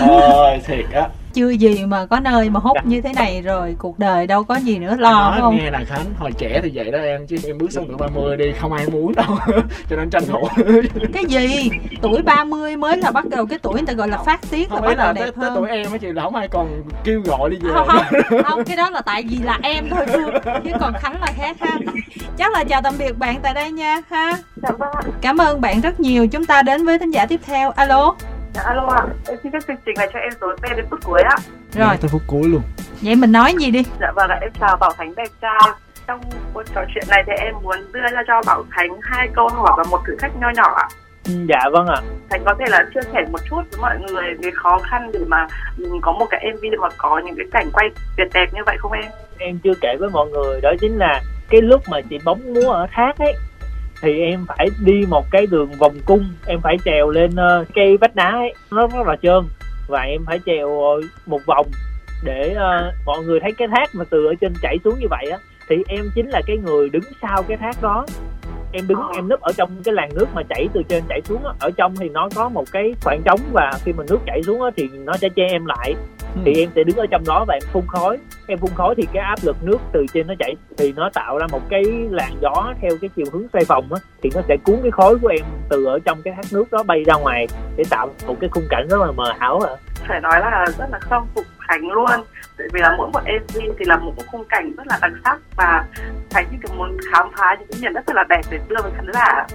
Ơi 0.00 0.60
thiệt 0.66 0.84
á 0.94 1.08
chưa 1.34 1.50
gì 1.50 1.84
mà 1.86 2.06
có 2.06 2.20
nơi 2.20 2.50
mà 2.50 2.60
hút 2.60 2.76
như 2.84 3.00
thế 3.00 3.12
này 3.12 3.42
rồi 3.42 3.76
cuộc 3.78 3.98
đời 3.98 4.26
đâu 4.26 4.44
có 4.44 4.54
gì 4.56 4.78
nữa 4.78 4.96
lo 4.98 5.30
nói 5.30 5.40
không? 5.40 5.56
nghe 5.56 5.70
là 5.70 5.80
khánh 5.86 6.04
hồi 6.18 6.30
trẻ 6.38 6.60
thì 6.62 6.70
vậy 6.74 6.90
đó 6.90 6.98
em 6.98 7.26
chứ 7.26 7.36
em 7.46 7.58
bước 7.58 7.72
sang 7.72 7.84
tuổi 7.88 7.96
30 7.96 8.36
đi 8.36 8.52
không 8.60 8.72
ai 8.72 8.86
muốn 8.92 9.14
đâu 9.14 9.36
cho 9.90 9.96
nên 9.96 10.10
tranh 10.10 10.22
thủ. 10.26 10.48
Cái 11.12 11.24
gì? 11.24 11.70
Tuổi 12.02 12.22
30 12.22 12.76
mới 12.76 12.96
là 12.96 13.10
bắt 13.10 13.24
đầu 13.28 13.46
cái 13.46 13.58
tuổi 13.58 13.74
người 13.74 13.86
ta 13.86 13.92
gọi 13.92 14.08
là 14.08 14.18
phát 14.18 14.40
tiết 14.50 14.72
là 14.72 14.76
không 14.76 14.82
bắt 14.84 14.90
ý 14.90 14.96
đầu 14.96 15.06
là 15.06 15.12
đẹp 15.12 15.20
tới, 15.20 15.32
tới 15.32 15.44
hơn. 15.50 15.54
tuổi 15.56 15.68
em 15.70 15.92
á 15.92 15.98
chị 15.98 16.06
là 16.12 16.22
không 16.22 16.34
ai 16.34 16.48
còn 16.48 16.82
kêu 17.04 17.20
gọi 17.24 17.50
đi 17.50 17.56
về 17.56 17.70
không 17.74 17.88
không 17.88 18.42
không 18.44 18.64
cái 18.64 18.76
đó 18.76 18.90
là 18.90 19.00
tại 19.00 19.24
vì 19.28 19.38
là 19.38 19.58
em 19.62 19.88
thôi 19.90 20.06
phương 20.12 20.30
chứ 20.64 20.70
còn 20.80 20.92
khánh 21.00 21.20
là 21.20 21.32
khác 21.36 21.56
ha. 21.60 21.78
Chắc 22.36 22.52
là 22.52 22.64
chào 22.64 22.80
tạm 22.82 22.94
biệt 22.98 23.18
bạn 23.18 23.40
tại 23.42 23.54
đây 23.54 23.70
nha 23.70 24.00
ha. 24.08 24.32
Dạ 24.62 24.70
vâng 24.78 24.90
cảm 25.20 25.38
ơn 25.38 25.60
bạn 25.60 25.80
rất 25.80 26.00
nhiều 26.00 26.26
chúng 26.26 26.46
ta 26.46 26.62
đến 26.62 26.86
với 26.86 26.98
thính 26.98 27.10
giả 27.10 27.26
tiếp 27.26 27.40
theo. 27.46 27.70
Alo. 27.70 28.14
Dạ, 28.20 28.28
alo 28.54 28.86
ạ, 28.86 29.02
em 29.28 29.38
xin 29.42 29.52
phép 29.52 29.58
chương 29.66 29.76
trình 29.86 29.94
này 29.98 30.08
cho 30.12 30.18
em 30.18 30.32
dối 30.40 30.56
tên 30.62 30.72
đến 30.76 30.86
phút 30.90 31.00
cuối 31.04 31.22
ạ. 31.22 31.36
rồi 31.72 31.96
tới 32.00 32.08
phút 32.12 32.22
cuối 32.26 32.48
luôn 32.48 32.62
vậy 33.00 33.14
mình 33.14 33.32
nói 33.32 33.54
gì 33.58 33.70
đi 33.70 33.82
Dạ 34.00 34.12
vâng 34.14 34.28
ạ, 34.30 34.38
em 34.40 34.50
chào 34.60 34.76
Bảo 34.76 34.90
Khánh 34.98 35.14
đẹp 35.14 35.28
trai. 35.40 35.70
Trong 36.06 36.20
cuộc 36.54 36.62
trò 36.74 36.80
chuyện 36.94 37.04
này 37.08 37.22
thì 37.26 37.32
em 37.38 37.54
muốn 37.62 37.76
đưa 37.92 38.00
ra 38.00 38.22
cho 38.26 38.40
Bảo 38.46 38.64
Khánh 38.70 38.98
hai 39.02 39.28
câu 39.34 39.48
hỏi 39.48 39.72
và 39.76 39.84
một 39.90 40.00
thử 40.06 40.16
thách 40.20 40.36
nho 40.40 40.50
nhỏ 40.56 40.74
ạ. 40.76 40.88
Ừ, 41.26 41.32
dạ 41.48 41.60
vâng 41.72 41.86
ạ 41.86 42.00
Khánh 42.30 42.42
có 42.44 42.54
thể 42.58 42.64
là 42.68 42.84
chia 42.94 43.00
sẻ 43.12 43.20
một 43.32 43.38
chút 43.50 43.62
với 43.70 43.80
mọi 43.80 43.96
người 44.00 44.34
về 44.42 44.50
khó 44.54 44.78
khăn 44.78 45.10
để 45.12 45.20
mà 45.26 45.46
mình 45.76 46.00
có 46.02 46.12
một 46.12 46.26
cái 46.30 46.44
MV 46.54 46.64
mà 46.80 46.88
có 46.96 47.20
những 47.24 47.36
cái 47.36 47.46
cảnh 47.52 47.70
quay 47.72 47.88
tuyệt 48.16 48.28
đẹp 48.34 48.46
như 48.52 48.60
vậy 48.66 48.76
không 48.78 48.92
em? 48.92 49.04
em 49.38 49.58
chưa 49.64 49.72
kể 49.80 49.96
với 50.00 50.08
mọi 50.10 50.28
người 50.28 50.60
đó 50.60 50.72
chính 50.80 50.98
là 50.98 51.20
cái 51.50 51.60
lúc 51.62 51.82
mà 51.90 52.00
chị 52.10 52.18
bóng 52.24 52.54
múa 52.54 52.70
ở 52.72 52.86
thác 52.92 53.12
ấy 53.18 53.34
thì 54.02 54.20
em 54.20 54.44
phải 54.48 54.68
đi 54.84 55.06
một 55.08 55.26
cái 55.30 55.46
đường 55.46 55.70
vòng 55.78 55.94
cung 56.06 56.24
em 56.46 56.60
phải 56.60 56.76
trèo 56.84 57.10
lên 57.10 57.36
ờ, 57.36 57.64
cây 57.74 57.96
vách 57.96 58.14
đá 58.14 58.30
ấy. 58.30 58.54
Nó 58.70 58.86
rất 58.86 59.06
là 59.06 59.16
trơn. 59.22 59.44
Và 59.88 60.00
em 60.00 60.24
phải 60.26 60.40
trèo 60.46 60.82
ờ, 60.82 61.00
một 61.26 61.40
vòng 61.46 61.66
để 62.24 62.56
uh, 62.56 62.94
mọi 63.06 63.22
người 63.22 63.40
thấy 63.40 63.52
cái 63.52 63.68
thác 63.68 63.94
mà 63.94 64.04
từ 64.10 64.26
ở 64.26 64.34
trên 64.40 64.52
chảy 64.62 64.78
xuống 64.84 64.94
như 65.00 65.06
vậy 65.10 65.26
á. 65.32 65.38
Thì 65.68 65.76
em 65.88 66.10
chính 66.14 66.28
là 66.28 66.40
cái 66.46 66.56
người 66.56 66.88
đứng 66.88 67.02
sau 67.22 67.42
cái 67.42 67.56
thác 67.56 67.82
đó. 67.82 68.06
Em 68.72 68.88
đứng 68.88 68.98
em 69.14 69.28
núp 69.28 69.40
ở 69.40 69.52
trong 69.56 69.70
cái 69.84 69.94
làn 69.94 70.08
nước 70.14 70.26
mà 70.34 70.42
chảy 70.48 70.68
từ 70.72 70.82
trên 70.88 71.02
chảy 71.08 71.20
xuống 71.24 71.44
á. 71.44 71.52
Ở 71.60 71.70
trong 71.76 71.96
thì 71.96 72.08
nó 72.08 72.28
có 72.34 72.48
một 72.48 72.64
cái 72.72 72.94
khoảng 73.04 73.22
trống 73.24 73.40
và 73.52 73.70
khi 73.84 73.92
mà 73.92 74.04
nước 74.08 74.18
chảy 74.26 74.42
xuống 74.42 74.62
á 74.62 74.70
thì 74.76 74.88
nó 75.04 75.12
sẽ 75.16 75.28
che 75.28 75.46
em 75.50 75.66
lại 75.66 75.94
thì 76.44 76.54
em 76.54 76.70
sẽ 76.76 76.84
đứng 76.84 76.96
ở 76.96 77.06
trong 77.10 77.22
đó 77.26 77.44
và 77.48 77.54
em 77.54 77.68
phun 77.72 77.82
khói. 77.86 78.18
Em 78.46 78.58
phun 78.58 78.70
khói 78.74 78.94
thì 78.94 79.06
cái 79.12 79.22
áp 79.22 79.38
lực 79.42 79.56
nước 79.62 79.78
từ 79.92 80.06
trên 80.14 80.26
nó 80.26 80.34
chảy 80.38 80.54
thì 80.78 80.92
nó 80.92 81.10
tạo 81.14 81.38
ra 81.38 81.46
một 81.52 81.60
cái 81.68 81.82
làn 82.10 82.32
gió 82.40 82.72
theo 82.80 82.90
cái 83.00 83.10
chiều 83.16 83.26
hướng 83.32 83.46
xoay 83.52 83.64
vòng 83.64 83.88
á 83.92 84.00
thì 84.22 84.30
nó 84.34 84.40
sẽ 84.48 84.56
cuốn 84.64 84.76
cái 84.82 84.90
khói 84.90 85.14
của 85.22 85.28
em 85.28 85.44
từ 85.68 85.84
ở 85.84 85.98
trong 86.04 86.22
cái 86.22 86.34
thác 86.36 86.44
nước 86.52 86.72
đó 86.72 86.82
bay 86.82 87.04
ra 87.06 87.14
ngoài 87.14 87.46
để 87.76 87.84
tạo 87.90 88.08
một 88.26 88.36
cái 88.40 88.50
khung 88.50 88.66
cảnh 88.70 88.86
rất 88.90 89.00
là 89.00 89.12
mờ 89.12 89.32
ảo 89.38 89.60
ạ. 89.60 89.72
Phải 90.08 90.20
nói 90.20 90.40
là 90.40 90.66
rất 90.78 90.86
là 90.92 90.98
khâm 90.98 91.22
phục 91.34 91.44
Khánh 91.68 91.88
luôn. 91.90 92.10
Tại 92.58 92.66
vì 92.72 92.80
là 92.80 92.94
mỗi 92.98 93.08
một 93.12 93.20
MV 93.24 93.58
thì 93.78 93.84
là 93.84 93.96
một 93.96 94.12
cái 94.16 94.26
khung 94.32 94.44
cảnh 94.48 94.72
rất 94.76 94.86
là 94.86 94.98
đặc 95.02 95.12
sắc 95.24 95.38
và 95.56 95.84
Khánh 96.30 96.46
như 96.50 96.58
kiểu 96.62 96.76
muốn 96.76 96.96
khám 97.12 97.28
phá 97.38 97.56
những 97.58 97.68
cái 97.70 97.78
miền 97.82 97.92
đất 97.94 98.06
rất 98.06 98.16
là 98.16 98.24
đẹp 98.28 98.40
để 98.50 98.58
đưa 98.68 98.76
với 98.82 98.92
khán 98.96 99.06
giả. 99.14 99.46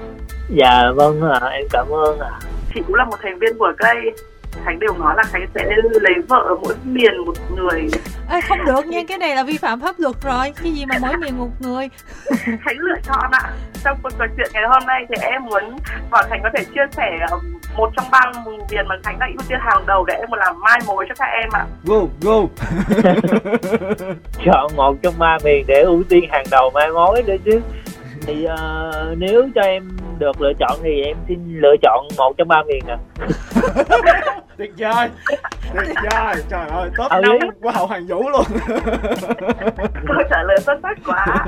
dạ 0.50 0.92
vâng 0.96 1.22
ạ 1.22 1.40
em 1.52 1.66
cảm 1.72 1.86
ơn 1.90 2.20
ạ. 2.20 2.40
Chị 2.74 2.82
cũng 2.88 2.96
là 2.96 3.06
một 3.06 3.18
thành 3.22 3.40
viên 3.40 3.58
của 3.58 3.72
cây 3.78 4.12
khánh 4.66 4.80
đều 4.80 4.94
nói 5.00 5.14
là 5.18 5.24
khánh 5.24 5.46
sẽ 5.56 5.66
lấy 6.02 6.14
vợ 6.28 6.46
ở 6.48 6.56
mỗi 6.56 6.76
miền 6.84 7.26
một 7.26 7.34
người. 7.56 7.88
Ê, 8.30 8.42
không 8.42 8.66
được 8.66 8.88
nha 8.88 9.00
cái 9.08 9.18
này 9.18 9.36
là 9.36 9.44
vi 9.44 9.58
phạm 9.58 9.82
pháp 9.82 9.96
luật 10.00 10.16
rồi. 10.22 10.54
Cái 10.64 10.74
gì 10.74 10.86
mà 10.86 10.96
mỗi 11.02 11.18
miền 11.18 11.38
một 11.38 11.50
người? 11.60 11.90
Khánh 12.46 12.78
lựa 12.80 13.00
chọn 13.04 13.32
ạ. 13.32 13.52
Trong 13.84 13.98
cuộc 14.04 14.10
trò 14.20 14.26
chuyện 14.38 14.50
ngày 14.54 14.64
hôm 14.68 14.86
nay 14.88 15.06
thì 15.10 15.16
em 15.22 15.46
muốn 15.46 15.78
bảo 16.12 16.24
khánh 16.30 16.40
có 16.44 16.50
thể 16.58 16.64
chia 16.64 16.82
sẻ 16.92 17.18
ờ, 17.30 17.40
một 17.78 17.90
trong 17.96 18.06
ba 18.12 18.22
miền 18.72 18.88
mà 18.88 18.96
khánh 19.04 19.20
đã 19.20 19.28
ưu 19.28 19.46
tiên 19.48 19.58
hàng 19.62 19.86
đầu 19.88 20.06
để 20.06 20.14
em 20.14 20.30
làm 20.32 20.60
mai 20.60 20.80
mối 20.88 21.06
cho 21.10 21.16
các 21.20 21.30
em 21.42 21.50
ạ. 21.52 21.66
Go 21.84 21.96
go. 22.22 22.42
Chọn 24.46 24.76
một 24.76 24.96
trong 25.02 25.14
ba 25.18 25.38
miền 25.44 25.66
để 25.68 25.82
ưu 25.82 26.04
tiên 26.10 26.24
hàng 26.32 26.46
đầu 26.52 26.70
mai 26.74 26.92
mối 26.92 27.24
nữa 27.28 27.36
chứ 27.46 27.62
thì 28.28 28.44
ờ, 28.44 29.16
nếu 29.18 29.50
cho 29.56 29.62
em 29.62 29.98
được 30.20 30.42
lựa 30.42 30.52
chọn 30.60 30.80
thì 30.84 31.02
em 31.02 31.18
xin 31.28 31.60
lựa 31.60 31.76
chọn 31.82 32.08
một 32.18 32.34
trong 32.38 32.48
ba 32.48 32.64
miền 32.68 32.84
ạ 32.88 32.98
tuyệt 34.58 34.72
vời. 34.78 35.10
Tuyệt 35.74 35.96
vời. 36.12 36.36
Trời 36.50 36.70
ơi 36.70 36.90
top 36.98 37.12
năm 37.12 37.22
lý. 37.24 37.48
của 37.62 37.72
hậu 37.72 37.88
hoàng 37.88 38.08
vũ 38.08 38.30
luôn. 38.30 38.44
Câu 40.08 40.24
trả 40.30 40.44
lời 40.44 40.58
xuất 40.60 40.80
sắc 40.84 40.98
quá. 41.06 41.46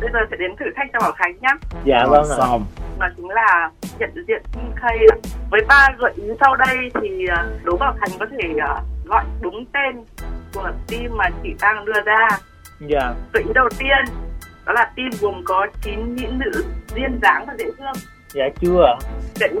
Bây 0.00 0.10
giờ 0.12 0.18
sẽ 0.30 0.36
đến 0.36 0.56
thử 0.60 0.64
thách 0.76 0.86
cho 0.92 0.98
bảo 1.00 1.12
khánh 1.12 1.32
nhé 1.40 1.48
dạ 1.84 2.04
vâng 2.08 2.24
ạ. 2.30 2.36
Xong 2.38 2.64
đó 2.98 3.06
chính 3.16 3.28
là 3.28 3.70
nhận 3.98 4.10
diện 4.28 4.42
team 4.52 4.72
K 4.76 4.82
ạ. 4.82 5.16
với 5.50 5.60
ba 5.68 5.88
gợi 5.98 6.12
ý 6.16 6.24
sau 6.40 6.56
đây 6.56 6.90
thì 7.00 7.26
ờ, 7.26 7.46
đố 7.64 7.76
bảo 7.76 7.94
khánh 8.00 8.18
có 8.20 8.26
thể 8.30 8.48
ờ, 8.60 8.76
gọi 9.04 9.24
đúng 9.40 9.64
tên 9.72 10.04
của 10.54 10.70
team 10.88 11.16
mà 11.16 11.24
chị 11.42 11.54
đang 11.60 11.84
đưa 11.84 12.00
ra. 12.04 12.28
Dạ. 12.80 13.14
Gợi 13.32 13.42
ý 13.42 13.50
đầu 13.54 13.68
tiên 13.78 14.04
đó 14.68 14.74
là 14.74 14.90
team 14.96 15.10
gồm 15.20 15.42
có 15.44 15.66
9 15.82 16.14
mỹ 16.14 16.26
nữ 16.30 16.64
duyên 16.94 17.18
dáng 17.22 17.44
và 17.46 17.54
dễ 17.58 17.64
thương. 17.78 17.92
Dạ 18.28 18.44
chưa 18.60 18.98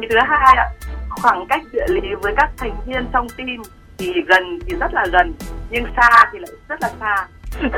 ý 0.00 0.08
thứ 0.10 0.16
hai 0.26 0.56
ạ. 0.56 0.66
Khoảng 1.08 1.46
cách 1.48 1.62
địa 1.72 1.86
lý 1.88 2.14
với 2.22 2.34
các 2.36 2.50
thành 2.56 2.76
viên 2.86 3.06
trong 3.12 3.26
team 3.36 3.62
thì 3.98 4.12
gần 4.26 4.58
thì 4.66 4.76
rất 4.80 4.94
là 4.94 5.06
gần 5.12 5.34
nhưng 5.70 5.84
xa 5.96 6.30
thì 6.32 6.38
lại 6.38 6.50
rất 6.68 6.82
là 6.82 6.90
xa. 7.00 7.26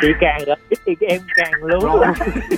Chị 0.00 0.08
càng 0.20 0.40
gợi 0.46 0.56
thì 0.86 1.06
em 1.08 1.20
càng 1.36 1.52
lú 1.62 2.04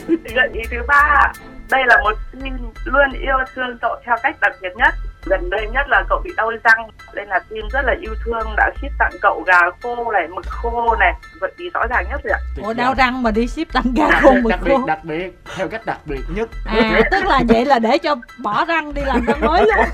thì 0.06 0.34
gợi 0.34 0.48
ý 0.52 0.60
thứ 0.70 0.76
ba 0.88 1.32
đây 1.70 1.82
là 1.86 1.96
một 2.04 2.14
team 2.32 2.58
luôn 2.84 3.12
yêu 3.20 3.36
thương 3.54 3.78
cậu 3.82 3.96
theo 4.04 4.16
cách 4.22 4.36
đặc 4.40 4.52
biệt 4.62 4.76
nhất. 4.76 4.94
Gần 5.24 5.50
đây 5.50 5.66
nhất 5.72 5.88
là 5.88 6.04
cậu 6.08 6.20
bị 6.24 6.30
đau 6.36 6.50
răng. 6.64 6.88
Nên 7.14 7.28
là 7.28 7.38
team 7.38 7.68
rất 7.72 7.80
là 7.84 7.94
yêu 8.00 8.14
thương 8.24 8.54
đã 8.56 8.70
ship 8.80 8.90
tặng 8.98 9.12
cậu 9.22 9.42
gà 9.46 9.58
khô 9.82 10.12
này 10.12 10.28
mực 10.28 10.46
khô 10.46 10.96
này. 11.00 11.12
Gợi 11.40 11.52
ý 11.56 11.70
rõ 11.74 11.86
ràng 11.90 12.04
nhất 12.10 12.20
rồi 12.24 12.32
ạ. 12.32 12.40
Ủa 12.62 12.74
đau 12.74 12.94
răng 12.94 13.22
mà 13.22 13.30
đi 13.30 13.46
ship 13.46 13.72
tặng 13.72 13.94
gà 13.96 14.20
khô 14.20 14.32
mực 14.42 14.50
đặc 14.50 14.60
biệt 14.64 14.72
khô 14.72 14.86
đặc 14.86 14.98
biệt 15.02 15.38
theo 15.56 15.68
cách 15.68 15.86
đặc 15.86 15.98
biệt 16.04 16.20
nhất. 16.28 16.48
À 16.64 17.00
tức 17.10 17.24
là 17.24 17.42
vậy 17.48 17.64
là 17.64 17.78
để 17.78 17.98
cho 17.98 18.14
bỏ 18.42 18.64
răng 18.64 18.94
đi 18.94 19.02
làm 19.04 19.24
răng 19.26 19.40
mới 19.40 19.64
luôn 19.64 19.86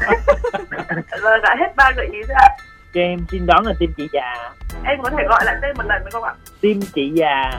giờ 1.22 1.38
đã 1.42 1.56
hết 1.60 1.76
ba 1.76 1.90
gợi 1.96 2.06
ý 2.12 2.18
rồi 2.28 2.36
ạ. 2.40 2.48
Cho 2.94 3.00
em 3.00 3.18
xin 3.30 3.46
đón 3.46 3.66
là 3.66 3.72
team 3.80 3.92
chị 3.96 4.08
già. 4.12 4.50
Em 4.84 5.02
có 5.02 5.10
thể 5.10 5.24
gọi 5.28 5.44
lại 5.44 5.56
tên 5.62 5.76
một 5.76 5.84
lần 5.86 6.04
được 6.04 6.10
không 6.12 6.24
ạ? 6.24 6.34
Team 6.62 6.80
chị 6.94 7.10
già. 7.14 7.50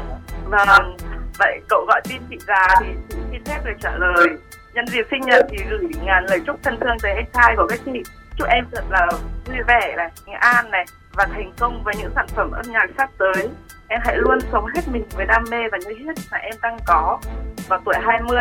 Vâng, 0.45 0.97
vậy 1.40 1.62
cậu 1.70 1.86
gọi 1.88 2.02
tin 2.10 2.22
chị 2.30 2.38
già 2.48 2.68
thì 2.80 2.88
chị 3.10 3.18
xin 3.32 3.44
phép 3.46 3.60
được 3.66 3.74
trả 3.82 3.92
lời. 3.98 4.28
Nhân 4.74 4.86
dịp 4.88 5.06
sinh 5.12 5.22
nhật 5.22 5.46
thì 5.50 5.58
gửi 5.70 5.90
ngàn 6.04 6.26
lời 6.30 6.40
chúc 6.48 6.60
thân 6.64 6.78
thương 6.80 6.98
tới 7.04 7.14
anh 7.14 7.26
trai 7.34 7.54
của 7.58 7.68
các 7.70 7.80
chị. 7.86 8.04
Chúc 8.38 8.48
em 8.48 8.66
thật 8.72 8.84
là 8.90 9.08
vui 9.46 9.58
vẻ 9.68 9.94
này, 9.98 10.10
nghệ 10.26 10.34
an 10.34 10.72
này 10.72 10.86
và 11.14 11.26
thành 11.26 11.52
công 11.60 11.84
với 11.84 11.94
những 11.98 12.12
sản 12.16 12.26
phẩm 12.28 12.52
âm 12.52 12.66
nhạc 12.72 12.88
sắp 12.98 13.10
tới. 13.18 13.50
Em 13.88 14.02
hãy 14.04 14.18
luôn 14.18 14.40
sống 14.52 14.66
hết 14.76 14.82
mình 14.92 15.04
với 15.16 15.26
đam 15.26 15.44
mê 15.52 15.58
và 15.72 15.78
nhiệt 15.78 15.98
huyết 16.04 16.18
mà 16.32 16.38
em 16.38 16.54
đang 16.62 16.78
có. 16.86 17.20
Vào 17.68 17.82
tuổi 17.86 17.96
20, 18.02 18.40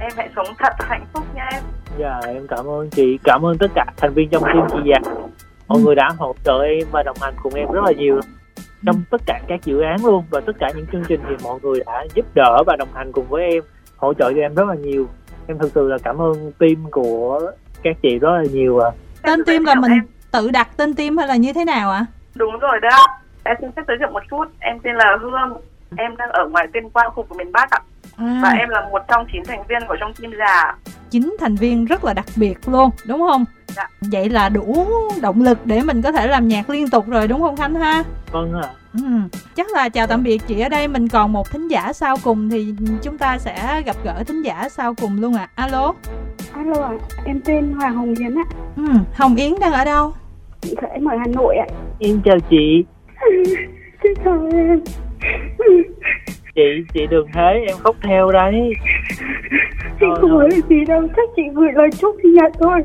em 0.00 0.10
hãy 0.16 0.28
sống 0.36 0.46
thật 0.58 0.72
hạnh 0.78 1.04
phúc 1.12 1.24
nha 1.34 1.48
em. 1.52 1.62
dạ 1.98 2.20
em 2.26 2.46
cảm 2.46 2.66
ơn 2.68 2.90
chị 2.90 3.18
cảm 3.24 3.46
ơn 3.46 3.58
tất 3.58 3.70
cả 3.74 3.84
thành 3.96 4.14
viên 4.14 4.28
trong 4.30 4.42
team 4.42 4.66
chị 4.72 4.78
già 4.84 5.10
mọi 5.68 5.80
người 5.80 5.94
đã 5.94 6.10
hỗ 6.18 6.34
trợ 6.44 6.62
em 6.62 6.88
và 6.92 7.02
đồng 7.02 7.16
hành 7.20 7.34
cùng 7.42 7.54
em 7.54 7.72
rất 7.72 7.84
là 7.84 7.92
nhiều 7.92 8.20
trong 8.86 9.02
tất 9.10 9.20
cả 9.26 9.40
các 9.48 9.64
dự 9.64 9.80
án 9.80 10.04
luôn 10.04 10.24
và 10.30 10.40
tất 10.40 10.52
cả 10.60 10.70
những 10.76 10.86
chương 10.92 11.02
trình 11.08 11.20
thì 11.28 11.34
mọi 11.44 11.58
người 11.62 11.80
đã 11.86 12.04
giúp 12.14 12.26
đỡ 12.34 12.62
và 12.66 12.76
đồng 12.78 12.88
hành 12.94 13.12
cùng 13.12 13.26
với 13.28 13.42
em 13.44 13.62
hỗ 13.96 14.14
trợ 14.14 14.32
cho 14.34 14.40
em 14.40 14.54
rất 14.54 14.64
là 14.68 14.74
nhiều 14.74 15.08
em 15.46 15.58
thực 15.58 15.72
sự 15.74 15.88
là 15.88 15.98
cảm 16.04 16.18
ơn 16.22 16.52
team 16.58 16.90
của 16.90 17.40
các 17.82 17.96
chị 18.02 18.18
rất 18.18 18.30
là 18.30 18.42
nhiều 18.52 18.78
ạ 18.78 18.90
tên 19.22 19.38
Em 19.40 19.44
team 19.44 19.64
là 19.64 19.74
mình 19.74 19.90
em. 19.92 20.06
tự 20.32 20.50
đặt 20.50 20.68
tên 20.76 20.94
team 20.94 21.16
hay 21.16 21.28
là 21.28 21.36
như 21.36 21.52
thế 21.52 21.64
nào 21.64 21.90
ạ 21.90 22.06
Đúng 22.34 22.58
rồi 22.58 22.80
đó. 22.82 23.06
Em 23.44 23.56
xin 23.60 23.72
phép 23.72 23.82
giới 23.88 23.96
thiệu 23.98 24.08
một 24.12 24.22
chút. 24.30 24.44
Em 24.60 24.78
tên 24.84 24.94
là 24.94 25.16
Hương. 25.20 25.60
Em 25.96 26.16
đang 26.16 26.28
ở 26.30 26.48
ngoài 26.48 26.66
tuyên 26.72 26.90
quang 26.90 27.10
khu 27.14 27.22
vực 27.28 27.38
miền 27.38 27.52
Bắc 27.52 27.70
ạ. 27.70 27.80
Và 28.16 28.48
à, 28.48 28.56
em 28.58 28.68
là 28.68 28.80
một 28.92 29.02
trong 29.08 29.26
chín 29.32 29.42
thành 29.48 29.62
viên 29.68 29.78
của 29.88 29.96
trong 30.00 30.12
team 30.22 30.32
già. 30.38 30.74
chín 31.10 31.36
thành 31.40 31.54
viên 31.54 31.84
rất 31.84 32.04
là 32.04 32.12
đặc 32.14 32.24
biệt 32.36 32.58
luôn 32.68 32.90
đúng 33.06 33.20
không 33.20 33.44
Dạ. 33.76 33.88
vậy 34.12 34.28
là 34.28 34.48
đủ 34.48 34.86
động 35.22 35.42
lực 35.42 35.58
để 35.66 35.82
mình 35.82 36.02
có 36.02 36.12
thể 36.12 36.26
làm 36.26 36.48
nhạc 36.48 36.70
liên 36.70 36.88
tục 36.90 37.08
rồi 37.08 37.28
đúng 37.28 37.40
không 37.40 37.56
khánh 37.56 37.74
ha 37.74 38.02
vâng 38.32 38.52
ạ 38.62 38.68
Ừ. 38.94 39.00
Chắc 39.56 39.66
là 39.72 39.88
chào 39.88 40.06
tạm 40.06 40.22
biệt 40.22 40.42
chị 40.46 40.60
ở 40.60 40.68
đây 40.68 40.88
mình 40.88 41.08
còn 41.08 41.32
một 41.32 41.50
thính 41.50 41.68
giả 41.68 41.92
sau 41.92 42.16
cùng 42.24 42.50
thì 42.50 42.74
chúng 43.02 43.18
ta 43.18 43.38
sẽ 43.38 43.82
gặp 43.86 43.96
gỡ 44.04 44.22
thính 44.26 44.42
giả 44.42 44.68
sau 44.68 44.94
cùng 44.94 45.20
luôn 45.20 45.34
ạ. 45.34 45.48
Alo. 45.54 45.92
Alo 46.52 46.82
ạ, 46.82 46.90
em 47.26 47.40
tên 47.44 47.72
Hoàng 47.72 47.94
Hồng 47.94 48.14
Yến 48.18 48.38
ạ, 48.38 48.44
Ừ. 48.76 48.82
Hồng 49.14 49.36
Yến 49.36 49.52
đang 49.60 49.72
ở 49.72 49.84
đâu? 49.84 50.12
em 50.92 51.04
ở 51.04 51.16
Hà 51.18 51.26
Nội 51.26 51.56
ạ. 51.56 51.66
em 52.00 52.20
chào 52.24 52.36
chị 52.50 52.84
Xin 54.02 54.12
chào 54.24 54.48
em. 54.52 54.80
chị 56.54 56.84
chị 56.94 57.06
đừng 57.10 57.26
thế 57.34 57.64
em 57.68 57.76
khóc 57.84 57.96
theo 58.02 58.30
đấy. 58.32 58.72
Chị 60.00 60.06
Thôi, 60.06 60.16
không 60.20 60.30
nói 60.30 60.48
được 60.50 60.68
gì 60.68 60.84
đâu 60.84 61.02
chắc 61.16 61.28
chị 61.36 61.42
gửi 61.54 61.72
lời 61.74 61.88
chúc 61.98 62.16
sinh 62.22 62.34
nhật 62.34 62.52
thôi. 62.60 62.80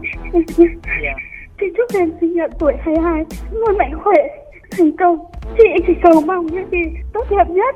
Dạ. 1.04 1.14
Chị 1.60 1.66
chúc 1.78 2.00
em 2.00 2.12
sinh 2.22 2.34
nhật 2.34 2.52
tuổi 2.60 2.74
22 2.86 3.24
luôn 3.52 3.78
mạnh 3.78 3.94
khỏe 4.04 4.28
thành 4.78 4.98
công. 4.98 5.18
Chị 5.58 5.64
chỉ 5.88 5.94
cầu 6.04 6.22
mong 6.26 6.46
những 6.46 6.72
gì 6.72 7.00
tốt 7.14 7.26
đẹp 7.30 7.50
nhất 7.50 7.76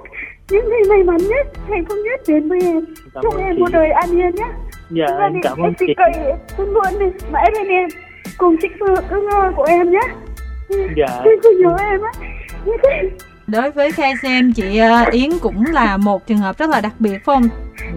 những 0.51 0.65
gì 0.65 0.89
may 0.89 1.03
mắn 1.03 1.17
nhất 1.17 1.47
hạnh 1.69 1.85
phúc 1.89 1.97
nhất 2.03 2.21
đến 2.27 2.49
với 2.49 2.59
em. 2.63 2.85
Cảm 3.13 3.23
chúc 3.23 3.37
em 3.37 3.55
một 3.59 3.67
đời 3.71 3.89
an 3.91 4.09
yên 4.11 4.35
nhé. 4.35 4.47
Dạ 4.89 5.05
gia 5.07 5.25
em 5.25 5.41
cảm 5.43 5.61
ơn 5.61 5.73
chị. 5.79 5.85
cậy 5.97 6.11
luôn 6.57 6.73
luôn 6.73 6.99
đi 6.99 7.05
mãi 7.31 7.51
bên 7.55 7.67
em 7.67 7.89
cùng 8.37 8.55
chị 8.61 8.67
Phượng 8.79 9.03
ưng 9.09 9.27
ơ 9.27 9.51
của 9.55 9.63
em 9.63 9.91
nhé. 9.91 10.01
Dạ. 10.69 11.21
Em 11.23 11.39
không 11.43 11.53
nhớ 11.61 11.77
em 11.79 12.01
á 12.01 12.11
đối 13.47 13.71
với 13.71 13.91
khai 13.91 14.13
xem 14.21 14.53
chị 14.53 14.77
ờ, 14.77 15.05
Yến 15.11 15.29
cũng 15.41 15.65
là 15.71 15.97
một 15.97 16.27
trường 16.27 16.37
hợp 16.37 16.57
rất 16.57 16.69
là 16.69 16.81
đặc 16.81 16.93
biệt 16.99 17.17
phải 17.25 17.35
không? 17.35 17.43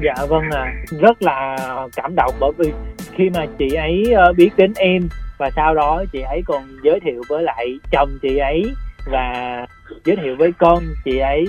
Dạ 0.05 0.27
vâng 0.29 0.51
à 0.51 0.73
rất 1.01 1.23
là 1.23 1.57
cảm 1.97 2.15
động 2.17 2.35
bởi 2.41 2.53
vì 2.59 2.73
khi 3.13 3.31
mà 3.31 3.47
chị 3.59 3.75
ấy 3.75 4.13
ờ, 4.17 4.33
biết 4.33 4.51
đến 4.57 4.73
em 4.77 5.09
và 5.39 5.51
sau 5.57 5.75
đó 5.75 6.05
chị 6.13 6.21
ấy 6.21 6.43
còn 6.47 6.63
giới 6.83 7.01
thiệu 7.01 7.23
với 7.29 7.43
lại 7.43 7.79
chồng 7.93 8.19
chị 8.23 8.37
ấy 8.37 8.63
và 9.13 9.67
giới 10.05 10.17
thiệu 10.17 10.37
với 10.39 10.53
con 10.59 10.85
chị 11.05 11.19
ấy. 11.19 11.45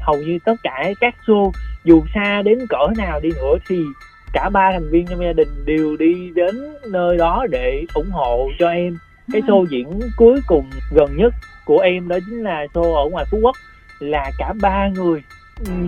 Hầu 0.00 0.16
như 0.16 0.38
tất 0.44 0.54
cả 0.62 0.92
các 1.00 1.14
show 1.26 1.50
dù 1.84 2.02
xa 2.14 2.42
đến 2.42 2.58
cỡ 2.68 2.86
nào 2.96 3.20
đi 3.20 3.28
nữa 3.36 3.54
thì 3.68 3.76
cả 4.32 4.48
ba 4.48 4.70
thành 4.72 4.90
viên 4.90 5.06
trong 5.06 5.24
gia 5.24 5.32
đình 5.32 5.48
đều 5.64 5.96
đi 5.96 6.30
đến 6.34 6.56
nơi 6.90 7.16
đó 7.16 7.46
để 7.50 7.84
ủng 7.94 8.10
hộ 8.10 8.48
cho 8.58 8.68
em. 8.68 8.98
Cái 9.32 9.42
show 9.42 9.64
diễn 9.64 10.00
cuối 10.16 10.40
cùng 10.46 10.70
gần 10.94 11.16
nhất 11.16 11.34
của 11.64 11.78
em 11.78 12.08
đó 12.08 12.18
chính 12.26 12.42
là 12.42 12.66
show 12.74 12.94
ở 12.94 13.10
ngoài 13.10 13.24
phú 13.30 13.38
quốc 13.42 13.56
là 13.98 14.30
cả 14.38 14.52
ba 14.60 14.88
người 14.88 15.22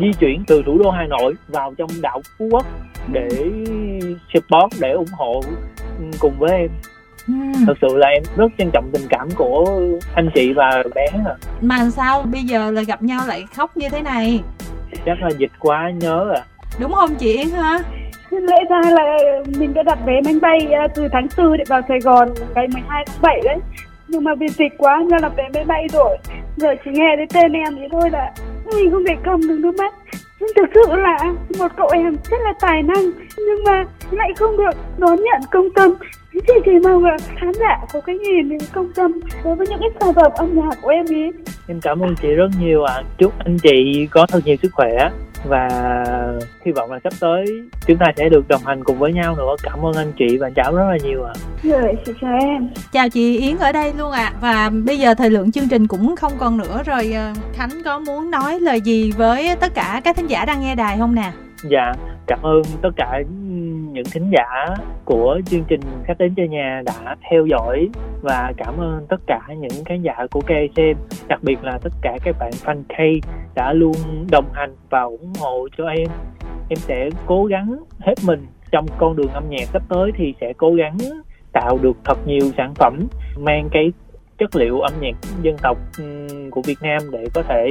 di 0.01 0.13
chuyển 0.21 0.45
từ 0.47 0.63
thủ 0.67 0.79
đô 0.79 0.91
hà 0.91 1.07
nội 1.07 1.35
vào 1.49 1.75
trong 1.79 1.91
đảo 2.03 2.23
phú 2.39 2.49
quốc 2.51 2.67
để 3.13 3.29
support 4.35 4.81
để 4.81 4.91
ủng 4.91 5.13
hộ 5.13 5.41
ừ, 5.99 6.05
cùng 6.21 6.35
với 6.39 6.51
em. 6.51 6.71
Ừm. 7.27 7.53
thật 7.67 7.75
sự 7.81 7.97
là 7.97 8.09
em 8.09 8.23
rất 8.37 8.53
trân 8.59 8.71
trọng 8.73 8.91
tình 8.93 9.07
cảm 9.09 9.29
của 9.37 9.81
anh 10.15 10.31
chị 10.35 10.53
và 10.53 10.83
bé 10.95 11.07
à. 11.25 11.35
mà 11.61 11.91
sao 11.91 12.23
bây 12.23 12.43
giờ 12.43 12.71
là 12.71 12.83
gặp 12.83 13.03
nhau 13.03 13.21
lại 13.27 13.45
khóc 13.57 13.77
như 13.77 13.89
thế 13.89 14.03
này? 14.03 14.41
Chắc 15.07 15.23
là 15.23 15.29
dịch 15.39 15.53
quá 15.59 15.91
nhớ 15.91 16.33
à 16.37 16.45
đúng 16.81 16.93
không 16.93 17.15
chị 17.15 17.37
Yến 17.37 17.49
ha? 17.49 17.79
Lẽ 18.31 18.57
ra 18.71 18.81
là 18.91 19.17
mình 19.59 19.75
đã 19.75 19.83
đặt 19.83 19.99
vé 20.07 20.21
máy 20.25 20.35
bay 20.43 20.73
à, 20.73 20.89
từ 20.95 21.09
tháng 21.13 21.27
4 21.37 21.57
để 21.59 21.65
vào 21.69 21.81
Sài 21.89 21.99
Gòn 21.99 22.29
ngày 22.55 22.67
12 22.73 23.05
tháng 23.07 23.17
7 23.23 23.41
đấy 23.45 23.59
nhưng 24.15 24.25
mà 24.25 24.35
vì 24.35 24.49
dịch 24.49 24.73
quá 24.79 25.03
nên 25.11 25.21
là 25.23 25.29
vé 25.29 25.49
máy 25.55 25.65
bay 25.65 25.87
rồi 25.93 26.17
giờ 26.57 26.75
chỉ 26.85 26.91
nghe 26.95 27.17
đến 27.17 27.29
tên 27.35 27.53
em 27.53 27.77
thì 27.77 27.83
thôi 27.93 28.11
là 28.11 28.33
mình 28.67 28.91
không 28.91 29.05
thể 29.09 29.15
cầm 29.25 29.41
được 29.49 29.59
nước 29.59 29.75
mắt. 29.79 29.95
Nhưng 30.41 30.51
thực 30.57 30.69
sự 30.75 30.97
là 30.97 31.19
một 31.59 31.73
cậu 31.77 31.89
em 31.93 32.17
rất 32.31 32.37
là 32.45 32.53
tài 32.61 32.83
năng, 32.83 33.05
nhưng 33.39 33.65
mà 33.65 33.85
lại 34.11 34.31
không 34.37 34.57
được 34.57 34.71
đón 34.99 35.17
nhận 35.17 35.41
công 35.51 35.71
tâm. 35.75 35.95
Chị 36.33 36.53
chỉ 36.65 36.71
mong 36.85 37.05
là 37.05 37.17
khán 37.37 37.53
giả 37.53 37.79
có 37.93 38.01
cái 38.01 38.19
nhìn 38.19 38.59
công 38.73 38.93
tâm 38.95 39.13
đối 39.45 39.57
với 39.57 39.67
những 39.67 39.81
cái 39.81 39.91
sản 40.01 40.15
phẩm 40.15 40.33
âm 40.35 40.55
nhạc 40.55 40.79
của 40.83 40.89
em 40.89 41.07
ý? 41.07 41.31
Em 41.69 41.81
cảm 41.81 42.01
ơn 42.01 42.15
chị 42.23 42.29
rất 42.29 42.49
nhiều 42.61 42.85
ạ. 42.85 43.03
Chúc 43.19 43.33
anh 43.45 43.59
chị 43.63 44.07
có 44.11 44.27
thật 44.27 44.41
nhiều 44.45 44.57
sức 44.63 44.71
khỏe 44.73 45.11
và 45.45 45.69
hy 46.65 46.73
vọng 46.73 46.93
là 46.93 46.99
sắp 47.05 47.13
tới 47.21 47.45
chúng 47.87 47.97
ta 47.97 48.07
sẽ 48.17 48.29
được 48.29 48.49
đồng 48.49 48.63
hành 48.65 48.85
cùng 48.85 48.99
với 48.99 49.13
nhau 49.13 49.37
nữa. 49.37 49.55
Cảm 49.63 49.87
ơn 49.87 49.95
anh 49.95 50.13
chị 50.19 50.37
và 50.37 50.51
cháu 50.51 50.77
rất 50.77 50.85
là 50.91 50.97
nhiều 51.05 51.25
ạ. 51.25 51.35
Rồi 51.63 51.97
chị 52.07 52.13
chào 52.21 52.39
em. 52.41 52.69
Chào 52.93 53.09
chị 53.09 53.39
Yến 53.39 53.59
ở 53.59 53.73
đây 53.73 53.93
luôn 53.99 54.13
ạ. 54.13 54.33
Và 54.41 54.71
bây 54.85 54.99
giờ 54.99 55.15
thời 55.15 55.31
lượng 55.31 55.53
chương 55.53 55.69
trình 55.69 55.87
cũng 55.87 56.17
không 56.17 56.33
còn 56.39 56.59
nữa 56.59 56.83
rồi 56.87 57.13
ờ, 57.13 57.33
Khánh 57.53 57.71
có 57.85 57.99
muốn 57.99 58.31
nói 58.31 58.61
lời 58.61 58.81
gì 58.81 59.13
với 59.13 59.57
tất 59.61 59.75
cả 59.75 60.01
các 60.05 60.17
thính 60.17 60.27
giả 60.27 60.45
đang 60.45 60.61
nghe 60.61 60.75
đài 60.75 60.99
không 60.99 61.15
nè? 61.15 61.33
Dạ 61.71 61.93
cảm 62.27 62.43
ơn 62.43 62.63
tất 62.83 62.91
cả 62.97 63.23
những 63.95 64.05
thính 64.13 64.31
giả 64.31 64.75
của 65.05 65.41
chương 65.47 65.65
trình 65.69 65.81
khách 66.05 66.19
đến 66.19 66.35
chơi 66.37 66.49
nhà 66.49 66.83
đã 66.87 67.17
theo 67.31 67.47
dõi 67.47 67.89
và 68.23 68.53
cảm 68.57 68.75
ơn 68.79 69.07
tất 69.09 69.21
cả 69.27 69.41
những 69.59 69.85
khán 69.85 70.03
giả 70.03 70.15
của 70.31 70.41
KSM 70.41 71.17
đặc 71.29 71.41
biệt 71.43 71.65
là 71.65 71.79
tất 71.83 71.93
cả 72.03 72.17
các 72.25 72.37
bạn 72.39 72.51
fan 72.65 72.83
K 72.83 73.25
đã 73.55 73.73
luôn 73.73 73.97
đồng 74.31 74.49
hành 74.53 74.77
và 74.91 75.03
ủng 75.03 75.33
hộ 75.41 75.69
cho 75.79 75.87
em. 75.87 76.09
Em 76.69 76.77
sẽ 76.77 77.11
cố 77.27 77.45
gắng 77.45 77.77
hết 77.99 78.15
mình 78.25 78.47
trong 78.71 78.87
con 78.99 79.17
đường 79.17 79.29
âm 79.33 79.45
nhạc 79.49 79.65
sắp 79.73 79.83
tới 79.89 80.11
thì 80.17 80.35
sẽ 80.41 80.53
cố 80.57 80.75
gắng 80.75 80.99
tạo 81.53 81.79
được 81.83 81.97
thật 82.05 82.19
nhiều 82.27 82.51
sản 82.57 82.75
phẩm 82.75 83.07
mang 83.39 83.69
cái 83.73 83.93
chất 84.39 84.57
liệu 84.57 84.81
âm 84.81 84.93
nhạc 85.01 85.17
dân 85.43 85.57
tộc 85.63 85.79
ừ, 85.99 86.29
của 86.51 86.63
Việt 86.63 86.79
Nam 86.83 87.03
để 87.11 87.25
có 87.35 87.43
thể 87.43 87.69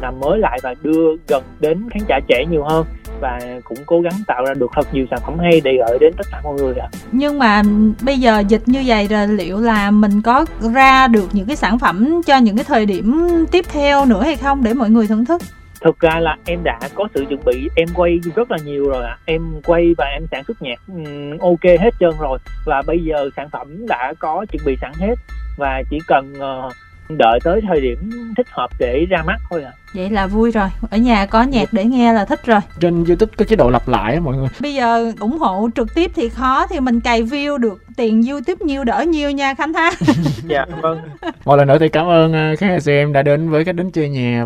làm 0.00 0.20
mới 0.20 0.38
lại 0.38 0.58
và 0.62 0.74
đưa 0.82 1.16
gần 1.28 1.42
đến 1.60 1.88
khán 1.90 2.02
giả 2.08 2.20
trẻ 2.28 2.44
nhiều 2.50 2.64
hơn 2.64 2.86
và 3.20 3.40
cũng 3.64 3.78
cố 3.86 4.00
gắng 4.00 4.12
tạo 4.26 4.44
ra 4.44 4.54
được 4.54 4.70
thật 4.74 4.94
nhiều 4.94 5.06
sản 5.10 5.18
phẩm 5.26 5.38
hay 5.38 5.60
để 5.64 5.78
gửi 5.88 5.98
đến 6.00 6.12
tất 6.16 6.26
cả 6.32 6.40
mọi 6.44 6.54
người 6.54 6.74
ạ. 6.74 6.88
nhưng 7.12 7.38
mà 7.38 7.62
bây 8.02 8.18
giờ 8.18 8.42
dịch 8.48 8.62
như 8.66 8.82
vậy 8.86 9.06
rồi 9.10 9.28
liệu 9.28 9.60
là 9.60 9.90
mình 9.90 10.22
có 10.22 10.46
ra 10.74 11.08
được 11.08 11.28
những 11.32 11.46
cái 11.46 11.56
sản 11.56 11.78
phẩm 11.78 12.20
cho 12.26 12.36
những 12.36 12.56
cái 12.56 12.64
thời 12.64 12.86
điểm 12.86 13.28
tiếp 13.50 13.64
theo 13.68 14.04
nữa 14.04 14.22
hay 14.22 14.36
không 14.36 14.62
để 14.62 14.74
mọi 14.74 14.90
người 14.90 15.06
thưởng 15.06 15.24
thức 15.24 15.42
Thực 15.80 16.00
ra 16.00 16.20
là 16.20 16.36
em 16.44 16.64
đã 16.64 16.78
có 16.94 17.08
sự 17.14 17.24
chuẩn 17.28 17.40
bị, 17.44 17.68
em 17.74 17.88
quay 17.94 18.18
rất 18.36 18.50
là 18.50 18.58
nhiều 18.64 18.88
rồi 18.88 19.04
ạ. 19.04 19.18
Em 19.24 19.42
quay 19.64 19.94
và 19.98 20.04
em 20.04 20.26
sản 20.30 20.44
xuất 20.44 20.62
nhạc 20.62 20.80
ừm, 20.88 21.38
ok 21.38 21.64
hết 21.64 21.90
trơn 22.00 22.10
rồi 22.20 22.38
và 22.66 22.82
bây 22.86 23.04
giờ 23.04 23.30
sản 23.36 23.48
phẩm 23.50 23.86
đã 23.86 24.14
có 24.18 24.46
chuẩn 24.52 24.64
bị 24.66 24.76
sẵn 24.80 24.92
hết 24.98 25.14
và 25.56 25.82
chỉ 25.90 25.98
cần 26.06 26.34
ờ, 26.38 26.70
đợi 27.08 27.38
tới 27.44 27.60
thời 27.68 27.80
điểm 27.80 28.10
thích 28.36 28.46
hợp 28.50 28.70
để 28.78 29.06
ra 29.10 29.22
mắt 29.26 29.36
thôi 29.50 29.62
ạ. 29.64 29.72
vậy 29.94 30.10
là 30.10 30.26
vui 30.26 30.50
rồi. 30.50 30.68
Ở 30.90 30.96
nhà 30.98 31.26
có 31.26 31.42
nhạc 31.42 31.72
để 31.72 31.84
nghe 31.84 32.12
là 32.12 32.24
thích 32.24 32.46
rồi. 32.46 32.60
Trên 32.80 33.04
youtube 33.04 33.32
có 33.36 33.44
chế 33.44 33.56
độ 33.56 33.70
lặp 33.70 33.88
lại 33.88 34.14
á 34.14 34.20
mọi 34.20 34.36
người. 34.36 34.48
Bây 34.60 34.74
giờ 34.74 35.12
ủng 35.20 35.38
hộ 35.38 35.68
trực 35.76 35.94
tiếp 35.94 36.10
thì 36.14 36.28
khó 36.28 36.66
thì 36.66 36.80
mình 36.80 37.00
cày 37.00 37.22
view 37.22 37.58
được 37.58 37.82
tiền 37.96 38.22
youtube 38.30 38.64
nhiêu 38.66 38.84
đỡ 38.84 39.04
nhiêu 39.08 39.30
nha 39.30 39.54
khánh 39.54 39.74
ha 39.74 39.90
Dạ 40.48 40.66
vâng. 40.82 41.00
một 41.44 41.56
lần 41.56 41.68
nữa 41.68 41.78
thì 41.80 41.88
cảm 41.88 42.06
ơn 42.06 42.56
các 42.60 42.70
em 42.86 43.12
đã 43.12 43.22
đến 43.22 43.50
với 43.50 43.64
cách 43.64 43.74
đến 43.74 43.90
chơi 43.90 44.08
nhà 44.08 44.44